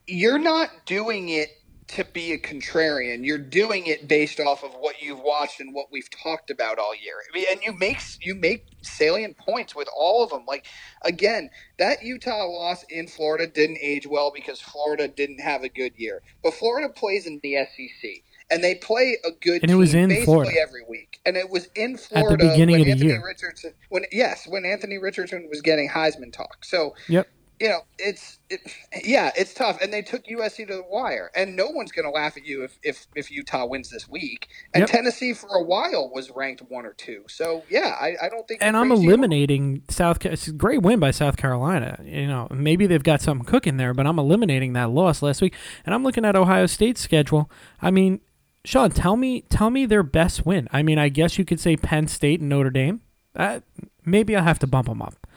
[0.06, 1.50] You're not doing it
[1.88, 3.26] to be a contrarian.
[3.26, 6.94] You're doing it based off of what you've watched and what we've talked about all
[6.94, 7.16] year.
[7.30, 10.44] I mean, and you make you make salient points with all of them.
[10.48, 10.66] Like
[11.04, 11.50] again,
[11.80, 16.22] that Utah loss in Florida didn't age well because Florida didn't have a good year.
[16.44, 18.10] But Florida plays in the SEC.
[18.50, 20.52] And they play a good and it was in basically Florida.
[20.66, 21.20] every week.
[21.26, 23.26] And it was in Florida at the beginning when of the Anthony year.
[23.26, 26.64] Richardson when yes, when Anthony Richardson was getting Heisman talk.
[26.64, 27.28] So Yep
[27.60, 28.62] you know, it's it,
[29.04, 32.12] yeah, it's tough, and they took USC to the wire, and no one's going to
[32.12, 34.48] laugh at you if, if if Utah wins this week.
[34.74, 34.90] And yep.
[34.90, 38.62] Tennessee for a while was ranked one or two, so yeah, I, I don't think.
[38.62, 40.24] And I'm eliminating South.
[40.24, 42.00] It's a great win by South Carolina.
[42.04, 45.56] You know, maybe they've got something cooking there, but I'm eliminating that loss last week,
[45.86, 47.50] and I'm looking at Ohio State's schedule.
[47.82, 48.22] I mean,
[48.66, 50.68] Sean, tell me, tell me their best win.
[50.72, 53.02] I mean, I guess you could say Penn State and Notre Dame.
[53.36, 53.62] Uh,
[54.06, 55.28] maybe I'll have to bump them up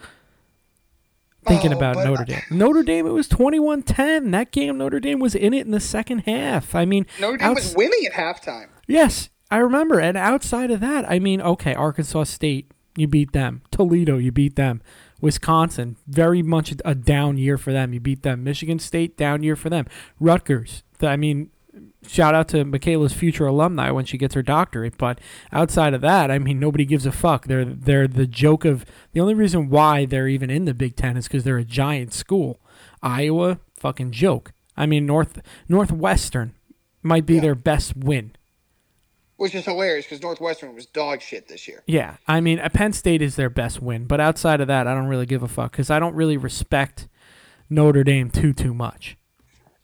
[1.46, 2.42] thinking oh, about Notre Dame.
[2.50, 4.30] Notre Dame, it was 21 10.
[4.30, 6.74] That game, Notre Dame was in it in the second half.
[6.74, 8.68] I mean, Notre Dame outs- was winning at halftime.
[8.86, 10.00] Yes, I remember.
[10.00, 13.62] And outside of that, I mean, okay, Arkansas State, you beat them.
[13.70, 14.82] Toledo, you beat them.
[15.20, 17.92] Wisconsin, very much a down year for them.
[17.92, 18.42] You beat them.
[18.42, 19.86] Michigan State, down year for them.
[20.18, 21.50] Rutgers, I mean,
[22.06, 24.96] shout out to Michaela's future alumni when she gets her doctorate.
[24.98, 25.20] But
[25.52, 27.46] outside of that, I mean, nobody gives a fuck.
[27.46, 31.16] They're they're the joke of the only reason why they're even in the Big Ten
[31.16, 32.60] is because they're a giant school.
[33.02, 34.52] Iowa, fucking joke.
[34.76, 36.54] I mean, North Northwestern
[37.02, 37.40] might be Yeah.
[37.40, 38.32] their best win.
[39.36, 41.82] Which is hilarious because Northwestern was dog shit this year.
[41.86, 44.94] Yeah, I mean, uh, Penn State is their best win, but outside of that, I
[44.94, 47.08] don't really give a fuck because I don't really respect
[47.70, 49.16] Notre Dame too too much.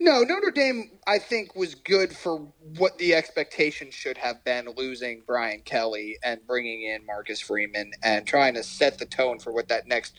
[0.07, 2.39] No, Notre Dame, I think, was good for
[2.77, 8.25] what the expectation should have been losing Brian Kelly and bringing in Marcus Freeman and
[8.25, 10.15] trying to set the tone for what that next,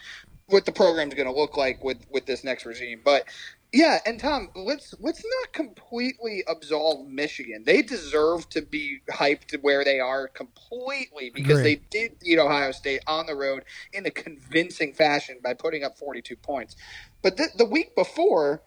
[0.47, 2.99] what the program's going to look like with with this next regime.
[3.01, 3.29] But
[3.71, 7.63] yeah, and Tom, let's let's not completely absolve Michigan.
[7.65, 11.75] They deserve to be hyped where they are completely because Agree.
[11.75, 15.97] they did beat Ohio State on the road in a convincing fashion by putting up
[15.97, 16.75] 42 points.
[17.21, 18.63] But the, the week before,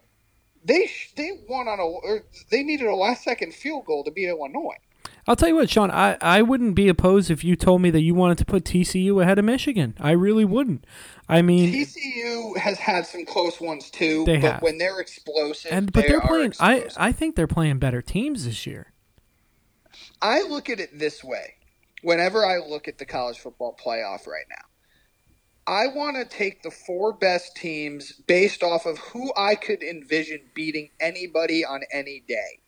[0.64, 2.18] they they won on a
[2.50, 4.76] they needed a last second field goal to beat Illinois.
[5.26, 8.00] I'll tell you what, Sean, I, I wouldn't be opposed if you told me that
[8.00, 9.94] you wanted to put TCU ahead of Michigan.
[10.00, 10.84] I really wouldn't.
[11.28, 14.62] I mean, TCU has had some close ones too, They but have.
[14.62, 16.54] when they're explosive, and but they they're are playing.
[16.58, 16.86] I.
[16.96, 18.92] I think they're playing better teams this year.
[20.22, 21.54] I look at it this way.
[22.02, 24.64] Whenever I look at the college football playoff right now,
[25.66, 30.42] I want to take the four best teams based off of who I could envision
[30.54, 32.60] beating anybody on any day,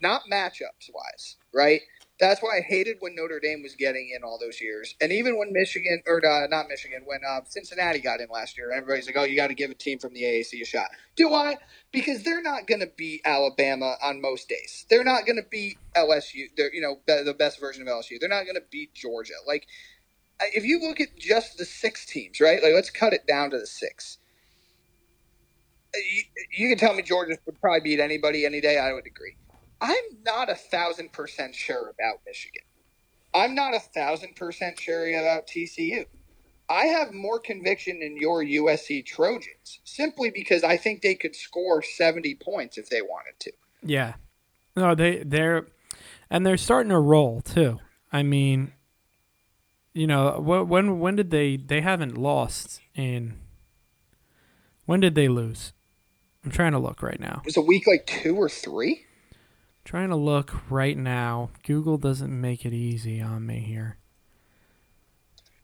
[0.00, 1.82] not matchups wise, right?
[2.20, 5.36] That's why I hated when Notre Dame was getting in all those years, and even
[5.36, 9.16] when Michigan or uh, not Michigan, when uh, Cincinnati got in last year, everybody's like,
[9.18, 11.56] "Oh, you got to give a team from the AAC a shot." Do I?
[11.92, 14.86] Because they're not going to beat Alabama on most days.
[14.90, 16.46] They're not going to beat LSU.
[16.56, 18.20] They're you know the best version of LSU.
[18.20, 19.34] They're not going to beat Georgia.
[19.46, 19.62] Like
[20.54, 22.62] if you look at just the six teams, right?
[22.62, 24.18] Like let's cut it down to the six.
[25.94, 26.22] Uh, You,
[26.56, 28.78] you can tell me Georgia would probably beat anybody any day.
[28.78, 29.36] I would agree.
[29.80, 32.62] I'm not a thousand percent sure about Michigan.
[33.34, 36.06] I'm not a thousand percent sure about TCU.
[36.68, 41.82] I have more conviction in your USC Trojans simply because I think they could score
[41.82, 43.52] 70 points if they wanted to.
[43.82, 44.14] Yeah.
[44.76, 45.66] No, they they're
[46.30, 47.80] and they're starting to roll too.
[48.12, 48.72] I mean,
[49.92, 53.38] you know, when when did they they haven't lost in
[54.86, 55.72] when did they lose?
[56.44, 57.42] I'm trying to look right now.
[57.44, 59.04] Was a week like two or three?
[59.84, 61.50] Trying to look right now.
[61.64, 63.98] Google doesn't make it easy on me here.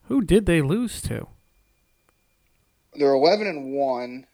[0.03, 1.27] Who did they lose to?
[2.93, 4.27] They're 11 and 1.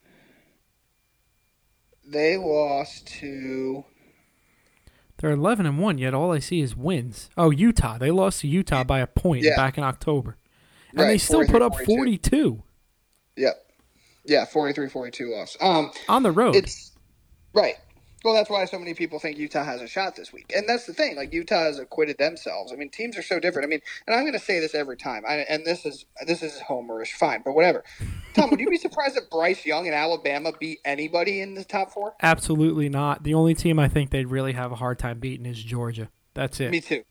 [2.06, 3.86] They lost to.
[5.24, 7.30] They're 11 and 1, yet all I see is wins.
[7.38, 7.98] Oh, Utah.
[7.98, 9.56] They lost to Utah by a point Yeah.
[9.56, 10.36] back in October.
[10.91, 11.86] And Right, they still put up 43-42.
[11.86, 12.64] 42
[13.38, 13.66] Yep.
[14.26, 15.56] Yeah, 43 42 loss.
[15.62, 16.58] Um, on the road.
[16.58, 16.91] It's
[17.54, 17.76] right.
[18.24, 20.86] Well, that's why so many people think Utah has a shot this week, and that's
[20.86, 21.16] the thing.
[21.18, 22.72] Like Utah has acquitted themselves.
[22.72, 23.66] I mean, teams are so different.
[23.66, 26.41] I mean, and I'm going to say this every time, I, and this is this
[26.41, 27.84] is homerish, fine, but whatever.
[28.34, 31.91] Tom, would you be surprised if Bryce Young and Alabama beat anybody in the top
[31.91, 32.14] four?
[32.22, 33.24] Absolutely not.
[33.24, 36.10] The only team I think they'd really have a hard time beating is Georgia.
[36.34, 36.72] That's it.
[36.72, 37.04] Me too.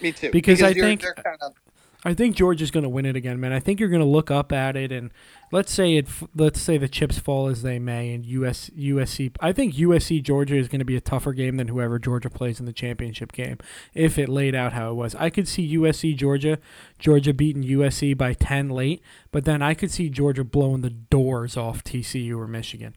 [0.00, 0.30] Me too.
[0.30, 1.54] Because I you're- think- they're kind of
[2.02, 3.52] I think Georgia's going to win it again, man.
[3.52, 5.10] I think you're going to look up at it and
[5.52, 6.08] let's say it.
[6.34, 9.36] Let's say the chips fall as they may, and US USC.
[9.38, 12.58] I think USC Georgia is going to be a tougher game than whoever Georgia plays
[12.58, 13.58] in the championship game.
[13.92, 16.58] If it laid out how it was, I could see USC Georgia,
[16.98, 21.56] Georgia beating USC by ten late, but then I could see Georgia blowing the doors
[21.58, 22.96] off TCU or Michigan.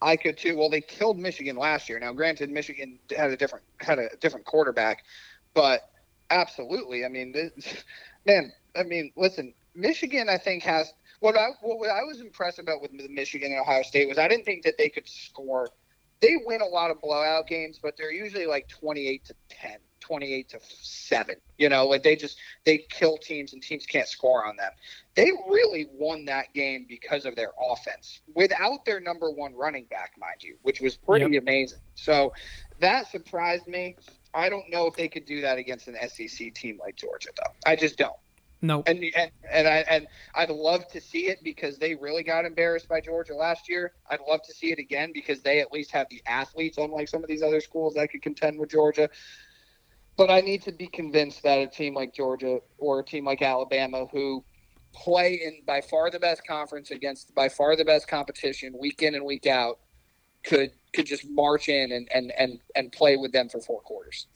[0.00, 0.56] I could too.
[0.56, 1.98] Well, they killed Michigan last year.
[1.98, 5.04] Now, granted, Michigan had a different had a different quarterback,
[5.52, 5.90] but
[6.30, 7.04] absolutely.
[7.04, 7.84] I mean, this,
[8.26, 8.52] man.
[8.76, 10.28] I mean, listen, Michigan.
[10.28, 14.08] I think has what I what I was impressed about with Michigan and Ohio State
[14.08, 15.68] was I didn't think that they could score.
[16.20, 20.48] They win a lot of blowout games, but they're usually like twenty-eight to 10, 28
[20.50, 21.36] to seven.
[21.58, 24.72] You know, like they just they kill teams and teams can't score on them.
[25.14, 30.12] They really won that game because of their offense without their number one running back,
[30.18, 31.78] mind you, which was pretty amazing.
[31.94, 32.32] So
[32.80, 33.96] that surprised me.
[34.34, 37.52] I don't know if they could do that against an SEC team like Georgia, though.
[37.66, 38.16] I just don't.
[38.62, 42.44] No, And and and I and I'd love to see it because they really got
[42.44, 43.94] embarrassed by Georgia last year.
[44.10, 47.22] I'd love to see it again because they at least have the athletes, unlike some
[47.22, 49.08] of these other schools that could contend with Georgia.
[50.18, 53.40] But I need to be convinced that a team like Georgia or a team like
[53.40, 54.44] Alabama, who
[54.92, 59.14] play in by far the best conference against by far the best competition week in
[59.14, 59.78] and week out,
[60.42, 64.26] could could just march in and and and, and play with them for four quarters.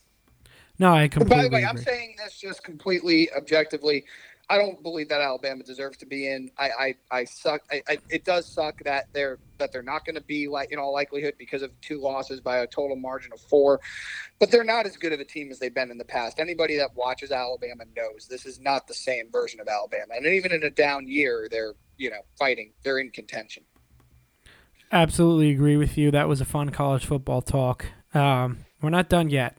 [0.78, 4.04] no, I completely by the way, I'm saying this just completely objectively.
[4.50, 6.50] I don't believe that Alabama deserves to be in.
[6.58, 7.62] I I, I suck.
[7.70, 10.78] I, I, it does suck that they're that they're not going to be like in
[10.78, 13.80] all likelihood because of two losses by a total margin of four,
[14.38, 16.38] but they're not as good of a team as they've been in the past.
[16.38, 20.52] Anybody that watches Alabama knows this is not the same version of Alabama, and even
[20.52, 22.72] in a down year, they're you know fighting.
[22.82, 23.64] They're in contention.
[24.92, 26.10] Absolutely agree with you.
[26.10, 27.86] That was a fun college football talk.
[28.12, 29.56] Um, we're not done yet.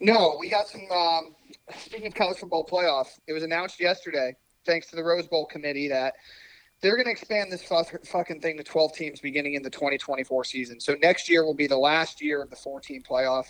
[0.00, 0.82] No, we got some.
[0.90, 1.34] Um,
[1.78, 5.88] speaking of college football playoff, it was announced yesterday, thanks to the Rose Bowl committee,
[5.88, 6.14] that
[6.80, 10.78] they're going to expand this fucking thing to 12 teams beginning in the 2024 season.
[10.80, 13.46] So next year will be the last year of the 14 playoff.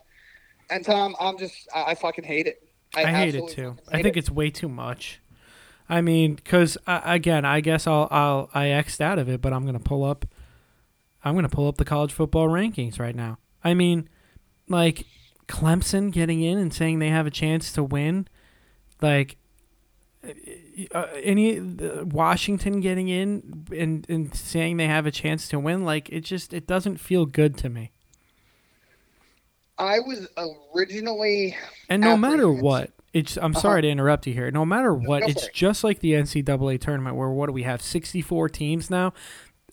[0.71, 2.63] And Tom, I'm just, I, I fucking hate it.
[2.95, 3.77] I, I hate it too.
[3.89, 4.21] I think it.
[4.21, 5.21] it's way too much.
[5.89, 9.53] I mean, because uh, again, I guess I'll I'll I xed out of it, but
[9.53, 10.27] I'm gonna pull up.
[11.25, 13.39] I'm gonna pull up the college football rankings right now.
[13.63, 14.09] I mean,
[14.69, 15.07] like
[15.49, 18.27] Clemson getting in and saying they have a chance to win,
[19.01, 19.37] like
[20.93, 25.85] uh, any uh, Washington getting in and and saying they have a chance to win,
[25.85, 27.93] like it just it doesn't feel good to me.
[29.79, 30.27] I was
[30.75, 31.57] originally
[31.89, 33.61] and no matter what, it's I'm uh-huh.
[33.61, 34.51] sorry to interrupt you here.
[34.51, 37.81] No matter what, no, it's just like the NCAA tournament where what do we have
[37.81, 39.15] 64 teams now?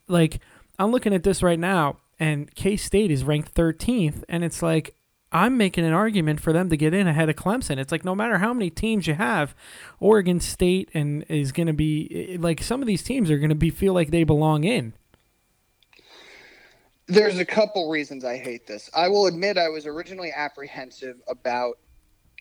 [0.08, 0.40] Like
[0.80, 4.96] I'm looking at this right now and K State is ranked 13th and it's like
[5.34, 7.80] I'm making an argument for them to get in ahead of Clemson.
[7.80, 9.54] It's like no matter how many teams you have,
[10.00, 13.56] Oregon State and is going to be like some of these teams are going to
[13.56, 14.94] be feel like they belong in.
[17.08, 18.90] There's a couple reasons I hate this.
[18.96, 21.78] I will admit I was originally apprehensive about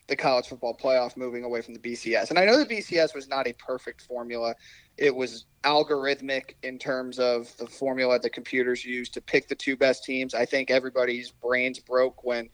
[0.07, 2.29] the college football playoff moving away from the BCS.
[2.29, 4.53] And I know the BCS was not a perfect formula.
[4.97, 9.55] It was algorithmic in terms of the formula that the computers used to pick the
[9.55, 10.33] two best teams.
[10.33, 12.49] I think everybody's brains broke when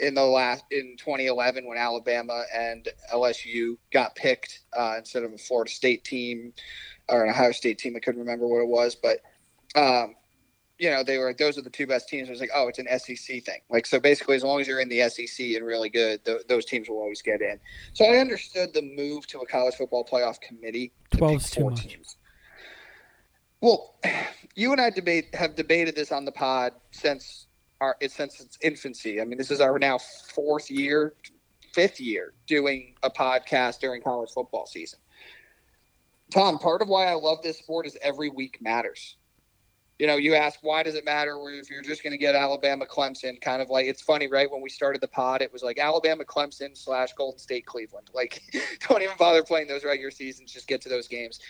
[0.00, 5.38] in the last in 2011 when Alabama and LSU got picked uh, instead of a
[5.38, 6.52] Florida State team
[7.08, 7.94] or an Ohio State team.
[7.96, 9.20] I couldn't remember what it was, but
[9.74, 10.14] um,
[10.78, 12.28] you know they were those are the two best teams.
[12.28, 13.60] It was like oh, it's an SEC thing.
[13.68, 16.64] Like so, basically, as long as you're in the SEC and really good, th- those
[16.64, 17.58] teams will always get in.
[17.92, 20.92] So I understood the move to a college football playoff committee.
[21.10, 21.86] Twelve too much.
[21.86, 22.16] Teams.
[23.60, 23.96] Well,
[24.54, 27.46] you and I debate have debated this on the pod since
[27.80, 29.20] our since its infancy.
[29.20, 31.14] I mean, this is our now fourth year,
[31.72, 35.00] fifth year doing a podcast during college football season.
[36.32, 39.16] Tom, part of why I love this sport is every week matters.
[39.98, 42.86] You know, you ask why does it matter if you're just going to get Alabama,
[42.86, 43.40] Clemson?
[43.40, 44.50] Kind of like it's funny, right?
[44.50, 48.08] When we started the pod, it was like Alabama, Clemson slash Golden State, Cleveland.
[48.14, 48.42] Like,
[48.88, 50.52] don't even bother playing those regular seasons.
[50.52, 51.40] Just get to those games.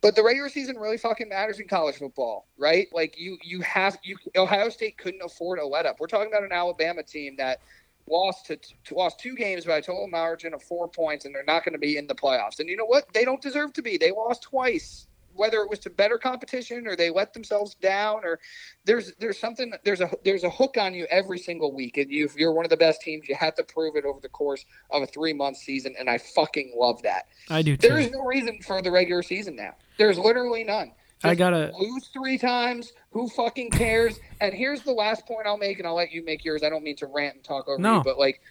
[0.00, 2.88] But the regular season really fucking matters in college football, right?
[2.90, 4.16] Like you, you have you.
[4.34, 6.00] Ohio State couldn't afford a let up.
[6.00, 7.60] We're talking about an Alabama team that
[8.08, 11.44] lost to, to lost two games by a total margin of four points, and they're
[11.44, 12.60] not going to be in the playoffs.
[12.60, 13.12] And you know what?
[13.12, 13.98] They don't deserve to be.
[13.98, 15.06] They lost twice
[15.40, 18.38] whether it was to better competition or they let themselves down or
[18.84, 22.26] there's there's something there's a there's a hook on you every single week and you
[22.26, 24.66] if you're one of the best teams you have to prove it over the course
[24.90, 27.28] of a three month season and I fucking love that.
[27.48, 27.88] I do too.
[27.88, 29.72] There is no reason for the regular season now.
[29.96, 30.92] There's literally none.
[31.22, 32.92] Just I gotta lose three times.
[33.12, 34.20] Who fucking cares?
[34.42, 36.62] and here's the last point I'll make, and I'll let you make yours.
[36.62, 37.96] I don't mean to rant and talk over no.
[37.96, 38.42] you, but like,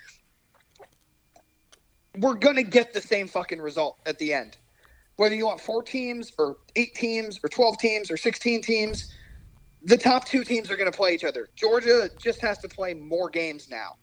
[2.18, 4.58] we're gonna get the same fucking result at the end
[5.20, 9.14] whether you want four teams or eight teams or 12 teams or 16 teams,
[9.84, 11.50] the top two teams are going to play each other.
[11.58, 13.98] Georgia just has to play more games now,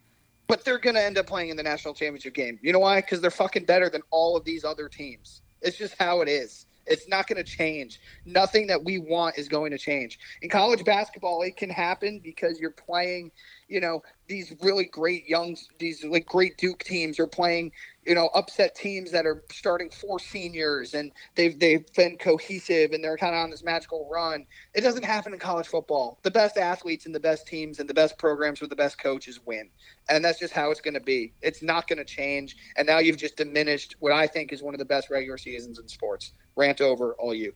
[0.47, 2.59] but they're going to end up playing in the national championship game.
[2.63, 3.01] You know why?
[3.01, 5.41] Because they're fucking better than all of these other teams.
[5.63, 6.67] It's just how it is.
[6.87, 7.99] It's not going to change.
[8.27, 10.19] Nothing that we want is going to change.
[10.43, 13.31] In college basketball, it can happen because you're playing,
[13.69, 17.19] you know, these really great young, these like great Duke teams.
[17.19, 17.73] You're playing,
[18.05, 23.03] you know, upset teams that are starting four seniors and they've they've been cohesive and
[23.03, 24.47] they're kind of on this magical run.
[24.75, 26.19] It doesn't happen in college football.
[26.23, 29.41] The best athletes and the best teams and the best programs with the best coaches
[29.45, 29.71] win,
[30.09, 31.33] and that's just how it's going to be.
[31.43, 32.57] It's not going to change.
[32.77, 35.79] And now you've just diminished what I think is one of the best regular seasons
[35.79, 36.33] in sports.
[36.57, 37.53] Rant over, all you.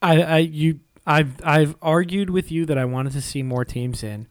[0.00, 4.02] I, I you I've I've argued with you that I wanted to see more teams
[4.02, 4.28] in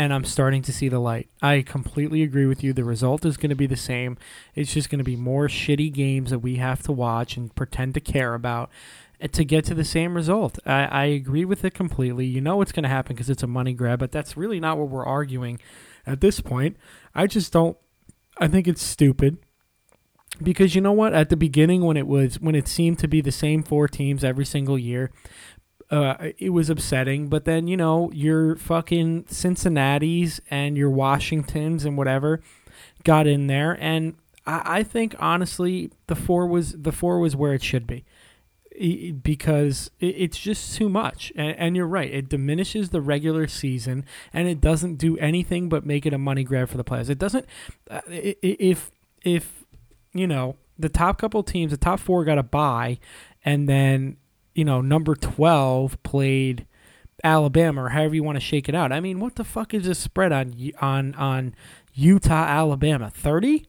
[0.00, 1.28] and I'm starting to see the light.
[1.42, 2.72] I completely agree with you.
[2.72, 4.16] The result is going to be the same.
[4.54, 7.92] It's just going to be more shitty games that we have to watch and pretend
[7.92, 8.70] to care about
[9.20, 10.58] eh, to get to the same result.
[10.64, 12.24] I, I agree with it completely.
[12.24, 14.78] You know what's going to happen because it's a money grab, but that's really not
[14.78, 15.60] what we're arguing
[16.06, 16.78] at this point.
[17.14, 17.76] I just don't.
[18.38, 19.36] I think it's stupid
[20.42, 23.20] because you know what at the beginning when it was when it seemed to be
[23.20, 25.10] the same four teams every single year
[25.90, 27.28] uh, it was upsetting.
[27.28, 32.40] But then you know your fucking Cincinnati's and your Washingtons and whatever
[33.04, 34.14] got in there, and
[34.46, 38.04] I, I think honestly the four was the four was where it should be
[39.22, 41.32] because it's just too much.
[41.36, 46.06] And, you're right; it diminishes the regular season, and it doesn't do anything but make
[46.06, 47.10] it a money grab for the players.
[47.10, 47.46] It doesn't.
[47.90, 48.90] Uh, if
[49.22, 49.64] if
[50.12, 52.98] you know the top couple teams, the top four got a buy,
[53.44, 54.16] and then
[54.60, 56.66] you know number twelve played
[57.24, 58.92] Alabama or however you want to shake it out.
[58.92, 61.54] I mean, what the fuck is this spread on on on
[61.94, 63.08] Utah Alabama?
[63.08, 63.66] Thirty.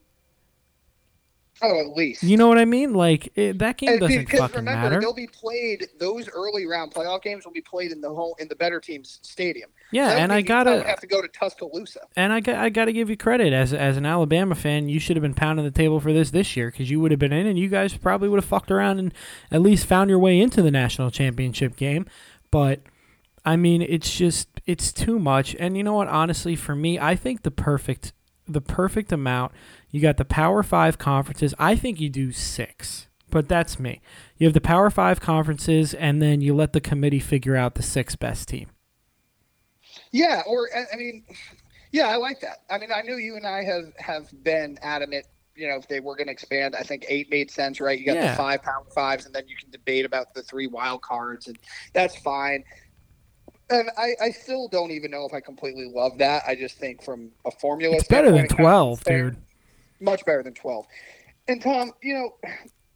[1.62, 2.22] Oh, at least.
[2.22, 2.92] You know what I mean?
[2.92, 5.00] Like it, that game doesn't because fucking remember, matter.
[5.00, 5.88] They'll be played.
[5.98, 9.18] Those early round playoff games will be played in the whole in the better team's
[9.22, 9.70] stadium.
[9.92, 12.00] Yeah, so and I gotta have to go to Tuscaloosa.
[12.16, 14.88] And I got I gotta give you credit as as an Alabama fan.
[14.88, 17.20] You should have been pounding the table for this this year because you would have
[17.20, 19.14] been in, and you guys probably would have fucked around and
[19.50, 22.06] at least found your way into the national championship game.
[22.50, 22.80] But
[23.44, 25.54] I mean, it's just it's too much.
[25.58, 26.08] And you know what?
[26.08, 28.12] Honestly, for me, I think the perfect
[28.48, 29.52] the perfect amount.
[29.90, 31.54] You got the Power Five conferences.
[31.58, 34.00] I think you do six, but that's me.
[34.38, 37.82] You have the Power Five conferences, and then you let the committee figure out the
[37.82, 38.70] six best team.
[40.12, 41.24] Yeah, or I mean,
[41.90, 42.58] yeah, I like that.
[42.70, 45.26] I mean, I knew you and I have have been adamant.
[45.54, 47.98] You know, if they were going to expand, I think eight made sense, right?
[47.98, 48.30] You got yeah.
[48.30, 51.58] the five power fives, and then you can debate about the three wild cards, and
[51.92, 52.64] that's fine
[53.72, 56.42] and I, I still don't even know if I completely love that.
[56.46, 59.36] I just think from a formula, it's better than twelve, dude.
[60.00, 60.86] Much better than twelve.
[61.48, 62.50] And Tom, you know,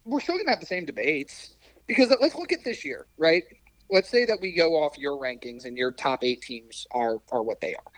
[0.05, 1.55] we're still gonna have the same debates
[1.87, 3.43] because let's look at this year, right?
[3.89, 7.43] Let's say that we go off your rankings and your top eight teams are are
[7.43, 7.91] what they are.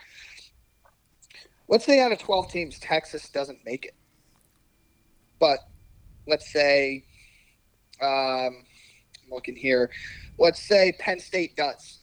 [1.68, 3.95] Let's say out of twelve teams, Texas doesn't make it,
[5.40, 5.60] but
[6.28, 7.06] let's say,
[8.02, 8.66] um,
[9.24, 9.90] I'm looking here.
[10.38, 11.99] Let's say Penn State does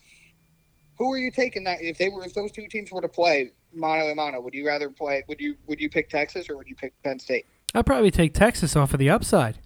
[0.99, 3.53] who are you taking that if they were if those two teams were to play
[3.73, 4.41] mano a mano?
[4.41, 5.23] Would you rather play?
[5.29, 7.47] Would you would you pick Texas or would you pick Penn State?
[7.75, 9.59] I'd probably take Texas off of the upside.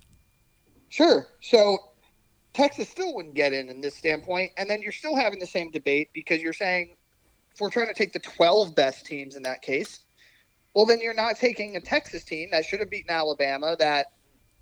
[0.89, 1.29] Sure.
[1.41, 1.79] So
[2.61, 5.71] Texas still wouldn't get in in this standpoint, and then you're still having the same
[5.71, 6.95] debate because you're saying
[7.55, 10.01] if we're trying to take the 12 best teams in that case,
[10.75, 14.09] well, then you're not taking a Texas team that should have beaten Alabama that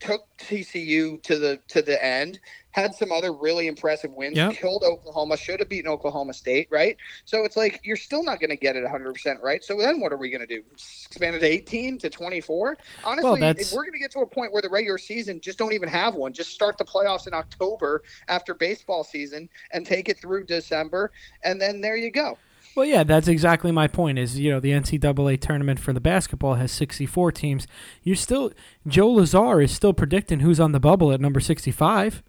[0.01, 2.39] took TCU to the to the end,
[2.71, 4.53] had some other really impressive wins, yep.
[4.53, 6.97] killed Oklahoma, should have beaten Oklahoma State, right?
[7.25, 9.65] So it's like you're still not going to get it 100% right.
[9.65, 10.63] So then what are we going to do?
[10.73, 12.77] Expand it to 18 to 24?
[13.05, 15.59] Honestly, well, if we're going to get to a point where the regular season just
[15.59, 20.09] don't even have one, just start the playoffs in October after baseball season and take
[20.09, 21.11] it through December,
[21.43, 22.39] and then there you go.
[22.79, 24.21] Well, yeah, that's exactly my point.
[24.21, 27.67] Is you know the NCAA tournament for the basketball has 64 teams.
[28.05, 28.53] You still
[28.87, 32.23] Joe Lazar is still predicting who's on the bubble at number 65.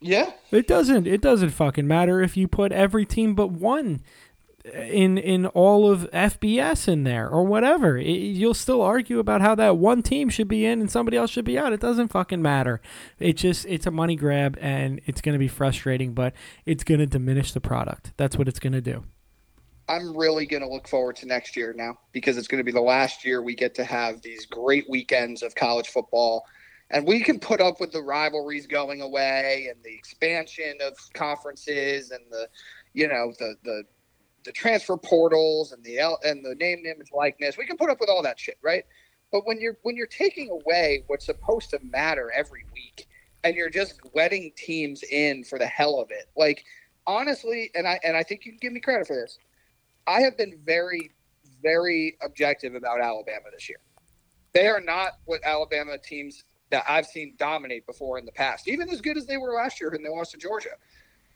[0.00, 1.06] Yeah, it doesn't.
[1.06, 4.00] It doesn't fucking matter if you put every team but one
[4.64, 7.98] in in all of FBS in there or whatever.
[7.98, 11.28] It, you'll still argue about how that one team should be in and somebody else
[11.28, 11.74] should be out.
[11.74, 12.80] It doesn't fucking matter.
[13.18, 16.32] It just it's a money grab and it's going to be frustrating, but
[16.64, 18.14] it's going to diminish the product.
[18.16, 19.04] That's what it's going to do.
[19.90, 22.70] I'm really going to look forward to next year now because it's going to be
[22.70, 26.44] the last year we get to have these great weekends of college football.
[26.90, 32.12] And we can put up with the rivalries going away and the expansion of conferences
[32.12, 32.48] and the,
[32.92, 33.82] you know, the, the,
[34.44, 37.58] the transfer portals and the and the name, image, likeness.
[37.58, 38.84] We can put up with all that shit, right?
[39.32, 43.08] But when you're when you're taking away what's supposed to matter every week,
[43.42, 46.64] and you're just letting teams in for the hell of it, like
[47.06, 49.38] honestly, and I and I think you can give me credit for this.
[50.06, 51.12] I have been very,
[51.62, 53.78] very objective about Alabama this year.
[54.52, 58.88] They are not what Alabama teams that I've seen dominate before in the past, even
[58.88, 60.70] as good as they were last year when they lost to Georgia.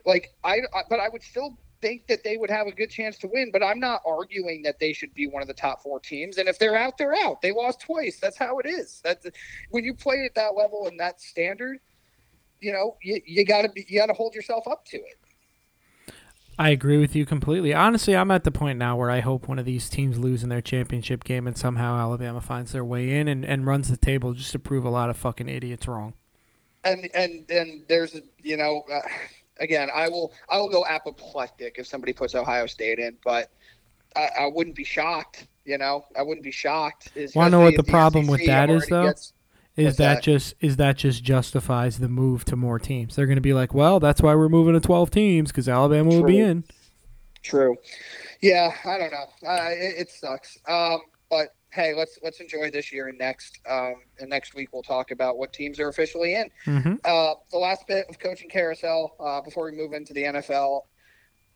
[0.04, 3.18] Like I, I but I would still think that they would have a good chance
[3.18, 3.50] to win.
[3.52, 6.38] But I'm not arguing that they should be one of the top four teams.
[6.38, 7.42] And if they're out, they're out.
[7.42, 8.18] They lost twice.
[8.20, 9.02] That's how it is.
[9.04, 9.26] That's
[9.70, 11.78] when you play at that level and that standard.
[12.60, 15.18] You know, you, you got to be you got to hold yourself up to it.
[16.58, 17.74] I agree with you completely.
[17.74, 20.48] Honestly, I'm at the point now where I hope one of these teams lose in
[20.48, 24.34] their championship game and somehow Alabama finds their way in and, and runs the table
[24.34, 26.14] just to prove a lot of fucking idiots wrong.
[26.84, 29.00] And and and there's you know, uh,
[29.58, 33.50] again, I will I will go apoplectic if somebody puts Ohio State in, but
[34.16, 35.46] I, I wouldn't be shocked.
[35.64, 37.10] You know, I wouldn't be shocked.
[37.34, 39.06] Want to know what the, the problem SEC with that is, though?
[39.06, 39.32] Gets,
[39.76, 43.16] is that, that, just is that just justifies the move to more teams?
[43.16, 46.10] They're going to be like, well, that's why we're moving to twelve teams because Alabama
[46.10, 46.20] True.
[46.20, 46.64] will be in.
[47.42, 47.76] True.
[48.40, 49.48] Yeah, I don't know.
[49.48, 50.58] Uh, it, it, sucks.
[50.68, 53.58] Um, but hey, let's let's enjoy this year and next.
[53.68, 56.50] Um, and next week we'll talk about what teams are officially in.
[56.66, 56.94] Mm-hmm.
[57.04, 60.82] Uh, the last bit of coaching carousel uh, before we move into the NFL.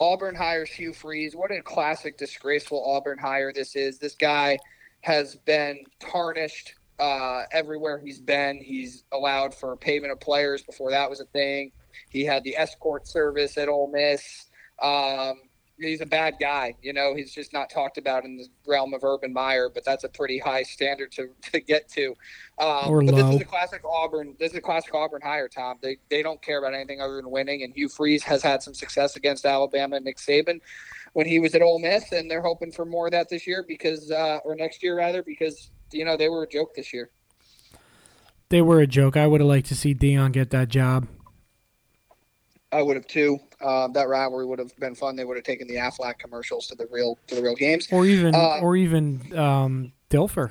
[0.01, 1.35] Auburn hires Hugh Freeze.
[1.35, 3.99] What a classic, disgraceful Auburn hire this is.
[3.99, 4.59] This guy
[5.01, 8.61] has been tarnished uh, everywhere he's been.
[8.62, 11.73] He's allowed for payment of players before that was a thing.
[12.11, 14.47] He had the escort service at Ole Miss.
[14.81, 15.41] Um,
[15.81, 16.75] he's a bad guy.
[16.83, 20.05] You know, he's just not talked about in the realm of Urban Meyer, but that's
[20.05, 22.15] a pretty high standard to, to get to.
[22.59, 23.23] Um, Or but low.
[23.27, 24.35] this is a classic Auburn.
[24.39, 25.79] This is a classic Auburn hire, Tom.
[25.81, 27.62] They they don't care about anything other than winning.
[27.62, 30.61] And Hugh Freeze has had some success against Alabama and Nick Saban
[31.12, 33.65] when he was at Ole Miss, and they're hoping for more of that this year
[33.66, 37.10] because, uh, or next year rather, because you know they were a joke this year.
[38.51, 39.16] They were a joke.
[39.16, 41.06] I would have liked to see Deion get that job.
[42.73, 43.39] I would have too.
[43.60, 45.16] Uh, that rivalry would have been fun.
[45.16, 47.89] They would have taken the Aflac commercials to the real to the real games.
[47.90, 50.51] Or even Uh, or even um, Dilfer.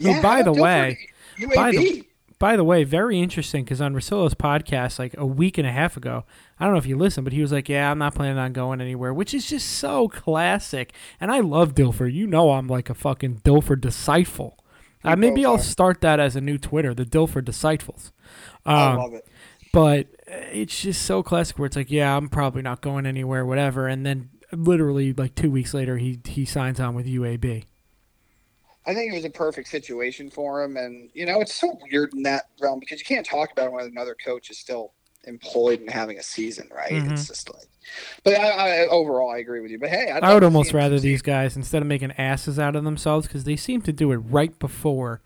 [0.00, 0.98] Who, Yeah, by the Dilfer, way,
[1.38, 1.54] UAB.
[1.54, 2.06] by the-
[2.38, 5.96] By the way, very interesting because on Rosillo's podcast, like a week and a half
[5.96, 6.24] ago,
[6.60, 8.52] I don't know if you listened, but he was like, "Yeah, I'm not planning on
[8.52, 10.92] going anywhere," which is just so classic.
[11.18, 12.12] And I love Dilfer.
[12.12, 14.58] You know, I'm like a fucking Dilfer disciple.
[15.02, 18.12] Uh, maybe I'll start that as a new Twitter, the Dilfer disciples.
[18.66, 19.26] I Um, love it.
[19.72, 23.86] but it's just so classic where it's like, yeah, I'm probably not going anywhere, whatever.
[23.86, 27.64] And then literally like two weeks later, he he signs on with UAB.
[28.86, 32.14] I think it was a perfect situation for him, and you know it's so weird
[32.14, 34.92] in that realm because you can't talk about when another coach is still
[35.24, 36.92] employed and having a season, right?
[36.92, 37.10] Mhm.
[37.12, 37.66] It's just like,
[38.22, 39.78] but I, I, overall, I agree with you.
[39.78, 42.84] But hey, I'd I would almost rather these guys instead of making asses out of
[42.84, 45.20] themselves because they seem to do it right before.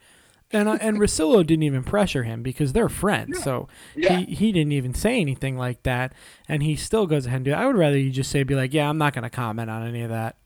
[0.53, 3.45] And uh, and Rosillo didn't even pressure him because they're friends, Yeah.
[3.45, 6.13] so Yeah, he he didn't even say anything like that,
[6.49, 7.57] and he still goes ahead and do it.
[7.57, 9.87] I would rather you just say, be like, yeah, I'm not going to comment on
[9.87, 10.37] any of that.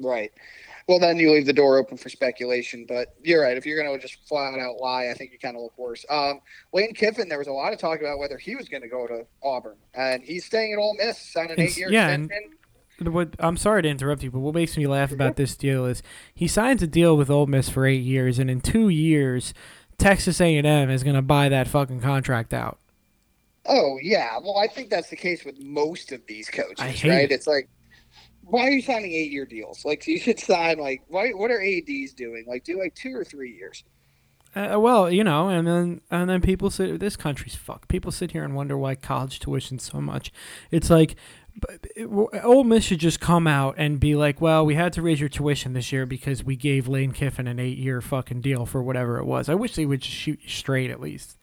[0.00, 0.32] right.
[0.88, 2.86] Well, then you leave the door open for speculation.
[2.88, 3.56] But you're right.
[3.56, 6.04] If you're going to just flat out lie, I think you kind of look worse.
[6.08, 6.40] Um,
[6.72, 9.06] Lane Kiffin, there was a lot of talk about whether he was going to go
[9.06, 12.54] to Auburn, and he's staying at Ole Miss, signed an eight-year yeah, and- extension.
[13.00, 16.02] What I'm sorry to interrupt you, but what makes me laugh about this deal is
[16.34, 19.54] he signs a deal with Ole Miss for eight years, and in two years,
[19.98, 22.80] Texas A&M is going to buy that fucking contract out.
[23.66, 27.04] Oh yeah, well I think that's the case with most of these coaches, right?
[27.04, 27.30] it.
[27.30, 27.68] It's like,
[28.48, 29.84] why are you signing eight-year deals?
[29.84, 31.30] Like you should sign like, why?
[31.30, 32.44] What are ads doing?
[32.46, 33.84] Like do like two or three years.
[34.54, 36.98] Uh, well, you know, and then and then people sit.
[37.00, 37.88] This country's fucked.
[37.88, 40.32] People sit here and wonder why college tuition's so much.
[40.70, 41.16] It's like,
[41.94, 42.06] it,
[42.42, 45.28] Ole Miss should just come out and be like, "Well, we had to raise your
[45.28, 49.26] tuition this year because we gave Lane Kiffin an eight-year fucking deal for whatever it
[49.26, 51.36] was." I wish they would just shoot you straight at least.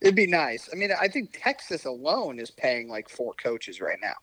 [0.00, 0.68] It'd be nice.
[0.72, 4.14] I mean, I think Texas alone is paying like four coaches right now.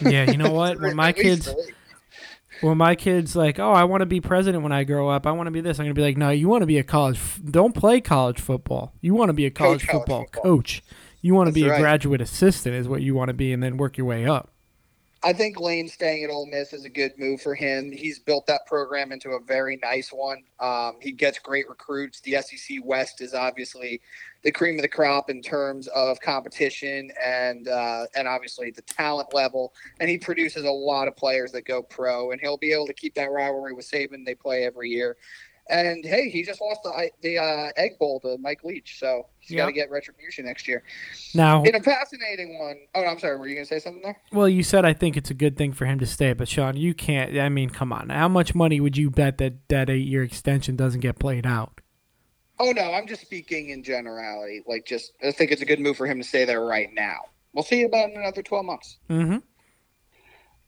[0.00, 0.80] Yeah, you know what?
[0.80, 1.52] When my kids,
[2.60, 5.26] when my kids like, "Oh, I want to be president when I grow up.
[5.26, 6.84] I want to be this," I'm gonna be like, "No, you want to be a
[6.84, 7.16] college.
[7.16, 8.92] F- don't play college football.
[9.00, 10.42] You want to be a college, college football, football.
[10.42, 10.82] coach.
[11.20, 13.76] You want to be a graduate assistant, is what you want to be, and then
[13.76, 14.51] work your way up."
[15.24, 17.92] I think Lane staying at Ole Miss is a good move for him.
[17.92, 20.42] He's built that program into a very nice one.
[20.58, 22.20] Um, he gets great recruits.
[22.20, 24.00] The SEC West is obviously
[24.42, 29.32] the cream of the crop in terms of competition and uh, and obviously the talent
[29.32, 29.72] level.
[30.00, 32.32] And he produces a lot of players that go pro.
[32.32, 34.24] And he'll be able to keep that rivalry with Saban.
[34.26, 35.16] They play every year.
[35.70, 39.56] And hey, he just lost the the uh, Egg Bowl to Mike Leach, so he's
[39.56, 40.82] got to get retribution next year.
[41.34, 42.76] Now, In a fascinating one.
[42.94, 43.38] Oh, I'm sorry.
[43.38, 44.20] Were you going to say something there?
[44.32, 46.76] well, you said I think it's a good thing for him to stay, but Sean,
[46.76, 47.38] you can't.
[47.38, 48.10] I mean, come on.
[48.10, 51.80] How much money would you bet that that eight-year extension doesn't get played out?
[52.58, 54.62] Oh no, I'm just speaking in generality.
[54.66, 57.20] Like, just I think it's a good move for him to stay there right now.
[57.52, 58.98] We'll see about in another 12 months.
[59.10, 59.38] Mm-hmm.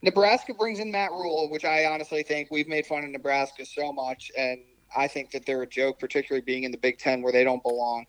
[0.01, 3.91] Nebraska brings in Matt Rhule, which I honestly think we've made fun of Nebraska so
[3.91, 4.59] much, and
[4.95, 7.63] I think that they're a joke, particularly being in the Big Ten where they don't
[7.63, 8.05] belong.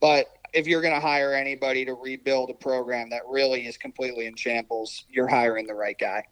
[0.00, 4.26] But if you're going to hire anybody to rebuild a program that really is completely
[4.26, 6.24] in shambles, you're hiring the right guy.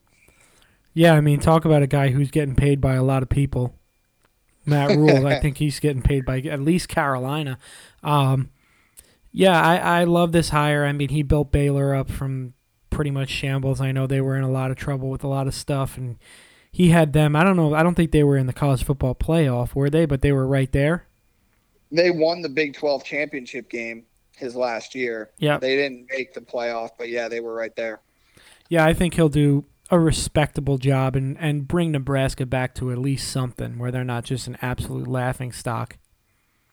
[0.92, 3.74] Yeah, I mean, talk about a guy who's getting paid by a lot of people.
[4.64, 7.58] Matt Rhule, I think he's getting paid by at least Carolina.
[8.02, 8.50] Um,
[9.32, 10.84] yeah, I, I love this hire.
[10.84, 12.54] I mean, he built Baylor up from
[12.90, 13.80] pretty much shambles.
[13.80, 16.16] I know they were in a lot of trouble with a lot of stuff, and
[16.74, 17.36] he had them.
[17.36, 17.72] I don't know.
[17.72, 20.06] I don't think they were in the college football playoff, were they?
[20.06, 21.06] But they were right there.
[21.92, 24.06] They won the Big 12 championship game
[24.36, 25.30] his last year.
[25.38, 28.00] Yeah, They didn't make the playoff, but yeah, they were right there.
[28.68, 28.84] yeah.
[28.84, 33.30] I think he'll do a respectable job and and bring Nebraska back to at least
[33.30, 35.98] something where they're not just an absolute laughing stock.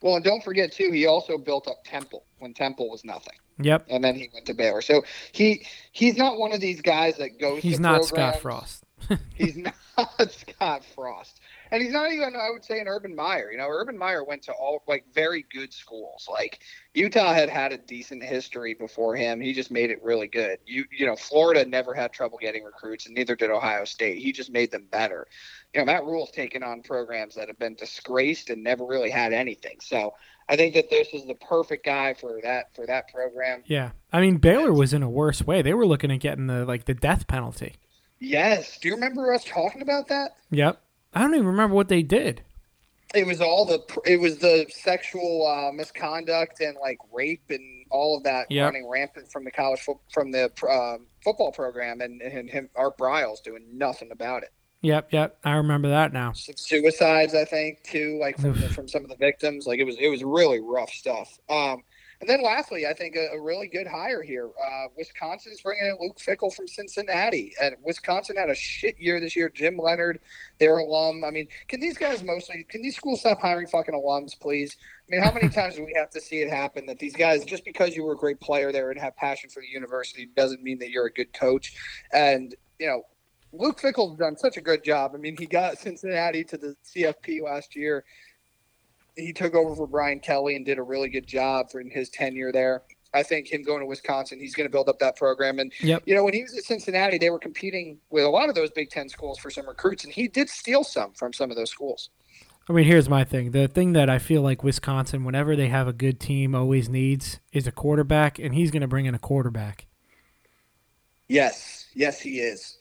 [0.00, 3.86] Well, and don't forget too, he also built up Temple when Temple was nothing, Yep.
[3.90, 4.80] and then he went to Baylor.
[4.82, 7.62] So he he's not one of these guys that goes.
[7.62, 8.40] He's not Scott.
[8.40, 8.81] Frost.
[9.34, 9.74] He's not.
[10.30, 11.40] Scott Frost.
[11.70, 13.50] And he's not even, I would say, an Urban Meyer.
[13.50, 16.28] You know, Urban Meyer went to all like very good schools.
[16.30, 16.60] Like
[16.94, 19.40] Utah had had a decent history before him.
[19.40, 20.58] He just made it really good.
[20.66, 24.18] You, you know, Florida never had trouble getting recruits, and neither did Ohio State.
[24.18, 25.26] He just made them better.
[25.74, 29.32] You know, Matt Rhule's taken on programs that have been disgraced and never really had
[29.32, 29.78] anything.
[29.80, 30.14] So
[30.48, 33.62] I think that this is the perfect guy for that for that program.
[33.66, 35.62] Yeah, I mean Baylor was in a worse way.
[35.62, 37.76] They were looking at getting the like the death penalty.
[38.22, 38.78] Yes.
[38.78, 40.36] Do you remember us talking about that?
[40.50, 40.80] Yep.
[41.12, 42.42] I don't even remember what they did.
[43.14, 48.16] It was all the it was the sexual uh, misconduct and like rape and all
[48.16, 48.64] of that Yep.
[48.64, 52.96] running rampant from the college fo- from the um, football program and, and him Art
[52.96, 54.50] Briles doing nothing about it.
[54.80, 55.38] Yep, yep.
[55.44, 56.32] I remember that now.
[56.32, 59.66] Some suicides, I think, too, like from, from some of the victims.
[59.66, 61.38] Like it was it was really rough stuff.
[61.50, 61.82] Um,
[62.22, 64.48] and then lastly, I think a, a really good hire here.
[64.48, 69.34] Uh, Wisconsin's bringing in Luke Fickell from Cincinnati, and Wisconsin had a shit year this
[69.34, 69.48] year.
[69.48, 70.20] Jim Leonhard,
[70.60, 71.24] their alum.
[71.24, 72.64] I mean, can these guys mostly?
[72.68, 74.76] Can these schools stop hiring fucking alums, please?
[75.08, 77.44] I mean, how many times do we have to see it happen that these guys,
[77.44, 80.62] just because you were a great player there and have passion for the university, doesn't
[80.62, 81.74] mean that you're a good coach?
[82.12, 83.02] And you know,
[83.52, 85.10] Luke Fickell's done such a good job.
[85.12, 88.04] I mean, he got Cincinnati to the CFP last year.
[89.16, 92.08] He took over for Brian Kelly and did a really good job for in his
[92.08, 92.82] tenure there.
[93.14, 95.58] I think him going to Wisconsin, he's going to build up that program.
[95.58, 96.04] And Yep.
[96.06, 98.70] you know, when he was at Cincinnati, they were competing with a lot of those
[98.70, 101.70] Big Ten schools for some recruits, and he did steal some from some of those
[101.70, 102.10] schools.
[102.68, 103.50] I mean, here's my thing.
[103.50, 107.40] The thing that I feel like Wisconsin, whenever they have a good team, always needs
[107.52, 109.86] is a quarterback, and he's going to bring in a quarterback.
[111.28, 112.78] Yes, yes, he is.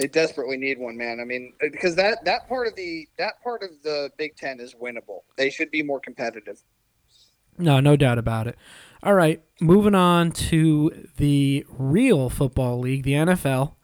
[0.00, 1.20] They desperately need one, man.
[1.20, 4.74] I mean, because that that part of the that part of the Big Ten is
[4.74, 5.24] winnable.
[5.36, 6.62] They should be more competitive.
[7.58, 8.56] No, no doubt about it.
[9.02, 13.74] All right, moving on to the real football league, the NFL.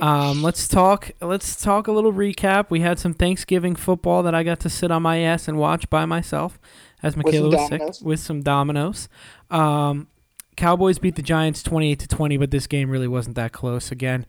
[0.00, 1.10] Um, let's talk.
[1.20, 2.66] Let's talk a little recap.
[2.68, 5.88] We had some Thanksgiving football that I got to sit on my ass and watch
[5.88, 6.60] by myself,
[7.02, 9.08] as Michaela was sick with some dominoes.
[9.50, 10.08] Um,
[10.56, 13.90] Cowboys beat the Giants twenty-eight to twenty, but this game really wasn't that close.
[13.90, 14.26] Again,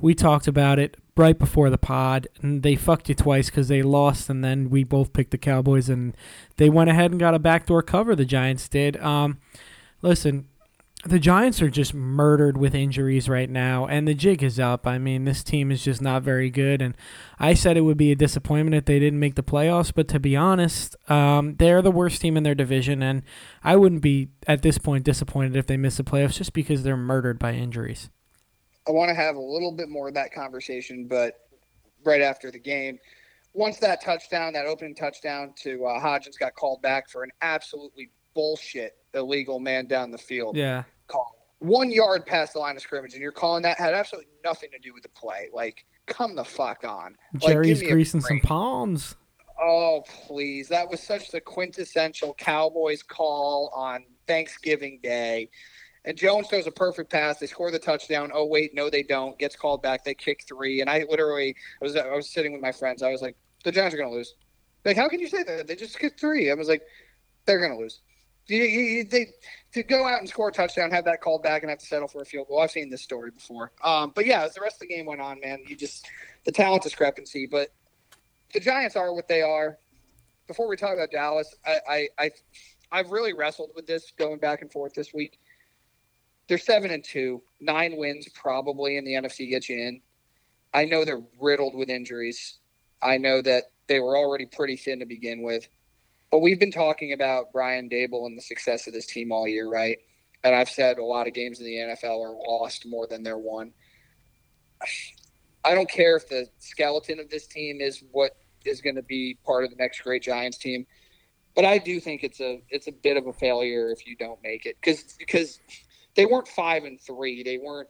[0.00, 3.82] we talked about it right before the pod, and they fucked you twice because they
[3.82, 6.16] lost, and then we both picked the Cowboys, and
[6.56, 8.16] they went ahead and got a backdoor cover.
[8.16, 8.96] The Giants did.
[8.96, 9.38] Um,
[10.02, 10.48] listen,
[11.06, 14.86] the Giants are just murdered with injuries right now, and the jig is up.
[14.86, 16.96] I mean, this team is just not very good, and
[17.38, 19.92] I said it would be a disappointment if they didn't make the playoffs.
[19.94, 23.22] But to be honest, um, they're the worst team in their division, and
[23.62, 26.96] I wouldn't be at this point disappointed if they miss the playoffs just because they're
[26.96, 28.08] murdered by injuries.
[28.86, 31.34] I want to have a little bit more of that conversation, but
[32.04, 32.98] right after the game,
[33.54, 38.10] once that touchdown, that opening touchdown to uh, Hodgins got called back for an absolutely
[38.34, 41.36] bullshit illegal man down the field Yeah, call.
[41.60, 44.78] One yard past the line of scrimmage, and you're calling that had absolutely nothing to
[44.78, 45.48] do with the play.
[45.52, 47.16] Like, come the fuck on.
[47.38, 49.16] Jerry's a greasing some palms.
[49.58, 50.68] Oh, please.
[50.68, 55.48] That was such the quintessential Cowboys call on Thanksgiving Day.
[56.04, 57.38] And Jones throws a perfect pass.
[57.38, 58.30] They score the touchdown.
[58.34, 59.38] Oh wait, no, they don't.
[59.38, 60.04] Gets called back.
[60.04, 60.80] They kick three.
[60.80, 63.02] And I literally I was I was sitting with my friends.
[63.02, 64.34] I was like, the Giants are gonna lose.
[64.84, 65.66] Like, how can you say that?
[65.66, 66.50] They just kicked three.
[66.50, 66.82] I was like,
[67.46, 68.00] they're gonna lose.
[68.46, 69.28] You, you, they
[69.72, 72.08] to go out and score a touchdown, have that called back, and have to settle
[72.08, 72.60] for a field goal.
[72.60, 73.72] I've seen this story before.
[73.82, 76.06] Um, but yeah, as the rest of the game went on, man, you just
[76.44, 77.46] the talent discrepancy.
[77.50, 77.72] But
[78.52, 79.78] the Giants are what they are.
[80.46, 82.30] Before we talk about Dallas, I, I, I
[82.92, 85.40] I've really wrestled with this going back and forth this week.
[86.48, 90.00] They're seven and two, nine wins probably in the NFC gets you in.
[90.72, 92.58] I know they're riddled with injuries.
[93.00, 95.68] I know that they were already pretty thin to begin with.
[96.30, 99.68] But we've been talking about Brian Daboll and the success of this team all year,
[99.68, 99.98] right?
[100.42, 103.38] And I've said a lot of games in the NFL are lost more than they're
[103.38, 103.72] won.
[105.64, 109.38] I don't care if the skeleton of this team is what is going to be
[109.44, 110.86] part of the next great Giants team,
[111.54, 114.42] but I do think it's a it's a bit of a failure if you don't
[114.42, 115.60] make it because because
[116.14, 117.88] they weren't five and three, they weren't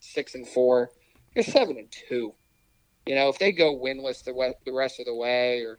[0.00, 0.90] six and four,
[1.34, 2.34] they're seven and two.
[3.06, 5.78] You know, if they go winless the the rest of the way, or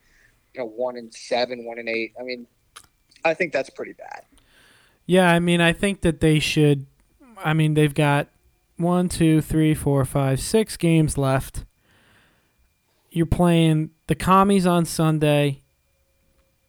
[0.53, 2.47] you know, one and seven, one and eight, I mean,
[3.23, 4.23] I think that's pretty bad.
[5.05, 6.85] Yeah, I mean, I think that they should.
[7.43, 8.27] I mean, they've got
[8.77, 11.65] one, two, three, four, five, six games left.
[13.09, 15.63] You're playing the commies on Sunday.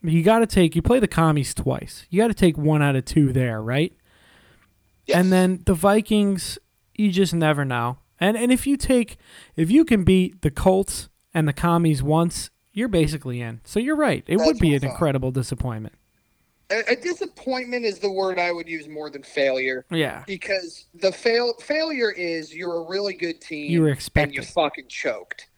[0.02, 0.76] You got to take.
[0.76, 2.06] You play the commies twice.
[2.10, 3.92] You got to take one out of two there, right?
[5.06, 5.16] Yes.
[5.18, 6.58] And then the Vikings.
[6.94, 7.98] You just never know.
[8.18, 9.18] And and if you take,
[9.54, 13.60] if you can beat the Colts and the commies once, you're basically in.
[13.64, 14.24] So you're right.
[14.26, 14.90] It would be an thought.
[14.90, 15.94] incredible disappointment.
[16.70, 19.84] a, a disappointment is the word I would use more than failure.
[19.90, 20.24] Yeah.
[20.26, 24.88] because the fail failure is you're a really good team You were and you fucking
[24.88, 25.48] choked.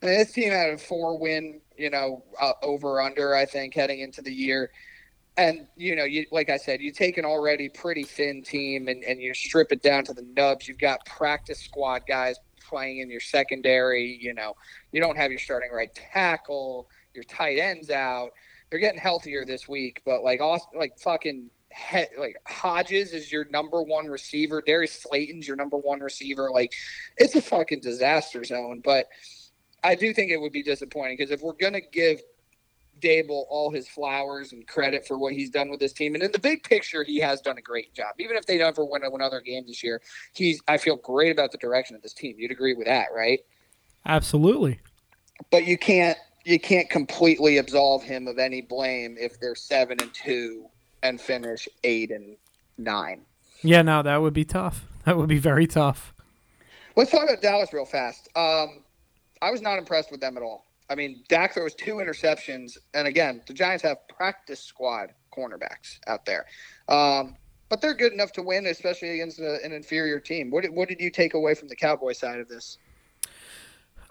[0.00, 4.00] And this team had a four win, you know, uh, over under, I think, heading
[4.00, 4.70] into the year.
[5.36, 9.02] And, you know, you like I said, you take an already pretty thin team and,
[9.02, 10.68] and you strip it down to the nubs.
[10.68, 12.36] You've got practice squad guys
[12.68, 14.18] playing in your secondary.
[14.20, 14.54] You know,
[14.92, 18.30] you don't have your starting right tackle, your tight ends out.
[18.70, 21.50] They're getting healthier this week, but like, Austin, like fucking
[21.90, 24.62] he, like Hodges is your number one receiver.
[24.66, 26.50] Darius Slayton's your number one receiver.
[26.50, 26.72] Like,
[27.16, 28.80] it's a fucking disaster zone.
[28.84, 29.06] But
[29.82, 32.20] I do think it would be disappointing because if we're gonna give
[33.02, 36.32] Daboll all his flowers and credit for what he's done with this team, and in
[36.32, 38.14] the big picture, he has done a great job.
[38.18, 40.00] Even if they never win another game this year,
[40.32, 42.36] he's I feel great about the direction of this team.
[42.38, 43.40] You'd agree with that, right?
[44.06, 44.80] Absolutely.
[45.50, 50.12] But you can't you can't completely absolve him of any blame if they're seven and
[50.14, 50.66] two
[51.02, 52.36] and finish eight and
[52.78, 53.22] nine.
[53.62, 54.86] Yeah, no, that would be tough.
[55.04, 56.14] That would be very tough.
[56.96, 58.28] Let's talk about Dallas real fast.
[58.36, 58.82] Um,
[59.40, 60.66] I was not impressed with them at all.
[60.90, 66.24] I mean, Dak throws two interceptions, and again, the Giants have practice squad cornerbacks out
[66.24, 66.46] there,
[66.88, 67.36] um,
[67.68, 70.50] but they're good enough to win, especially against a, an inferior team.
[70.50, 72.78] What did, what did you take away from the Cowboy side of this?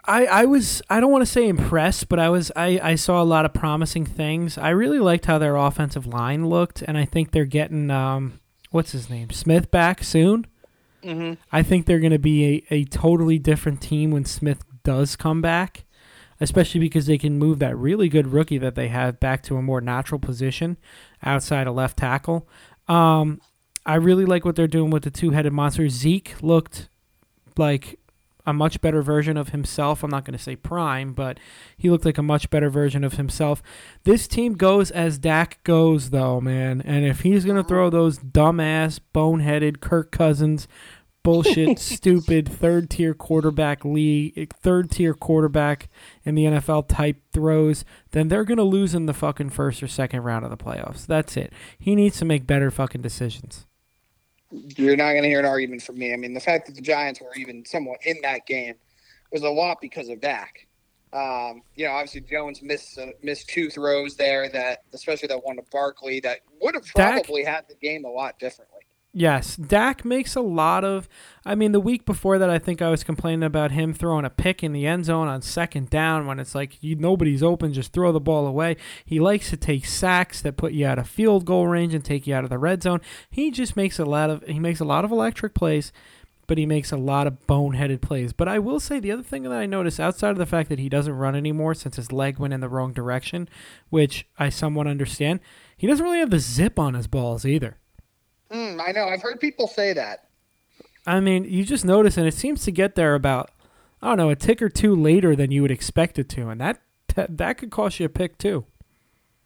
[0.05, 3.21] I, I was I don't want to say impressed, but I was I, I saw
[3.21, 4.57] a lot of promising things.
[4.57, 8.39] I really liked how their offensive line looked, and I think they're getting um,
[8.71, 10.47] what's his name Smith back soon.
[11.03, 11.33] Mm-hmm.
[11.51, 15.41] I think they're going to be a, a totally different team when Smith does come
[15.41, 15.83] back,
[16.41, 19.61] especially because they can move that really good rookie that they have back to a
[19.61, 20.77] more natural position
[21.23, 22.47] outside of left tackle.
[22.87, 23.39] Um,
[23.85, 25.87] I really like what they're doing with the two headed monster.
[25.87, 26.89] Zeke looked
[27.57, 27.99] like
[28.45, 30.03] a much better version of himself.
[30.03, 31.39] I'm not going to say prime, but
[31.77, 33.61] he looked like a much better version of himself.
[34.03, 36.81] This team goes as Dak goes, though, man.
[36.81, 40.67] And if he's going to throw those dumbass, boneheaded Kirk Cousins,
[41.23, 45.89] bullshit, stupid third tier quarterback league, third tier quarterback
[46.23, 49.87] in the NFL type throws, then they're going to lose in the fucking first or
[49.87, 51.05] second round of the playoffs.
[51.05, 51.53] That's it.
[51.77, 53.65] He needs to make better fucking decisions
[54.51, 56.13] you're not going to hear an argument from me.
[56.13, 58.75] I mean, the fact that the Giants were even somewhat in that game
[59.31, 60.67] was a lot because of Dak.
[61.13, 65.57] Um, you know, obviously Jones missed uh, missed two throws there that, especially that one
[65.57, 68.70] to Barkley, that would have probably Dak, had the game a lot differently.
[69.13, 71.09] Yes, Dak makes a lot of.
[71.45, 74.29] I mean, the week before that, I think I was complaining about him throwing a
[74.29, 77.91] pick in the end zone on second down when it's like you, nobody's open, just
[77.91, 78.77] throw the ball away.
[79.03, 82.25] He likes to take sacks that put you out of field goal range and take
[82.25, 83.01] you out of the red zone.
[83.29, 85.91] He just makes a lot of he makes a lot of electric plays,
[86.47, 88.31] but he makes a lot of boneheaded plays.
[88.31, 90.79] But I will say the other thing that I noticed outside of the fact that
[90.79, 93.49] he doesn't run anymore since his leg went in the wrong direction,
[93.89, 95.41] which I somewhat understand,
[95.75, 97.77] he doesn't really have the zip on his balls either.
[98.51, 99.07] Mm, I know.
[99.07, 100.27] I've heard people say that.
[101.05, 103.51] I mean, you just notice, and it seems to get there about
[104.01, 106.59] I don't know a tick or two later than you would expect it to, and
[106.61, 106.81] that
[107.15, 108.65] that could cost you a pick too.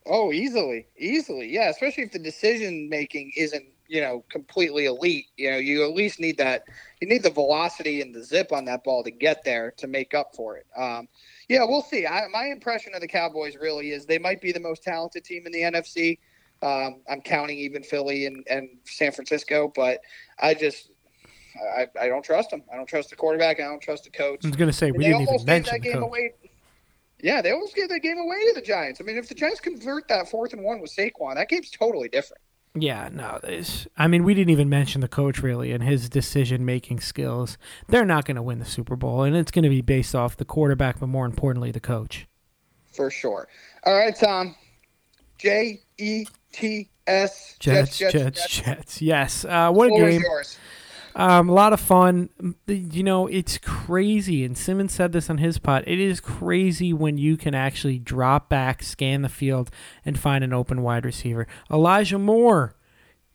[0.07, 1.69] Oh, easily, easily, yeah.
[1.69, 5.27] Especially if the decision making isn't you know completely elite.
[5.37, 6.63] You know, you at least need that.
[7.01, 10.13] You need the velocity and the zip on that ball to get there to make
[10.13, 10.65] up for it.
[10.75, 11.07] Um,
[11.49, 12.07] yeah, we'll see.
[12.07, 15.45] I, my impression of the Cowboys really is they might be the most talented team
[15.45, 16.19] in the NFC.
[16.61, 19.99] Um, I'm counting even Philly and, and San Francisco, but
[20.39, 20.89] I just
[21.77, 22.63] I, I don't trust them.
[22.71, 23.59] I don't trust the quarterback.
[23.59, 24.43] I don't trust the coach.
[24.43, 26.03] I was going to say we didn't even mention the coach.
[26.03, 26.33] Away.
[27.21, 28.99] Yeah, they almost gave that game away to the Giants.
[28.99, 32.09] I mean, if the Giants convert that fourth and one with Saquon, that game's totally
[32.09, 32.41] different.
[32.77, 33.87] Yeah, no, this.
[33.97, 37.57] I mean, we didn't even mention the coach really and his decision making skills.
[37.87, 40.35] They're not going to win the Super Bowl, and it's going to be based off
[40.35, 42.27] the quarterback, but more importantly, the coach.
[42.93, 43.47] For sure.
[43.85, 44.55] All right, Tom.
[45.37, 46.25] J E.
[47.59, 49.01] Jets, Jets, Jets, Jets.
[49.01, 49.45] Yes.
[49.45, 50.21] Uh, what a game.
[51.15, 52.29] Um, a lot of fun.
[52.67, 54.43] You know, it's crazy.
[54.43, 55.83] And Simmons said this on his pod.
[55.87, 59.71] It is crazy when you can actually drop back, scan the field,
[60.03, 61.47] and find an open wide receiver.
[61.71, 62.75] Elijah Moore.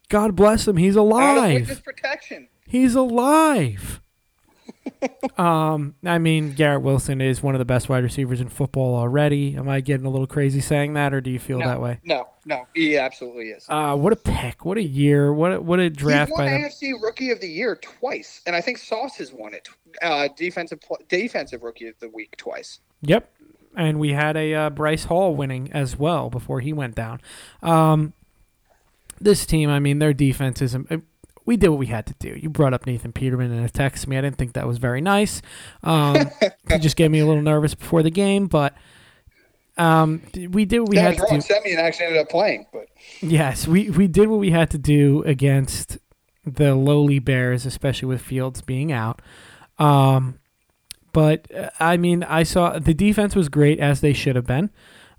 [0.09, 0.77] God bless him.
[0.77, 1.83] He's alive.
[1.85, 2.49] protection.
[2.67, 4.01] He's alive
[5.39, 9.57] um, I mean, Garrett Wilson is one of the best wide receivers in football already.
[9.57, 12.01] Am I getting a little crazy saying that, or do you feel no, that way?
[12.05, 13.65] No, no, he absolutely is.
[13.69, 14.65] Uh, what a pick!
[14.65, 15.33] What a year!
[15.33, 17.03] What a, what a draft He's won by AFC them.
[17.03, 19.69] Rookie of the Year twice, and I think Sauce has won it.
[20.03, 22.81] Uh, defensive defensive Rookie of the Week twice.
[23.03, 23.31] Yep,
[23.77, 27.21] and we had a uh, Breece Hall winning as well before he went down.
[27.63, 28.13] Um,
[29.21, 30.75] this team, I mean, their defense is
[31.51, 32.29] we did what we had to do.
[32.29, 34.17] You brought up Nathan Peterman in a text to me.
[34.17, 35.43] I didn't think that was very nice.
[35.83, 36.31] Um,
[36.69, 38.73] he just gave me a little nervous before the game, but
[39.77, 41.41] um, we did what we had to do.
[41.41, 42.87] Siemian actually ended up playing, but
[43.21, 45.99] yes, we we did what we had to do against
[46.47, 49.21] the lowly Bears, especially with Fields being out.
[49.79, 50.39] Um,
[51.13, 54.71] But uh, I mean, I saw the defense was great as they should have been,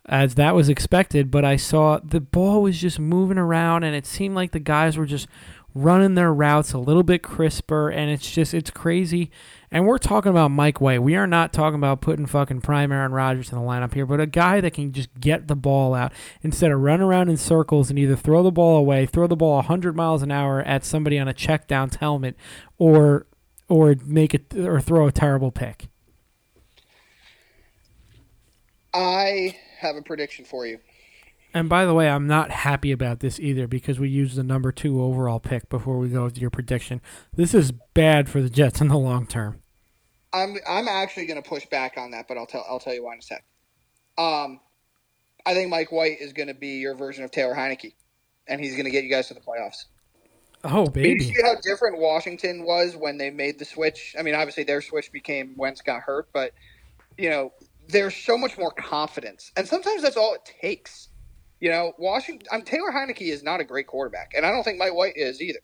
[0.05, 1.29] as that was expected.
[1.31, 4.97] But I saw the ball was just moving around, and it seemed like the guys
[4.97, 5.27] were just
[5.73, 9.31] running their routes a little bit crisper, and it's just it's crazy.
[9.71, 11.01] And we're talking about Mike White.
[11.01, 14.19] We are not talking about putting fucking prime Aaron Rodgers in the lineup here, but
[14.19, 16.11] a guy that can just get the ball out
[16.41, 19.55] instead of run around in circles and either throw the ball away, throw the ball
[19.55, 22.35] 100 miles an hour at somebody on a check down helmet,
[22.77, 23.27] or
[23.69, 25.87] or make it or throw a terrible pick.
[28.93, 30.79] I have a prediction for you.
[31.53, 34.71] And by the way, I'm not happy about this either because we used the number
[34.71, 37.01] two overall pick before we go to your prediction.
[37.35, 39.61] This is bad for the Jets in the long term.
[40.33, 43.03] I'm I'm actually going to push back on that, but I'll tell I'll tell you
[43.03, 43.43] why in a sec.
[44.17, 44.61] Um,
[45.45, 47.93] I think Mike White is going to be your version of Taylor Heinicke,
[48.47, 49.85] and he's going to get you guys to the playoffs.
[50.63, 51.25] Oh baby!
[51.25, 54.15] You see how different Washington was when they made the switch.
[54.17, 56.53] I mean, obviously their switch became Wentz got hurt, but
[57.17, 57.51] you know
[57.89, 61.09] there's so much more confidence, and sometimes that's all it takes.
[61.61, 62.47] You know, Washington.
[62.51, 65.39] I'm Taylor Heinicke is not a great quarterback, and I don't think Mike White is
[65.39, 65.59] either.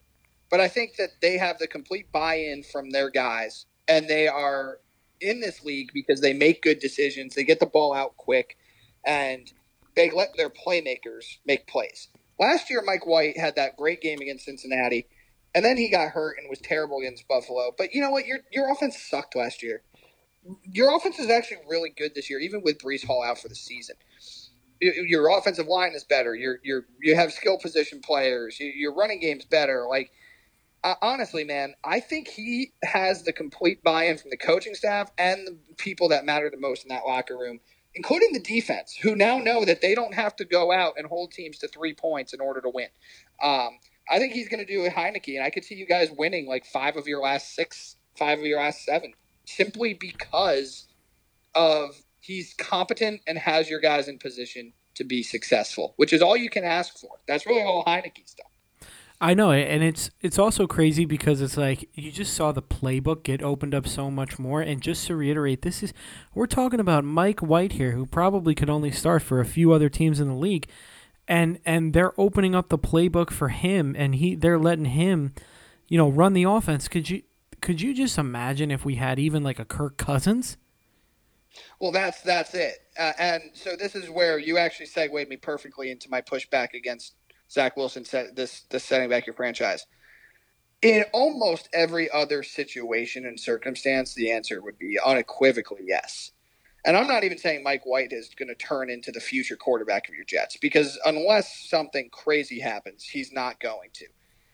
[0.49, 4.77] But I think that they have the complete buy-in from their guys, and they are
[5.19, 7.33] in this league because they make good decisions.
[7.33, 8.57] They get the ball out quick,
[9.03, 9.51] and
[9.95, 12.09] they let their playmakers make plays.
[12.39, 15.07] Last year, Mike White had that great game against Cincinnati,
[15.55, 17.71] and then he got hurt and was terrible against Buffalo.
[17.75, 18.27] But you know what?
[18.27, 19.81] Your your offense sucked last year.
[20.63, 23.55] Your offense is actually really good this year, even with Breece Hall out for the
[23.55, 23.95] season
[24.81, 26.35] your offensive line is better.
[26.35, 28.57] You're you're you have skill position players.
[28.59, 29.85] Your running game's better.
[29.89, 30.11] Like
[31.01, 35.57] honestly, man, I think he has the complete buy-in from the coaching staff and the
[35.77, 37.59] people that matter the most in that locker room,
[37.95, 41.31] including the defense, who now know that they don't have to go out and hold
[41.31, 42.87] teams to three points in order to win.
[43.41, 43.79] Um,
[44.09, 46.47] I think he's going to do a Heinicke, and I could see you guys winning
[46.47, 49.13] like five of your last six, five of your last seven,
[49.45, 50.87] simply because
[51.55, 51.95] of
[52.27, 56.49] he's competent and has your guys in position to be successful, which is all you
[56.49, 57.11] can ask for.
[57.25, 58.51] That's really all Heinicke stuff.
[59.19, 63.23] I know, and it's it's also crazy because it's like you just saw the playbook
[63.23, 64.61] get opened up so much more.
[64.61, 65.91] And just to reiterate, this is
[66.35, 69.89] we're talking about Mike White here, who probably could only start for a few other
[69.89, 70.67] teams in the league,
[71.27, 75.33] and and they're opening up the playbook for him, and he they're letting him,
[75.87, 76.87] you know, run the offense.
[76.87, 77.23] Could you
[77.59, 80.57] could you just imagine if we had even like a Kirk Cousins?
[81.79, 82.77] Well, that's that's it.
[82.97, 87.15] Uh, and so this is where you actually segued me perfectly into my pushback against
[87.51, 88.05] Zach Wilson.
[88.05, 89.85] Set this this setting back your franchise.
[90.81, 96.31] In almost every other situation and circumstance, the answer would be unequivocally yes.
[96.85, 100.07] And I'm not even saying Mike White is going to turn into the future quarterback
[100.07, 104.05] of your Jets because unless something crazy happens, he's not going to.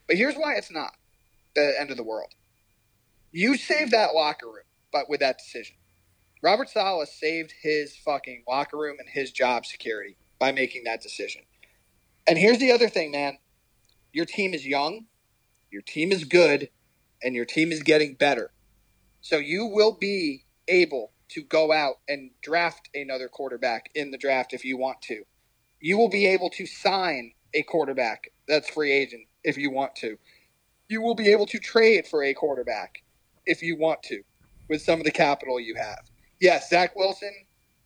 [0.07, 0.95] But here's why it's not
[1.55, 2.34] the end of the world.
[3.31, 5.75] You save that locker room, but with that decision.
[6.43, 11.43] Robert Saleh saved his fucking locker room and his job security by making that decision.
[12.27, 13.37] And here's the other thing, man.
[14.11, 15.05] Your team is young,
[15.71, 16.69] your team is good,
[17.23, 18.51] and your team is getting better.
[19.21, 24.51] So you will be able to go out and draft another quarterback in the draft
[24.51, 25.23] if you want to.
[25.79, 30.17] You will be able to sign a quarterback that's free agent if you want to.
[30.89, 33.01] You will be able to trade for a quarterback
[33.45, 34.23] if you want to
[34.67, 36.03] with some of the capital you have
[36.43, 37.33] yes, Zach Wilson,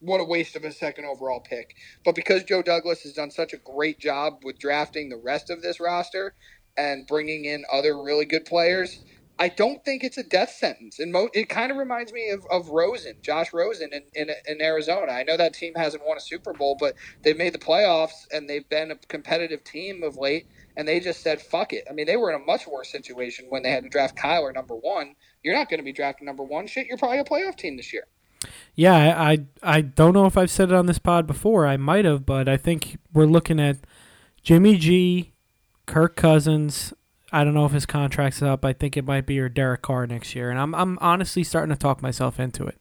[0.02, 1.76] what a waste of a second overall pick.
[2.06, 5.64] But because Joe Douglas has done such a great job with drafting the rest of
[5.64, 6.36] this roster
[6.78, 9.06] and bringing in other really good players,
[9.40, 11.00] I don't think it's a death sentence.
[11.00, 14.62] And mo- it kind of reminds me of, of Rosen, Josh Rosen in, in, in
[14.62, 15.14] Arizona.
[15.14, 18.50] I know that team hasn't won a Super Bowl, but they've made the playoffs and
[18.50, 20.48] they've been a competitive team of late.
[20.78, 21.86] And they just said, fuck it.
[21.92, 24.56] I mean, they were in a much worse situation when they had to draft Kyler
[24.56, 25.16] number one.
[25.44, 26.68] You're not going to be drafting number one.
[26.68, 28.08] Shit, you're probably a playoff team this year.
[28.76, 31.66] Yeah, I, I, I don't know if I've said it on this pod before.
[31.66, 33.78] I might have, but I think we're looking at
[34.44, 35.34] Jimmy G,
[35.86, 36.94] Kirk Cousins.
[37.32, 38.64] I don't know if his contract's up.
[38.64, 41.74] I think it might be or Derek Carr next year, and I'm I'm honestly starting
[41.74, 42.80] to talk myself into it.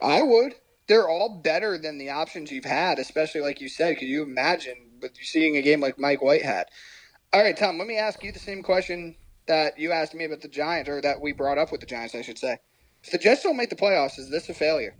[0.00, 0.54] I would.
[0.86, 3.98] They're all better than the options you've had, especially like you said.
[3.98, 6.66] Could you imagine with seeing a game like Mike White had?
[7.32, 7.78] All right, Tom.
[7.78, 9.16] Let me ask you the same question
[9.46, 12.14] that you asked me about the Giants, or that we brought up with the Giants,
[12.14, 12.58] I should say.
[13.04, 14.94] If the Jets don't make the playoffs, is this a failure?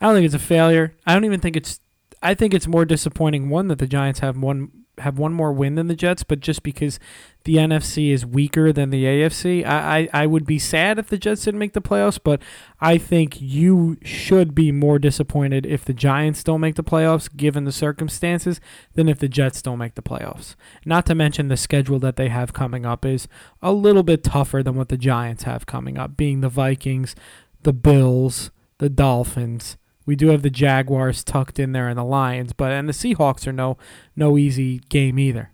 [0.00, 0.94] I don't think it's a failure.
[1.06, 1.80] I don't even think it's.
[2.20, 5.74] I think it's more disappointing one that the Giants have one have one more win
[5.74, 6.98] than the Jets, but just because
[7.44, 11.18] the NFC is weaker than the AFC, I, I, I would be sad if the
[11.18, 12.42] Jets didn't make the playoffs, but
[12.80, 17.64] I think you should be more disappointed if the Giants don't make the playoffs, given
[17.64, 18.60] the circumstances,
[18.94, 20.54] than if the Jets don't make the playoffs.
[20.84, 23.28] Not to mention the schedule that they have coming up is
[23.62, 27.14] a little bit tougher than what the Giants have coming up, being the Vikings,
[27.62, 29.76] the Bills, the Dolphins.
[30.06, 33.46] We do have the Jaguars tucked in there and the Lions, but and the Seahawks
[33.46, 33.76] are no
[34.14, 35.50] no easy game either.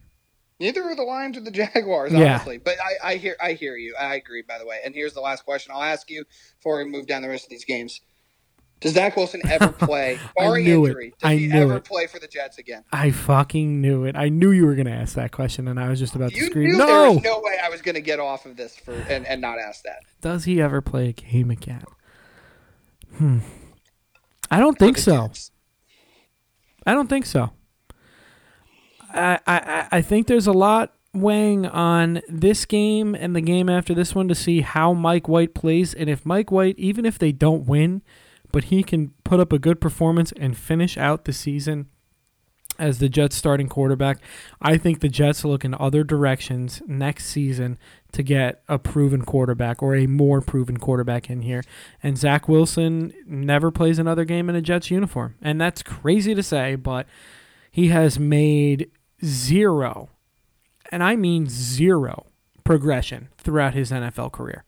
[0.60, 2.54] Neither are the Lions or the Jaguars, honestly.
[2.54, 2.60] Yeah.
[2.64, 3.96] But I, I hear I hear you.
[3.98, 4.78] I agree, by the way.
[4.84, 6.24] And here's the last question I'll ask you
[6.58, 8.00] before we move down the rest of these games.
[8.82, 11.18] Does Zach Wilson ever play, barring injury, it.
[11.20, 11.84] does I he ever it.
[11.84, 12.84] play for the Jets again?
[12.92, 14.16] I fucking knew it.
[14.16, 16.40] I knew you were going to ask that question, and I was just about you
[16.40, 16.86] to scream, no!
[16.86, 19.40] There was no way I was going to get off of this for and, and
[19.40, 20.00] not ask that.
[20.20, 21.84] Does he ever play a game again?
[23.16, 23.38] Hmm.
[24.52, 25.28] I don't think so.
[25.28, 25.50] Jets.
[26.86, 27.50] I don't think so.
[29.14, 33.94] I, I I think there's a lot weighing on this game and the game after
[33.94, 37.32] this one to see how Mike White plays, and if Mike White, even if they
[37.32, 38.02] don't win,
[38.50, 41.88] but he can put up a good performance and finish out the season
[42.78, 44.18] as the Jets starting quarterback.
[44.60, 47.78] I think the Jets look in other directions next season
[48.12, 51.62] to get a proven quarterback or a more proven quarterback in here.
[52.02, 55.34] And Zach Wilson never plays another game in a Jets uniform.
[55.40, 57.06] And that's crazy to say, but
[57.70, 58.90] he has made
[59.24, 60.10] zero,
[60.90, 62.26] and I mean zero,
[62.64, 64.64] progression throughout his NFL career.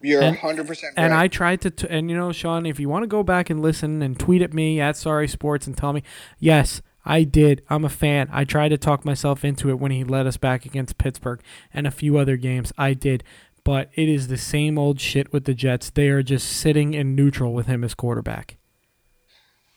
[0.00, 0.92] You're and, 100% right.
[0.96, 3.50] And I tried to, t- and you know, Sean, if you want to go back
[3.50, 6.02] and listen and tweet at me at Sorry Sports and tell me,
[6.38, 7.62] yes, I did.
[7.68, 8.28] I'm a fan.
[8.32, 11.40] I tried to talk myself into it when he led us back against Pittsburgh
[11.72, 12.72] and a few other games.
[12.78, 13.24] I did.
[13.64, 15.90] But it is the same old shit with the Jets.
[15.90, 18.56] They are just sitting in neutral with him as quarterback.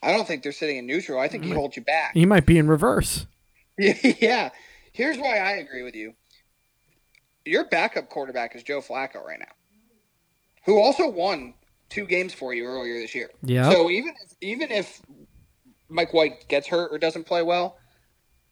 [0.01, 1.19] I don't think they're sitting in neutral.
[1.19, 1.55] I think he mm.
[1.55, 2.13] holds you back.
[2.13, 3.27] He might be in reverse.
[3.77, 4.49] yeah.
[4.93, 6.13] Here's why I agree with you.
[7.43, 9.53] Your backup quarterback is Joe Flacco right now
[10.65, 11.53] who also won
[11.89, 13.29] two games for you earlier this year.
[13.43, 13.69] Yeah.
[13.71, 15.01] So even if, even if
[15.89, 17.77] Mike White gets hurt or doesn't play well,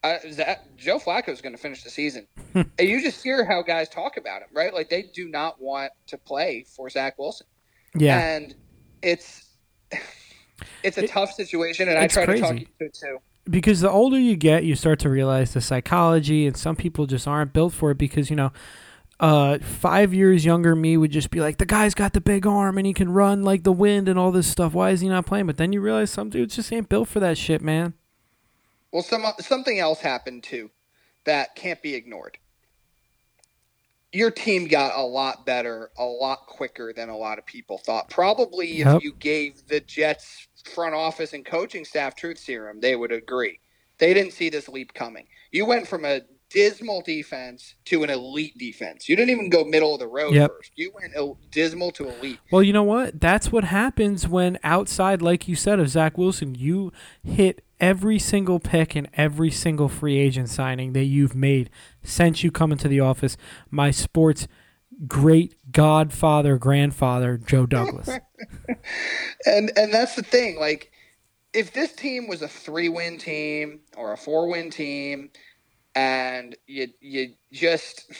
[0.04, 2.28] uh, that, Joe Flacco is going to finish the season.
[2.54, 4.74] and you just hear how guys talk about him, right?
[4.74, 7.48] Like they do not want to play for Zach Wilson.
[7.96, 8.20] Yeah.
[8.20, 8.56] And
[9.02, 9.50] it's
[10.84, 12.42] it's a it, tough situation, and I try crazy.
[12.42, 13.20] to talk you it too.
[13.50, 17.28] Because the older you get, you start to realize the psychology, and some people just
[17.28, 18.52] aren't built for it because you know
[19.20, 22.78] uh, five years younger me would just be like, the guy's got the big arm
[22.78, 24.74] and he can run like the wind and all this stuff.
[24.74, 25.48] Why is he not playing?
[25.48, 27.94] But then you realize some dudes just ain't built for that shit, man.
[28.92, 30.70] Well, some something else happened too
[31.26, 32.38] that can't be ignored.
[34.12, 38.10] Your team got a lot better, a lot quicker than a lot of people thought.
[38.10, 43.12] Probably if you gave the Jets front office and coaching staff truth serum, they would
[43.12, 43.60] agree.
[43.98, 45.28] They didn't see this leap coming.
[45.52, 46.22] You went from a
[46.54, 49.10] dismal defense to an elite defense.
[49.10, 50.52] You didn't even go middle of the road yep.
[50.52, 50.72] first.
[50.76, 51.14] You went
[51.52, 52.40] dismal to elite.
[52.52, 53.20] Well, you know what?
[53.20, 56.94] That's what happens when outside, like you said, of Zach Wilson, you
[57.24, 61.72] hit every single pick and every single free agent signing that you've made
[62.04, 63.36] since you come into the office.
[63.72, 64.48] My sports
[65.08, 68.08] great godfather, grandfather, Joe Douglas.
[69.46, 70.60] and and that's the thing.
[70.60, 70.92] Like,
[71.52, 75.32] if this team was a three win team or a four win team
[75.96, 78.12] and you you just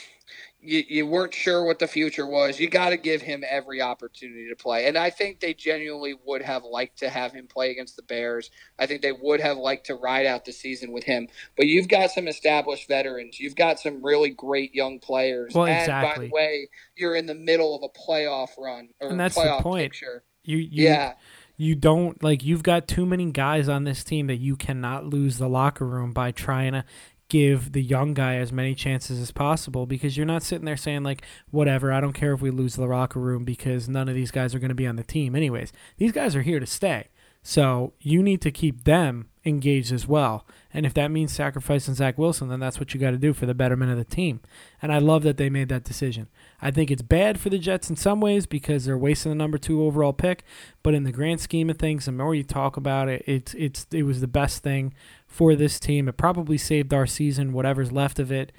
[0.64, 2.58] you, you weren't sure what the future was.
[2.58, 4.86] You got to give him every opportunity to play.
[4.86, 8.50] And I think they genuinely would have liked to have him play against the Bears.
[8.78, 11.28] I think they would have liked to ride out the season with him.
[11.56, 13.38] But you've got some established veterans.
[13.38, 15.54] You've got some really great young players.
[15.54, 16.26] Well, and exactly.
[16.26, 19.58] by the way, you're in the middle of a playoff run or and that's playoff
[19.58, 19.92] the point.
[19.92, 20.24] picture.
[20.44, 21.14] You, you yeah.
[21.56, 25.38] You don't like you've got too many guys on this team that you cannot lose
[25.38, 26.84] the locker room by trying to
[27.34, 31.02] give the young guy as many chances as possible because you're not sitting there saying
[31.02, 31.20] like
[31.50, 34.54] whatever i don't care if we lose the locker room because none of these guys
[34.54, 35.34] are going to be on the team.
[35.34, 37.08] Anyways these guys are here to stay.
[37.42, 42.18] So you need to keep them engaged as well and if that means sacrificing zach
[42.18, 44.40] wilson then that's what you got to do for the betterment of the team
[44.82, 46.28] and i love that they made that decision
[46.60, 49.56] i think it's bad for the jets in some ways because they're wasting the number
[49.56, 50.44] two overall pick
[50.82, 53.86] but in the grand scheme of things the more you talk about it it's it's
[53.92, 54.92] it was the best thing
[55.34, 56.08] for this team.
[56.08, 58.52] It probably saved our season, whatever's left of it.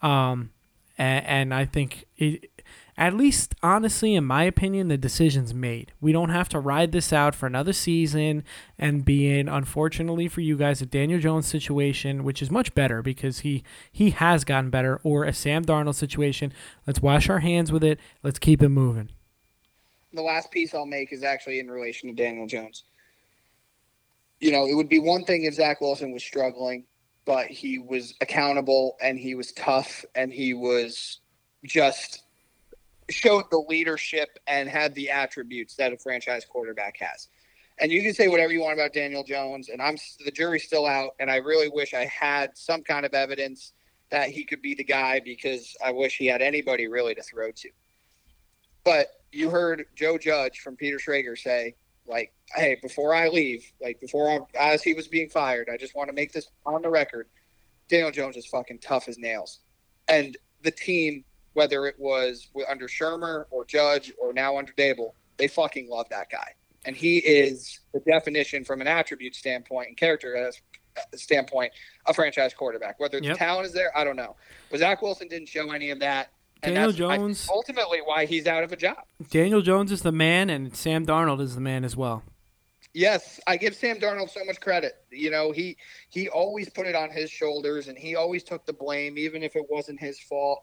[0.00, 0.50] Um,
[0.96, 2.50] and, and I think it,
[2.96, 5.92] at least honestly, in my opinion, the decision's made.
[6.00, 8.44] We don't have to ride this out for another season
[8.78, 13.02] and be in, unfortunately for you guys, a Daniel Jones situation, which is much better
[13.02, 16.52] because he he has gotten better, or a Sam Darnold situation.
[16.86, 17.98] Let's wash our hands with it.
[18.22, 19.10] Let's keep it moving.
[20.12, 22.84] The last piece I'll make is actually in relation to Daniel Jones
[24.42, 26.84] you know, it would be one thing if Zach Wilson was struggling,
[27.24, 31.20] but he was accountable and he was tough and he was
[31.64, 32.21] just
[33.10, 37.28] showed the leadership and had the attributes that a franchise quarterback has.
[37.78, 40.86] And you can say whatever you want about Daniel Jones, and I'm the jury's still
[40.86, 43.72] out, and I really wish I had some kind of evidence
[44.10, 47.50] that he could be the guy because I wish he had anybody really to throw
[47.50, 47.70] to.
[48.84, 51.74] But you heard Joe Judge from Peter Schrager say,
[52.06, 55.94] like, hey, before I leave, like before I, as he was being fired, I just
[55.94, 57.28] want to make this on the record.
[57.88, 59.60] Daniel Jones is fucking tough as nails,
[60.08, 61.24] and the team,
[61.54, 66.30] whether it was under Shurmur or Judge or now under Daboll, they fucking love that
[66.30, 66.52] guy,
[66.84, 71.72] and he is the definition from an attribute standpoint and character uh, standpoint
[72.06, 73.00] a franchise quarterback.
[73.00, 73.38] Whether the yep.
[73.38, 74.36] talent is there, I don't know.
[74.70, 76.30] But Zach Wilson didn't show any of that.
[76.62, 78.98] And Daniel Jones ultimately why he's out of a job.
[79.30, 82.22] Daniel Jones is the man, and Sam Darnold is the man as well.
[82.94, 84.92] Yes, I give Sam Darnold so much credit.
[85.10, 85.76] You know, he
[86.10, 89.56] he always put it on his shoulders, and he always took the blame, even if
[89.56, 90.60] it wasn't his fault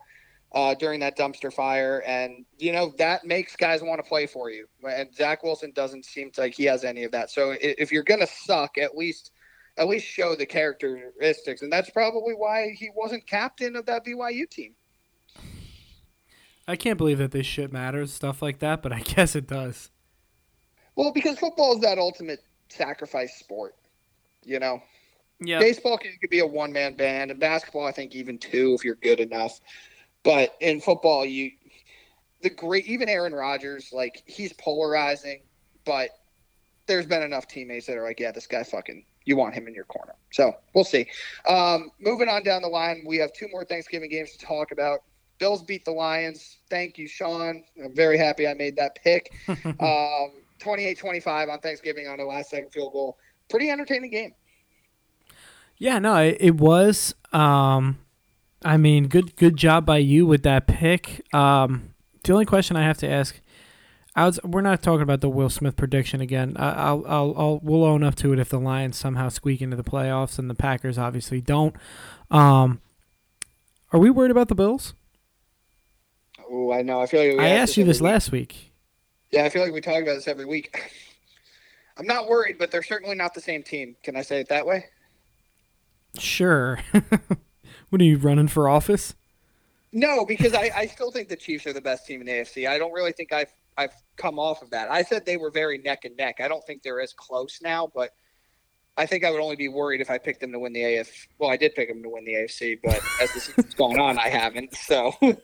[0.51, 2.03] uh, during that dumpster fire.
[2.05, 4.67] And you know that makes guys want to play for you.
[4.89, 7.30] And Zach Wilson doesn't seem like he has any of that.
[7.30, 9.31] So if you're gonna suck, at least
[9.77, 14.49] at least show the characteristics, and that's probably why he wasn't captain of that BYU
[14.49, 14.76] team.
[16.67, 19.89] I can't believe that this shit matters, stuff like that, but I guess it does.
[20.95, 23.76] Well, because football is that ultimate sacrifice sport,
[24.43, 24.81] you know.
[25.39, 25.59] Yeah.
[25.59, 28.84] Baseball could, could be a one man band, and basketball, I think, even two if
[28.84, 29.59] you're good enough.
[30.23, 31.51] But in football, you
[32.41, 35.41] the great even Aaron Rodgers, like he's polarizing,
[35.85, 36.09] but
[36.87, 39.73] there's been enough teammates that are like, yeah, this guy fucking you want him in
[39.73, 40.15] your corner.
[40.31, 41.05] So we'll see.
[41.47, 45.03] Um, moving on down the line, we have two more Thanksgiving games to talk about.
[45.37, 46.57] Bills beat the Lions.
[46.69, 47.63] Thank you, Sean.
[47.81, 49.31] I'm very happy I made that pick.
[49.47, 53.17] um, 28-25 on Thanksgiving on the last second field goal.
[53.49, 54.33] Pretty entertaining game.
[55.77, 57.15] Yeah, no, it, it was.
[57.31, 57.99] Um,
[58.64, 61.23] I mean, good good job by you with that pick.
[61.34, 63.40] Um, the only question I have to ask,
[64.15, 66.56] was, we're not talking about the Will Smith prediction again.
[66.57, 69.76] I, will I'll, I'll, we'll own up to it if the Lions somehow squeak into
[69.76, 71.76] the playoffs and the Packers obviously don't.
[72.30, 72.81] Um,
[73.91, 74.94] are we worried about the Bills?
[76.49, 77.02] Oh, I know.
[77.02, 78.11] I feel like I asked you this week.
[78.11, 78.73] last week.
[79.31, 80.91] Yeah, I feel like we talk about this every week.
[81.98, 83.95] I'm not worried, but they're certainly not the same team.
[84.03, 84.86] Can I say it that way?
[86.18, 86.80] Sure.
[87.90, 89.16] what are you running for office?
[89.91, 92.68] No, because I, I still think the Chiefs are the best team in the AFC.
[92.68, 94.91] I don't really think I've I've come off of that.
[94.91, 96.41] I said they were very neck and neck.
[96.41, 98.11] I don't think they're as close now, but
[98.98, 101.28] I think I would only be worried if I picked them to win the AFC.
[101.38, 104.20] Well, I did pick them to win the AFC, but as the season's gone on,
[104.20, 104.76] I haven't.
[104.76, 105.14] So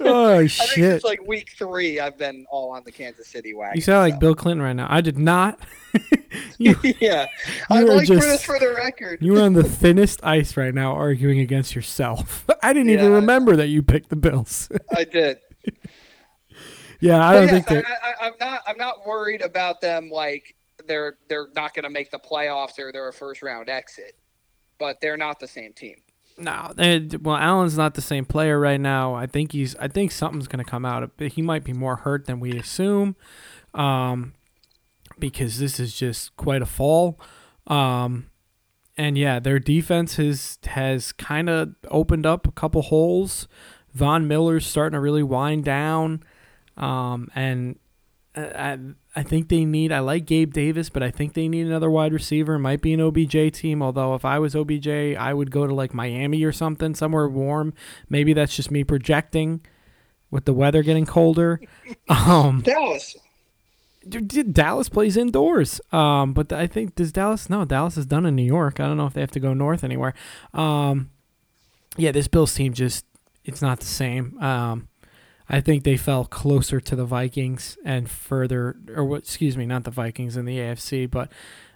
[0.00, 0.84] oh shit!
[0.84, 2.00] it's like week three.
[2.00, 3.76] I've been all on the Kansas City wagon.
[3.76, 4.86] You sound like Bill Clinton right now.
[4.90, 5.58] I did not.
[6.58, 7.26] you, yeah,
[7.70, 9.22] I like just, for this for the record.
[9.22, 12.44] you are on the thinnest ice right now, arguing against yourself.
[12.62, 13.00] I didn't yeah.
[13.00, 14.68] even remember that you picked the Bills.
[14.94, 15.38] I did.
[17.00, 17.84] yeah, I don't yes, think that.
[18.20, 18.62] I, am not.
[18.66, 20.10] I'm not worried about them.
[20.10, 20.56] Like
[20.86, 24.18] they're they're not going to make the playoffs or they're a first round exit,
[24.78, 25.96] but they're not the same team.
[26.38, 26.72] No,
[27.22, 29.14] well, Allen's not the same player right now.
[29.14, 29.76] I think he's.
[29.76, 31.10] I think something's going to come out.
[31.18, 33.16] He might be more hurt than we assume,
[33.74, 34.32] um,
[35.18, 37.20] because this is just quite a fall.
[37.66, 38.26] Um,
[38.96, 43.46] and yeah, their defense has has kind of opened up a couple holes.
[43.94, 46.22] Von Miller's starting to really wind down,
[46.76, 47.78] um, and
[48.34, 48.78] I,
[49.14, 49.92] I think they need.
[49.92, 52.54] I like Gabe Davis, but I think they need another wide receiver.
[52.54, 53.82] It might be an OBJ team.
[53.82, 57.74] Although if I was OBJ, I would go to like Miami or something, somewhere warm.
[58.08, 59.60] Maybe that's just me projecting,
[60.30, 61.60] with the weather getting colder.
[62.08, 63.16] Um, Dallas.
[64.08, 65.80] Dallas plays indoors.
[65.92, 67.48] Um, but I think does Dallas?
[67.48, 68.80] No, Dallas is done in New York.
[68.80, 70.14] I don't know if they have to go north anywhere.
[70.52, 71.10] Um,
[71.96, 73.04] yeah, this Bills team just
[73.44, 74.38] it's not the same.
[74.40, 74.88] Um,
[75.52, 79.18] I think they fell closer to the Vikings and further, or what?
[79.24, 81.30] Excuse me, not the Vikings in the AFC, but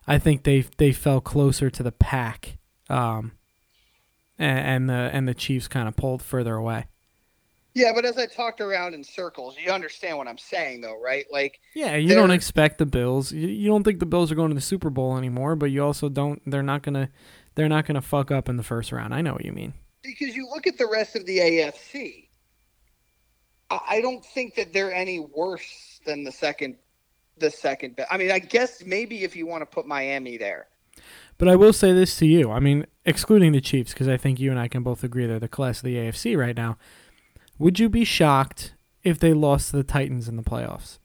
[0.07, 2.57] I think they they fell closer to the pack,
[2.89, 3.33] um,
[4.39, 6.87] and, and the and the Chiefs kind of pulled further away.
[7.75, 11.27] Yeah, but as I talked around in circles, you understand what I'm saying, though, right?
[11.31, 13.31] Like, yeah, you don't expect the Bills.
[13.31, 15.85] You, you don't think the Bills are going to the Super Bowl anymore, but you
[15.85, 16.41] also don't.
[16.47, 17.11] They're not gonna.
[17.57, 19.13] They're not gonna fuck up in the first round.
[19.13, 19.75] I know what you mean.
[20.03, 22.26] Because you look at the rest of the AFC
[23.71, 26.77] I don't think that they're any worse than the second
[27.39, 28.09] the second best.
[28.11, 30.69] I mean, I guess maybe if you want to put Miami there.
[31.39, 32.51] But I will say this to you.
[32.51, 35.39] I mean, excluding the Chiefs, because I think you and I can both agree they're
[35.39, 36.79] the class of the AFC right now.
[37.59, 40.99] Would you be shocked if they lost to the Titans in the playoffs?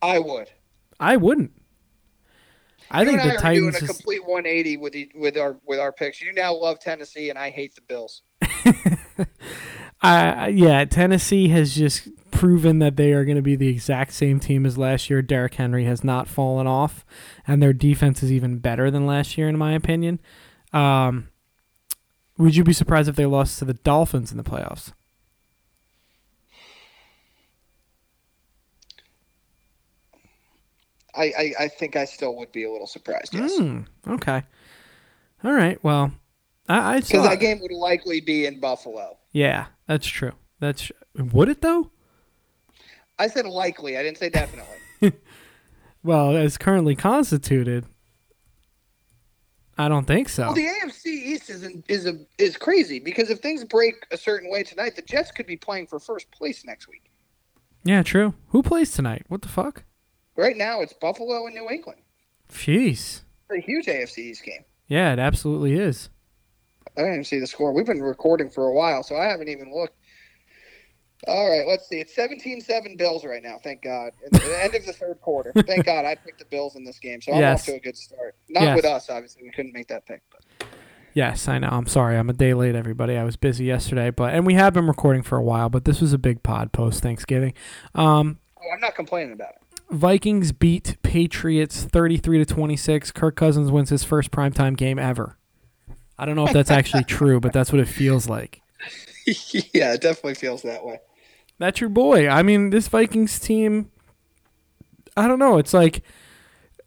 [0.00, 0.50] I would.
[1.00, 1.52] I wouldn't.
[2.90, 5.80] I you think the I Titans doing a complete 180 with the, with our with
[5.80, 6.20] our picks.
[6.20, 8.22] You now love Tennessee, and I hate the Bills.
[10.02, 14.40] Uh, yeah, Tennessee has just proven that they are going to be the exact same
[14.40, 15.22] team as last year.
[15.22, 17.04] Derrick Henry has not fallen off,
[17.46, 20.18] and their defense is even better than last year, in my opinion.
[20.72, 21.28] Um,
[22.36, 24.92] would you be surprised if they lost to the Dolphins in the playoffs?
[31.14, 33.34] I, I, I think I still would be a little surprised.
[33.34, 34.42] Yes, Mm, okay.
[35.44, 35.82] All right.
[35.84, 36.12] Well,
[36.68, 39.18] I, because that game would likely be in Buffalo.
[39.32, 40.32] Yeah, that's true.
[40.60, 41.90] That's would it though?
[43.18, 43.96] I said likely.
[43.96, 44.76] I didn't say definitely.
[46.04, 47.86] Well, as currently constituted,
[49.78, 50.46] I don't think so.
[50.46, 54.50] Well, the AFC East is is a, is crazy because if things break a certain
[54.50, 57.10] way tonight, the Jets could be playing for first place next week.
[57.84, 58.34] yeah, true.
[58.48, 59.24] Who plays tonight?
[59.28, 59.84] What the fuck?
[60.36, 62.00] Right now, it's Buffalo and New England.
[62.50, 63.20] Jeez.
[63.50, 64.64] It's a huge AFC East game.
[64.88, 66.08] Yeah, it absolutely is.
[66.96, 67.72] I didn't even see the score.
[67.72, 69.96] We've been recording for a while, so I haven't even looked.
[71.28, 72.00] All right, let's see.
[72.00, 73.58] It's 17-7 Bills right now.
[73.62, 74.10] Thank God.
[74.26, 75.52] At the end of the third quarter.
[75.66, 77.60] Thank God I picked the Bills in this game, so I'm Yes.
[77.60, 78.34] off to a good start.
[78.48, 78.76] Not Yes.
[78.76, 79.44] with us, obviously.
[79.44, 80.20] We couldn't make that pick.
[80.32, 80.66] But.
[81.14, 81.68] Yes, I know.
[81.70, 82.16] I'm sorry.
[82.16, 83.16] I'm a day late, everybody.
[83.16, 86.00] I was busy yesterday, but and we have been recording for a while, but this
[86.00, 87.52] was a big pod post Thanksgiving.
[87.94, 89.80] Um, Oh, I'm not complaining about it.
[89.90, 93.10] Vikings beat Patriots 33 to 26.
[93.12, 95.36] Kirk Cousins wins his first primetime game ever.
[96.22, 98.62] I don't know if that's actually true, but that's what it feels like.
[99.26, 101.00] yeah, it definitely feels that way.
[101.58, 102.28] That's your boy.
[102.28, 103.90] I mean, this Vikings team.
[105.16, 105.58] I don't know.
[105.58, 106.04] It's like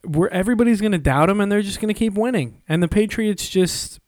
[0.06, 2.62] where everybody's going to doubt them, and they're just going to keep winning.
[2.70, 4.00] And the Patriots just.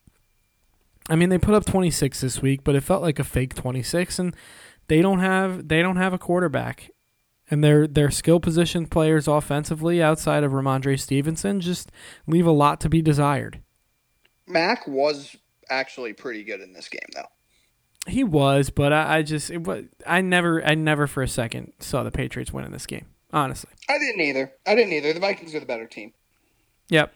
[1.10, 4.20] I mean, they put up 26 this week, but it felt like a fake 26,
[4.20, 4.34] and
[4.88, 6.90] they don't have they don't have a quarterback,
[7.52, 11.92] and their their skill position players offensively outside of Rhamondre Stevenson just
[12.28, 13.62] leave a lot to be desired.
[14.48, 15.36] Mac was
[15.70, 17.28] actually pretty good in this game, though.
[18.08, 21.74] He was, but I, I just it was, I never I never for a second
[21.80, 23.06] saw the Patriots win in this game.
[23.34, 23.70] Honestly.
[23.90, 24.54] I didn't either.
[24.66, 25.12] I didn't either.
[25.14, 26.14] The Vikings are the better team.
[26.90, 27.14] Yep.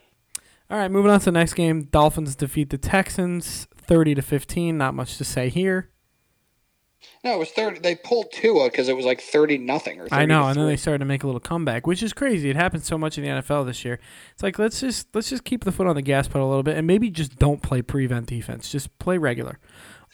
[0.70, 1.84] All right, moving on to the next game.
[1.84, 4.76] Dolphins defeat the Texans 30 to 15.
[4.76, 5.88] Not much to say here.
[7.24, 7.78] No, it was thirty.
[7.78, 10.08] They pulled Tua because it was like thirty nothing or.
[10.08, 12.50] 30 I know, and then they started to make a little comeback, which is crazy.
[12.50, 14.00] It happens so much in the NFL this year.
[14.32, 16.64] It's like let's just let's just keep the foot on the gas pedal a little
[16.64, 18.70] bit, and maybe just don't play prevent defense.
[18.72, 19.60] Just play regular.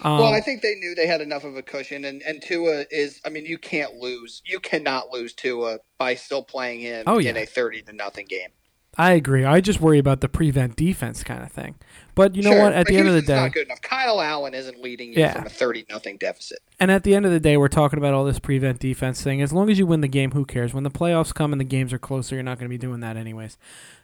[0.03, 2.85] Um, Well, I think they knew they had enough of a cushion, and, and Tua
[2.91, 3.20] is.
[3.25, 4.43] I mean, you can't lose.
[4.45, 7.31] You cannot lose Tua by still playing him Oh, yeah.
[7.31, 8.51] in a thirty to nothing game.
[8.97, 9.45] I agree.
[9.45, 11.77] I just worry about the prevent defense kind of thing.
[12.19, 12.73] But you know Sure, what?
[12.73, 13.81] At the end of the day, not good enough.
[13.81, 15.35] Kyle Allen isn't leading you Yeah.
[15.35, 16.59] from a thirty nothing deficit.
[16.81, 19.41] And at the end of the day, we're talking about all this prevent defense thing.
[19.41, 20.75] As long as you win the game, who cares?
[20.75, 22.99] When the playoffs come and the games are closer, you're not going to be doing
[23.01, 23.57] that anyways.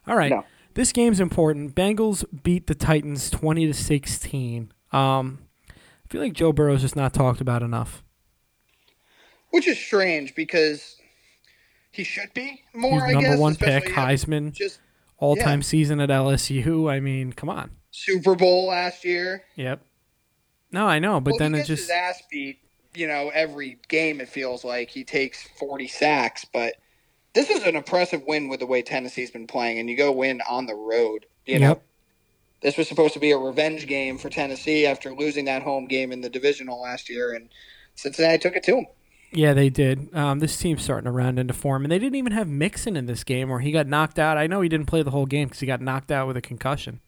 [0.06, 0.30] All right.
[0.30, 0.44] No.
[0.74, 1.74] This game's important.
[1.74, 4.72] Bengals beat the Titans 20 to 16.
[4.92, 5.72] Um, I
[6.08, 8.04] feel like Joe Burrow's just not talked about enough.
[9.50, 10.98] Which is strange because
[11.90, 13.04] he should be more.
[13.06, 14.78] He's number guess, one pick, Heisman, Just
[15.18, 16.88] all-time season at LSU.
[16.88, 17.72] I mean, come on.
[17.96, 19.44] Super Bowl last year.
[19.54, 19.80] Yep.
[20.72, 22.58] No, I know, but well, then it just his ass beat.
[22.92, 26.74] You know, every game it feels like he takes forty sacks, but
[27.34, 30.40] this is an impressive win with the way Tennessee's been playing, and you go win
[30.48, 31.26] on the road.
[31.46, 31.82] You know, Yep.
[32.62, 36.10] this was supposed to be a revenge game for Tennessee after losing that home game
[36.10, 37.48] in the divisional last year, and
[37.94, 38.86] Cincinnati took it to them.
[39.30, 40.12] Yeah, they did.
[40.14, 43.06] Um, this team's starting to round into form, and they didn't even have Mixon in
[43.06, 44.36] this game, where he got knocked out.
[44.36, 46.40] I know he didn't play the whole game because he got knocked out with a
[46.40, 47.00] concussion.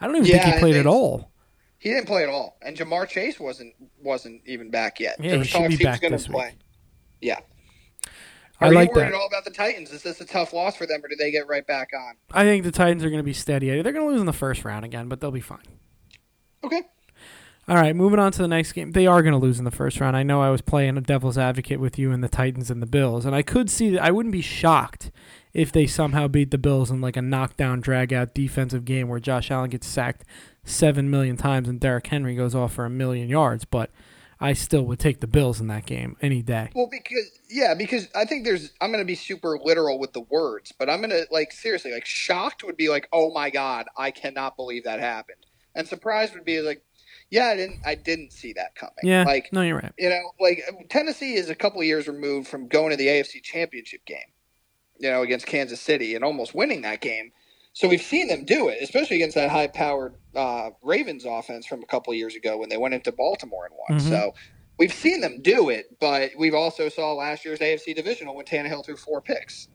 [0.00, 1.32] I don't even think he played they- at all.
[1.80, 5.14] He didn't play at all, and Ja'Marr Chase wasn't wasn't even back yet.
[5.20, 6.46] Yeah, There he was should be he back this play.
[6.50, 6.58] week.
[7.20, 7.38] Yeah.
[8.60, 9.14] I Are like you worried that.
[9.14, 9.92] at all about the Titans?
[9.92, 12.16] Is this a tough loss for them, or do they get right back on?
[12.32, 13.68] I think the Titans are going to be steady.
[13.68, 15.62] They're going to lose in the first round again, but they'll be fine.
[16.64, 16.82] Okay.
[17.68, 18.92] All right, moving on to the next game.
[18.92, 20.16] They are going to lose in the first round.
[20.16, 22.86] I know I was playing a devil's advocate with you and the Titans and the
[22.86, 24.02] Bills, and I could see that.
[24.02, 25.10] I wouldn't be shocked
[25.52, 29.20] if they somehow beat the Bills in like a knockdown, drag out defensive game where
[29.20, 30.24] Josh Allen gets sacked
[30.64, 33.66] seven million times and Derrick Henry goes off for a million yards.
[33.66, 33.90] But
[34.40, 36.70] I still would take the Bills in that game any day.
[36.74, 40.20] Well, because yeah, because I think there's I'm going to be super literal with the
[40.20, 43.88] words, but I'm going to like seriously like shocked would be like, oh my god,
[43.94, 46.82] I cannot believe that happened, and surprised would be like,
[47.30, 48.94] yeah, I didn't I didn't see that coming.
[49.02, 49.92] Yeah, like no, you're right.
[49.98, 53.42] you know, like Tennessee is a couple of years removed from going to the AFC
[53.42, 54.18] Championship game,
[54.98, 57.32] you know, against Kansas City and almost winning that game.
[57.74, 61.86] So we've seen them do it, especially against that high-powered uh, Ravens offense from a
[61.86, 64.00] couple of years ago when they went into Baltimore and won.
[64.00, 64.08] Mhm.
[64.08, 64.34] So
[64.78, 68.84] we've seen them do it, but we've also saw last year's AFC divisional when Tannehill
[68.84, 69.68] threw four picks.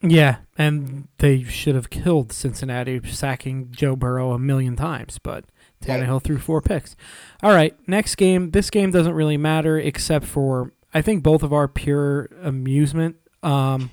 [0.00, 5.44] Yeah, and they should have killed Cincinnati sacking Joe Burrow a million times, but
[5.82, 6.96] Tannehill threw four picks.
[7.42, 8.50] All right, next game.
[8.50, 13.16] This game doesn't really matter except for I think both of our pure amusement.
[13.42, 13.90] Um,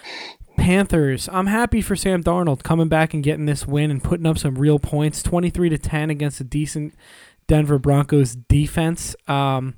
[0.56, 1.28] Panthers.
[1.32, 4.56] I'm happy for Sam Darnold coming back and getting this win and putting up some
[4.56, 5.22] real points.
[5.22, 6.94] 23 to 10 against a decent
[7.46, 9.16] Denver Broncos defense.
[9.26, 9.74] Um,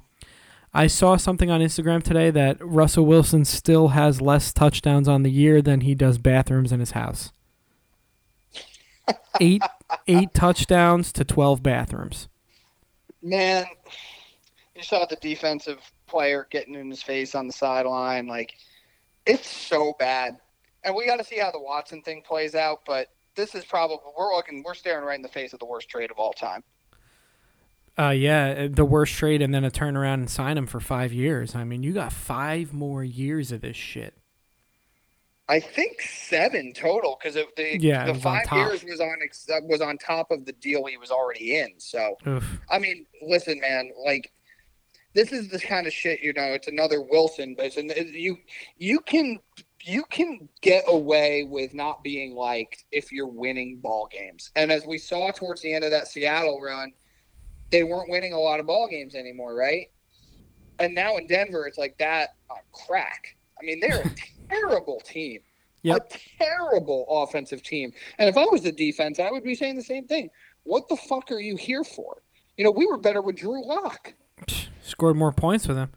[0.73, 5.31] I saw something on Instagram today that Russell Wilson still has less touchdowns on the
[5.31, 7.31] year than he does bathrooms in his house.
[9.41, 9.63] eight
[10.07, 12.29] eight touchdowns to twelve bathrooms.
[13.23, 13.65] Man,
[14.75, 18.27] you saw the defensive player getting in his face on the sideline.
[18.27, 18.55] Like,
[19.27, 20.37] it's so bad.
[20.85, 22.81] And we got to see how the Watson thing plays out.
[22.87, 25.89] But this is probably we're looking, we're staring right in the face of the worst
[25.89, 26.63] trade of all time.
[27.97, 31.55] Uh, yeah, the worst trade, and then a turnaround and sign him for five years.
[31.55, 34.15] I mean, you got five more years of this shit.
[35.49, 39.19] I think seven total because the Yeah, the five years was on
[39.69, 41.75] was on top of the deal he was already in.
[41.79, 42.61] So Oof.
[42.71, 44.33] I mean, listen, man, like
[45.15, 46.53] this is the kind of shit you know.
[46.53, 47.77] It's another Wilson, but it's
[48.13, 48.39] you
[48.79, 49.39] you can
[49.83, 54.51] you can get away with not being liked if you're winning ball games.
[54.57, 56.93] And as we saw towards the end of that Seattle run,
[57.71, 59.91] they weren't winning a lot of ball games anymore, right?
[60.79, 63.37] And now in Denver, it's like that on crack.
[63.61, 64.11] I mean, they're
[64.61, 65.41] terrible team.
[65.83, 66.13] Yep.
[66.13, 67.93] A terrible offensive team.
[68.19, 70.31] And if I was the defense, I would be saying the same thing.
[70.63, 72.23] What the fuck are you here for?
[72.57, 74.15] You know, we were better with Drew Lock.
[74.83, 75.91] Scored more points with him.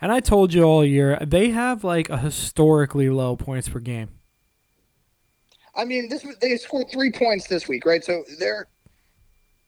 [0.00, 4.10] And I told you all year, they have like a historically low points per game.
[5.76, 8.04] I mean, this was they scored three points this week, right?
[8.04, 8.68] So they're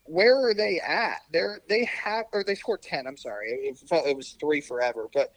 [0.04, 1.22] where are they at?
[1.32, 3.06] They're they have or they scored ten.
[3.06, 5.32] I'm sorry, it, felt it was three forever, but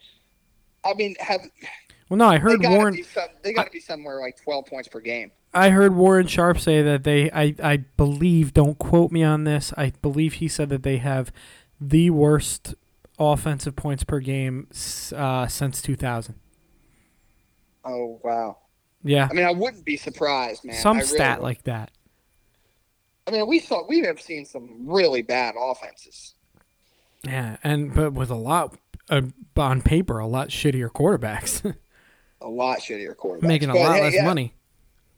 [0.84, 1.42] I mean, have
[2.10, 3.04] Well, no, I they heard to Warren.
[3.04, 5.32] some, they got to be somewhere like twelve points per game.
[5.54, 7.32] I heard Warren Sharp say that they.
[7.32, 8.54] I I believe.
[8.54, 9.74] Don't quote me on this.
[9.78, 11.32] I believe he said that they have
[11.80, 12.76] the worst
[13.20, 14.68] offensive points per game
[15.16, 16.36] uh, since 2000.
[17.86, 18.58] Oh wow!
[19.04, 20.76] Yeah, I mean, I wouldn't be surprised, man.
[20.76, 21.44] some I stat wouldn't.
[21.44, 21.92] like that.
[23.28, 26.34] I mean, we saw we have seen some really bad offenses.
[27.24, 28.78] Yeah, and but with a lot
[29.10, 29.22] uh,
[29.58, 31.76] on paper, a lot shittier quarterbacks,
[32.42, 34.54] A lot shittier quarterbacks, making a But, lot hey, less yeah, money.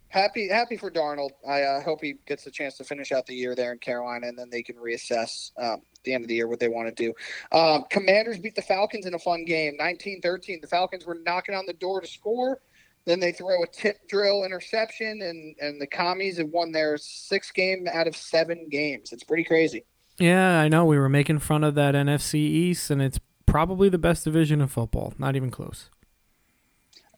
[0.10, 1.32] happy happy for Darnold.
[1.48, 4.28] I uh, hope he gets a chance to finish out the year there in Carolina,
[4.28, 6.96] and then they can reassess um, at the end of the year what they want
[6.96, 7.14] to do.
[7.58, 10.62] Um, Commanders beat the Falcons in a fun game, 19-13.
[10.62, 12.60] The Falcons were knocking on the door to score.
[13.06, 17.54] Then they throw a tip drill interception, and, and the commies have won their sixth
[17.54, 19.12] game out of seven games.
[19.12, 19.86] It's pretty crazy.
[20.20, 20.86] Yeah, I know.
[20.86, 24.68] We were making fun of that NFC East, and it's probably the best division in
[24.68, 25.14] football.
[25.18, 25.90] Not even close.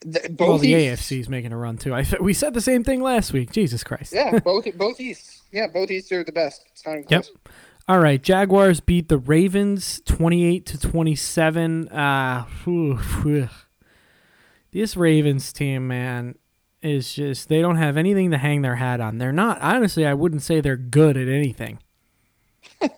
[0.06, 1.94] The, both well, the Easts- AFC is making a run too.
[1.94, 3.52] I we said the same thing last week.
[3.52, 4.14] Jesus Christ.
[4.14, 5.42] Yeah, both both Easts.
[5.52, 6.66] Yeah, both Easts are the best.
[6.72, 7.24] It's not even Yep.
[7.24, 7.32] close.
[7.88, 11.90] All right, Jaguars beat the Ravens 28 to 27.
[11.90, 13.50] Uh, whew, whew.
[14.72, 16.36] This Ravens team, man,
[16.82, 19.18] is just they don't have anything to hang their hat on.
[19.18, 21.80] They're not honestly, I wouldn't say they're good at anything.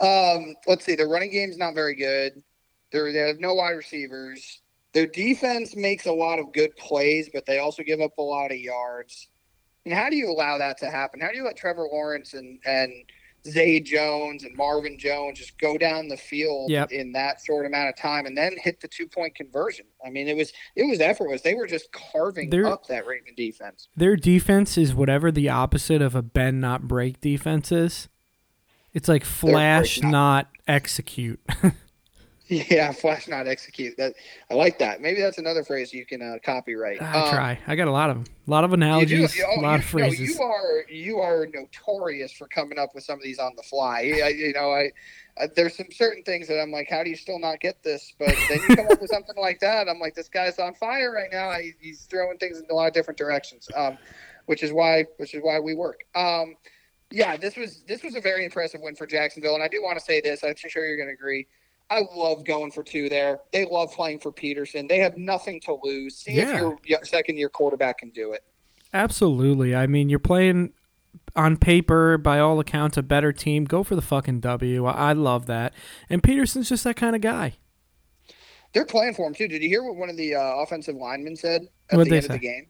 [0.00, 0.94] Um, let's see.
[0.94, 2.42] The running game's not very good.
[2.90, 4.62] They're, they have no wide receivers.
[4.92, 8.50] Their defense makes a lot of good plays, but they also give up a lot
[8.50, 9.28] of yards.
[9.84, 11.20] And how do you allow that to happen?
[11.20, 12.92] How do you let Trevor Lawrence and and
[13.48, 16.92] Zay Jones and Marvin Jones just go down the field Yep.
[16.92, 19.86] in that short amount of time and then hit the two point conversion?
[20.04, 21.40] I mean, it was it was effortless.
[21.40, 23.88] They were just carving They're- up that Raven defense.
[23.96, 28.08] Their defense is whatever the opposite of a bend not break defense is.
[28.92, 31.40] It's like flash break, not execute.
[32.70, 33.96] Yeah, flash not execute.
[33.96, 34.14] That
[34.50, 35.00] I like that.
[35.00, 37.00] Maybe that's another phrase you can uh, copyright.
[37.00, 37.58] I Um, try.
[37.68, 38.24] I got a lot of them.
[38.48, 38.74] A lot of do.
[38.74, 40.36] analogies, You, oh, a lot you, of phrases.
[40.36, 43.62] No, you are you are notorious for coming up with some of these on the
[43.62, 44.20] fly.
[44.24, 44.90] I, you know, I,
[45.40, 48.12] I there's some certain things that I'm like, how do you still not get this?
[48.18, 51.12] But then you come up with something like that, I'm like, this guy's on fire
[51.12, 51.50] right now.
[51.50, 53.96] I, he's throwing things in a lot of different directions, um,
[54.46, 56.00] which is why which is why we work.
[56.16, 56.56] Um,
[57.12, 59.98] yeah, this was this was a very impressive win for Jacksonville, and I do want
[60.00, 60.42] to say this.
[60.42, 61.46] I'm sure you're going to agree.
[61.90, 63.40] I love going for two there.
[63.52, 64.88] They love playing for Pederson.
[64.88, 66.16] They have nothing to lose.
[66.18, 66.70] See Yeah.
[66.72, 68.44] if your second year quarterback can do it.
[68.94, 69.74] Absolutely.
[69.74, 70.72] I mean, you're playing
[71.34, 73.64] on paper, by all accounts, a better team.
[73.64, 74.86] Go for the fucking W.
[74.86, 75.74] I love that.
[76.08, 77.54] And Pederson's just that kind of guy.
[78.72, 79.48] They're playing for him too.
[79.48, 82.24] Did you hear what one of the uh, offensive linemen said at What'd the end
[82.26, 82.38] of the say?
[82.38, 82.66] game?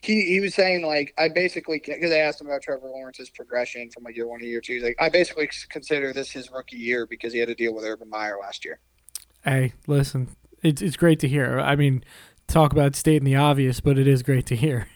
[0.00, 3.90] He he was saying like I basically because I asked him about Trevor Lawrence's progression
[3.90, 4.74] from like year one to year two.
[4.74, 7.84] He's like I basically consider this his rookie year because he had to deal with
[7.84, 8.80] Urban Meyer last year.
[9.44, 11.60] Hey, listen, it's it's great to hear.
[11.60, 12.04] I mean,
[12.46, 14.88] talk about stating the obvious, but it is great to hear.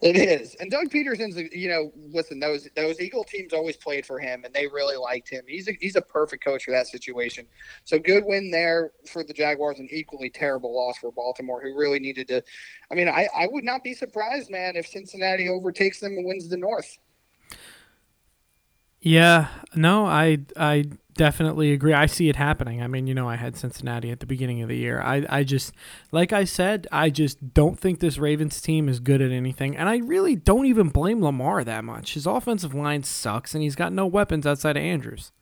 [0.00, 1.36] It is, and Doug Pederson's.
[1.52, 5.28] You know, listen, those those Eagle teams always played for him, and they really liked
[5.28, 5.42] him.
[5.48, 7.46] He's a, he's a perfect coach for that situation.
[7.82, 11.98] So good win there for the Jaguars, and equally terrible loss for Baltimore, who really
[11.98, 12.44] needed to.
[12.92, 16.48] I mean, I I would not be surprised, man, if Cincinnati overtakes them and wins
[16.48, 16.96] the North.
[19.00, 20.84] Yeah, no, I I
[21.18, 21.92] definitely agree.
[21.92, 22.80] I see it happening.
[22.82, 25.02] I mean, you know, I had Cincinnati at the beginning of the year.
[25.02, 25.74] I, I just,
[26.10, 29.76] like I said, I just don't think this Ravens team is good at anything.
[29.76, 32.14] And I really don't even blame Lamar that much.
[32.14, 35.32] His offensive line sucks, and he's got no weapons outside of Andrews.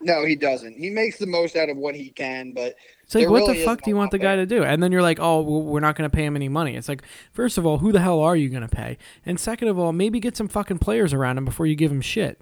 [0.00, 0.78] No, he doesn't.
[0.78, 2.74] He makes the most out of what he can, but
[3.04, 4.64] it's like, what really the fuck do you want the guy to do?
[4.64, 6.74] And then you're like, oh, well, we're not going to pay him any money.
[6.74, 8.96] It's like, first of all, who the hell are you going to pay?
[9.26, 12.00] And second of all, maybe get some fucking players around him before you give him
[12.00, 12.40] shit.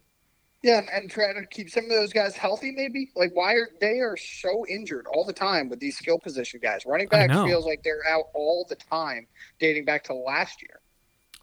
[0.62, 2.73] Yeah, and try to keep some of those guys healthy.
[2.73, 6.59] Maybe like why are they are so injured all the time with these skill position
[6.61, 6.85] guys?
[6.85, 9.28] Running backs feels like they're out all the time,
[9.61, 10.81] dating back to last year.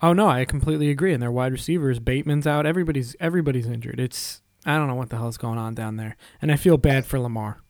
[0.02, 1.14] Oh no, I completely agree.
[1.14, 2.66] And their wide receivers, Bateman's out.
[2.66, 4.02] Everybody's everybody's injured.
[4.02, 7.06] It's I don't know what the hell's going on down there, and I feel bad
[7.06, 7.62] for Lamar.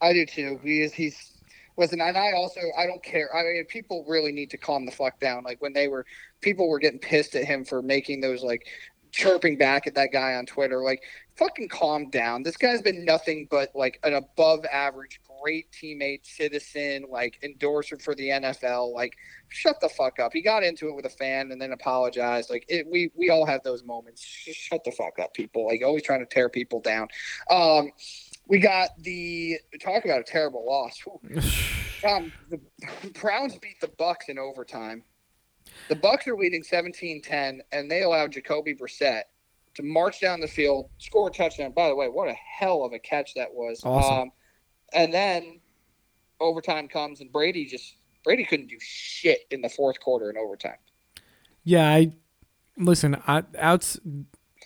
[0.00, 0.60] I do too.
[0.62, 1.32] He is he's
[1.76, 3.34] listen, and I also I don't care.
[3.34, 5.42] I mean, people really need to calm the fuck down.
[5.42, 6.06] Like when they were
[6.40, 8.66] people were getting pissed at him for making those like
[9.16, 10.82] chirping back at that guy on Twitter.
[10.82, 11.02] Like,
[11.36, 12.42] fucking calm down.
[12.42, 18.14] This guy's been nothing but like an above average, great teammate, citizen, like endorser for
[18.14, 18.92] the NFL.
[18.92, 19.16] Like,
[19.48, 20.32] shut the fuck up.
[20.32, 22.50] He got into it with a fan and then apologized.
[22.50, 24.22] Like, it, we we all have those moments.
[24.22, 25.66] Just shut the fuck up, people.
[25.66, 27.08] Like, always trying to tear people down.
[27.50, 27.90] Um,
[28.48, 31.02] we got the talk about a terrible loss.
[32.08, 32.60] um, the
[33.20, 35.02] Browns beat the Bucks in overtime.
[35.88, 39.22] The Bucks are leading 17-10, and they allowed Jacoby Brissett
[39.74, 41.72] to march down the field, score a touchdown.
[41.72, 43.82] By the way, what a hell of a catch that was!
[43.84, 44.18] Awesome.
[44.18, 44.32] Um,
[44.92, 45.60] and then
[46.40, 50.78] overtime comes, and Brady just Brady couldn't do shit in the fourth quarter in overtime.
[51.64, 52.12] Yeah, I
[52.76, 53.20] listen.
[53.26, 53.98] I, outs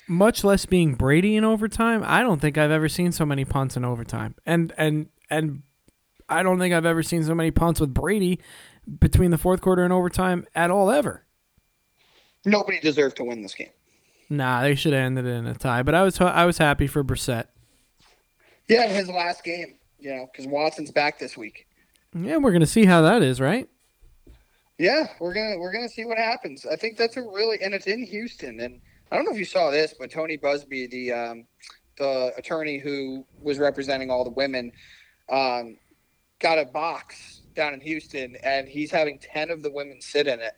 [0.08, 2.02] much less being Brady in overtime.
[2.04, 5.62] I don't think I've ever seen so many punts in overtime, and and and
[6.28, 8.40] I don't think I've ever seen so many punts with Brady
[8.98, 11.24] between the fourth quarter and overtime at all ever.
[12.44, 13.70] Nobody deserved to win this game.
[14.28, 15.82] Nah, they should have ended it in a tie.
[15.82, 17.46] But I was I was happy for Brissett.
[18.68, 21.66] Yeah, his last game, you know, because Watson's back this week.
[22.14, 23.68] Yeah, we're gonna see how that is, right?
[24.78, 26.64] Yeah, we're gonna we're gonna see what happens.
[26.64, 29.44] I think that's a really and it's in Houston, and I don't know if you
[29.44, 31.44] saw this, but Tony Buzbee, the um,
[31.98, 34.72] the attorney who was representing all the women,
[35.28, 35.76] um,
[36.38, 40.40] got a box down in Houston, and he's having ten of the women sit in
[40.40, 40.52] it.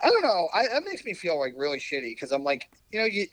[0.00, 0.48] I don't know.
[0.52, 3.26] I, that makes me feel like really shitty because I'm like, you know, you.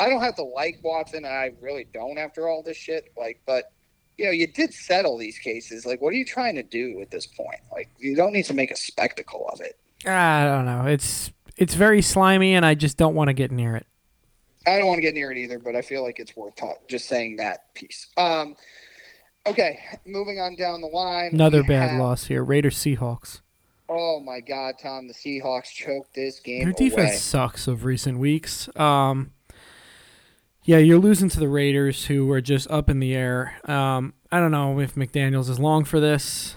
[0.00, 3.12] I don't have to like Watson, and I really don't after all this shit.
[3.16, 3.72] Like, but
[4.18, 5.86] you know, you did settle these cases.
[5.86, 7.60] Like, what are you trying to do at this point?
[7.72, 9.78] Like, you don't need to make a spectacle of it.
[10.06, 10.86] I don't know.
[10.86, 13.86] It's it's very slimy, and I just don't want to get near it.
[14.66, 16.88] I don't want to get near it either, but I feel like it's worth talk,
[16.88, 18.08] just saying that piece.
[18.16, 18.56] Um,
[19.46, 21.30] Okay, moving on down the line.
[21.32, 22.00] Another bad have...
[22.00, 22.42] loss here.
[22.42, 23.40] Raiders Seahawks.
[23.88, 25.06] Oh my God, Tom!
[25.06, 26.64] The Seahawks choked this game.
[26.64, 27.16] Their defense away.
[27.16, 28.74] sucks of recent weeks.
[28.76, 29.32] Um,
[30.64, 33.58] yeah, you're losing to the Raiders, who are just up in the air.
[33.64, 36.56] Um, I don't know if McDaniels is long for this.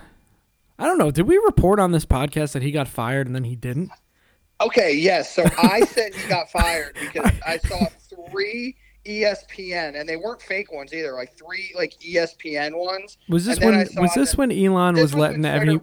[0.79, 1.11] I don't know.
[1.11, 3.91] Did we report on this podcast that he got fired and then he didn't?
[4.61, 5.33] Okay, yes.
[5.33, 7.85] So I said he got fired because I saw
[8.31, 8.77] three
[9.07, 11.13] ESPN, and they weren't fake ones either.
[11.13, 13.17] Like three like ESPN ones.
[13.29, 13.87] Was this when?
[13.95, 15.79] Was this when Elon was letting every?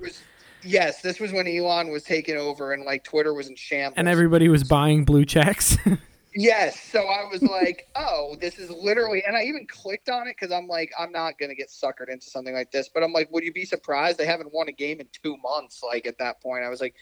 [0.62, 4.09] yes, this was when Elon was taking over, and like Twitter was in shambles, and
[4.09, 5.77] everybody was buying blue checks.
[6.35, 10.36] yes, so I was like, oh, this is literally, and I even clicked on it
[10.39, 12.89] because I'm like, I'm not gonna get suckered into something like this.
[12.93, 15.83] But I'm like, would you be surprised they haven't won a game in two months?
[15.83, 16.94] Like at that point, I was like,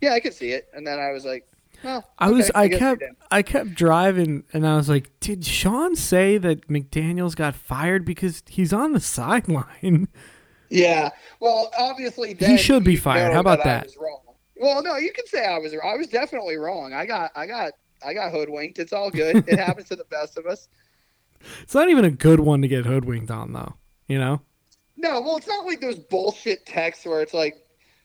[0.00, 1.46] yeah, I could see it, and then I was like,
[1.84, 6.38] I was I, I kept I kept driving and I was like, did Sean say
[6.38, 10.08] that McDaniels got fired because he's on the sideline?
[10.70, 11.10] Yeah.
[11.40, 13.32] Well, obviously he should be fired.
[13.32, 13.88] How about that?
[13.88, 14.24] that?
[14.56, 16.92] Well, no, you can say I was I was definitely wrong.
[16.92, 17.72] I got I got
[18.04, 18.78] I got hoodwinked.
[18.78, 19.48] It's all good.
[19.48, 20.68] It happens to the best of us.
[21.62, 23.74] It's not even a good one to get hoodwinked on though,
[24.08, 24.40] you know?
[24.96, 27.56] No, well, it's not like those bullshit texts where it's like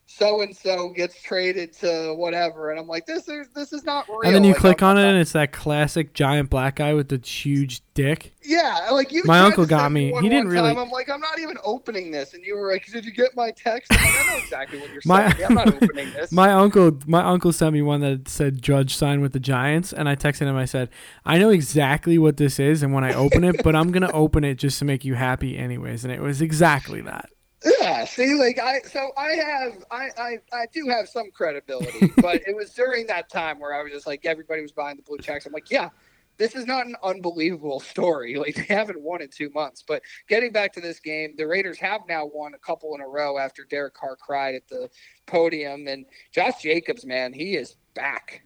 [0.10, 4.08] so and so gets traded to whatever, and I'm like, this is this is not
[4.10, 4.22] real.
[4.24, 6.96] And then you like, click I'm, on it, and it's that classic giant black guy
[6.96, 8.34] with the huge dick.
[8.42, 9.22] Yeah, like you.
[9.26, 10.12] My uncle got me.
[10.20, 10.72] He didn't really.
[10.72, 13.52] I'm like, I'm not even opening this, and you were like, Did you get my
[13.52, 13.92] text?
[13.92, 15.46] Like, i know exactly what you're my, saying.
[15.46, 16.32] I'm not opening this.
[16.40, 20.10] My uncle, my uncle sent me one that said Judge signed with the Giants, and
[20.10, 20.56] I texted him.
[20.56, 20.90] I said,
[21.24, 24.44] I know exactly what this is, and when I open it, but I'm gonna open
[24.44, 26.04] it just to make you happy, anyways.
[26.04, 27.30] And it was exactly that.
[27.64, 32.42] Yeah, see, like I, so I have, I, I, I do have some credibility, but
[32.48, 35.18] it was during that time where I was just like, everybody was buying the blue
[35.18, 35.46] checks.
[35.46, 35.90] I'm like, yeah,
[36.38, 38.36] this is not an unbelievable story.
[38.40, 39.84] Like they haven't won in two months.
[39.86, 43.08] But getting back to this game, the Raiders have now won a couple in a
[43.08, 44.90] row after Derek Carr cried at the
[45.26, 48.44] podium, and Josh Jacobs, man, he is back.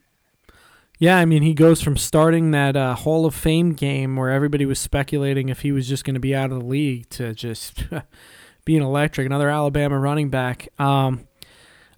[0.97, 4.65] Yeah, I mean, he goes from starting that uh, Hall of Fame game where everybody
[4.65, 7.83] was speculating if he was just going to be out of the league to just
[8.65, 9.25] being electric.
[9.25, 10.69] Another Alabama running back.
[10.79, 11.27] Um,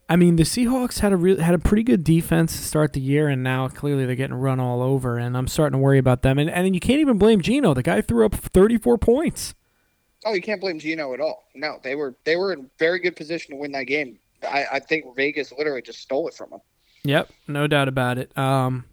[0.08, 3.00] I mean, the Seahawks had a re- had a pretty good defense to start the
[3.00, 6.22] year, and now clearly they're getting run all over, and I'm starting to worry about
[6.22, 6.38] them.
[6.38, 7.74] And and you can't even blame Geno.
[7.74, 9.56] The guy threw up 34 points.
[10.24, 11.46] Oh, you can't blame Geno at all.
[11.56, 14.20] No, they were they were in very good position to win that game.
[14.44, 16.62] I, I think Vegas literally just stole it from them.
[17.04, 18.36] Yep, no doubt about it.
[18.38, 18.86] Um,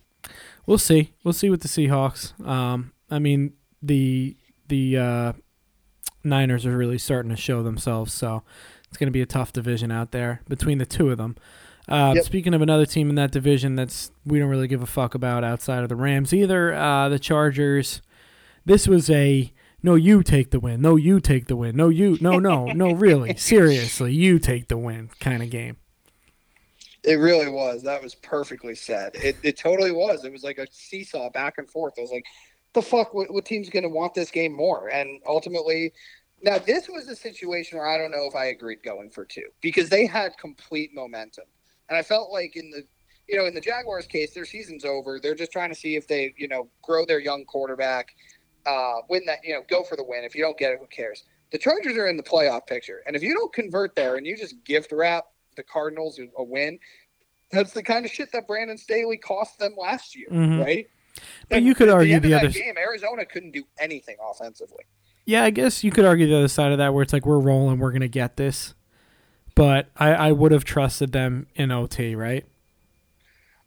[0.66, 1.12] we'll see.
[1.24, 2.38] We'll see with the Seahawks.
[2.46, 3.52] Um, I mean
[3.82, 4.36] the
[4.68, 5.32] the uh,
[6.24, 8.42] Niners are really starting to show themselves, so
[8.88, 11.36] it's going to be a tough division out there between the two of them.
[11.88, 12.24] Uh, Yep.
[12.24, 15.42] Speaking of another team in that division that's we don't really give a fuck about
[15.42, 18.02] outside of the Rams either, uh, the Chargers.
[18.64, 19.52] This was a
[19.82, 20.80] no, you take the win.
[20.80, 21.74] No, you take the win.
[21.76, 22.16] No, you.
[22.20, 22.92] No, no, no.
[23.02, 25.76] Really, seriously, you take the win kind of game.
[27.02, 27.82] It really was.
[27.82, 29.16] That was perfectly said.
[29.16, 30.24] It, it totally was.
[30.24, 31.94] It was like a seesaw back and forth.
[31.98, 32.24] I was like,
[32.74, 34.88] the fuck, what, what team's going to want this game more?
[34.88, 35.92] And ultimately,
[36.42, 39.48] now this was a situation where I don't know if I agreed going for two
[39.60, 41.44] because they had complete momentum.
[41.88, 42.84] And I felt like in the,
[43.28, 45.20] you know, in the Jaguars case, their season's over.
[45.20, 48.14] They're just trying to see if they, you know, grow their young quarterback,
[48.66, 50.24] uh, win that, you know, go for the win.
[50.24, 51.24] If you don't get it, who cares?
[51.50, 53.02] The Chargers are in the playoff picture.
[53.06, 55.26] And if you don't convert there and you just gift wrap
[55.56, 56.78] the Cardinals a- win,
[57.50, 60.64] that's the kind of shit that Brandon Staley cost them last year, Mhm.
[60.64, 60.88] right?
[61.48, 64.84] But And you could argue the that other- game, Arizona couldn't do anything offensively.
[65.24, 67.38] Yeah, I guess you could argue the other side of that where it's like we're
[67.38, 68.74] rolling, we're gonna get this.
[69.54, 72.44] But I, I would have trusted them in OT, right?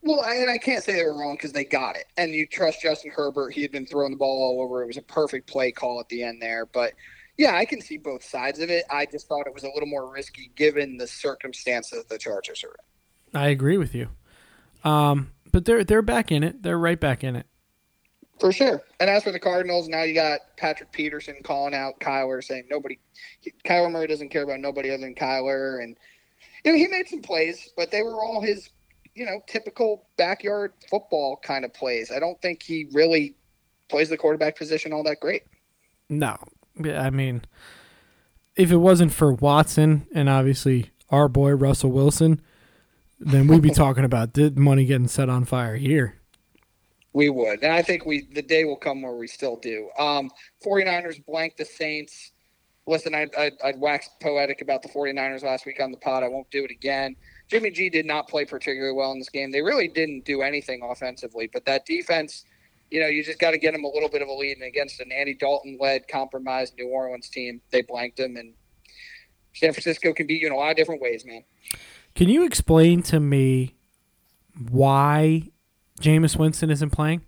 [0.01, 2.05] Well, I- and I can't say they were wrong because they got it.
[2.17, 4.83] And you trust Justin Herbert; he had been throwing the ball all over.
[4.83, 6.65] It was a perfect play call at the end there.
[6.65, 6.93] But
[7.37, 8.85] yeah, I can see both sides of it.
[8.89, 12.75] I just thought it was a little more risky given the circumstances the Chargers are
[13.33, 13.39] in.
[13.39, 14.09] I agree with you.
[14.83, 16.63] Um, but they're they're back in it.
[16.63, 17.45] They're right back in it.
[18.41, 18.83] For sure.
[18.99, 22.99] And as for the Cardinals, now you got Patrick Peterson calling out Kyler, saying nobody,
[23.63, 25.81] Kyler Murray doesn't care about nobody other than Kyler.
[25.81, 25.95] And,
[26.65, 28.69] you know, he made some plays, but they were all his,
[29.13, 32.11] you know, typical backyard football kind of plays.
[32.11, 33.37] I don't think he really
[33.87, 35.43] plays the quarterback position all that great.
[36.09, 36.35] No,
[36.85, 37.43] I mean,
[38.57, 42.41] if it wasn't for Watson and obviously our boy Russell Wilson,
[43.19, 46.21] then we'd be talking about the money getting set on fire here.
[47.13, 47.63] We would.
[47.63, 49.89] And I think we the day will come where we still do.
[49.97, 50.29] Um,
[50.65, 52.33] 49ers blank the Saints.
[52.87, 56.23] Listen, I, I, I'd waxed poetic about the 49ers last week on the pod.
[56.23, 57.15] I won't do it again.
[57.47, 59.51] Jimmy G did not play particularly well in this game.
[59.51, 62.43] They really didn't do anything offensively, but that defense,
[62.91, 64.57] you know, you just got to get them a little bit of a lead.
[64.57, 68.35] And against an Andy Dalton led, compromised New Orleans team, they blanked them.
[68.35, 68.53] And
[69.53, 71.43] San Francisco can beat you in a lot of different ways, man.
[72.15, 73.75] Can you explain to me
[74.69, 75.51] why
[75.99, 77.25] Jameis Winston isn't playing?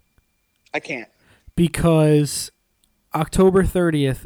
[0.74, 1.10] I can't.
[1.56, 2.52] Because
[3.14, 4.26] October 30th.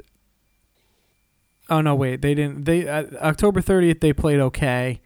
[1.69, 2.65] Oh no, wait, they didn't.
[2.65, 5.01] They uh, October 30th they played okay.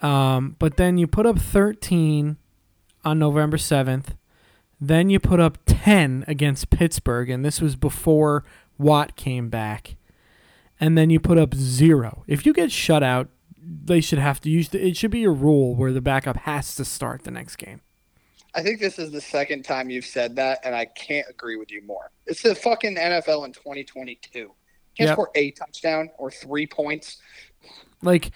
[0.00, 2.36] Um, but then you put up 13
[3.04, 4.16] on November 7th.
[4.80, 8.44] Then you put up 10 against Pittsburgh, and this was before
[8.78, 9.96] Watt came back.
[10.78, 12.24] And then you put up zero.
[12.26, 13.28] If you get shut out,
[13.66, 14.68] they should have to use.
[14.68, 17.80] The, it should be a rule where the backup has to start the next game.
[18.54, 21.70] I think this is the second time you've said that, and I can't agree with
[21.70, 22.10] you more.
[22.26, 24.30] It's the fucking NFL in 2022.
[24.96, 25.12] Can't Yep.
[25.12, 27.18] score a touchdown or three points.
[28.00, 28.30] Like,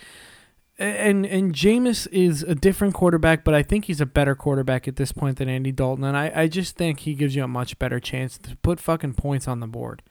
[0.78, 4.96] and and Jameis is a different quarterback, but I think he's a better quarterback at
[4.96, 7.78] this point than Andy Dalton, and I, I just think he gives you a much
[7.78, 10.02] better chance to put fucking points on the board.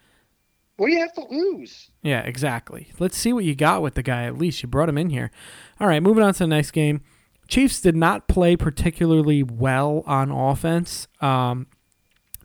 [0.80, 1.92] What do you have to lose?
[2.02, 2.88] Yeah, exactly.
[3.00, 4.24] Let's see what you got with the guy.
[4.24, 5.30] At least you brought him in here.
[5.78, 7.02] All right, moving on to the next game.
[7.50, 11.08] Chiefs did not play particularly well on offense.
[11.20, 11.68] Um,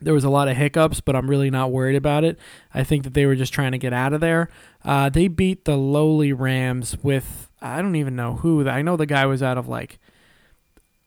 [0.01, 2.37] there was a lot of hiccups, but I'm really not worried about it.
[2.73, 4.49] I think that they were just trying to get out of there.
[4.85, 8.69] Uh, they beat the lowly Rams with I don't even know who.
[8.69, 10.01] I know the guy was out of like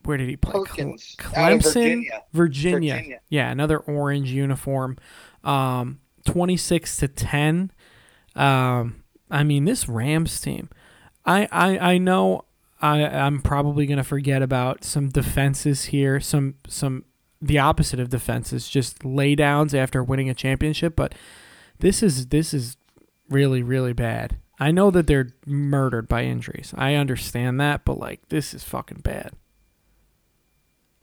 [0.06, 0.54] where did he play?
[0.54, 2.24] Perkins, Clemson, Virginia.
[2.32, 2.94] Virginia.
[2.96, 3.20] Virginia.
[3.28, 4.98] Yeah, another orange uniform.
[5.44, 7.72] Um, 26 to 10.
[8.36, 10.70] Um, I mean, this Rams team.
[11.26, 12.46] I I, I know
[12.82, 16.20] I I'm probably gonna forget about some defenses here.
[16.20, 17.06] Some some
[17.42, 20.96] the opposite of defenses, just laydowns after winning a championship.
[20.96, 21.16] But
[21.80, 22.78] this is this is
[23.30, 24.38] really really bad.
[24.60, 26.74] I know that they're murdered by injuries.
[26.78, 29.32] I understand that, but like this is fucking bad.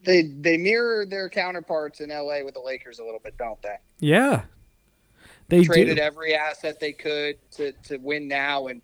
[0.04, 3.76] They they mirror their counterparts in LA with the Lakers a little bit, don't they?
[4.00, 4.42] Yeah,
[5.48, 6.02] they Traded do.
[6.02, 8.80] every asset they could to, to win now, and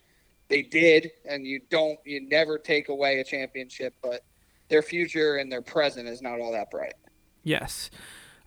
[0.49, 1.11] they did.
[1.25, 4.25] And you don't you never take away a championship, but
[4.69, 6.95] their future and their present is not all that bright.
[7.43, 7.91] Yes.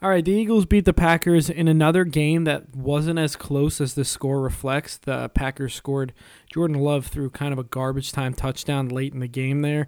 [0.01, 3.93] All right, the Eagles beat the Packers in another game that wasn't as close as
[3.93, 4.98] the score reflects.
[4.98, 6.11] The Packers scored
[6.51, 9.88] Jordan Love through kind of a garbage time touchdown late in the game there.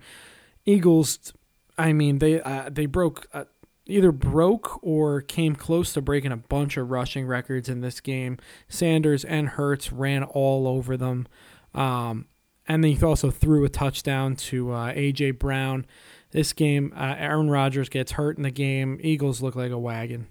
[0.66, 1.34] Eagles,
[1.78, 3.44] I mean, they uh, they broke uh,
[3.88, 8.38] either broke or came close to breaking a bunch of rushing records in this game.
[8.68, 11.28] Sanders and Hurts ran all over them.
[11.74, 12.28] Um,
[12.68, 15.32] and then he also threw a touchdown to uh, A.J.
[15.32, 15.86] Brown.
[16.32, 19.00] This game, uh, Aaron Rodgers gets hurt in the game.
[19.02, 20.28] Eagles look like a wagon.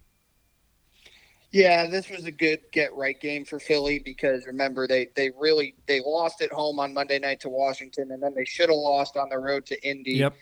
[1.55, 5.76] Yeah, this was a good get right game for Philly because remember they they really
[5.86, 9.16] they lost at home on Monday night to Washington and then they should have lost
[9.16, 10.15] on the road to Indy.
[10.15, 10.34] Yep.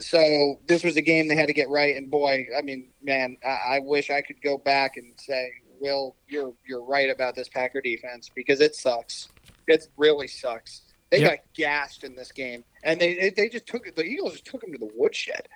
[0.00, 3.36] So this was a game they had to get right and boy, I mean, man,
[3.44, 7.48] I, I wish I could go back and say, Will, you're you're right about this
[7.48, 9.28] Packer defense because it sucks.
[9.66, 10.82] It really sucks.
[11.10, 11.30] They yep.
[11.30, 14.72] got gassed in this game, and they they just took the Eagles just took them
[14.72, 15.48] to the woodshed.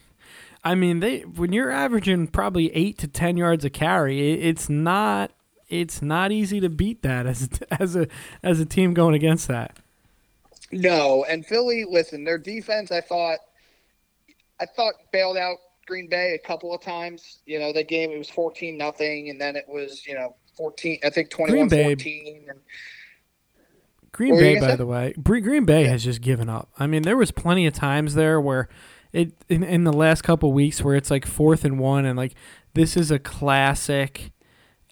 [0.64, 5.30] I mean, they when you're averaging probably eight to ten yards a carry, it's not
[5.68, 8.08] it's not easy to beat that as as a
[8.42, 9.78] as a team going against that.
[10.70, 13.38] No, and Philly, listen, their defense, I thought,
[14.60, 15.56] I thought bailed out
[15.86, 17.38] Green Bay a couple of times.
[17.46, 20.98] You know, the game it was fourteen nothing, and then it was you know fourteen,
[21.04, 22.48] I think 21-14.
[22.48, 22.60] And,
[24.12, 24.76] Green Bay, by say?
[24.76, 25.90] the way, Green Bay yeah.
[25.90, 26.70] has just given up.
[26.78, 28.68] I mean, there was plenty of times there where
[29.12, 32.34] it in, in the last couple weeks where it's like fourth and one, and like
[32.74, 34.32] this is a classic.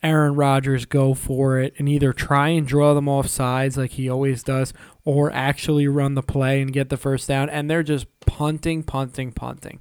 [0.02, 4.08] Aaron Rodgers go for it and either try and draw them off sides like he
[4.08, 4.72] always does,
[5.06, 7.48] or actually run the play and get the first down.
[7.48, 9.80] And they're just punting, punting, punting.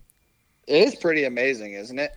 [0.68, 2.16] It is pretty amazing, isn't it?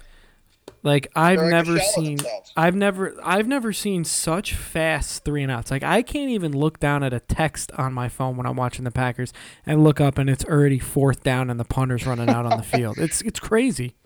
[0.83, 2.19] Like I've never seen
[2.57, 5.71] I've never I've never seen such fast three and outs.
[5.71, 8.85] Like I can't even look down at a text on my phone when I'm watching
[8.85, 9.33] the Packers
[9.67, 12.63] and look up and it's already fourth down and the punter's running out on the
[12.63, 12.99] field.
[13.09, 13.97] It's it's crazy.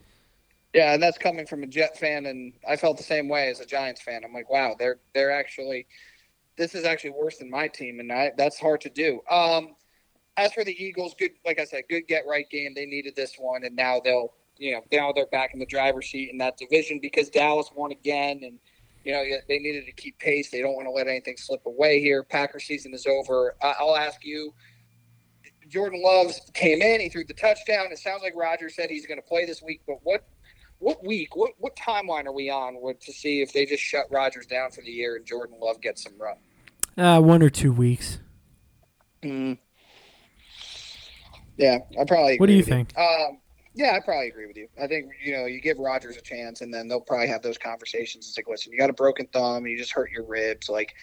[0.72, 3.60] Yeah, and that's coming from a Jet fan and I felt the same way as
[3.60, 4.22] a Giants fan.
[4.24, 5.86] I'm like, wow, they're they're actually
[6.56, 9.20] this is actually worse than my team and I, that's hard to do.
[9.30, 9.74] Um
[10.36, 12.72] as for the Eagles, good like I said, good get right game.
[12.74, 14.32] They needed this one and now they'll
[14.62, 17.90] you know now they're back in the driver's seat in that division because Dallas won
[17.90, 18.58] again, and
[19.04, 20.50] you know they needed to keep pace.
[20.50, 22.22] They don't want to let anything slip away here.
[22.22, 23.54] Packer season is over.
[23.60, 24.54] I'll ask you.
[25.68, 27.00] Jordan Love's came in.
[27.00, 27.86] He threw the touchdown.
[27.90, 29.80] It sounds like Roger said he's going to play this week.
[29.86, 30.28] But what
[30.82, 31.36] what week?
[31.36, 34.72] What what timeline are we on with, to see if they just shut Rodgers down
[34.72, 36.36] for the year and Jordan Love gets some run?
[36.98, 38.18] Uh, one or two weeks.
[39.22, 39.58] Mm.
[41.56, 42.36] Yeah, I probably.
[42.38, 42.92] what do you think?
[42.96, 43.02] You.
[43.02, 43.38] Um,
[43.74, 44.68] yeah, I probably agree with you.
[44.80, 47.58] I think you know you give Rodgers a chance, and then they'll probably have those
[47.58, 48.26] conversations.
[48.28, 50.68] It's like, listen, you got a broken thumb, and you just hurt your ribs.
[50.68, 50.94] Like,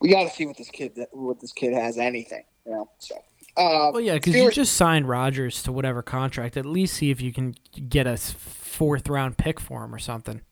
[0.00, 1.96] we got to see what this kid what this kid has.
[1.96, 2.90] Anything, you know.
[2.98, 3.14] So,
[3.58, 6.56] uh, well, yeah, because you just signed Rodgers to whatever contract.
[6.56, 7.56] At least see if you can
[7.88, 10.42] get a fourth round pick for him or something.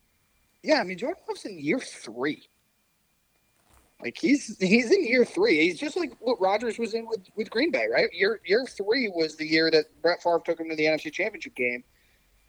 [0.63, 2.49] Yeah, I mean Jordan Love's in year three.
[4.03, 5.69] Like he's he's in year three.
[5.69, 8.13] He's just like what Rodgers was in with, with Green Bay, right?
[8.13, 11.55] Year year three was the year that Brett Favre took him to the NFC Championship
[11.55, 11.85] game,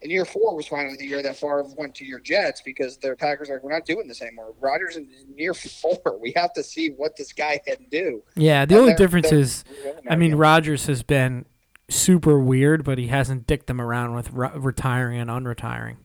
[0.02, 3.16] and year four was finally the year that Favre went to your Jets because the
[3.16, 4.54] Packers are like, we're not doing this anymore.
[4.60, 6.18] Rodgers in year four.
[6.20, 8.22] We have to see what this guy can do.
[8.36, 9.64] Yeah, the and only difference is,
[10.08, 11.46] I mean, Rodgers has been
[11.88, 15.96] super weird, but he hasn't dicked them around with re- retiring and unretiring.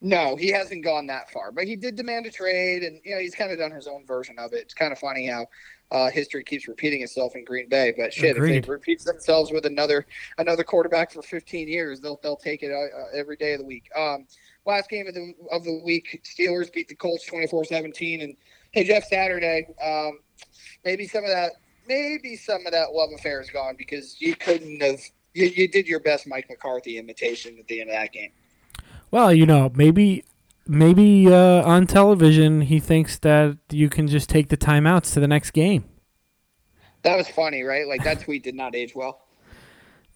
[0.00, 3.20] No, he hasn't gone that far, but he did demand a trade, and you know
[3.20, 4.58] he's kind of done his own version of it.
[4.58, 5.46] It's kind of funny how
[5.90, 7.94] uh, history keeps repeating itself in Green Bay.
[7.96, 8.56] But shit, Agreed.
[8.56, 10.06] if they repeats themselves with another
[10.38, 13.66] another quarterback for 15 years, they'll they'll take it uh, uh, every day of the
[13.66, 13.84] week.
[13.96, 14.26] Um,
[14.66, 18.36] last game of the of the week, Steelers beat the Colts 24-17, and
[18.72, 20.20] hey Jeff Saturday, um,
[20.84, 21.52] maybe some of that
[21.86, 25.00] maybe some of that love affair is gone because you couldn't have
[25.34, 28.30] you, you did your best Mike McCarthy imitation at the end of that game.
[29.10, 30.24] Well, you know, maybe
[30.66, 35.28] maybe uh, on television he thinks that you can just take the timeouts to the
[35.28, 35.84] next game.
[37.02, 37.86] That was funny, right?
[37.86, 39.20] Like that tweet did not age well.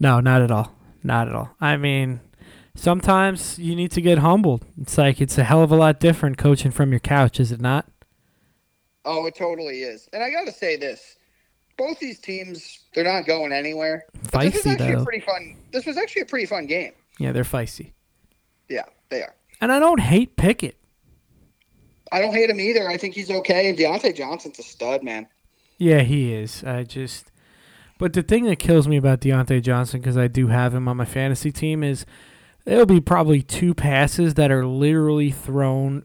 [0.00, 0.74] No, not at all.
[1.02, 1.50] Not at all.
[1.60, 2.20] I mean,
[2.74, 4.64] sometimes you need to get humbled.
[4.80, 7.60] It's like it's a hell of a lot different coaching from your couch, is it
[7.60, 7.86] not?
[9.04, 10.08] Oh, it totally is.
[10.12, 11.16] And I got to say this:
[11.76, 14.04] both these teams, they're not going anywhere.
[14.24, 15.02] Feisty this was actually though.
[15.02, 15.56] A pretty fun.
[15.72, 16.92] This was actually a pretty fun game.
[17.18, 17.92] Yeah, they're feisty.
[18.68, 19.34] Yeah, they are.
[19.60, 20.76] And I don't hate Pickett.
[22.10, 22.88] I don't hate him either.
[22.88, 23.68] I think he's okay.
[23.68, 25.26] And Diontae Johnson's a stud, man.
[25.76, 26.64] Yeah, he is.
[26.64, 27.30] I just.
[27.98, 30.96] But the thing that kills me about Diontae Johnson, because I do have him on
[30.96, 32.06] my fantasy team, is
[32.64, 36.04] there'll be probably two passes that are literally thrown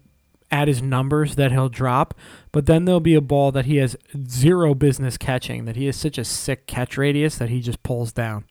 [0.53, 2.13] at his numbers that he'll drop,
[2.51, 3.95] but then there'll be a ball that he has
[4.29, 8.11] zero business catching, that he has such a sick catch radius that he just pulls
[8.13, 8.45] down.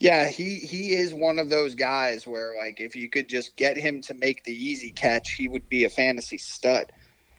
[0.00, 3.76] Yeah, he he is one of those guys where like if you could just get
[3.76, 6.90] him to make the easy catch, he would be a fantasy stud.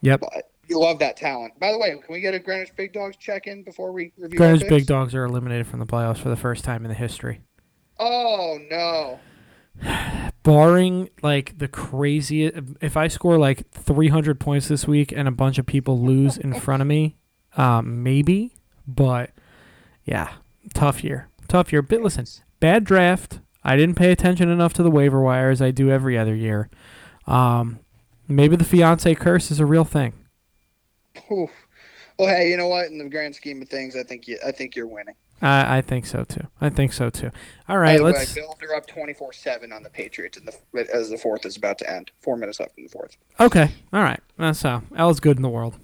[0.01, 0.21] Yep.
[0.21, 1.59] But you love that talent.
[1.59, 4.37] By the way, can we get a Greenwich Big Dogs check in before we review?
[4.37, 4.85] Greenwich Big?
[4.85, 7.41] Dogs are eliminated from the playoffs for the first time in the history.
[7.99, 9.19] Oh no!
[10.43, 15.59] barring like the craziest if i score like 300 points this week and a bunch
[15.59, 17.15] of people lose in front of me
[17.57, 18.55] um, maybe
[18.87, 19.29] but
[20.03, 20.33] yeah
[20.73, 22.25] tough year tough year but listen
[22.61, 26.17] bad draft i didn't pay attention enough to the waiver wire as i do every
[26.17, 26.69] other year
[27.27, 27.79] um,
[28.29, 30.13] maybe the fiance curse is a real thing
[31.29, 31.49] Oof.
[32.17, 32.85] Well, hey, you know what?
[32.87, 35.15] In the grand scheme of things, I think you I think you're winning.
[35.41, 37.31] I, I think so too i think so too
[37.67, 40.37] All right, By the way, let's Bills are up twenty four seven on the Patriots
[40.37, 40.53] in the
[40.93, 42.11] as the fourth is about to end.
[42.21, 43.17] Four minutes left in the fourth.
[43.39, 44.21] okay all right
[44.55, 45.79] So how is good in the world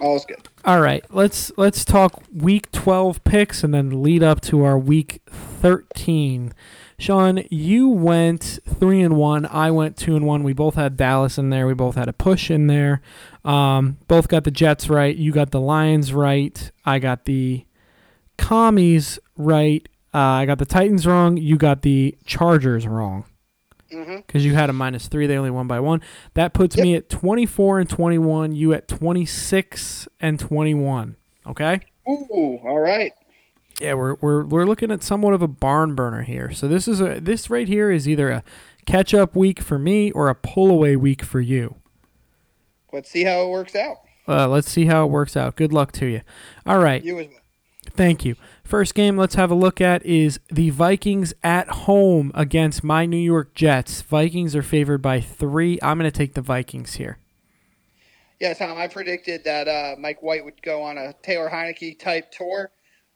[0.00, 0.48] All's good.
[0.64, 5.22] All right, let's let's talk week 12 picks and then lead up to our week
[5.30, 6.52] 13.
[6.98, 10.42] Sean, you went 3 and 1, I went 2 and 1.
[10.42, 11.66] We both had Dallas in there.
[11.66, 13.00] We both had a push in there.
[13.42, 15.16] Um, both got the Jets right.
[15.16, 16.70] You got the Lions right.
[16.84, 17.64] I got the
[18.36, 19.88] Commies right.
[20.12, 21.38] Uh, I got the Titans wrong.
[21.38, 23.24] You got the Chargers wrong
[23.92, 24.16] Mm-hmm.
[24.26, 25.26] because you had a minus three.
[25.26, 26.00] They only won by one.
[26.34, 26.82] That puts Yep.
[26.84, 28.54] me at 24 and 21.
[28.54, 31.16] You at 26 and 21.
[31.46, 31.80] Okay.
[32.08, 33.12] Ooh, all right.
[33.80, 36.52] Yeah, we're we're we're looking at somewhat of a barn burner here.
[36.52, 38.44] So this is a this right here is either a
[38.86, 41.76] catch up week for me or a pull away week for you.
[42.92, 43.98] Let's see how it works out.
[44.28, 45.56] Uh, let's see how it works out.
[45.56, 46.20] Good luck to you.
[46.66, 47.02] All right.
[47.02, 47.36] You as well.
[47.92, 48.36] Thank you.
[48.70, 53.16] First game let's have a look at is the Vikings at home against my New
[53.16, 54.00] York Jets.
[54.02, 55.80] Vikings are favored by three.
[55.82, 57.18] I'm going to take the Vikings here.
[58.38, 62.30] Yeah, Tom, I predicted that uh, Mike White would go on a Taylor Heinicke type
[62.30, 62.70] tour.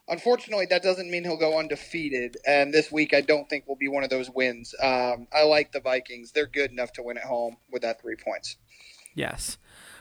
[0.08, 2.36] Unfortunately, that doesn't mean he'll go undefeated.
[2.48, 4.74] And this week, I don't think will be one of those wins.
[4.82, 6.32] Um, I like the Vikings.
[6.32, 8.56] They're good enough to win at home with that three points.
[9.14, 9.56] Yes,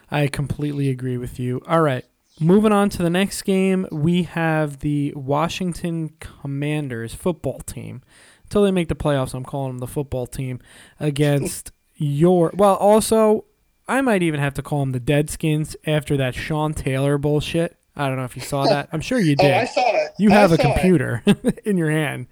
[0.10, 1.62] I completely agree with you.
[1.68, 2.06] All right,
[2.44, 8.02] moving on to the next game, we have the Washington Commanders football team.
[8.44, 10.60] Until they make the playoffs, I'm calling them the football team
[11.00, 12.52] against your.
[12.54, 13.46] Well, also,
[13.88, 17.78] I might even have to call them the Deadskins after that Sean Taylor bullshit.
[17.96, 18.90] I don't know if you saw that.
[18.92, 19.54] I'm sure you Oh, did.
[19.54, 20.12] I saw it.
[20.20, 21.24] you have a computer
[21.66, 22.28] in your hand.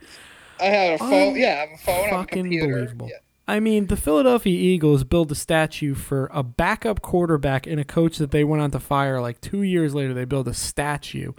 [0.59, 1.35] I have a phone.
[1.35, 1.95] yeah, I have a phone.
[1.95, 2.73] I have a Fucking computer.
[2.75, 3.07] believable.
[3.09, 3.17] Yeah.
[3.47, 8.17] I mean, the Philadelphia Eagles built a statue for a backup quarterback and a coach
[8.19, 10.13] that they went on to fire like two years later.
[10.13, 11.33] They built a statue,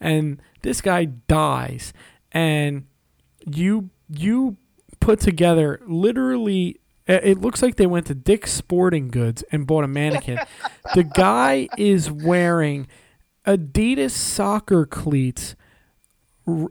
[0.00, 1.92] and this guy dies,
[2.32, 2.86] and
[3.44, 4.56] you you
[5.00, 6.80] put together literally.
[7.06, 10.38] it- It looks like they went to Dick's Sporting Goods and bought a mannequin.
[10.94, 12.86] the guy is wearing
[13.46, 15.56] Adidas soccer cleats,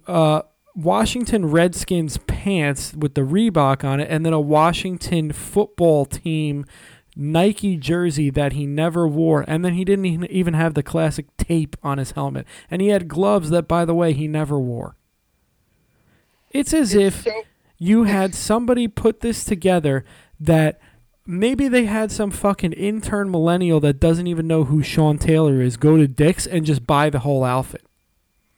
[0.07, 0.41] uh,
[0.77, 6.65] Washington Redskins pants with the Reebok on it, and then a Washington football team
[7.15, 11.75] Nike jersey that he never wore, and then he didn't even- have the classic tape
[11.81, 14.95] on his helmet, and he had gloves that, by the way, he never wore.
[16.51, 17.31] It's as if So,
[17.79, 20.05] you had somebody put this together
[20.39, 20.79] that
[21.25, 25.75] maybe they had some fucking intern millennial that doesn't even know who Sean Taylor is
[25.75, 27.81] go to Dick's and just buy the whole outfit.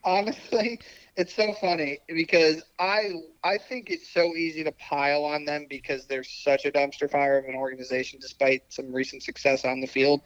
[0.04, 0.80] honestly,
[1.20, 3.12] it's so funny because I
[3.44, 7.38] I think it's so easy to pile on them because they're such a dumpster fire
[7.38, 10.22] of an organization, despite some recent success on the field.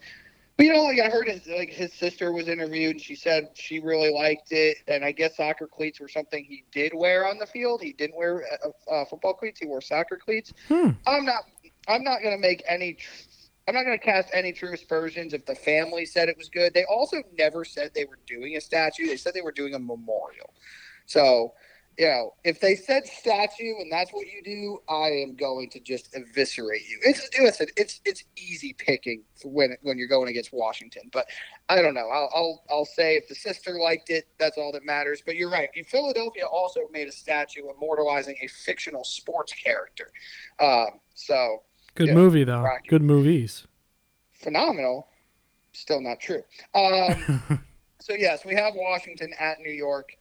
[0.55, 3.49] But you know, like I heard his like his sister was interviewed, and she said
[3.55, 7.39] she really liked it, and I guess soccer cleats were something he did wear on
[7.39, 7.81] the field.
[7.81, 10.53] He didn't wear uh, uh, football cleats; he wore soccer cleats.
[10.67, 10.89] Hmm.
[11.07, 11.45] I'm not.
[11.87, 12.93] I'm not going to make any.
[12.93, 13.09] tr-
[13.67, 16.73] I'm not going to cast any true aspersions if the family said it was good.
[16.73, 19.07] They also never said they were doing a statue.
[19.07, 20.53] They said they were doing a memorial.
[21.05, 21.53] So,
[21.97, 25.79] you know, if they said statue and that's what you do, I am going to
[25.79, 26.99] just eviscerate you.
[27.03, 31.27] It's listen, it's it's easy picking when when you're going against Washington, but
[31.69, 32.09] I don't know.
[32.09, 35.21] I'll I'll, I'll say if the sister liked it, that's all that matters.
[35.25, 35.69] But you're right.
[35.87, 40.09] Philadelphia also made a statue immortalizing a fictional sports character.
[40.59, 41.61] Um, so
[41.95, 42.61] Good Yeah, movie though.
[42.61, 42.89] Rocky.
[42.89, 43.67] Good movies.
[44.31, 45.07] phenomenal.
[45.73, 46.43] Still not true.
[46.73, 47.63] Um,
[47.99, 50.17] so yes, we have Washington at New York.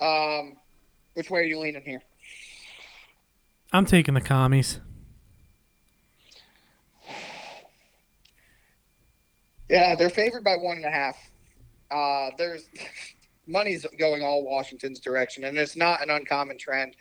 [0.00, 0.56] Um,
[1.14, 2.02] which way are you leaning here?
[3.72, 4.80] I'm taking the commies.
[9.68, 11.16] Yeah, they're favored by one and a half.
[11.90, 12.68] Uh, there's
[13.46, 16.96] money's going all Washington's direction, and it's not an uncommon trend.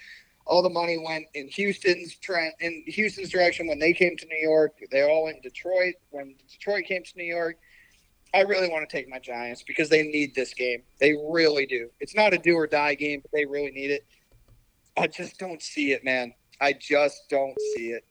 [0.45, 4.41] All the money went in Houston's trend in Houston's direction when they came to New
[4.41, 4.73] York.
[4.91, 7.57] They all went in Detroit when Detroit came to New York.
[8.33, 10.81] I really want to take my Giants because they need this game.
[10.99, 11.89] They really do.
[11.99, 14.05] It's not a do or die game, but they really need it.
[14.97, 16.33] I just don't see it, man.
[16.59, 18.05] I just don't see it.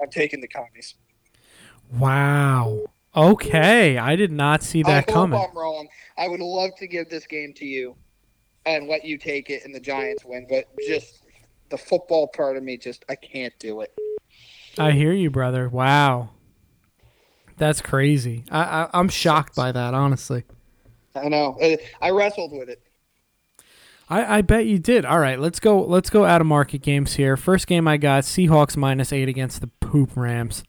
[0.00, 0.94] I'm taking the commies.
[1.92, 2.84] Wow.
[3.14, 5.40] Okay, I did not see that I hope coming.
[5.40, 5.88] I'm wrong.
[6.16, 7.94] I would love to give this game to you
[8.64, 11.22] and let you take it and the Giants win, but just
[11.68, 13.92] the football part of me just I can't do it.
[14.78, 15.68] I hear you, brother.
[15.68, 16.30] Wow.
[17.56, 18.44] That's crazy.
[18.50, 20.44] I, I I'm shocked by that, honestly.
[21.14, 21.58] I know.
[21.60, 22.82] Uh, I wrestled with it.
[24.08, 25.04] I, I bet you did.
[25.04, 25.82] All right, let's go.
[25.82, 27.36] Let's go out of market games here.
[27.36, 30.64] First game I got Seahawks minus eight against the poop Rams.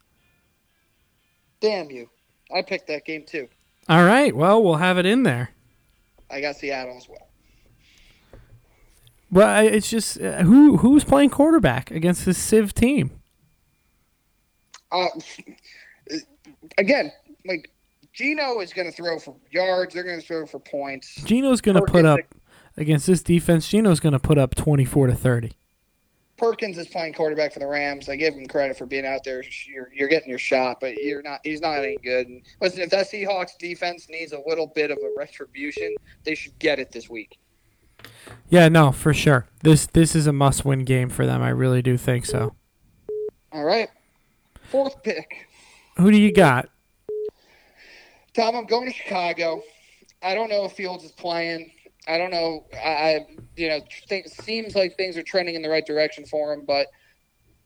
[1.60, 2.10] Damn you.
[2.54, 3.48] I picked that game too.
[3.90, 5.50] All right, well we'll have it in there.
[6.30, 7.30] I got Seattle as well.
[9.32, 13.12] Well, it's just uh, who who's playing quarterback against this Civ team.
[14.92, 15.08] Uh,
[16.78, 17.12] again,
[17.46, 17.70] like
[18.14, 19.94] Geno is going to throw for yards.
[19.94, 21.16] They're going to throw for points.
[21.24, 22.20] Geno's going to put up
[22.78, 23.68] against this defense.
[23.68, 25.54] Geno's going to put up twenty four to thirty.
[26.36, 28.10] Perkins is playing quarterback for the Rams.
[28.10, 29.44] I give him credit for being out there.
[29.68, 31.40] You're, you're getting your shot, but you're not.
[31.44, 32.28] He's not any good.
[32.28, 36.58] And listen, if that Seahawks defense needs a little bit of a retribution, they should
[36.60, 37.38] get it this week.
[38.50, 39.48] Yeah, no, for sure.
[39.62, 41.42] This this is a must win game for them.
[41.42, 42.56] I really do think so.
[43.52, 43.90] All right,
[44.64, 45.48] fourth pick.
[45.98, 46.70] Who do you got?
[48.34, 49.62] Tom, I'm going to Chicago.
[50.24, 51.72] I don't know if Fields is playing.
[52.08, 52.66] I don't know.
[52.74, 53.80] I, you know,
[54.26, 56.88] seems like things are trending in the right direction for him, but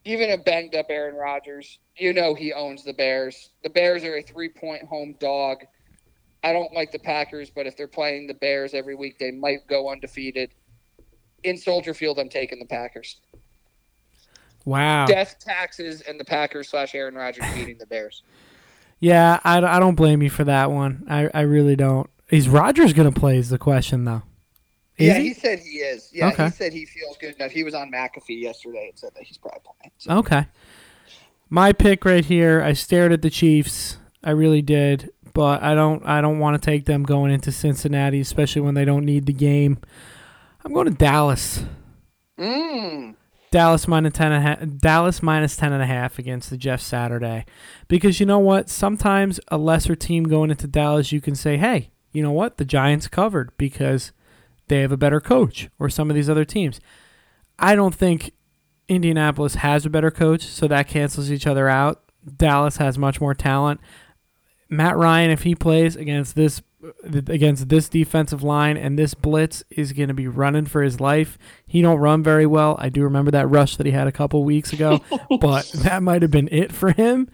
[0.04, 3.50] even a banged up Aaron Rodgers, you know he owns the Bears.
[3.62, 5.58] The Bears are a three point home dog.
[6.44, 9.66] I don't like the Packers, but if they're playing the Bears every week, they might
[9.66, 10.50] go undefeated.
[11.42, 13.20] In Soldier Field, I'm taking the Packers.
[14.64, 15.06] Wow.
[15.06, 18.22] Death taxes and the Packers slash Aaron Rodgers beating the Bears.
[19.00, 21.06] Yeah, I, I don't blame you for that one.
[21.08, 22.10] I, I really don't.
[22.30, 23.38] Is Rodgers going to play?
[23.38, 24.22] Is the question though?
[24.96, 25.28] Is yeah, he?
[25.28, 25.34] he?
[25.34, 26.10] said he is.
[26.12, 26.46] Yeah, Okay.
[26.46, 27.52] he said he feels good enough.
[27.52, 29.92] He was on McAfee yesterday and said that he's probably playing.
[29.98, 30.18] So.
[30.18, 30.46] Okay.
[31.48, 32.60] My pick right here.
[32.60, 33.98] I stared at the Chiefs.
[34.24, 36.04] I really did, but I don't.
[36.04, 39.32] I don't want to take them going into Cincinnati, especially when they don't need the
[39.32, 39.78] game.
[40.64, 41.64] I'm going to Dallas.
[42.38, 43.14] Mm.
[43.50, 46.80] Dallas minus ten and a half, Dallas minus ten and a half against the Jeff
[46.80, 47.44] Saturday,
[47.88, 48.68] because you know what?
[48.68, 52.58] Sometimes a lesser team going into Dallas, you can say, "Hey, you know what?
[52.58, 54.12] The Giants covered because
[54.68, 56.80] they have a better coach," or some of these other teams.
[57.58, 58.32] I don't think
[58.88, 62.02] Indianapolis has a better coach, so that cancels each other out.
[62.36, 63.80] Dallas has much more talent.
[64.68, 66.60] Matt Ryan, if he plays against this
[67.04, 71.36] against this defensive line and this blitz is going to be running for his life.
[71.66, 72.76] He don't run very well.
[72.78, 75.00] I do remember that rush that he had a couple weeks ago,
[75.40, 77.28] but that might have been it for him.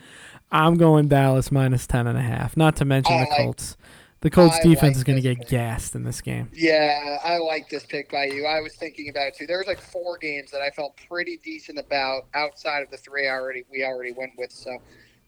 [0.50, 2.56] I'm going Dallas minus ten and a half.
[2.56, 3.76] Not to mention I the like- Colts.
[4.20, 5.48] The Colts I defense like is going to get pick.
[5.48, 6.48] gassed in this game.
[6.54, 8.46] Yeah, I like this pick by you.
[8.46, 9.46] I was thinking about it too.
[9.46, 13.28] There was like four games that I felt pretty decent about outside of the three
[13.28, 14.50] I already we already went with.
[14.50, 14.80] So, um,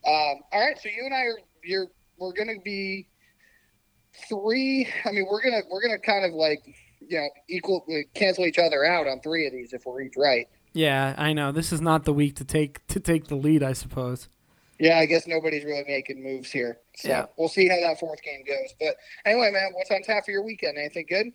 [0.07, 0.79] all right.
[0.81, 3.07] So you and I are you're we're gonna be
[4.29, 4.89] three.
[5.05, 6.61] I mean, we're gonna we're gonna kind of like
[7.01, 10.49] you know equal cancel each other out on three of these if we're each right.
[10.73, 11.53] Yeah, I know.
[11.53, 14.29] This is not the week to take to take the lead, I suppose.
[14.79, 16.79] Yeah, I guess nobody's really making moves here.
[16.97, 17.27] So Yeah.
[17.39, 18.75] we'll see how that fourth game goes.
[18.79, 20.77] But anyway, man, what's on tap for your weekend?
[20.77, 21.33] Anything good?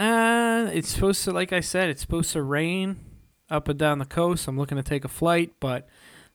[0.00, 3.00] Uh, it's supposed to, like I said, it's supposed to rain
[3.50, 4.46] up and down the coast.
[4.46, 5.88] I'm looking to take a flight, but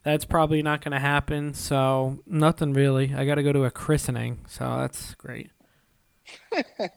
[0.04, 1.54] that's probably not going to happen.
[1.54, 3.14] So nothing really.
[3.16, 5.51] I got to go to a christening, so that's great.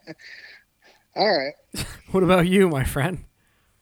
[1.17, 1.55] All right.
[2.13, 3.25] What about you, my friend?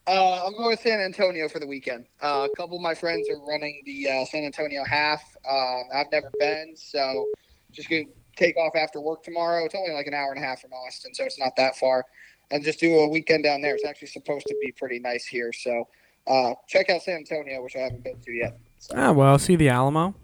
[0.07, 2.07] Uh, I'm going to San Antonio for the weekend.
[2.23, 5.23] Uh, a couple of my friends are running the uh, San Antonio half.
[5.47, 7.27] Um, I've never been, so
[7.73, 9.67] just going to take off after work tomorrow.
[9.67, 12.07] It's only like an hour and a half from Austin, so it's not that far.
[12.51, 13.75] And just do a weekend down there.
[13.75, 15.53] It's actually supposed to be pretty nice here.
[15.53, 15.87] So
[16.27, 18.59] uh, check out San Antonio, which I haven't been to yet.
[18.79, 20.15] So, Ah, well, see the Alamo.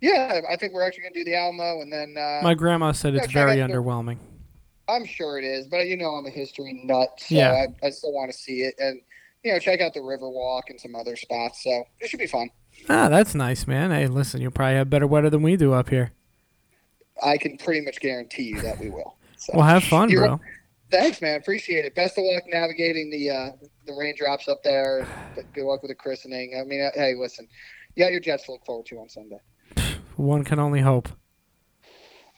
[0.00, 2.90] yeah, I think we're actually going to do the Alamo, and then uh, My grandma
[2.90, 4.18] said it's very underwhelming.
[4.90, 7.66] I'm sure it is, but you know I'm a history nut, so Yeah.
[7.82, 9.00] I, I still want to see it, and
[9.44, 11.62] you know check out the Riverwalk and some other spots.
[11.64, 12.50] So it should be fun.
[12.88, 13.90] Ah, that's nice, man.
[13.90, 16.12] Hey, listen, you'll probably have better weather than we do up here.
[17.22, 19.16] I can pretty much guarantee you that we will.
[19.36, 19.52] So.
[19.54, 20.40] Well, have fun, You're- bro.
[20.90, 21.36] Thanks, man.
[21.38, 21.94] Appreciate it.
[21.94, 23.50] Best of luck navigating the uh,
[23.86, 25.06] the raindrops up there.
[25.54, 26.58] Good luck with the christening.
[26.60, 27.46] I mean, hey, listen,
[27.94, 29.38] you got your Jets to look forward to on Sunday.
[30.16, 31.08] One can only hope.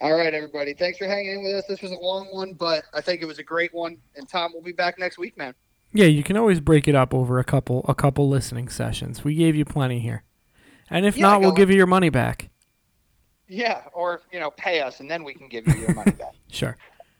[0.02, 0.74] All right, everybody.
[0.74, 1.64] Thanks for hanging in with us.
[1.68, 3.98] This was a long one, but I think it was a great one.
[4.16, 5.54] And Tom we'll be back next week, man.
[5.92, 9.22] Yeah, you can always break it up over a couple a couple listening sessions.
[9.22, 10.24] We gave you plenty here.
[10.90, 12.50] And if Yeah, not, we'll give you your money back.
[13.46, 16.32] Yeah, or you know, pay us, and then we can give you your money back.
[16.50, 16.76] Sure.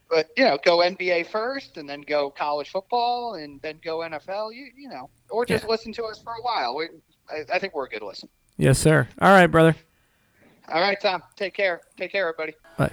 [0.09, 4.53] but you know, go NBA first, and then go college football, and then go NFL.
[4.53, 5.69] You you know, or just Yeah.
[5.69, 6.75] listen to us for a while.
[6.75, 6.89] We,
[7.29, 8.27] I, I think we're a good listen.
[8.57, 9.07] Yes, sir.
[9.21, 9.75] All right, brother.
[10.69, 11.23] All right, Tom.
[11.35, 11.81] Take care.
[11.97, 12.53] Take care, everybody.
[12.77, 12.91] Bye.